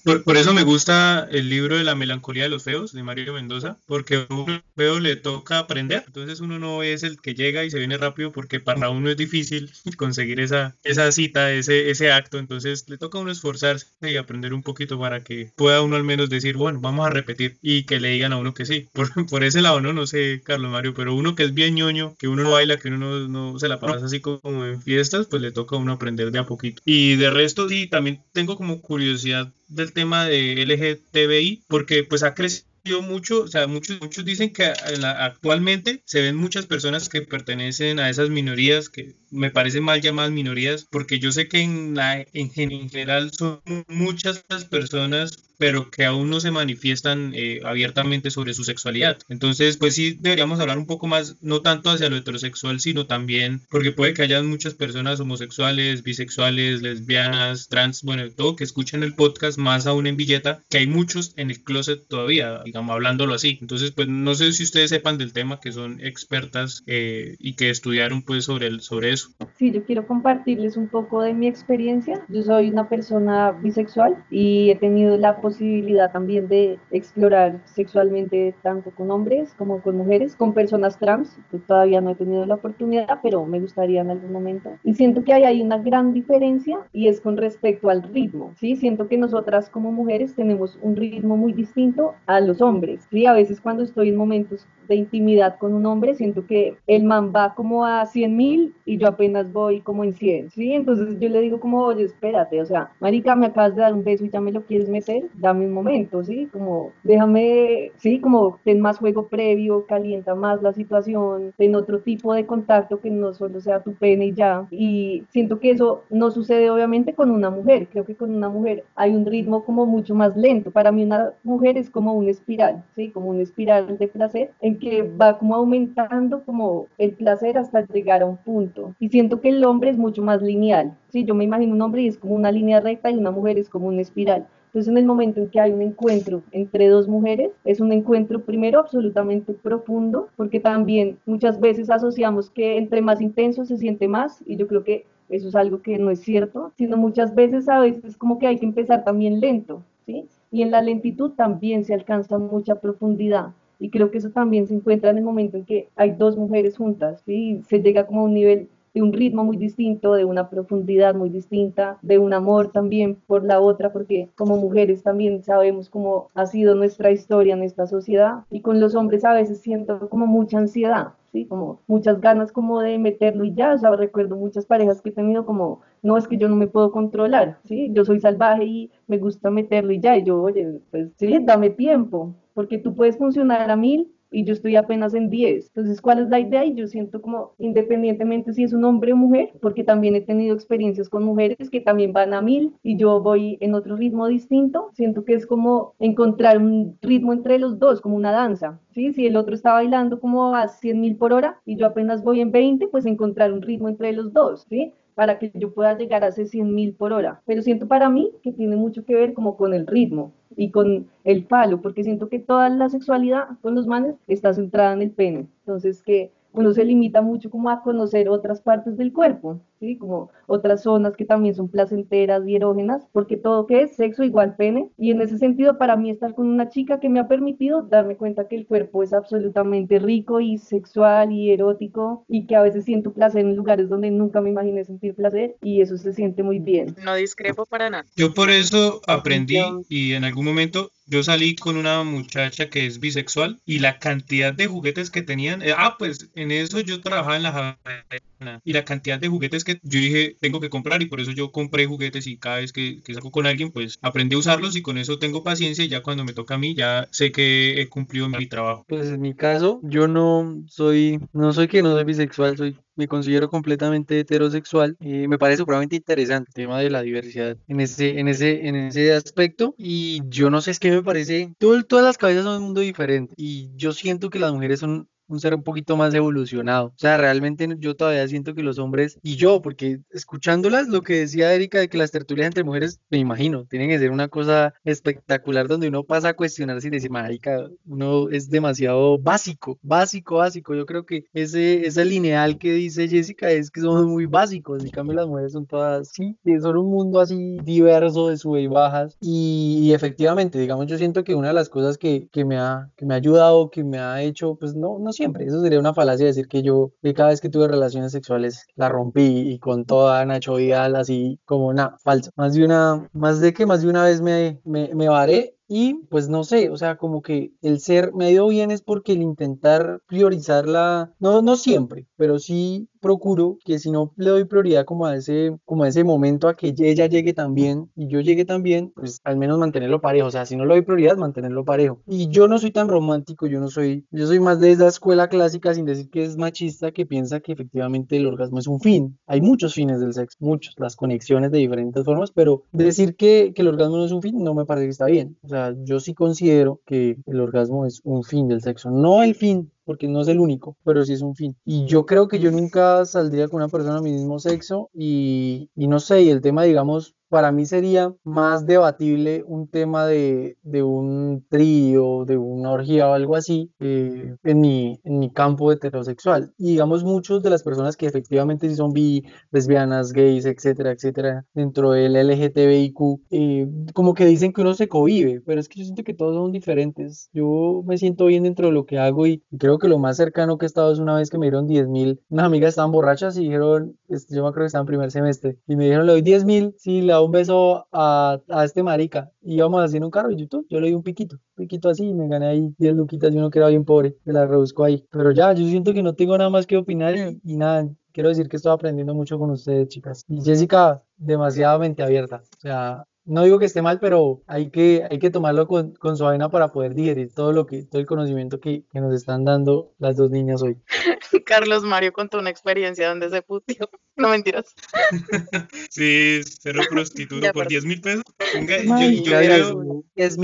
Por, 0.05 0.37
eso 0.37 0.53
me 0.53 0.61
gusta 0.61 1.27
el 1.31 1.49
libro 1.49 1.77
de 1.77 1.83
la 1.83 1.95
melancolía 1.95 2.43
de 2.43 2.49
los 2.49 2.63
feos 2.63 2.93
de 2.93 3.01
Mario 3.01 3.33
Mendoza, 3.33 3.79
porque 3.87 4.27
uno 4.29 4.63
feo 4.75 4.99
le 4.99 5.15
toca 5.15 5.57
aprender. 5.57 6.03
Entonces 6.05 6.41
uno 6.41 6.59
no 6.59 6.83
es 6.83 7.01
el 7.01 7.19
que 7.19 7.33
llega 7.33 7.63
y 7.65 7.71
se 7.71 7.79
viene 7.79 7.97
rápido 7.97 8.31
porque 8.31 8.59
para 8.59 8.91
uno 8.91 9.09
es 9.09 9.17
difícil 9.17 9.71
conseguir 9.97 10.39
esa, 10.39 10.75
esa 10.83 11.11
cita, 11.11 11.51
ese, 11.51 11.89
ese 11.89 12.11
acto. 12.11 12.37
Entonces 12.37 12.87
le 12.87 12.99
toca 12.99 13.17
a 13.17 13.21
uno 13.21 13.31
esforzarse 13.31 13.87
y 14.01 14.17
aprender 14.17 14.53
un 14.53 14.61
poquito 14.61 14.99
para 14.99 15.23
que 15.23 15.51
pueda 15.55 15.81
uno 15.81 15.95
al 15.95 16.03
menos 16.03 16.29
decir, 16.29 16.55
bueno, 16.55 16.79
vamos 16.81 17.07
a 17.07 17.09
repetir 17.09 17.57
y 17.63 17.85
que 17.85 17.99
le 17.99 18.09
digan 18.09 18.31
a 18.31 18.37
uno 18.37 18.53
que 18.53 18.65
sí. 18.65 18.87
Por, 18.93 19.25
por 19.25 19.43
ese 19.43 19.63
lado, 19.63 19.81
no, 19.81 19.91
no 19.91 20.05
sé, 20.05 20.41
Carlos 20.45 20.71
Mario, 20.71 20.93
pero 20.93 21.15
uno 21.15 21.35
que 21.35 21.43
es 21.43 21.53
bien 21.55 21.73
ñoño, 21.73 22.15
que 22.19 22.27
uno 22.27 22.43
no 22.43 22.51
baila, 22.51 22.77
que 22.77 22.89
uno 22.89 22.97
no, 22.97 23.27
no 23.27 23.59
se 23.59 23.67
la 23.67 23.79
pasa 23.79 24.05
así 24.05 24.19
como 24.19 24.65
en 24.65 24.81
fiestas, 24.83 25.25
pues 25.25 25.41
le 25.41 25.51
toca 25.51 25.75
a 25.75 25.79
uno 25.79 25.93
aprender 25.93 26.31
de 26.31 26.39
a 26.39 26.45
poquito. 26.45 26.81
Y 26.85 27.15
de 27.15 27.31
resto, 27.31 27.67
sí, 27.67 27.87
también 27.87 28.21
tengo 28.33 28.55
como 28.55 28.81
curiosidad 28.81 29.51
del 29.67 29.93
tema 29.93 30.25
de 30.25 30.63
LGTBI, 30.65 31.63
porque 31.67 32.03
pues 32.03 32.23
ha 32.23 32.33
crecido 32.33 32.67
mucho, 33.01 33.43
o 33.43 33.47
sea, 33.47 33.67
muchos, 33.67 33.99
muchos 34.01 34.25
dicen 34.25 34.51
que 34.51 34.65
actualmente 34.65 36.01
se 36.05 36.21
ven 36.21 36.35
muchas 36.35 36.65
personas 36.65 37.09
que 37.09 37.21
pertenecen 37.21 37.99
a 37.99 38.09
esas 38.09 38.29
minorías, 38.29 38.89
que 38.89 39.15
me 39.31 39.51
parece 39.51 39.81
mal 39.81 40.01
llamadas 40.01 40.31
minorías, 40.31 40.85
porque 40.89 41.19
yo 41.19 41.31
sé 41.31 41.47
que 41.47 41.61
en, 41.61 41.95
en 41.97 42.51
general 42.51 43.31
son 43.31 43.61
muchas 43.87 44.43
las 44.49 44.65
personas 44.65 45.45
pero 45.57 45.89
que 45.89 46.05
aún 46.05 46.29
no 46.29 46.39
se 46.39 46.51
manifiestan 46.51 47.31
eh, 47.35 47.61
abiertamente 47.63 48.31
sobre 48.31 48.53
su 48.53 48.63
sexualidad. 48.63 49.17
Entonces, 49.29 49.77
pues 49.77 49.95
sí 49.95 50.17
deberíamos 50.19 50.59
hablar 50.59 50.77
un 50.77 50.85
poco 50.85 51.07
más, 51.07 51.37
no 51.41 51.61
tanto 51.61 51.89
hacia 51.89 52.09
lo 52.09 52.17
heterosexual, 52.17 52.79
sino 52.79 53.05
también, 53.05 53.61
porque 53.69 53.91
puede 53.91 54.13
que 54.13 54.23
haya 54.23 54.41
muchas 54.43 54.73
personas 54.73 55.19
homosexuales, 55.19 56.03
bisexuales, 56.03 56.81
lesbianas, 56.81 57.67
trans, 57.67 58.03
bueno, 58.03 58.29
todo 58.31 58.55
que 58.55 58.63
escuchen 58.63 59.03
el 59.03 59.15
podcast, 59.15 59.57
más 59.57 59.87
aún 59.87 60.07
en 60.07 60.17
Villeta, 60.17 60.63
que 60.69 60.79
hay 60.79 60.87
muchos 60.87 61.33
en 61.37 61.49
el 61.49 61.63
closet 61.63 62.07
todavía, 62.07 62.61
digamos, 62.75 62.93
hablándolo 62.93 63.33
así. 63.33 63.57
Entonces, 63.61 63.91
pues 63.91 64.09
no 64.09 64.35
sé 64.35 64.51
si 64.51 64.63
ustedes 64.63 64.89
sepan 64.89 65.17
del 65.17 65.31
tema, 65.31 65.61
que 65.61 65.71
son 65.71 66.01
expertas 66.01 66.83
eh, 66.87 67.37
y 67.39 67.55
que 67.55 67.69
estudiaron 67.69 68.21
pues 68.21 68.43
sobre, 68.43 68.67
el, 68.67 68.81
sobre 68.81 69.13
eso. 69.13 69.29
Sí, 69.53 69.71
yo 69.71 69.85
quiero 69.85 70.05
compartirles 70.05 70.75
un 70.75 70.89
poco 70.89 71.21
de 71.21 71.33
mi 71.33 71.47
experiencia. 71.47 72.25
Yo 72.27 72.43
soy 72.43 72.69
una 72.69 72.89
persona 72.89 73.51
bisexual 73.51 74.25
y 74.29 74.71
he 74.71 74.75
tenido 74.75 75.15
la 75.15 75.39
posibilidad 75.39 76.11
también 76.11 76.49
de 76.49 76.77
explorar 76.91 77.61
sexualmente 77.63 78.53
tanto 78.61 78.91
con 78.91 79.09
hombres 79.09 79.53
como 79.57 79.81
con 79.81 79.95
mujeres, 79.95 80.35
con 80.35 80.53
personas 80.53 80.99
trans. 80.99 81.37
Yo 81.53 81.59
todavía 81.59 82.01
no 82.01 82.09
he 82.09 82.15
tenido 82.15 82.45
la 82.45 82.55
oportunidad, 82.55 83.19
pero 83.23 83.45
me 83.45 83.61
gustaría 83.61 84.01
en 84.01 84.11
algún 84.11 84.33
momento. 84.33 84.71
Y 84.83 84.95
siento 84.95 85.23
que 85.23 85.31
hay 85.31 85.43
ahí 85.43 85.61
una 85.61 85.77
gran 85.77 86.11
diferencia 86.11 86.79
y 86.91 87.07
es 87.07 87.21
con 87.21 87.37
respecto 87.37 87.89
al 87.89 88.03
ritmo. 88.03 88.51
Sí, 88.59 88.75
siento 88.75 89.07
que 89.07 89.17
nosotras 89.17 89.69
como 89.69 89.93
mujeres 89.93 90.35
tenemos 90.35 90.77
un 90.81 90.97
ritmo 90.97 91.37
muy 91.37 91.53
distinto 91.53 92.15
a 92.25 92.41
los 92.41 92.57
hombres. 92.61 92.64
Sí, 93.09 93.25
a 93.25 93.33
veces 93.33 93.61
cuando 93.61 93.83
estoy 93.83 94.09
en 94.09 94.15
momentos 94.15 94.67
de 94.87 94.95
intimidad 94.95 95.57
con 95.57 95.73
un 95.73 95.85
hombre, 95.85 96.15
siento 96.15 96.45
que 96.45 96.75
el 96.87 97.03
man 97.03 97.31
va 97.35 97.53
como 97.55 97.85
a 97.85 98.05
100 98.05 98.35
mil 98.35 98.75
y 98.85 98.97
yo 98.97 99.07
apenas 99.07 99.51
voy 99.51 99.81
como 99.81 100.03
en 100.03 100.13
100, 100.13 100.51
¿sí? 100.51 100.73
Entonces 100.73 101.19
yo 101.19 101.29
le 101.29 101.41
digo 101.41 101.59
como, 101.59 101.81
oye, 101.83 102.03
espérate, 102.03 102.61
o 102.61 102.65
sea, 102.65 102.91
marica, 102.99 103.35
me 103.35 103.47
acabas 103.47 103.75
de 103.75 103.81
dar 103.81 103.93
un 103.93 104.03
beso 104.03 104.25
y 104.25 104.29
ya 104.29 104.41
me 104.41 104.51
lo 104.51 104.63
quieres 104.63 104.89
meter, 104.89 105.25
dame 105.35 105.65
un 105.65 105.73
momento, 105.73 106.23
¿sí? 106.23 106.47
Como, 106.51 106.91
déjame, 107.03 107.91
¿sí? 107.97 108.19
Como, 108.19 108.59
ten 108.63 108.79
más 108.81 108.97
juego 108.99 109.27
previo, 109.27 109.85
calienta 109.87 110.35
más 110.35 110.61
la 110.61 110.73
situación, 110.73 111.53
ten 111.57 111.75
otro 111.75 111.99
tipo 111.99 112.33
de 112.33 112.45
contacto 112.45 112.99
que 112.99 113.09
no 113.09 113.33
solo 113.33 113.59
sea 113.59 113.81
tu 113.81 113.93
pene 113.93 114.27
y 114.27 114.33
ya. 114.33 114.67
Y 114.71 115.23
siento 115.29 115.59
que 115.59 115.71
eso 115.71 116.03
no 116.09 116.31
sucede 116.31 116.69
obviamente 116.69 117.13
con 117.13 117.31
una 117.31 117.49
mujer, 117.49 117.87
creo 117.91 118.05
que 118.05 118.15
con 118.15 118.33
una 118.33 118.49
mujer 118.49 118.85
hay 118.95 119.15
un 119.15 119.25
ritmo 119.25 119.63
como 119.65 119.85
mucho 119.85 120.15
más 120.15 120.35
lento. 120.35 120.71
Para 120.71 120.91
mí 120.91 121.03
una 121.03 121.33
mujer 121.43 121.77
es 121.77 121.89
como 121.89 122.13
una 122.13 122.31
espiral, 122.31 122.83
¿sí? 122.95 123.09
Como 123.11 123.29
una 123.29 123.43
espiral 123.43 123.97
de 123.97 124.07
placer 124.07 124.51
en 124.61 124.74
que 124.77 125.03
va 125.03 125.37
como 125.37 125.55
aumentando 125.55 126.43
como 126.43 126.87
el 126.97 127.13
placer 127.13 127.57
hasta 127.57 127.85
llegar 127.87 128.21
a 128.21 128.25
un 128.25 128.37
punto. 128.37 128.93
Y 128.99 129.09
siento 129.09 129.41
que 129.41 129.49
el 129.49 129.63
hombre 129.63 129.89
es 129.89 129.97
mucho 129.97 130.21
más 130.21 130.41
lineal, 130.41 130.97
¿sí? 131.09 131.23
Yo 131.25 131.35
me 131.35 131.43
imagino 131.43 131.73
un 131.73 131.81
hombre 131.81 132.03
y 132.03 132.07
es 132.07 132.17
como 132.17 132.35
una 132.35 132.51
línea 132.51 132.81
recta 132.81 133.11
y 133.11 133.17
una 133.17 133.31
mujer 133.31 133.57
es 133.57 133.69
como 133.69 133.87
una 133.87 134.01
espiral. 134.01 134.47
Entonces, 134.67 134.91
en 134.91 134.97
el 134.97 135.05
momento 135.05 135.39
en 135.39 135.49
que 135.49 135.59
hay 135.61 135.71
un 135.71 135.81
encuentro 135.81 136.43
entre 136.51 136.89
dos 136.89 137.07
mujeres, 137.07 137.51
es 137.63 137.79
un 137.79 137.93
encuentro 137.93 138.41
primero 138.41 138.79
absolutamente 138.81 139.53
profundo, 139.53 140.27
porque 140.35 140.59
también 140.59 141.17
muchas 141.25 141.61
veces 141.61 141.89
asociamos 141.89 142.49
que 142.49 142.77
entre 142.77 143.01
más 143.01 143.21
intenso 143.21 143.63
se 143.63 143.77
siente 143.77 144.09
más, 144.09 144.43
y 144.45 144.57
yo 144.57 144.67
creo 144.67 144.83
que 144.83 145.05
eso 145.29 145.47
es 145.47 145.55
algo 145.55 145.81
que 145.81 145.97
no 145.97 146.11
es 146.11 146.19
cierto, 146.19 146.73
sino 146.77 146.97
muchas 146.97 147.33
veces 147.33 147.69
a 147.69 147.79
veces 147.79 148.17
como 148.17 148.37
que 148.37 148.47
hay 148.47 148.59
que 148.59 148.65
empezar 148.65 149.05
también 149.05 149.39
lento, 149.39 149.81
¿sí? 150.05 150.27
Y 150.51 150.61
en 150.61 150.71
la 150.71 150.81
lentitud 150.81 151.31
también 151.31 151.85
se 151.85 151.93
alcanza 151.93 152.37
mucha 152.37 152.75
profundidad. 152.75 153.53
Y 153.79 153.89
creo 153.89 154.11
que 154.11 154.17
eso 154.19 154.29
también 154.29 154.67
se 154.67 154.75
encuentra 154.75 155.09
en 155.09 155.17
el 155.17 155.23
momento 155.23 155.57
en 155.57 155.65
que 155.65 155.89
hay 155.95 156.11
dos 156.11 156.37
mujeres 156.37 156.77
juntas, 156.77 157.21
¿sí? 157.25 157.51
Y 157.51 157.63
se 157.63 157.81
llega 157.81 158.05
como 158.05 158.21
a 158.21 158.25
un 158.25 158.33
nivel 158.33 158.69
de 158.95 159.01
un 159.01 159.11
ritmo 159.11 159.43
muy 159.43 159.57
distinto, 159.57 160.13
de 160.13 160.23
una 160.23 160.49
profundidad 160.49 161.15
muy 161.15 161.29
distinta, 161.29 161.97
de 162.01 162.17
un 162.17 162.33
amor 162.33 162.71
también 162.71 163.17
por 163.27 163.43
la 163.43 163.59
otra, 163.59 163.91
porque 163.91 164.29
como 164.35 164.55
mujeres 164.55 165.03
también 165.03 165.43
sabemos 165.43 165.89
cómo 165.89 166.29
ha 166.33 166.45
sido 166.45 166.75
nuestra 166.75 167.11
historia 167.11 167.55
en 167.55 167.63
esta 167.63 167.87
sociedad 167.87 168.45
y 168.49 168.61
con 168.61 168.79
los 168.79 168.95
hombres 168.95 169.25
a 169.25 169.33
veces 169.33 169.59
siento 169.59 170.07
como 170.07 170.27
mucha 170.27 170.59
ansiedad, 170.59 171.09
¿sí? 171.33 171.45
Como 171.45 171.81
muchas 171.87 172.21
ganas 172.21 172.53
como 172.53 172.79
de 172.79 172.97
meterlo 172.97 173.43
y 173.43 173.53
ya, 173.53 173.73
o 173.73 173.77
sea, 173.77 173.93
recuerdo 173.97 174.37
muchas 174.37 174.65
parejas 174.65 175.01
que 175.01 175.09
he 175.09 175.11
tenido 175.11 175.45
como, 175.45 175.81
no, 176.01 176.15
es 176.15 176.25
que 176.29 176.37
yo 176.37 176.47
no 176.47 176.55
me 176.55 176.67
puedo 176.67 176.93
controlar, 176.93 177.57
¿sí? 177.65 177.89
Yo 177.91 178.05
soy 178.05 178.21
salvaje 178.21 178.63
y 178.63 178.91
me 179.07 179.17
gusta 179.17 179.51
meterlo 179.51 179.91
y 179.91 179.99
ya, 179.99 180.15
y 180.15 180.23
yo, 180.23 180.41
oye, 180.41 180.79
pues 180.89 181.09
sí, 181.17 181.37
dame 181.43 181.69
tiempo, 181.69 182.33
porque 182.55 182.79
tú 182.79 182.95
puedes 182.95 183.17
funcionar 183.17 183.69
a 183.69 183.75
mil 183.75 184.11
y 184.31 184.43
yo 184.43 184.53
estoy 184.53 184.75
apenas 184.75 185.13
en 185.13 185.29
10. 185.29 185.67
Entonces, 185.67 186.01
¿cuál 186.01 186.19
es 186.19 186.29
la 186.29 186.39
idea? 186.39 186.65
Y 186.65 186.73
yo 186.73 186.87
siento 186.87 187.21
como, 187.21 187.53
independientemente 187.59 188.53
si 188.53 188.63
es 188.63 188.73
un 188.73 188.83
hombre 188.83 189.13
o 189.13 189.15
mujer, 189.15 189.51
porque 189.61 189.83
también 189.83 190.15
he 190.15 190.21
tenido 190.21 190.55
experiencias 190.55 191.09
con 191.09 191.23
mujeres 191.23 191.69
que 191.69 191.79
también 191.79 192.11
van 192.11 192.33
a 192.33 192.41
mil 192.41 192.73
y 192.81 192.97
yo 192.97 193.21
voy 193.21 193.57
en 193.61 193.75
otro 193.75 193.95
ritmo 193.95 194.27
distinto, 194.27 194.89
siento 194.93 195.23
que 195.25 195.35
es 195.35 195.45
como 195.45 195.93
encontrar 195.99 196.57
un 196.57 196.97
ritmo 197.01 197.33
entre 197.33 197.59
los 197.59 197.77
dos, 197.77 198.01
como 198.01 198.15
una 198.15 198.31
danza. 198.31 198.79
¿sí? 198.91 199.13
Si 199.13 199.27
el 199.27 199.37
otro 199.37 199.53
está 199.53 199.73
bailando 199.73 200.19
como 200.19 200.55
a 200.55 200.67
100 200.67 200.99
mil 200.99 201.17
por 201.17 201.33
hora 201.33 201.61
y 201.65 201.77
yo 201.77 201.85
apenas 201.85 202.23
voy 202.23 202.41
en 202.41 202.51
20, 202.51 202.87
pues 202.87 203.05
encontrar 203.05 203.53
un 203.53 203.61
ritmo 203.61 203.89
entre 203.89 204.11
los 204.13 204.33
dos, 204.33 204.65
¿sí? 204.69 204.93
Para 205.15 205.39
que 205.39 205.51
yo 205.55 205.73
pueda 205.73 205.97
llegar 205.97 206.23
a 206.23 206.27
ese 206.27 206.45
100 206.45 206.75
mil 206.75 206.93
por 206.93 207.13
hora. 207.13 207.41
Pero 207.45 207.61
siento 207.61 207.87
para 207.87 208.09
mí 208.09 208.31
que 208.43 208.51
tiene 208.51 208.75
mucho 208.75 209.05
que 209.05 209.15
ver 209.15 209.33
como 209.33 209.57
con 209.57 209.73
el 209.73 209.87
ritmo 209.87 210.33
y 210.55 210.71
con 210.71 211.07
el 211.23 211.45
palo, 211.45 211.81
porque 211.81 212.03
siento 212.03 212.29
que 212.29 212.39
toda 212.39 212.69
la 212.69 212.89
sexualidad 212.89 213.47
con 213.61 213.75
los 213.75 213.87
manes 213.87 214.15
está 214.27 214.53
centrada 214.53 214.93
en 214.93 215.01
el 215.01 215.11
pene. 215.11 215.47
Entonces 215.61 216.03
que 216.03 216.31
uno 216.55 216.73
se 216.73 216.85
limita 216.85 217.21
mucho 217.21 217.49
como 217.49 217.69
a 217.69 217.81
conocer 217.81 218.29
otras 218.29 218.61
partes 218.61 218.97
del 218.97 219.13
cuerpo, 219.13 219.61
¿sí? 219.79 219.97
Como 219.97 220.29
otras 220.47 220.83
zonas 220.83 221.15
que 221.15 221.25
también 221.25 221.55
son 221.55 221.69
placenteras 221.69 222.47
y 222.47 222.55
erógenas, 222.55 223.05
porque 223.11 223.37
todo 223.37 223.67
que 223.67 223.81
es 223.81 223.95
sexo 223.95 224.23
igual 224.23 224.55
pene. 224.55 224.89
Y 224.97 225.11
en 225.11 225.21
ese 225.21 225.37
sentido, 225.37 225.77
para 225.77 225.95
mí 225.95 226.09
estar 226.09 226.33
con 226.33 226.47
una 226.47 226.69
chica 226.69 226.99
que 226.99 227.09
me 227.09 227.19
ha 227.19 227.27
permitido 227.27 227.81
darme 227.81 228.15
cuenta 228.15 228.47
que 228.47 228.55
el 228.55 228.65
cuerpo 228.65 229.03
es 229.03 229.13
absolutamente 229.13 229.99
rico 229.99 230.39
y 230.39 230.57
sexual 230.57 231.31
y 231.31 231.51
erótico 231.51 232.25
y 232.27 232.47
que 232.47 232.55
a 232.55 232.61
veces 232.61 232.85
siento 232.85 233.13
placer 233.13 233.41
en 233.41 233.55
lugares 233.55 233.89
donde 233.89 234.11
nunca 234.11 234.41
me 234.41 234.49
imaginé 234.49 234.83
sentir 234.83 235.15
placer 235.15 235.55
y 235.61 235.81
eso 235.81 235.97
se 235.97 236.13
siente 236.13 236.43
muy 236.43 236.59
bien. 236.59 236.95
No 237.03 237.15
discrepo 237.15 237.65
para 237.65 237.89
nada. 237.89 238.05
Yo 238.15 238.33
por 238.33 238.49
eso 238.49 239.01
aprendí 239.07 239.59
y 239.89 240.13
en 240.13 240.23
algún 240.23 240.45
momento 240.45 240.89
yo 241.07 241.23
salí 241.23 241.55
con 241.55 241.77
una 241.77 242.03
muchacha 242.03 242.69
que 242.69 242.85
es 242.85 242.99
bisexual 242.99 243.59
y 243.65 243.79
la 243.79 243.99
cantidad 243.99 244.53
de 244.53 244.67
juguetes 244.67 245.09
que 245.09 245.21
tenían, 245.21 245.61
eh, 245.61 245.73
ah, 245.77 245.95
pues 245.97 246.29
en 246.35 246.51
eso 246.51 246.79
yo 246.79 247.01
trabajaba 247.01 247.37
en 247.37 247.43
la 247.43 247.51
Javeriana 247.51 248.61
y 248.63 248.73
la 248.73 248.85
cantidad 248.85 249.19
de 249.19 249.27
juguetes 249.27 249.63
que 249.63 249.79
yo 249.83 249.99
dije 249.99 250.35
tengo 250.39 250.59
que 250.59 250.69
comprar 250.69 251.01
y 251.01 251.05
por 251.05 251.19
eso 251.19 251.31
yo 251.31 251.51
compré 251.51 251.85
juguetes 251.85 252.27
y 252.27 252.37
cada 252.37 252.57
vez 252.57 252.73
que, 252.73 253.01
que 253.01 253.13
salgo 253.13 253.31
con 253.31 253.45
alguien 253.45 253.71
pues 253.71 253.97
aprendí 254.01 254.35
a 254.35 254.39
usarlos 254.39 254.75
y 254.75 254.81
con 254.81 254.97
eso 254.97 255.19
tengo 255.19 255.43
paciencia 255.43 255.83
y 255.83 255.89
ya 255.89 256.01
cuando 256.01 256.23
me 256.23 256.33
toca 256.33 256.55
a 256.55 256.57
mí 256.57 256.75
ya 256.75 257.07
sé 257.11 257.31
que 257.31 257.81
he 257.81 257.87
cumplido 257.87 258.29
mi 258.29 258.47
trabajo. 258.47 258.85
Pues 258.87 259.07
en 259.07 259.21
mi 259.21 259.33
caso, 259.33 259.79
yo 259.83 260.07
no 260.07 260.63
soy, 260.67 261.19
no 261.33 261.53
soy 261.53 261.67
que 261.67 261.81
no 261.81 261.93
soy 261.93 262.03
bisexual, 262.03 262.57
soy 262.57 262.77
me 262.95 263.07
considero 263.07 263.49
completamente 263.49 264.19
heterosexual 264.19 264.97
y 264.99 265.27
me 265.27 265.37
parece 265.37 265.57
supremamente 265.59 265.95
interesante 265.97 266.49
el 266.49 266.53
tema 266.53 266.79
de 266.79 266.89
la 266.89 267.01
diversidad 267.01 267.57
en 267.67 267.79
ese, 267.79 268.19
en 268.19 268.27
ese, 268.27 268.67
en 268.67 268.75
ese 268.75 269.13
aspecto. 269.13 269.75
Y 269.77 270.21
yo 270.29 270.49
no 270.49 270.61
sé, 270.61 270.71
es 270.71 270.79
que 270.79 270.91
me 270.91 271.03
parece, 271.03 271.53
todo, 271.57 271.83
todas 271.83 272.05
las 272.05 272.17
cabezas 272.17 272.43
son 272.43 272.57
un 272.57 272.63
mundo 272.63 272.81
diferente 272.81 273.33
y 273.37 273.71
yo 273.75 273.91
siento 273.93 274.29
que 274.29 274.39
las 274.39 274.53
mujeres 274.53 274.79
son 274.79 275.09
un 275.27 275.39
ser 275.39 275.55
un 275.55 275.63
poquito 275.63 275.97
más 275.97 276.13
evolucionado. 276.13 276.87
O 276.87 276.97
sea, 276.97 277.17
realmente 277.17 277.67
yo 277.79 277.95
todavía 277.95 278.27
siento 278.27 278.55
que 278.55 278.63
los 278.63 278.79
hombres, 278.79 279.19
y 279.21 279.35
yo, 279.35 279.61
porque 279.61 279.99
escuchándolas, 280.11 280.87
lo 280.87 281.01
que 281.01 281.19
decía 281.19 281.53
Erika 281.53 281.79
de 281.79 281.89
que 281.89 281.97
las 281.97 282.11
tertulias 282.11 282.47
entre 282.47 282.63
mujeres, 282.63 282.99
me 283.09 283.17
imagino, 283.17 283.65
tienen 283.65 283.89
que 283.89 283.99
ser 283.99 284.11
una 284.11 284.27
cosa 284.27 284.73
espectacular 284.83 285.67
donde 285.67 285.87
uno 285.87 286.03
pasa 286.03 286.29
a 286.29 286.33
cuestionarse 286.35 286.87
y 286.87 286.91
decir, 286.91 287.11
marica, 287.11 287.69
uno 287.85 288.29
es 288.29 288.49
demasiado 288.49 289.17
básico, 289.17 289.79
básico, 289.81 290.37
básico. 290.37 290.75
Yo 290.75 290.85
creo 290.85 291.05
que 291.05 291.25
ese, 291.33 291.85
ese 291.85 292.05
lineal 292.05 292.57
que 292.57 292.73
dice 292.73 293.07
Jessica 293.07 293.49
es 293.51 293.71
que 293.71 293.81
somos 293.81 294.05
muy 294.05 294.25
básicos, 294.25 294.83
en 294.83 294.89
cambio 294.89 295.15
las 295.15 295.27
mujeres 295.27 295.53
son 295.53 295.65
todas, 295.65 296.09
sí, 296.09 296.37
son 296.61 296.77
un 296.77 296.89
mundo 296.89 297.19
así 297.19 297.57
diverso 297.63 298.29
de 298.29 298.37
sube 298.37 298.61
y 298.61 298.67
bajas. 298.67 299.17
Y, 299.21 299.91
efectivamente, 299.93 300.59
digamos, 300.59 300.87
yo 300.87 300.97
siento 300.97 301.23
que 301.23 301.35
una 301.35 301.49
de 301.49 301.53
las 301.53 301.69
cosas 301.69 301.97
que, 301.97 302.27
que, 302.31 302.45
me 302.45 302.57
ha, 302.57 302.91
que 302.95 303.05
me 303.05 303.13
ha 303.13 303.17
ayudado, 303.17 303.69
que 303.69 303.83
me 303.83 303.99
ha 303.99 304.21
hecho, 304.21 304.55
pues 304.55 304.75
no, 304.75 304.99
no 304.99 305.13
siempre, 305.15 305.45
eso 305.45 305.61
sería 305.61 305.79
una 305.79 305.93
falacia 305.93 306.25
decir 306.27 306.47
que 306.47 306.61
yo, 306.61 306.91
que 307.01 307.13
cada 307.13 307.29
vez 307.29 307.41
que 307.41 307.49
tuve 307.49 307.67
relaciones 307.67 308.11
sexuales, 308.11 308.65
la 308.75 308.89
rompí 308.89 309.51
y 309.51 309.59
con 309.59 309.85
toda 309.85 310.25
Nacho 310.25 310.55
Vidal 310.55 310.95
así 310.95 311.39
como 311.45 311.73
nada, 311.73 311.97
falso. 312.03 312.31
Más 312.35 312.53
de 312.53 312.65
una, 312.65 313.09
más 313.13 313.39
de 313.39 313.53
que 313.53 313.65
más 313.65 313.81
de 313.81 313.89
una 313.89 314.03
vez 314.03 314.21
me, 314.21 314.59
me, 314.63 314.93
me 314.93 315.09
varé 315.09 315.55
y 315.67 315.95
pues 316.09 316.29
no 316.29 316.43
sé, 316.43 316.69
o 316.69 316.77
sea, 316.77 316.97
como 316.97 317.21
que 317.21 317.53
el 317.61 317.79
ser 317.79 318.13
medio 318.13 318.47
bien 318.47 318.69
es 318.69 318.81
porque 318.83 319.13
el 319.13 319.21
intentar 319.23 320.01
priorizarla, 320.05 321.13
no, 321.19 321.41
no 321.41 321.55
siempre, 321.55 322.05
pero 322.17 322.37
sí 322.37 322.87
procuro 323.05 323.59
que 323.63 323.77
si 323.77 323.91
no 323.91 324.11
le 324.17 324.31
doy 324.31 324.45
prioridad 324.45 324.83
como 324.83 325.05
a 325.05 325.15
ese, 325.15 325.55
como 325.63 325.83
a 325.83 325.89
ese 325.89 326.03
momento 326.03 326.47
a 326.47 326.55
que 326.55 326.73
ella 326.75 327.05
llegue 327.05 327.33
también 327.33 327.91
y 327.95 328.07
yo 328.07 328.19
llegue 328.19 328.45
también, 328.45 328.91
pues 328.95 329.21
al 329.23 329.37
menos 329.37 329.59
mantenerlo 329.59 330.01
parejo. 330.01 330.25
O 330.25 330.31
sea, 330.31 330.47
si 330.47 330.55
no 330.55 330.65
le 330.65 330.73
doy 330.73 330.81
prioridad, 330.81 331.15
mantenerlo 331.15 331.63
parejo. 331.63 332.01
Y 332.07 332.29
yo 332.29 332.47
no 332.47 332.57
soy 332.57 332.71
tan 332.71 332.87
romántico, 332.87 333.45
yo 333.45 333.59
no 333.59 333.67
soy, 333.67 334.07
yo 334.09 334.25
soy 334.25 334.39
más 334.39 334.59
de 334.59 334.71
esa 334.71 334.87
escuela 334.87 335.29
clásica, 335.29 335.75
sin 335.75 335.85
decir 335.85 336.09
que 336.09 336.23
es 336.23 336.35
machista, 336.35 336.91
que 336.91 337.05
piensa 337.05 337.41
que 337.41 337.51
efectivamente 337.51 338.17
el 338.17 338.25
orgasmo 338.25 338.57
es 338.57 338.65
un 338.65 338.79
fin. 338.79 339.19
Hay 339.27 339.39
muchos 339.39 339.75
fines 339.75 339.99
del 339.99 340.13
sexo, 340.13 340.37
muchos, 340.39 340.73
las 340.77 340.95
conexiones 340.95 341.51
de 341.51 341.59
diferentes 341.59 342.03
formas, 342.03 342.31
pero 342.31 342.63
decir 342.71 343.15
que, 343.15 343.53
que 343.53 343.61
el 343.61 343.67
orgasmo 343.67 343.97
no 343.97 344.05
es 344.05 344.11
un 344.11 344.23
fin 344.23 344.43
no 344.43 344.55
me 344.55 344.65
parece 344.65 344.87
que 344.87 344.91
está 344.91 345.05
bien. 345.05 345.37
O 345.43 345.47
sea, 345.47 345.75
yo 345.83 345.99
sí 345.99 346.13
considero 346.15 346.81
que 346.85 347.17
el 347.27 347.39
orgasmo 347.39 347.85
es 347.85 348.01
un 348.03 348.23
fin 348.23 348.47
del 348.47 348.61
sexo, 348.61 348.89
no 348.89 349.21
el 349.21 349.35
fin 349.35 349.71
porque 349.85 350.07
no 350.07 350.21
es 350.21 350.27
el 350.27 350.39
único, 350.39 350.77
pero 350.83 351.05
sí 351.05 351.13
es 351.13 351.21
un 351.21 351.35
fin. 351.35 351.55
Y 351.65 351.85
yo 351.85 352.05
creo 352.05 352.27
que 352.27 352.39
yo 352.39 352.51
nunca 352.51 353.05
saldría 353.05 353.47
con 353.47 353.57
una 353.57 353.69
persona 353.69 353.95
de 353.95 354.01
mi 354.01 354.11
mismo 354.11 354.39
sexo 354.39 354.89
y, 354.93 355.69
y 355.75 355.87
no 355.87 355.99
sé, 355.99 356.23
y 356.23 356.29
el 356.29 356.41
tema, 356.41 356.63
digamos, 356.63 357.15
para 357.35 357.51
mí 357.51 357.65
sería 357.65 358.15
más 358.23 358.65
debatible 358.65 359.43
un 359.45 359.67
tema 359.67 360.05
de, 360.05 360.57
de 360.63 360.83
un 360.83 361.45
trío, 361.49 362.23
de 362.23 362.37
una 362.37 362.71
orgía 362.71 363.09
o 363.09 363.13
algo 363.13 363.35
así 363.35 363.73
eh, 363.81 364.37
en, 364.41 364.61
mi, 364.61 365.01
en 365.03 365.19
mi 365.19 365.29
campo 365.33 365.69
heterosexual. 365.69 366.53
Y 366.57 366.67
digamos, 366.71 367.03
muchos 367.03 367.43
de 367.43 367.49
las 367.49 367.61
personas 367.61 367.97
que 367.97 368.05
efectivamente 368.05 368.69
sí 368.69 368.75
son 368.77 368.93
bi, 368.93 369.25
lesbianas, 369.51 370.13
gays, 370.13 370.45
etcétera, 370.45 370.91
etcétera, 370.91 371.43
dentro 371.53 371.91
del 371.91 372.13
LGTBIQ, 372.15 372.99
eh, 373.31 373.67
como 373.93 374.13
que 374.13 374.25
dicen 374.25 374.53
que 374.53 374.61
uno 374.61 374.73
se 374.73 374.87
cohibe, 374.87 375.41
pero 375.41 375.59
es 375.59 375.67
que 375.67 375.79
yo 375.79 375.83
siento 375.83 376.05
que 376.05 376.13
todos 376.13 376.35
son 376.35 376.53
diferentes. 376.53 377.29
Yo 377.33 377.83
me 377.85 377.97
siento 377.97 378.27
bien 378.27 378.43
dentro 378.43 378.67
de 378.67 378.71
lo 378.71 378.85
que 378.85 378.97
hago 378.97 379.27
y 379.27 379.43
creo 379.59 379.77
que 379.77 379.89
lo 379.89 379.99
más 379.99 380.15
cercano 380.15 380.57
que 380.57 380.65
he 380.65 380.67
estado 380.67 380.93
es 380.93 380.99
una 380.99 381.17
vez 381.17 381.29
que 381.29 381.37
me 381.37 381.47
dieron 381.47 381.67
10 381.67 381.89
mil, 381.89 382.21
unas 382.29 382.45
amigas 382.45 382.69
estaban 382.69 382.93
borrachas 382.93 383.35
y 383.35 383.41
dijeron, 383.41 383.97
yo 384.07 384.43
me 384.43 384.47
acuerdo 384.47 384.61
que 384.61 384.67
estaba 384.67 384.83
en 384.83 384.87
primer 384.87 385.11
semestre, 385.11 385.57
y 385.67 385.75
me 385.75 385.83
dijeron, 385.83 386.05
le 386.05 386.13
doy 386.13 386.21
10 386.21 386.45
mil, 386.45 386.73
sí, 386.77 387.01
la 387.01 387.24
un 387.25 387.31
beso 387.31 387.87
a, 387.91 388.39
a 388.49 388.63
este 388.63 388.83
marica. 388.83 389.31
Y 389.41 389.55
íbamos 389.55 389.83
haciendo 389.83 390.07
un 390.07 390.11
carro 390.11 390.31
en 390.31 390.37
YouTube. 390.37 390.65
Yo 390.69 390.79
le 390.79 390.87
di 390.87 390.93
un 390.93 391.03
piquito, 391.03 391.35
un 391.35 391.63
piquito 391.63 391.89
así 391.89 392.05
y 392.07 392.13
me 392.13 392.27
gané 392.27 392.47
ahí 392.47 392.73
10 392.77 392.95
luquitas 392.95 393.33
y 393.33 393.37
uno 393.37 393.49
que 393.49 393.59
era 393.59 393.67
bien 393.69 393.85
pobre. 393.85 394.15
Me 394.25 394.33
la 394.33 394.45
reduzco 394.45 394.83
ahí. 394.83 395.05
Pero 395.11 395.31
ya, 395.31 395.53
yo 395.53 395.65
siento 395.67 395.93
que 395.93 396.03
no 396.03 396.15
tengo 396.15 396.37
nada 396.37 396.49
más 396.49 396.65
que 396.67 396.77
opinar 396.77 397.15
y, 397.43 397.57
nada. 397.57 397.89
Quiero 398.11 398.29
decir 398.29 398.47
que 398.47 398.55
estoy 398.55 398.71
aprendiendo 398.71 399.13
mucho 399.13 399.37
con 399.37 399.51
ustedes, 399.51 399.89
chicas. 399.89 400.23
Y 400.27 400.41
Jessica, 400.41 401.03
demasiadamente 401.17 402.01
abierta. 402.01 402.41
O 402.57 402.61
sea, 402.61 403.05
no 403.25 403.43
digo 403.43 403.59
que 403.59 403.65
esté 403.65 403.81
mal, 403.81 403.99
pero 403.99 404.43
hay 404.47 404.69
que, 404.69 405.05
hay 405.09 405.19
que 405.19 405.29
tomarlo 405.29 405.67
con, 405.67 405.93
con 405.95 406.15
su 406.15 406.23
vaina 406.23 406.49
para 406.49 406.71
poder 406.71 406.93
digerir 406.93 407.33
todo 407.33 407.51
lo 407.51 407.65
que, 407.65 407.83
todo 407.83 407.99
el 407.99 408.07
conocimiento 408.07 408.59
que, 408.59 408.83
que 408.91 409.01
nos 409.01 409.13
están 409.13 409.43
dando 409.45 409.93
las 409.97 410.15
dos 410.15 410.31
niñas 410.31 410.61
hoy. 410.61 410.77
Carlos 411.45 411.83
Mario 411.83 412.13
contó 412.13 412.39
una 412.39 412.49
experiencia 412.49 413.09
donde 413.09 413.29
se 413.29 413.41
putió. 413.41 413.89
No 414.17 414.29
mentiras. 414.29 414.73
sí, 415.89 416.39
cero 416.61 416.83
prostituto 416.89 417.51
por 417.51 417.67
10 417.67 417.83
mil 417.83 417.99
pesos. 417.99 418.23
Venga, 418.53 418.77
yo, 419.11 419.23
creo... 419.23 420.03
10 420.15 420.37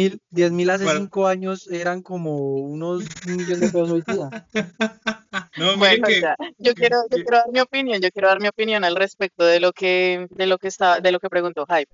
mil 0.52 0.70
hace 0.70 0.86
5 0.86 1.26
años 1.26 1.72
eran 1.72 2.02
como 2.02 2.36
unos 2.56 3.06
millones 3.26 3.62
de 3.62 3.68
pesos 3.68 3.92
hoy 3.92 4.04
día. 4.06 4.46
No, 5.56 5.78
bueno, 5.78 6.06
que... 6.06 6.22
yo 6.58 6.74
quiero, 6.74 6.98
yo 7.10 7.24
quiero 7.24 7.38
dar 7.38 7.50
mi 7.54 7.62
opinión, 7.62 8.02
yo 8.02 8.12
quiero 8.12 8.28
dar 8.28 8.42
mi 8.42 8.50
opinión 8.50 8.84
al 8.84 8.98
respecto 8.98 9.46
de 9.46 9.62
lo 9.62 9.72
que, 9.72 10.28
de 10.32 10.48
lo 10.48 10.58
que 10.58 10.68
está, 10.68 11.00
de 11.00 11.14
lo 11.14 11.22
que 11.22 11.30
preguntó 11.30 11.66
Hype. 11.66 11.92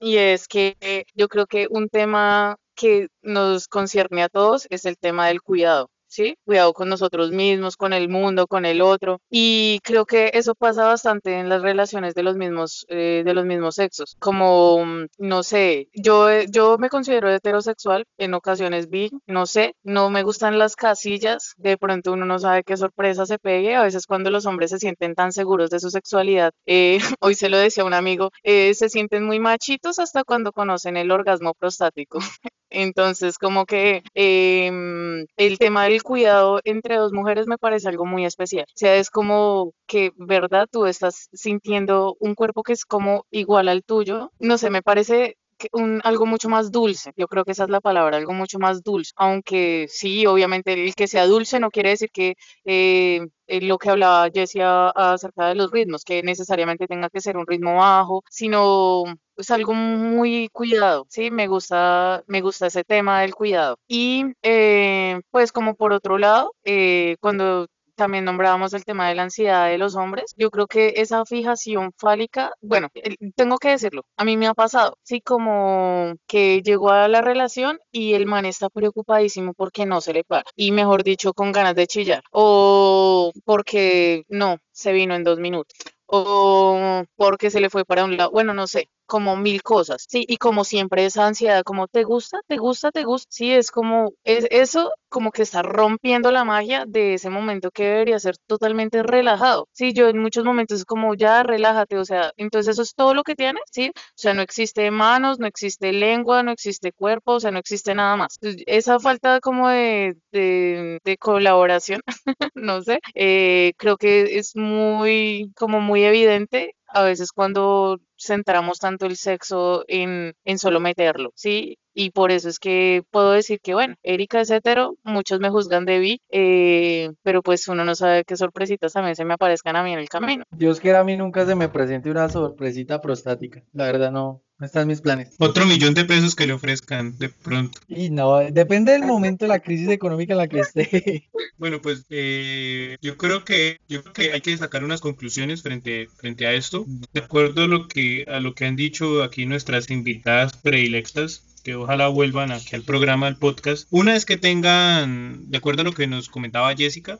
y 0.00 0.13
es 0.16 0.48
que 0.48 1.06
yo 1.14 1.28
creo 1.28 1.46
que 1.46 1.66
un 1.70 1.88
tema 1.88 2.56
que 2.74 3.08
nos 3.22 3.68
concierne 3.68 4.22
a 4.22 4.28
todos 4.28 4.66
es 4.70 4.84
el 4.84 4.98
tema 4.98 5.28
del 5.28 5.42
cuidado. 5.42 5.90
¿Sí? 6.14 6.36
Cuidado 6.44 6.72
con 6.72 6.88
nosotros 6.88 7.32
mismos, 7.32 7.76
con 7.76 7.92
el 7.92 8.08
mundo, 8.08 8.46
con 8.46 8.64
el 8.64 8.80
otro. 8.80 9.20
Y 9.30 9.80
creo 9.82 10.06
que 10.06 10.30
eso 10.34 10.54
pasa 10.54 10.84
bastante 10.86 11.38
en 11.40 11.48
las 11.48 11.62
relaciones 11.62 12.14
de 12.14 12.22
los 12.22 12.36
mismos, 12.36 12.86
eh, 12.88 13.22
de 13.24 13.34
los 13.34 13.44
mismos 13.44 13.74
sexos. 13.74 14.16
Como, 14.20 14.84
mm, 14.84 15.06
no 15.18 15.42
sé, 15.42 15.88
yo, 15.92 16.30
eh, 16.30 16.46
yo 16.50 16.78
me 16.78 16.88
considero 16.88 17.30
heterosexual, 17.30 18.04
en 18.18 18.34
ocasiones 18.34 18.88
vi, 18.88 19.10
no 19.26 19.46
sé, 19.46 19.74
no 19.82 20.08
me 20.10 20.22
gustan 20.22 20.58
las 20.58 20.76
casillas, 20.76 21.54
de 21.56 21.76
pronto 21.76 22.12
uno 22.12 22.26
no 22.26 22.38
sabe 22.38 22.62
qué 22.64 22.76
sorpresa 22.76 23.26
se 23.26 23.38
pegue, 23.38 23.74
a 23.74 23.82
veces 23.82 24.06
cuando 24.06 24.30
los 24.30 24.46
hombres 24.46 24.70
se 24.70 24.78
sienten 24.78 25.14
tan 25.14 25.32
seguros 25.32 25.70
de 25.70 25.80
su 25.80 25.90
sexualidad, 25.90 26.52
eh, 26.66 26.98
hoy 27.20 27.34
se 27.34 27.48
lo 27.48 27.58
decía 27.58 27.84
un 27.84 27.94
amigo, 27.94 28.30
se 28.44 28.88
sienten 28.88 29.24
muy 29.24 29.40
machitos 29.40 29.98
hasta 29.98 30.24
cuando 30.24 30.52
conocen 30.52 30.96
el 30.96 31.10
orgasmo 31.10 31.54
prostático. 31.54 32.18
Entonces, 32.74 33.38
como 33.38 33.66
que 33.66 34.02
em, 34.14 35.26
el 35.36 35.58
tema 35.58 35.84
del 35.84 36.02
cuidado 36.02 36.60
entre 36.64 36.96
dos 36.96 37.12
mujeres 37.12 37.46
me 37.46 37.58
parece 37.58 37.88
algo 37.88 38.04
muy 38.06 38.24
especial. 38.24 38.66
O 38.68 38.72
sea, 38.76 38.96
es 38.96 39.10
como 39.10 39.72
que, 39.86 40.12
¿verdad? 40.16 40.68
Tú 40.70 40.86
estás 40.86 41.28
sintiendo 41.32 42.16
un 42.20 42.34
cuerpo 42.34 42.62
que 42.62 42.72
es 42.72 42.84
como 42.84 43.26
igual 43.30 43.68
al 43.68 43.84
tuyo. 43.84 44.32
No 44.40 44.58
sé, 44.58 44.70
me 44.70 44.82
parece 44.82 45.36
un, 45.72 46.00
algo 46.04 46.26
mucho 46.26 46.48
más 46.48 46.70
dulce. 46.70 47.12
Yo 47.16 47.28
creo 47.28 47.44
que 47.44 47.52
esa 47.52 47.64
es 47.64 47.70
la 47.70 47.80
palabra, 47.80 48.16
algo 48.16 48.32
mucho 48.32 48.58
más 48.58 48.82
dulce. 48.82 49.12
Aunque 49.16 49.86
sí, 49.88 50.26
obviamente 50.26 50.72
el 50.72 50.94
que 50.94 51.06
sea 51.08 51.26
dulce 51.26 51.60
no 51.60 51.70
quiere 51.70 51.90
decir 51.90 52.10
que 52.12 52.34
eh, 52.64 53.20
lo 53.46 53.78
que 53.78 53.90
hablaba 53.90 54.28
Jessie 54.32 54.62
acerca 54.62 55.48
de 55.48 55.54
los 55.54 55.70
ritmos, 55.70 56.04
que 56.04 56.22
necesariamente 56.22 56.86
tenga 56.86 57.10
que 57.10 57.20
ser 57.20 57.36
un 57.36 57.46
ritmo 57.46 57.76
bajo, 57.76 58.22
sino 58.30 59.04
es 59.36 59.50
algo 59.50 59.74
muy 59.74 60.48
cuidado, 60.52 61.06
¿sí? 61.08 61.30
Me 61.30 61.46
gusta, 61.46 62.22
me 62.26 62.40
gusta 62.40 62.66
ese 62.66 62.84
tema 62.84 63.20
del 63.22 63.34
cuidado. 63.34 63.78
Y 63.88 64.26
eh, 64.42 65.20
pues 65.30 65.52
como 65.52 65.74
por 65.74 65.92
otro 65.92 66.18
lado, 66.18 66.54
eh, 66.64 67.16
cuando 67.20 67.66
también 67.94 68.24
nombrábamos 68.24 68.74
el 68.74 68.84
tema 68.84 69.08
de 69.08 69.14
la 69.14 69.22
ansiedad 69.22 69.68
de 69.68 69.78
los 69.78 69.96
hombres. 69.96 70.34
Yo 70.36 70.50
creo 70.50 70.66
que 70.66 70.94
esa 70.96 71.24
fijación 71.24 71.92
fálica, 71.96 72.52
bueno, 72.60 72.88
tengo 73.36 73.58
que 73.58 73.70
decirlo, 73.70 74.04
a 74.16 74.24
mí 74.24 74.36
me 74.36 74.46
ha 74.46 74.54
pasado, 74.54 74.98
sí, 75.02 75.20
como 75.20 76.14
que 76.26 76.62
llegó 76.62 76.90
a 76.90 77.08
la 77.08 77.22
relación 77.22 77.78
y 77.92 78.14
el 78.14 78.26
man 78.26 78.46
está 78.46 78.68
preocupadísimo 78.68 79.54
porque 79.54 79.86
no 79.86 80.00
se 80.00 80.12
le 80.12 80.24
para, 80.24 80.44
y 80.56 80.72
mejor 80.72 81.04
dicho, 81.04 81.32
con 81.34 81.52
ganas 81.52 81.74
de 81.74 81.86
chillar, 81.86 82.22
o 82.32 83.32
porque 83.44 84.24
no, 84.28 84.58
se 84.72 84.92
vino 84.92 85.14
en 85.14 85.24
dos 85.24 85.38
minutos 85.38 85.76
o 86.06 87.04
porque 87.16 87.50
se 87.50 87.60
le 87.60 87.70
fue 87.70 87.84
para 87.84 88.04
un 88.04 88.16
lado, 88.16 88.30
bueno, 88.30 88.54
no 88.54 88.66
sé, 88.66 88.88
como 89.06 89.36
mil 89.36 89.62
cosas, 89.62 90.04
sí, 90.08 90.24
y 90.28 90.36
como 90.38 90.64
siempre 90.64 91.04
esa 91.06 91.26
ansiedad, 91.26 91.62
como 91.62 91.88
te 91.88 92.04
gusta, 92.04 92.40
te 92.46 92.56
gusta, 92.56 92.90
te 92.92 93.04
gusta, 93.04 93.28
sí, 93.30 93.52
es 93.52 93.70
como, 93.70 94.12
es 94.24 94.46
eso 94.50 94.92
como 95.08 95.30
que 95.30 95.42
está 95.42 95.62
rompiendo 95.62 96.30
la 96.32 96.44
magia 96.44 96.84
de 96.86 97.14
ese 97.14 97.30
momento 97.30 97.70
que 97.70 97.84
debería 97.84 98.18
ser 98.18 98.36
totalmente 98.46 99.02
relajado, 99.02 99.68
sí, 99.72 99.92
yo 99.92 100.08
en 100.08 100.18
muchos 100.18 100.44
momentos 100.44 100.78
es 100.80 100.84
como, 100.84 101.14
ya, 101.14 101.42
relájate, 101.42 101.98
o 101.98 102.04
sea, 102.04 102.32
entonces 102.36 102.72
eso 102.72 102.82
es 102.82 102.94
todo 102.94 103.14
lo 103.14 103.22
que 103.24 103.36
tiene, 103.36 103.60
sí, 103.70 103.90
o 103.94 104.00
sea, 104.14 104.34
no 104.34 104.42
existe 104.42 104.90
manos, 104.90 105.38
no 105.38 105.46
existe 105.46 105.92
lengua, 105.92 106.42
no 106.42 106.50
existe 106.52 106.92
cuerpo, 106.92 107.32
o 107.34 107.40
sea, 107.40 107.50
no 107.50 107.58
existe 107.58 107.94
nada 107.94 108.16
más. 108.16 108.38
esa 108.66 108.98
falta 109.00 109.40
como 109.40 109.68
de, 109.68 110.16
de, 110.32 110.98
de 111.04 111.16
colaboración, 111.18 112.00
no 112.54 112.82
sé, 112.82 113.00
eh, 113.14 113.72
creo 113.78 113.96
que 113.96 114.38
es 114.38 114.56
muy, 114.56 115.52
como 115.56 115.80
muy 115.80 116.04
evidente 116.04 116.74
a 116.88 117.02
veces 117.02 117.32
cuando 117.32 117.98
centramos 118.24 118.78
tanto 118.78 119.06
el 119.06 119.16
sexo 119.16 119.84
en, 119.88 120.34
en 120.44 120.58
solo 120.58 120.80
meterlo, 120.80 121.32
¿sí? 121.34 121.78
Y 121.94 122.10
por 122.10 122.32
eso 122.32 122.48
es 122.48 122.58
que 122.58 123.04
puedo 123.10 123.30
decir 123.30 123.60
que, 123.62 123.72
bueno, 123.72 123.94
Erika 124.02 124.40
es 124.40 124.50
hetero, 124.50 124.96
muchos 125.04 125.38
me 125.38 125.50
juzgan 125.50 125.84
de 125.84 126.00
bi, 126.00 126.20
eh, 126.28 127.12
pero 127.22 127.40
pues 127.40 127.68
uno 127.68 127.84
no 127.84 127.94
sabe 127.94 128.24
qué 128.24 128.36
sorpresitas 128.36 128.92
también 128.92 129.14
se 129.14 129.24
me 129.24 129.34
aparezcan 129.34 129.76
a 129.76 129.84
mí 129.84 129.92
en 129.92 130.00
el 130.00 130.08
camino. 130.08 130.44
Dios 130.50 130.80
quiera 130.80 131.00
a 131.00 131.04
mí 131.04 131.16
nunca 131.16 131.46
se 131.46 131.54
me 131.54 131.68
presente 131.68 132.10
una 132.10 132.28
sorpresita 132.28 133.00
prostática. 133.00 133.62
La 133.72 133.84
verdad 133.84 134.10
no, 134.10 134.42
no 134.58 134.66
están 134.66 134.86
mis 134.86 135.00
planes. 135.00 135.34
Otro 135.38 135.66
millón 135.66 135.94
de 135.94 136.04
pesos 136.04 136.34
que 136.34 136.46
le 136.46 136.52
ofrezcan 136.52 137.18
de 137.18 137.28
pronto. 137.28 137.80
Y 137.88 138.10
no, 138.10 138.38
depende 138.38 138.92
del 138.92 139.04
momento 139.04 139.44
de 139.44 139.48
la 139.48 139.60
crisis 139.60 139.88
económica 139.88 140.34
en 140.34 140.38
la 140.38 140.48
que 140.48 140.60
esté. 140.60 141.30
Bueno, 141.56 141.80
pues 141.80 142.04
eh, 142.10 142.96
yo 143.00 143.16
creo 143.16 143.44
que 143.44 143.78
yo 143.88 144.02
creo 144.02 144.12
que 144.12 144.32
hay 144.32 144.40
que 144.40 144.56
sacar 144.56 144.82
unas 144.82 145.00
conclusiones 145.00 145.62
frente, 145.62 146.08
frente 146.16 146.46
a 146.48 146.52
esto. 146.52 146.84
De 147.12 147.20
acuerdo 147.20 147.62
a 147.62 147.68
lo 147.68 147.86
que 147.86 148.13
a 148.22 148.40
lo 148.40 148.54
que 148.54 148.66
han 148.66 148.76
dicho 148.76 149.22
aquí 149.22 149.46
nuestras 149.46 149.90
invitadas 149.90 150.56
predilectas, 150.56 151.42
que 151.64 151.74
ojalá 151.74 152.08
vuelvan 152.08 152.52
aquí 152.52 152.76
al 152.76 152.82
programa, 152.82 153.26
al 153.26 153.38
podcast. 153.38 153.88
Una 153.90 154.14
es 154.14 154.24
que 154.24 154.36
tengan, 154.36 155.50
de 155.50 155.58
acuerdo 155.58 155.82
a 155.82 155.84
lo 155.84 155.92
que 155.92 156.06
nos 156.06 156.28
comentaba 156.28 156.74
Jessica, 156.76 157.18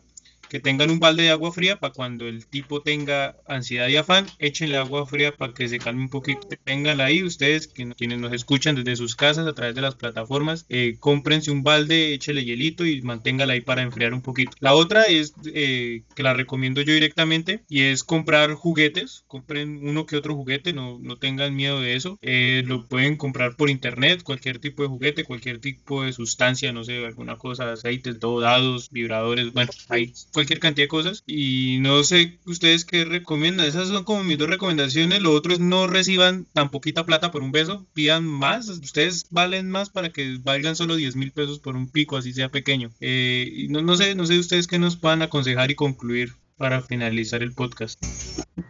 que 0.55 0.61
tengan 0.61 0.89
un 0.93 1.01
balde 1.01 1.25
de 1.25 1.31
agua 1.31 1.51
fría 1.51 1.81
para 1.81 1.93
cuando 1.93 2.29
el 2.29 2.47
tipo 2.47 2.81
tenga 2.81 3.35
ansiedad 3.45 3.89
y 3.89 3.97
afán, 3.97 4.27
échenle 4.39 4.77
agua 4.77 5.05
fría 5.05 5.35
para 5.37 5.53
que 5.53 5.69
se 5.69 5.81
calme 5.81 6.03
un 6.03 6.11
poquito. 6.11 6.47
Ténganla 6.63 7.07
ahí, 7.07 7.25
ustedes 7.25 7.67
quienes 7.67 8.21
nos 8.21 8.33
escuchan 8.33 8.77
desde 8.77 8.95
sus 8.95 9.17
casas 9.17 9.49
a 9.49 9.55
través 9.55 9.75
de 9.75 9.81
las 9.81 9.97
plataformas, 9.97 10.65
eh, 10.69 10.95
cómprense 11.01 11.51
un 11.51 11.65
balde, 11.65 12.15
échele 12.15 12.45
hielito 12.45 12.87
y 12.87 13.03
manténgala 13.03 13.55
ahí 13.55 13.63
para 13.63 13.83
enfriar 13.83 14.15
un 14.15 14.23
poquito. 14.23 14.53
La 14.61 14.75
otra 14.75 15.03
es 15.03 15.35
eh, 15.53 16.05
que 16.15 16.23
la 16.23 16.35
recomiendo 16.35 16.83
yo 16.83 16.95
directamente 16.95 17.65
y 17.69 17.81
es 17.83 18.05
comprar 18.05 18.55
juguetes, 18.55 19.25
compren 19.27 19.81
uno 19.83 20.07
que 20.07 20.17
otro 20.17 20.37
juguete, 20.37 20.73
no, 20.73 21.01
no 21.03 21.17
tengan 21.17 21.57
miedo 21.57 21.81
de 21.81 21.97
eso. 21.97 22.17
Eh, 22.23 22.63
lo 22.65 22.87
pueden 22.87 23.17
comprar 23.17 23.57
por 23.57 23.71
internet, 23.71 24.23
cualquier 24.23 24.61
tipo 24.61 24.85
de 24.85 24.89
juguete, 24.89 25.25
cualquier 25.25 25.59
tipo 25.59 26.05
de 26.05 26.13
sustancia, 26.13 26.73
no 26.73 26.85
sé, 26.85 27.05
alguna 27.05 27.35
cosa, 27.35 27.73
aceites, 27.73 28.21
dados, 28.21 28.91
vibradores, 28.93 29.53
bueno, 29.53 29.73
hay 29.89 30.13
cualquier 30.45 30.61
cantidad 30.61 30.85
de 30.85 30.89
cosas 30.89 31.25
y 31.27 31.79
no 31.81 32.03
sé 32.05 32.39
ustedes 32.47 32.85
qué 32.85 33.07
recomiendan. 33.07 33.67
Esas 33.67 33.89
son 33.89 34.05
como 34.05 34.25
mis 34.25 34.37
dos 34.37 34.49
recomendaciones. 34.49 35.23
Lo 35.23 35.33
otro 35.33 35.55
es 35.55 35.61
no 35.61 35.87
reciban 35.87 36.47
tan 36.53 36.71
poquita 36.71 37.07
plata 37.07 37.31
por 37.31 37.43
un 37.43 37.51
beso, 37.51 37.87
pidan 37.95 38.27
más. 38.27 38.69
Ustedes 38.69 39.27
valen 39.31 39.71
más 39.71 39.89
para 39.89 40.11
que 40.11 40.39
valgan 40.43 40.77
solo 40.77 40.97
10 40.97 41.17
mil 41.17 41.33
pesos 41.33 41.61
por 41.61 41.77
un 41.77 41.89
pico, 41.89 42.19
así 42.19 42.35
sea 42.35 42.51
pequeño. 42.51 42.91
Eh, 43.01 43.51
y 43.51 43.69
no, 43.69 43.81
no 43.81 43.97
sé, 43.97 44.15
no 44.15 44.27
sé 44.27 44.39
ustedes 44.39 44.67
qué 44.67 44.79
nos 44.79 44.97
puedan 44.97 45.23
aconsejar 45.23 45.71
y 45.71 45.75
concluir 45.75 46.33
para 46.59 46.83
finalizar 46.83 47.43
el 47.43 47.53
podcast. 47.53 48.05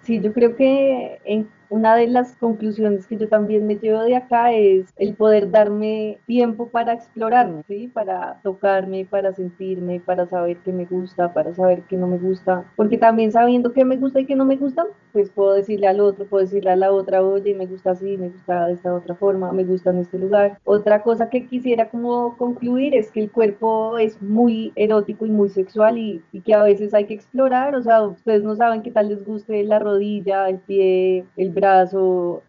Sí, 0.05 0.21
yo 0.23 0.33
creo 0.33 0.57
que 0.57 1.19
en 1.25 1.49
una 1.75 1.97
de 1.97 2.07
las 2.07 2.37
conclusiones 2.37 3.05
que 3.09 3.17
yo 3.17 3.29
también 3.29 3.67
me 3.67 3.75
llevo 3.75 4.05
de 4.05 4.15
acá 4.15 4.53
es 4.53 4.87
el 4.97 5.15
poder 5.15 5.51
darme 5.51 6.19
tiempo 6.25 6.69
para 6.69 6.93
explorarme, 6.93 7.65
¿sí? 7.67 7.89
para 7.89 8.41
tocarme, 8.45 9.05
para 9.05 9.33
sentirme, 9.33 9.99
para 9.99 10.25
saber 10.27 10.59
qué 10.59 10.73
me 10.73 10.85
gusta, 10.85 11.35
para 11.35 11.53
saber 11.53 11.83
qué 11.89 11.97
no 11.97 12.07
me 12.07 12.19
gusta, 12.19 12.65
porque 12.77 12.97
también 12.97 13.33
sabiendo 13.33 13.73
qué 13.73 13.85
me 13.85 13.97
gusta 13.97 14.21
y 14.21 14.27
qué 14.27 14.37
no 14.37 14.45
me 14.45 14.55
gusta, 14.55 14.87
pues 15.13 15.31
puedo 15.31 15.55
decirle 15.55 15.89
al 15.89 15.99
otro, 15.99 16.27
puedo 16.27 16.45
decirle 16.45 16.71
a 16.71 16.77
la 16.77 16.93
otra, 16.93 17.25
oye, 17.25 17.55
me 17.55 17.67
gusta 17.67 17.91
así, 17.91 18.17
me 18.17 18.29
gusta 18.29 18.67
de 18.67 18.75
esta 18.75 18.95
otra 18.95 19.17
forma, 19.17 19.53
me 19.53 19.65
gusta 19.65 19.91
en 19.91 19.99
este 19.99 20.19
lugar. 20.19 20.59
Otra 20.65 21.03
cosa 21.03 21.29
que 21.29 21.47
quisiera 21.47 21.89
como 21.89 22.37
concluir 22.37 22.95
es 22.95 23.11
que 23.11 23.21
el 23.21 23.33
cuerpo 23.33 23.99
es 23.99 24.21
muy 24.23 24.73
erótico 24.77 25.27
y 25.27 25.31
muy 25.31 25.49
sexual 25.49 25.99
y, 25.99 26.23
y 26.31 26.41
que 26.41 26.55
a 26.55 26.63
veces 26.63 26.95
hay 26.95 27.07
que 27.07 27.15
explorar, 27.15 27.75
o 27.75 27.83
sea, 27.83 28.03
ustedes 28.03 28.45
no 28.45 28.55
saben 28.55 28.83
qué 28.83 28.93
tal 28.93 29.09
les 29.09 29.25
guste 29.25 29.65
la 29.65 29.81
rodilla, 29.81 30.49
el 30.49 30.59
pie, 30.59 31.27
el 31.37 31.51
brazo, 31.51 31.64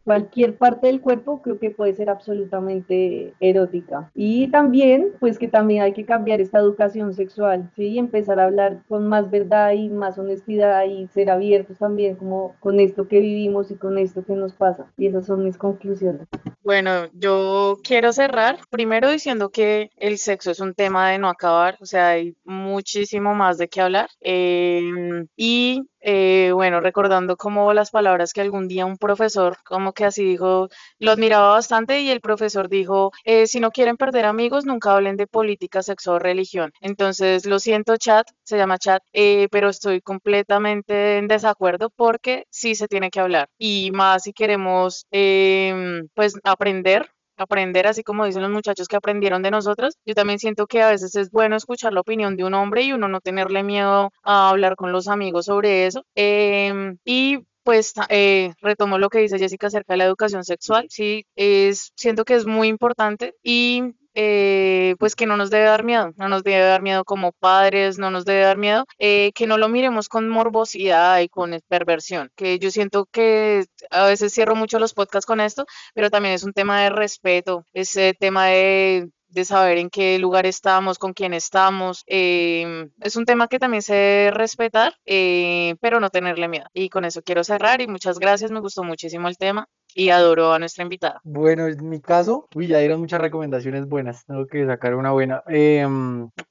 cualquier 0.03 0.57
parte 0.57 0.88
del 0.88 1.01
cuerpo 1.01 1.41
creo 1.41 1.59
que 1.59 1.72
puede 1.72 1.93
ser 1.93 2.09
absolutamente 2.09 3.34
erótica. 3.39 4.11
Y 4.13 4.47
también, 4.47 5.11
pues 5.20 5.39
que 5.39 5.47
también 5.47 5.84
hay 5.84 5.93
que 5.93 6.05
cambiar 6.05 6.41
esta 6.41 6.59
educación 6.59 7.13
sexual, 7.13 7.72
¿sí? 7.76 7.88
Y 7.88 7.99
empezar 7.99 8.39
a 8.39 8.45
hablar 8.45 8.84
con 8.88 9.07
más 9.07 9.30
verdad 9.30 9.74
y 9.74 9.89
más 9.89 10.18
honestidad 10.18 10.86
y 10.86 11.07
ser 11.07 11.30
abiertos 11.30 11.78
también 11.78 12.16
como 12.16 12.55
con 12.59 12.80
esto 12.80 13.07
que 13.07 13.20
vivimos 13.20 13.72
y 13.72 13.76
con 13.76 13.97
esto 13.97 14.24
que 14.24 14.34
nos 14.34 14.53
pasa. 14.53 14.88
Y 14.97 15.07
esas 15.07 15.26
son 15.26 15.43
mis 15.43 15.57
conclusiones. 15.57 16.28
Bueno, 16.63 17.07
yo 17.13 17.78
quiero 17.84 18.11
cerrar 18.11 18.57
primero 18.70 19.09
diciendo 19.11 19.49
que 19.49 19.91
el 19.97 20.18
sexo 20.18 20.51
es 20.51 20.59
un 20.59 20.74
tema 20.74 21.11
de 21.11 21.20
no 21.20 21.30
acabar, 21.30 21.78
o 21.80 21.86
sea, 21.86 22.09
hay 22.09 22.36
muchísimo 22.43 23.36
más 23.36 23.57
de 23.57 23.68
qué 23.68 23.82
hablar. 23.82 24.09
Em, 24.22 25.28
y 25.36 25.84
eh, 26.07 26.51
bueno, 26.53 26.82
recordando 26.82 27.36
como 27.36 27.74
las 27.74 27.89
palabras 27.89 28.32
que 28.32 28.41
algún 28.41 28.68
día 28.68 28.86
un 28.86 28.94
profesor, 28.97 29.57
como 29.63 29.93
que 29.93 30.05
así 30.05 30.23
dijo, 30.23 30.69
lo 30.99 31.11
admiraba 31.11 31.51
bastante 31.51 32.01
y 32.01 32.09
el 32.09 32.21
profesor 32.21 32.69
dijo, 32.69 33.11
eh, 33.23 33.47
si 33.47 33.59
no 33.59 33.71
quieren 33.71 33.97
perder 33.97 34.25
amigos, 34.25 34.65
nunca 34.65 34.93
hablen 34.93 35.17
de 35.17 35.27
política, 35.27 35.81
sexo 35.83 36.13
o 36.13 36.19
religión. 36.19 36.71
Entonces, 36.81 37.45
lo 37.45 37.59
siento, 37.59 37.97
chat, 37.97 38.27
se 38.43 38.57
llama 38.57 38.77
chat, 38.77 39.03
eh, 39.13 39.47
pero 39.51 39.69
estoy 39.69 40.01
completamente 40.01 41.17
en 41.17 41.27
desacuerdo 41.27 41.89
porque 41.95 42.45
sí 42.49 42.75
se 42.75 42.87
tiene 42.87 43.09
que 43.09 43.19
hablar. 43.19 43.49
Y 43.57 43.91
más 43.91 44.23
si 44.23 44.33
queremos, 44.33 45.05
em, 45.11 46.07
pues, 46.13 46.35
aprender 46.43 47.09
aprender, 47.37 47.87
así 47.87 48.03
como 48.03 48.25
dicen 48.25 48.41
los 48.41 48.51
muchachos 48.51 48.87
que 48.87 48.95
aprendieron 48.95 49.41
de 49.43 49.51
nosotros. 49.51 49.97
Yo 50.05 50.13
también 50.15 50.39
siento 50.39 50.67
que 50.67 50.81
a 50.81 50.89
veces 50.89 51.15
es 51.15 51.31
bueno 51.31 51.55
escuchar 51.55 51.93
la 51.93 52.01
opinión 52.01 52.35
de 52.37 52.43
un 52.43 52.53
hombre 52.53 52.83
y 52.83 52.91
uno 52.93 53.07
no 53.07 53.21
tenerle 53.21 53.63
miedo 53.63 54.11
a 54.23 54.49
hablar 54.49 54.75
con 54.75 54.91
los 54.91 55.07
amigos 55.07 55.45
sobre 55.45 55.85
eso. 55.85 56.03
Em, 56.15 56.97
y 57.05 57.39
pues 57.66 57.93
eh, 58.09 58.53
retomo 58.61 58.99
lo 58.99 59.09
que 59.09 59.20
dice 59.20 59.39
Jessica 59.39 59.68
acerca 59.68 59.93
de 59.93 59.97
la 59.97 60.05
educación 60.05 60.45
sexual. 60.45 60.86
Sí, 60.89 61.26
es, 61.36 61.91
siento 61.95 62.24
que 62.24 62.36
es 62.36 62.45
muy 62.45 62.68
importante 62.68 63.36
y 63.43 63.95
eh, 64.13 64.95
pues 64.99 65.16
que 65.16 65.26
no 65.26 65.36
nos 65.36 65.49
debe 65.49 65.66
dar 65.66 65.84
miedo, 65.84 66.13
no 66.16 66.30
nos 66.30 66.43
debe 66.43 66.63
dar 66.63 66.84
miedo 66.84 67.03
como 67.03 67.34
padres, 67.34 67.97
no 67.97 68.11
nos 68.11 68.24
debe 68.24 68.41
dar 68.43 68.57
miedo, 68.57 68.86
eh, 68.99 69.32
que 69.34 69.47
no 69.47 69.57
lo 69.57 69.68
miremos 69.68 70.07
con 70.09 70.30
morbosidad 70.30 71.20
y 71.20 71.28
con 71.28 71.59
perversión, 71.68 72.32
que 72.36 72.59
yo 72.59 72.70
siento 72.72 73.07
que 73.11 73.66
a 73.89 74.05
veces 74.05 74.32
cierro 74.34 74.55
mucho 74.55 74.80
los 74.80 74.93
podcasts 74.93 75.26
con 75.26 75.41
esto, 75.41 75.66
pero 75.95 76.11
también 76.11 76.36
es 76.36 76.43
un 76.43 76.53
tema 76.53 76.82
de 76.84 76.91
respeto, 76.91 77.66
ese 77.74 78.13
tema 78.13 78.45
de 78.45 79.09
de 79.36 79.45
saber 79.45 79.77
en 79.77 79.89
qué 79.89 80.17
lugar 80.19 80.45
estamos, 80.47 80.97
con 80.97 81.13
quién 81.13 81.33
estamos. 81.33 82.03
Em, 82.07 82.89
es 83.01 83.15
un 83.17 83.25
tema 83.25 83.47
que 83.47 83.59
también 83.59 83.83
se 83.83 84.31
respetar, 84.33 84.95
eh, 85.05 85.75
pero 85.81 85.99
no 85.99 86.09
tenerle 86.09 86.47
miedo. 86.47 86.65
Y 86.73 86.89
con 86.89 87.05
eso 87.05 87.21
quiero 87.21 87.43
cerrar 87.43 87.81
y 87.81 87.88
muchas 87.88 88.17
gracias, 88.19 88.51
me 88.51 88.61
gustó 88.61 88.83
muchísimo 88.83 89.27
el 89.27 89.38
tema 89.38 89.67
y 89.95 90.09
adoro 90.09 90.51
a 90.51 90.59
nuestra 90.59 90.83
invitada. 90.83 91.21
Bueno, 91.23 91.67
en 91.67 91.89
mi 91.89 92.01
caso, 92.01 92.47
uy, 92.53 92.67
ya 92.67 92.79
dieron 92.79 92.99
muchas 92.99 93.21
recomendaciones 93.21 93.87
buenas, 93.87 94.25
tengo 94.25 94.45
que 94.45 94.65
sacar 94.65 94.93
una 94.93 95.11
buena. 95.11 95.41
Eh, 95.47 95.87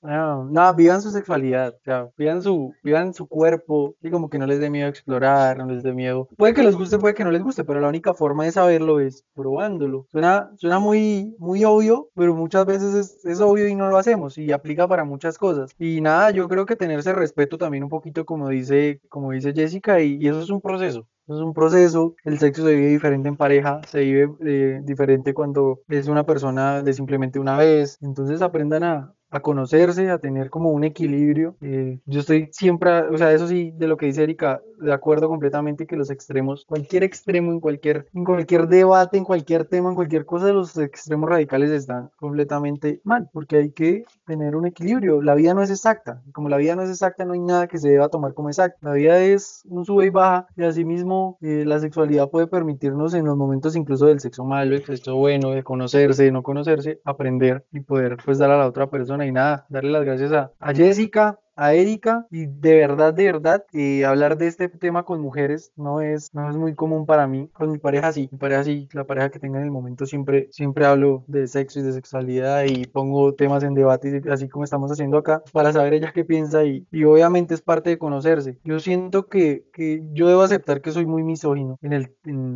nada, 0.00 0.72
vivan 0.72 1.02
su 1.02 1.10
sexualidad, 1.10 1.74
o 1.74 1.84
sea, 1.84 2.08
vivan 2.16 2.42
su, 2.42 2.72
vivan 2.82 3.12
su 3.12 3.28
cuerpo, 3.28 3.94
y 4.02 4.10
como 4.10 4.30
que 4.30 4.38
no 4.38 4.46
les 4.46 4.60
dé 4.60 4.70
miedo 4.70 4.88
explorar, 4.88 5.58
no 5.58 5.66
les 5.66 5.82
dé 5.82 5.92
miedo. 5.92 6.28
Puede 6.36 6.54
que 6.54 6.62
les 6.62 6.74
guste, 6.74 6.98
puede 6.98 7.14
que 7.14 7.24
no 7.24 7.30
les 7.30 7.42
guste, 7.42 7.64
pero 7.64 7.80
la 7.80 7.88
única 7.88 8.14
forma 8.14 8.44
de 8.44 8.52
saberlo 8.52 8.98
es 8.98 9.24
probándolo. 9.34 10.06
Suena, 10.10 10.50
suena 10.56 10.78
muy, 10.78 11.36
muy 11.38 11.64
obvio, 11.64 12.08
pero 12.14 12.34
muchas 12.34 12.64
veces 12.64 12.94
es, 12.94 13.24
es 13.26 13.40
obvio 13.40 13.68
y 13.68 13.74
no 13.74 13.90
lo 13.90 13.98
hacemos, 13.98 14.38
y 14.38 14.52
aplica 14.52 14.88
para 14.88 15.04
muchas 15.04 15.36
cosas. 15.36 15.74
Y 15.78 16.00
nada, 16.00 16.30
yo 16.30 16.48
creo 16.48 16.64
que 16.64 16.76
tenerse 16.76 17.12
respeto 17.12 17.58
también 17.58 17.84
un 17.84 17.90
poquito, 17.90 18.24
como 18.24 18.48
dice, 18.48 19.00
como 19.10 19.32
dice 19.32 19.52
Jessica, 19.52 20.00
y, 20.00 20.16
y 20.18 20.28
eso 20.28 20.40
es 20.40 20.48
un 20.48 20.62
proceso. 20.62 21.06
Es 21.26 21.36
un 21.36 21.54
proceso, 21.54 22.16
el 22.24 22.38
sexo 22.38 22.64
se 22.66 22.74
vive 22.74 22.88
diferente 22.88 23.28
en 23.28 23.36
pareja, 23.36 23.80
se 23.88 24.00
vive 24.00 24.28
eh, 24.44 24.80
diferente 24.84 25.32
cuando 25.32 25.80
es 25.88 26.06
una 26.08 26.26
persona 26.26 26.82
de 26.82 26.92
simplemente 26.92 27.38
una 27.38 27.56
vez. 27.56 27.98
Entonces 28.02 28.42
aprendan 28.42 28.84
a, 28.84 29.14
a 29.34 29.40
conocerse, 29.40 30.10
a 30.10 30.18
tener 30.18 30.48
como 30.48 30.70
un 30.70 30.84
equilibrio. 30.84 31.56
Eh, 31.60 31.98
yo 32.06 32.20
estoy 32.20 32.48
siempre, 32.52 32.90
o 33.08 33.18
sea, 33.18 33.32
eso 33.32 33.48
sí, 33.48 33.72
de 33.72 33.88
lo 33.88 33.96
que 33.96 34.06
dice 34.06 34.22
Erika, 34.22 34.62
de 34.78 34.92
acuerdo 34.92 35.28
completamente 35.28 35.86
que 35.86 35.96
los 35.96 36.10
extremos, 36.10 36.64
cualquier 36.66 37.02
extremo 37.02 37.50
en 37.50 37.58
cualquier, 37.58 38.06
en 38.14 38.24
cualquier 38.24 38.68
debate, 38.68 39.18
en 39.18 39.24
cualquier 39.24 39.64
tema, 39.64 39.88
en 39.88 39.96
cualquier 39.96 40.24
cosa, 40.24 40.52
los 40.52 40.76
extremos 40.78 41.28
radicales 41.28 41.70
están 41.70 42.10
completamente 42.16 43.00
mal, 43.02 43.28
porque 43.32 43.56
hay 43.56 43.70
que 43.72 44.04
tener 44.24 44.54
un 44.54 44.66
equilibrio. 44.66 45.20
La 45.20 45.34
vida 45.34 45.52
no 45.52 45.62
es 45.62 45.70
exacta, 45.70 46.22
como 46.32 46.48
la 46.48 46.56
vida 46.56 46.76
no 46.76 46.82
es 46.82 46.90
exacta, 46.90 47.24
no 47.24 47.32
hay 47.32 47.40
nada 47.40 47.66
que 47.66 47.78
se 47.78 47.88
deba 47.88 48.08
tomar 48.08 48.34
como 48.34 48.50
exacto. 48.50 48.78
La 48.82 48.92
vida 48.92 49.18
es 49.18 49.62
un 49.68 49.84
sube 49.84 50.06
y 50.06 50.10
baja, 50.10 50.46
y 50.56 50.62
asimismo 50.62 51.38
eh, 51.40 51.64
la 51.66 51.80
sexualidad 51.80 52.30
puede 52.30 52.46
permitirnos 52.46 53.14
en 53.14 53.24
los 53.24 53.36
momentos 53.36 53.74
incluso 53.74 54.06
del 54.06 54.20
sexo 54.20 54.44
malo, 54.44 54.76
el 54.76 54.84
sexo 54.84 55.16
bueno, 55.16 55.50
de 55.50 55.64
conocerse, 55.64 56.22
de 56.22 56.32
no 56.32 56.44
conocerse, 56.44 57.00
aprender 57.04 57.64
y 57.72 57.80
poder 57.80 58.16
pues 58.24 58.38
dar 58.38 58.52
a 58.52 58.58
la 58.58 58.68
otra 58.68 58.88
persona 58.88 59.23
y 59.26 59.32
nada, 59.32 59.66
darle 59.68 59.90
las 59.90 60.04
gracias 60.04 60.32
a, 60.32 60.74
Jessica 60.74 61.38
a 61.56 61.74
Erika 61.74 62.26
y 62.30 62.46
de 62.46 62.74
verdad, 62.76 63.14
de 63.14 63.24
verdad, 63.26 63.64
eh, 63.72 64.04
hablar 64.04 64.36
de 64.38 64.46
este 64.48 64.68
tema 64.68 65.04
con 65.04 65.20
mujeres 65.20 65.72
no 65.76 66.00
es, 66.00 66.32
no 66.34 66.50
es 66.50 66.56
muy 66.56 66.74
común 66.74 67.06
para 67.06 67.26
mí. 67.26 67.48
Con 67.52 67.70
mi 67.72 67.78
pareja 67.78 68.12
sí, 68.12 68.28
mi 68.32 68.38
pareja 68.38 68.64
sí, 68.64 68.88
la 68.92 69.04
pareja 69.04 69.30
que 69.30 69.38
tenga 69.38 69.58
en 69.58 69.64
el 69.64 69.70
momento 69.70 70.06
siempre, 70.06 70.48
siempre 70.50 70.86
hablo 70.86 71.24
de 71.26 71.46
sexo 71.46 71.80
y 71.80 71.82
de 71.82 71.92
sexualidad 71.92 72.64
y 72.64 72.86
pongo 72.86 73.34
temas 73.34 73.62
en 73.64 73.74
debate, 73.74 74.22
así 74.30 74.48
como 74.48 74.64
estamos 74.64 74.90
haciendo 74.90 75.18
acá, 75.18 75.42
para 75.52 75.72
saber 75.72 75.94
ella 75.94 76.12
qué 76.12 76.24
piensa 76.24 76.64
y, 76.64 76.86
y 76.90 77.04
obviamente 77.04 77.54
es 77.54 77.62
parte 77.62 77.90
de 77.90 77.98
conocerse. 77.98 78.58
Yo 78.64 78.78
siento 78.80 79.28
que, 79.28 79.64
que 79.72 80.02
yo 80.12 80.28
debo 80.28 80.42
aceptar 80.42 80.80
que 80.80 80.92
soy 80.92 81.06
muy 81.06 81.22
misógino 81.22 81.78
en 81.82 81.92
el, 81.92 82.14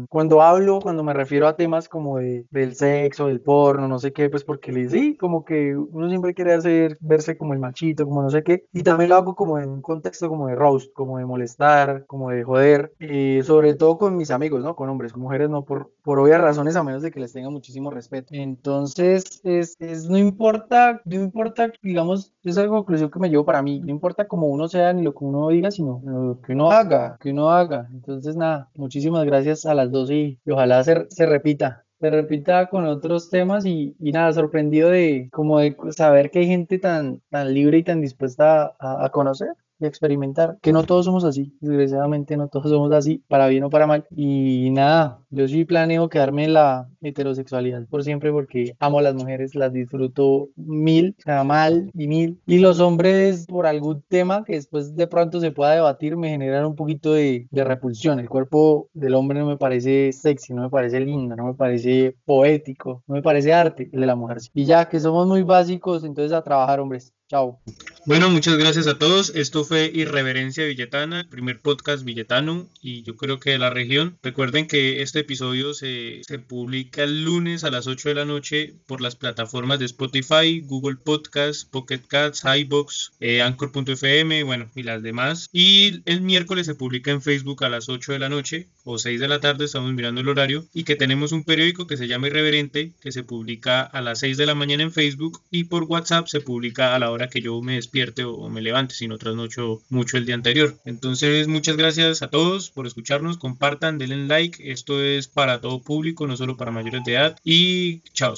cuando 0.08 0.42
hablo, 0.42 0.80
cuando 0.80 1.04
me 1.04 1.12
refiero 1.12 1.46
a 1.46 1.56
temas 1.56 1.88
como 1.88 2.18
de, 2.18 2.46
del 2.50 2.74
sexo, 2.74 3.26
del 3.26 3.40
porno, 3.40 3.88
no 3.88 3.98
sé 3.98 4.12
qué, 4.12 4.30
pues 4.30 4.44
porque 4.44 4.72
le 4.72 4.88
sí, 4.88 5.16
como 5.16 5.44
que 5.44 5.76
uno 5.76 6.08
siempre 6.08 6.34
quiere 6.34 6.54
hacer, 6.54 6.96
verse 7.00 7.36
como 7.36 7.52
el 7.52 7.58
machito, 7.60 8.04
como 8.06 8.22
no 8.22 8.30
sé 8.30 8.42
qué, 8.42 8.64
y 8.72 8.82
también 8.88 9.10
lo 9.10 9.16
hago 9.16 9.34
como 9.34 9.58
en 9.58 9.68
un 9.68 9.82
contexto 9.82 10.28
como 10.28 10.48
de 10.48 10.54
roast, 10.54 10.92
como 10.92 11.18
de 11.18 11.26
molestar, 11.26 12.06
como 12.06 12.30
de 12.30 12.42
joder, 12.44 12.92
y 12.98 13.42
sobre 13.42 13.74
todo 13.74 13.98
con 13.98 14.16
mis 14.16 14.30
amigos, 14.30 14.62
¿no? 14.62 14.74
Con 14.76 14.88
hombres, 14.88 15.12
con 15.12 15.22
mujeres 15.22 15.50
no, 15.50 15.64
por, 15.64 15.92
por 16.02 16.18
obvias 16.18 16.40
razones, 16.40 16.76
a 16.76 16.82
menos 16.82 17.02
de 17.02 17.10
que 17.10 17.20
les 17.20 17.32
tenga 17.32 17.50
muchísimo 17.50 17.90
respeto. 17.90 18.28
Entonces, 18.32 19.40
es, 19.44 19.76
es, 19.78 20.08
no 20.08 20.18
importa, 20.18 21.00
no 21.04 21.14
importa, 21.16 21.70
digamos, 21.82 22.32
es 22.42 22.58
algo 22.58 22.76
conclusión 22.76 23.10
que 23.10 23.18
me 23.18 23.30
llevo 23.30 23.44
para 23.44 23.62
mí, 23.62 23.80
no 23.80 23.90
importa 23.90 24.26
cómo 24.26 24.46
uno 24.48 24.68
sea 24.68 24.92
ni 24.92 25.02
lo 25.02 25.12
que 25.12 25.24
uno 25.24 25.48
diga, 25.48 25.70
sino 25.70 26.00
lo 26.04 26.40
que 26.40 26.52
uno 26.52 26.70
haga, 26.70 27.18
que 27.20 27.30
uno 27.30 27.50
haga. 27.50 27.88
Entonces, 27.92 28.36
nada, 28.36 28.70
muchísimas 28.74 29.24
gracias 29.24 29.66
a 29.66 29.74
las 29.74 29.90
dos 29.90 30.10
y, 30.10 30.38
ojalá 30.50 30.82
se, 30.84 31.06
se 31.10 31.26
repita 31.26 31.84
se 32.00 32.10
repita 32.10 32.68
con 32.68 32.84
otros 32.86 33.30
temas 33.30 33.66
y, 33.66 33.96
y, 34.00 34.12
nada, 34.12 34.32
sorprendido 34.32 34.90
de 34.90 35.28
como 35.32 35.58
de 35.58 35.76
saber 35.90 36.30
que 36.30 36.40
hay 36.40 36.46
gente 36.46 36.78
tan, 36.78 37.20
tan 37.30 37.52
libre 37.54 37.78
y 37.78 37.84
tan 37.84 38.00
dispuesta 38.00 38.76
a 38.78 39.10
conocer 39.10 39.48
y 39.78 39.86
experimentar, 39.86 40.58
que 40.62 40.72
no 40.72 40.84
todos 40.84 41.04
somos 41.04 41.24
así, 41.24 41.56
desgraciadamente 41.60 42.36
no 42.36 42.48
todos 42.48 42.70
somos 42.70 42.92
así, 42.92 43.22
para 43.28 43.46
bien 43.48 43.64
o 43.64 43.70
para 43.70 43.86
mal. 43.86 44.06
Y 44.10 44.70
nada, 44.70 45.20
yo 45.30 45.46
sí 45.48 45.64
planeo 45.64 46.08
quedarme 46.08 46.44
en 46.44 46.54
la 46.54 46.88
heterosexualidad 47.00 47.86
por 47.88 48.04
siempre 48.04 48.32
porque 48.32 48.74
amo 48.78 48.98
a 48.98 49.02
las 49.02 49.14
mujeres, 49.14 49.54
las 49.54 49.72
disfruto 49.72 50.48
mil, 50.56 51.14
o 51.18 51.22
sea, 51.22 51.44
mal 51.44 51.90
y 51.94 52.08
mil. 52.08 52.40
Y 52.46 52.58
los 52.58 52.80
hombres, 52.80 53.46
por 53.46 53.66
algún 53.66 54.02
tema 54.08 54.44
que 54.44 54.54
después 54.54 54.94
de 54.94 55.06
pronto 55.06 55.40
se 55.40 55.52
pueda 55.52 55.72
debatir, 55.72 56.16
me 56.16 56.30
generan 56.30 56.66
un 56.66 56.76
poquito 56.76 57.12
de, 57.12 57.46
repulsión. 57.52 58.18
El 58.18 58.28
cuerpo 58.28 58.88
del 58.94 59.14
hombre 59.14 59.40
no 59.40 59.46
me 59.46 59.58
parece 59.58 60.12
sexy, 60.12 60.54
no 60.54 60.62
me 60.62 60.70
parece 60.70 61.00
lindo, 61.00 61.36
no 61.36 61.44
me 61.44 61.54
parece 61.54 62.16
poético, 62.24 63.02
no 63.06 63.14
me 63.14 63.22
parece 63.22 63.52
arte, 63.52 63.90
el 63.92 64.00
de 64.00 64.06
la 64.06 64.16
mujer. 64.16 64.38
Y 64.54 64.64
ya 64.64 64.88
que 64.88 65.00
somos 65.00 65.26
muy 65.26 65.42
básicos, 65.42 66.04
entonces 66.04 66.32
a 66.32 66.42
trabajar, 66.42 66.80
hombres. 66.80 67.12
Chao. 67.28 67.60
Bueno, 68.06 68.30
muchas 68.30 68.56
gracias 68.56 68.86
a 68.86 68.96
todos. 68.96 69.34
Esto 69.34 69.62
fue 69.62 69.90
Irreverencia 69.92 70.64
Villetana, 70.64 71.20
el 71.20 71.28
primer 71.28 71.60
podcast 71.60 72.02
villetano 72.02 72.70
y 72.80 73.02
yo 73.02 73.16
creo 73.16 73.38
que 73.38 73.50
de 73.50 73.58
la 73.58 73.68
región. 73.68 74.16
Recuerden 74.22 74.66
que 74.66 75.02
este 75.02 75.18
episodio 75.18 75.74
se, 75.74 76.22
publica 76.48 77.02
el 77.02 77.24
lunes 77.24 77.64
a 77.64 77.70
las 77.70 77.86
8 77.86 78.08
de 78.08 78.14
la 78.14 78.24
noche 78.24 78.76
por 78.86 79.02
las 79.02 79.14
plataformas 79.14 79.78
de 79.78 79.84
Spotify, 79.84 80.62
Google 80.64 80.96
Podcasts, 80.96 81.66
Pocket 81.66 82.00
Cats, 82.08 82.44
iBox, 82.46 83.12
eh, 83.20 83.42
Anchor.fm, 83.42 84.42
bueno, 84.44 84.70
y 84.74 84.84
las 84.84 85.02
demás. 85.02 85.50
Y 85.52 86.00
el 86.06 86.22
miércoles 86.22 86.64
se 86.64 86.76
publica 86.76 87.10
en 87.10 87.20
Facebook 87.20 87.62
a 87.62 87.68
las 87.68 87.90
8 87.90 88.12
de 88.12 88.20
la 88.20 88.30
noche 88.30 88.68
o 88.84 88.96
6 88.96 89.20
de 89.20 89.28
la 89.28 89.40
tarde, 89.40 89.66
estamos 89.66 89.92
mirando 89.92 90.22
el 90.22 90.28
horario, 90.30 90.64
y 90.72 90.84
que 90.84 90.96
tenemos 90.96 91.32
un 91.32 91.44
periódico 91.44 91.86
que 91.86 91.98
se 91.98 92.08
llama 92.08 92.28
Irreverente, 92.28 92.94
que 93.02 93.12
se 93.12 93.22
publica 93.22 93.82
a 93.82 94.00
las 94.00 94.20
6 94.20 94.38
de 94.38 94.46
la 94.46 94.54
mañana 94.54 94.82
en 94.82 94.92
Facebook 94.92 95.42
y 95.50 95.64
por 95.64 95.82
WhatsApp 95.84 96.26
se 96.26 96.40
publica 96.40 96.94
a 96.94 96.98
la 96.98 97.10
hora 97.10 97.17
que 97.26 97.40
yo 97.40 97.60
me 97.60 97.74
despierte 97.74 98.22
o 98.22 98.48
me 98.48 98.62
levante, 98.62 98.94
si 98.94 99.08
no 99.08 99.18
trasnocho 99.18 99.82
mucho 99.88 100.16
el 100.16 100.26
día 100.26 100.36
anterior. 100.36 100.78
Entonces, 100.84 101.48
muchas 101.48 101.76
gracias 101.76 102.22
a 102.22 102.28
todos 102.28 102.70
por 102.70 102.86
escucharnos, 102.86 103.36
compartan, 103.36 103.98
denle 103.98 104.28
like, 104.28 104.70
esto 104.70 105.02
es 105.02 105.26
para 105.26 105.60
todo 105.60 105.82
público, 105.82 106.28
no 106.28 106.36
solo 106.36 106.56
para 106.56 106.70
mayores 106.70 107.02
de 107.04 107.14
edad, 107.14 107.36
y 107.44 108.00
chao. 108.12 108.34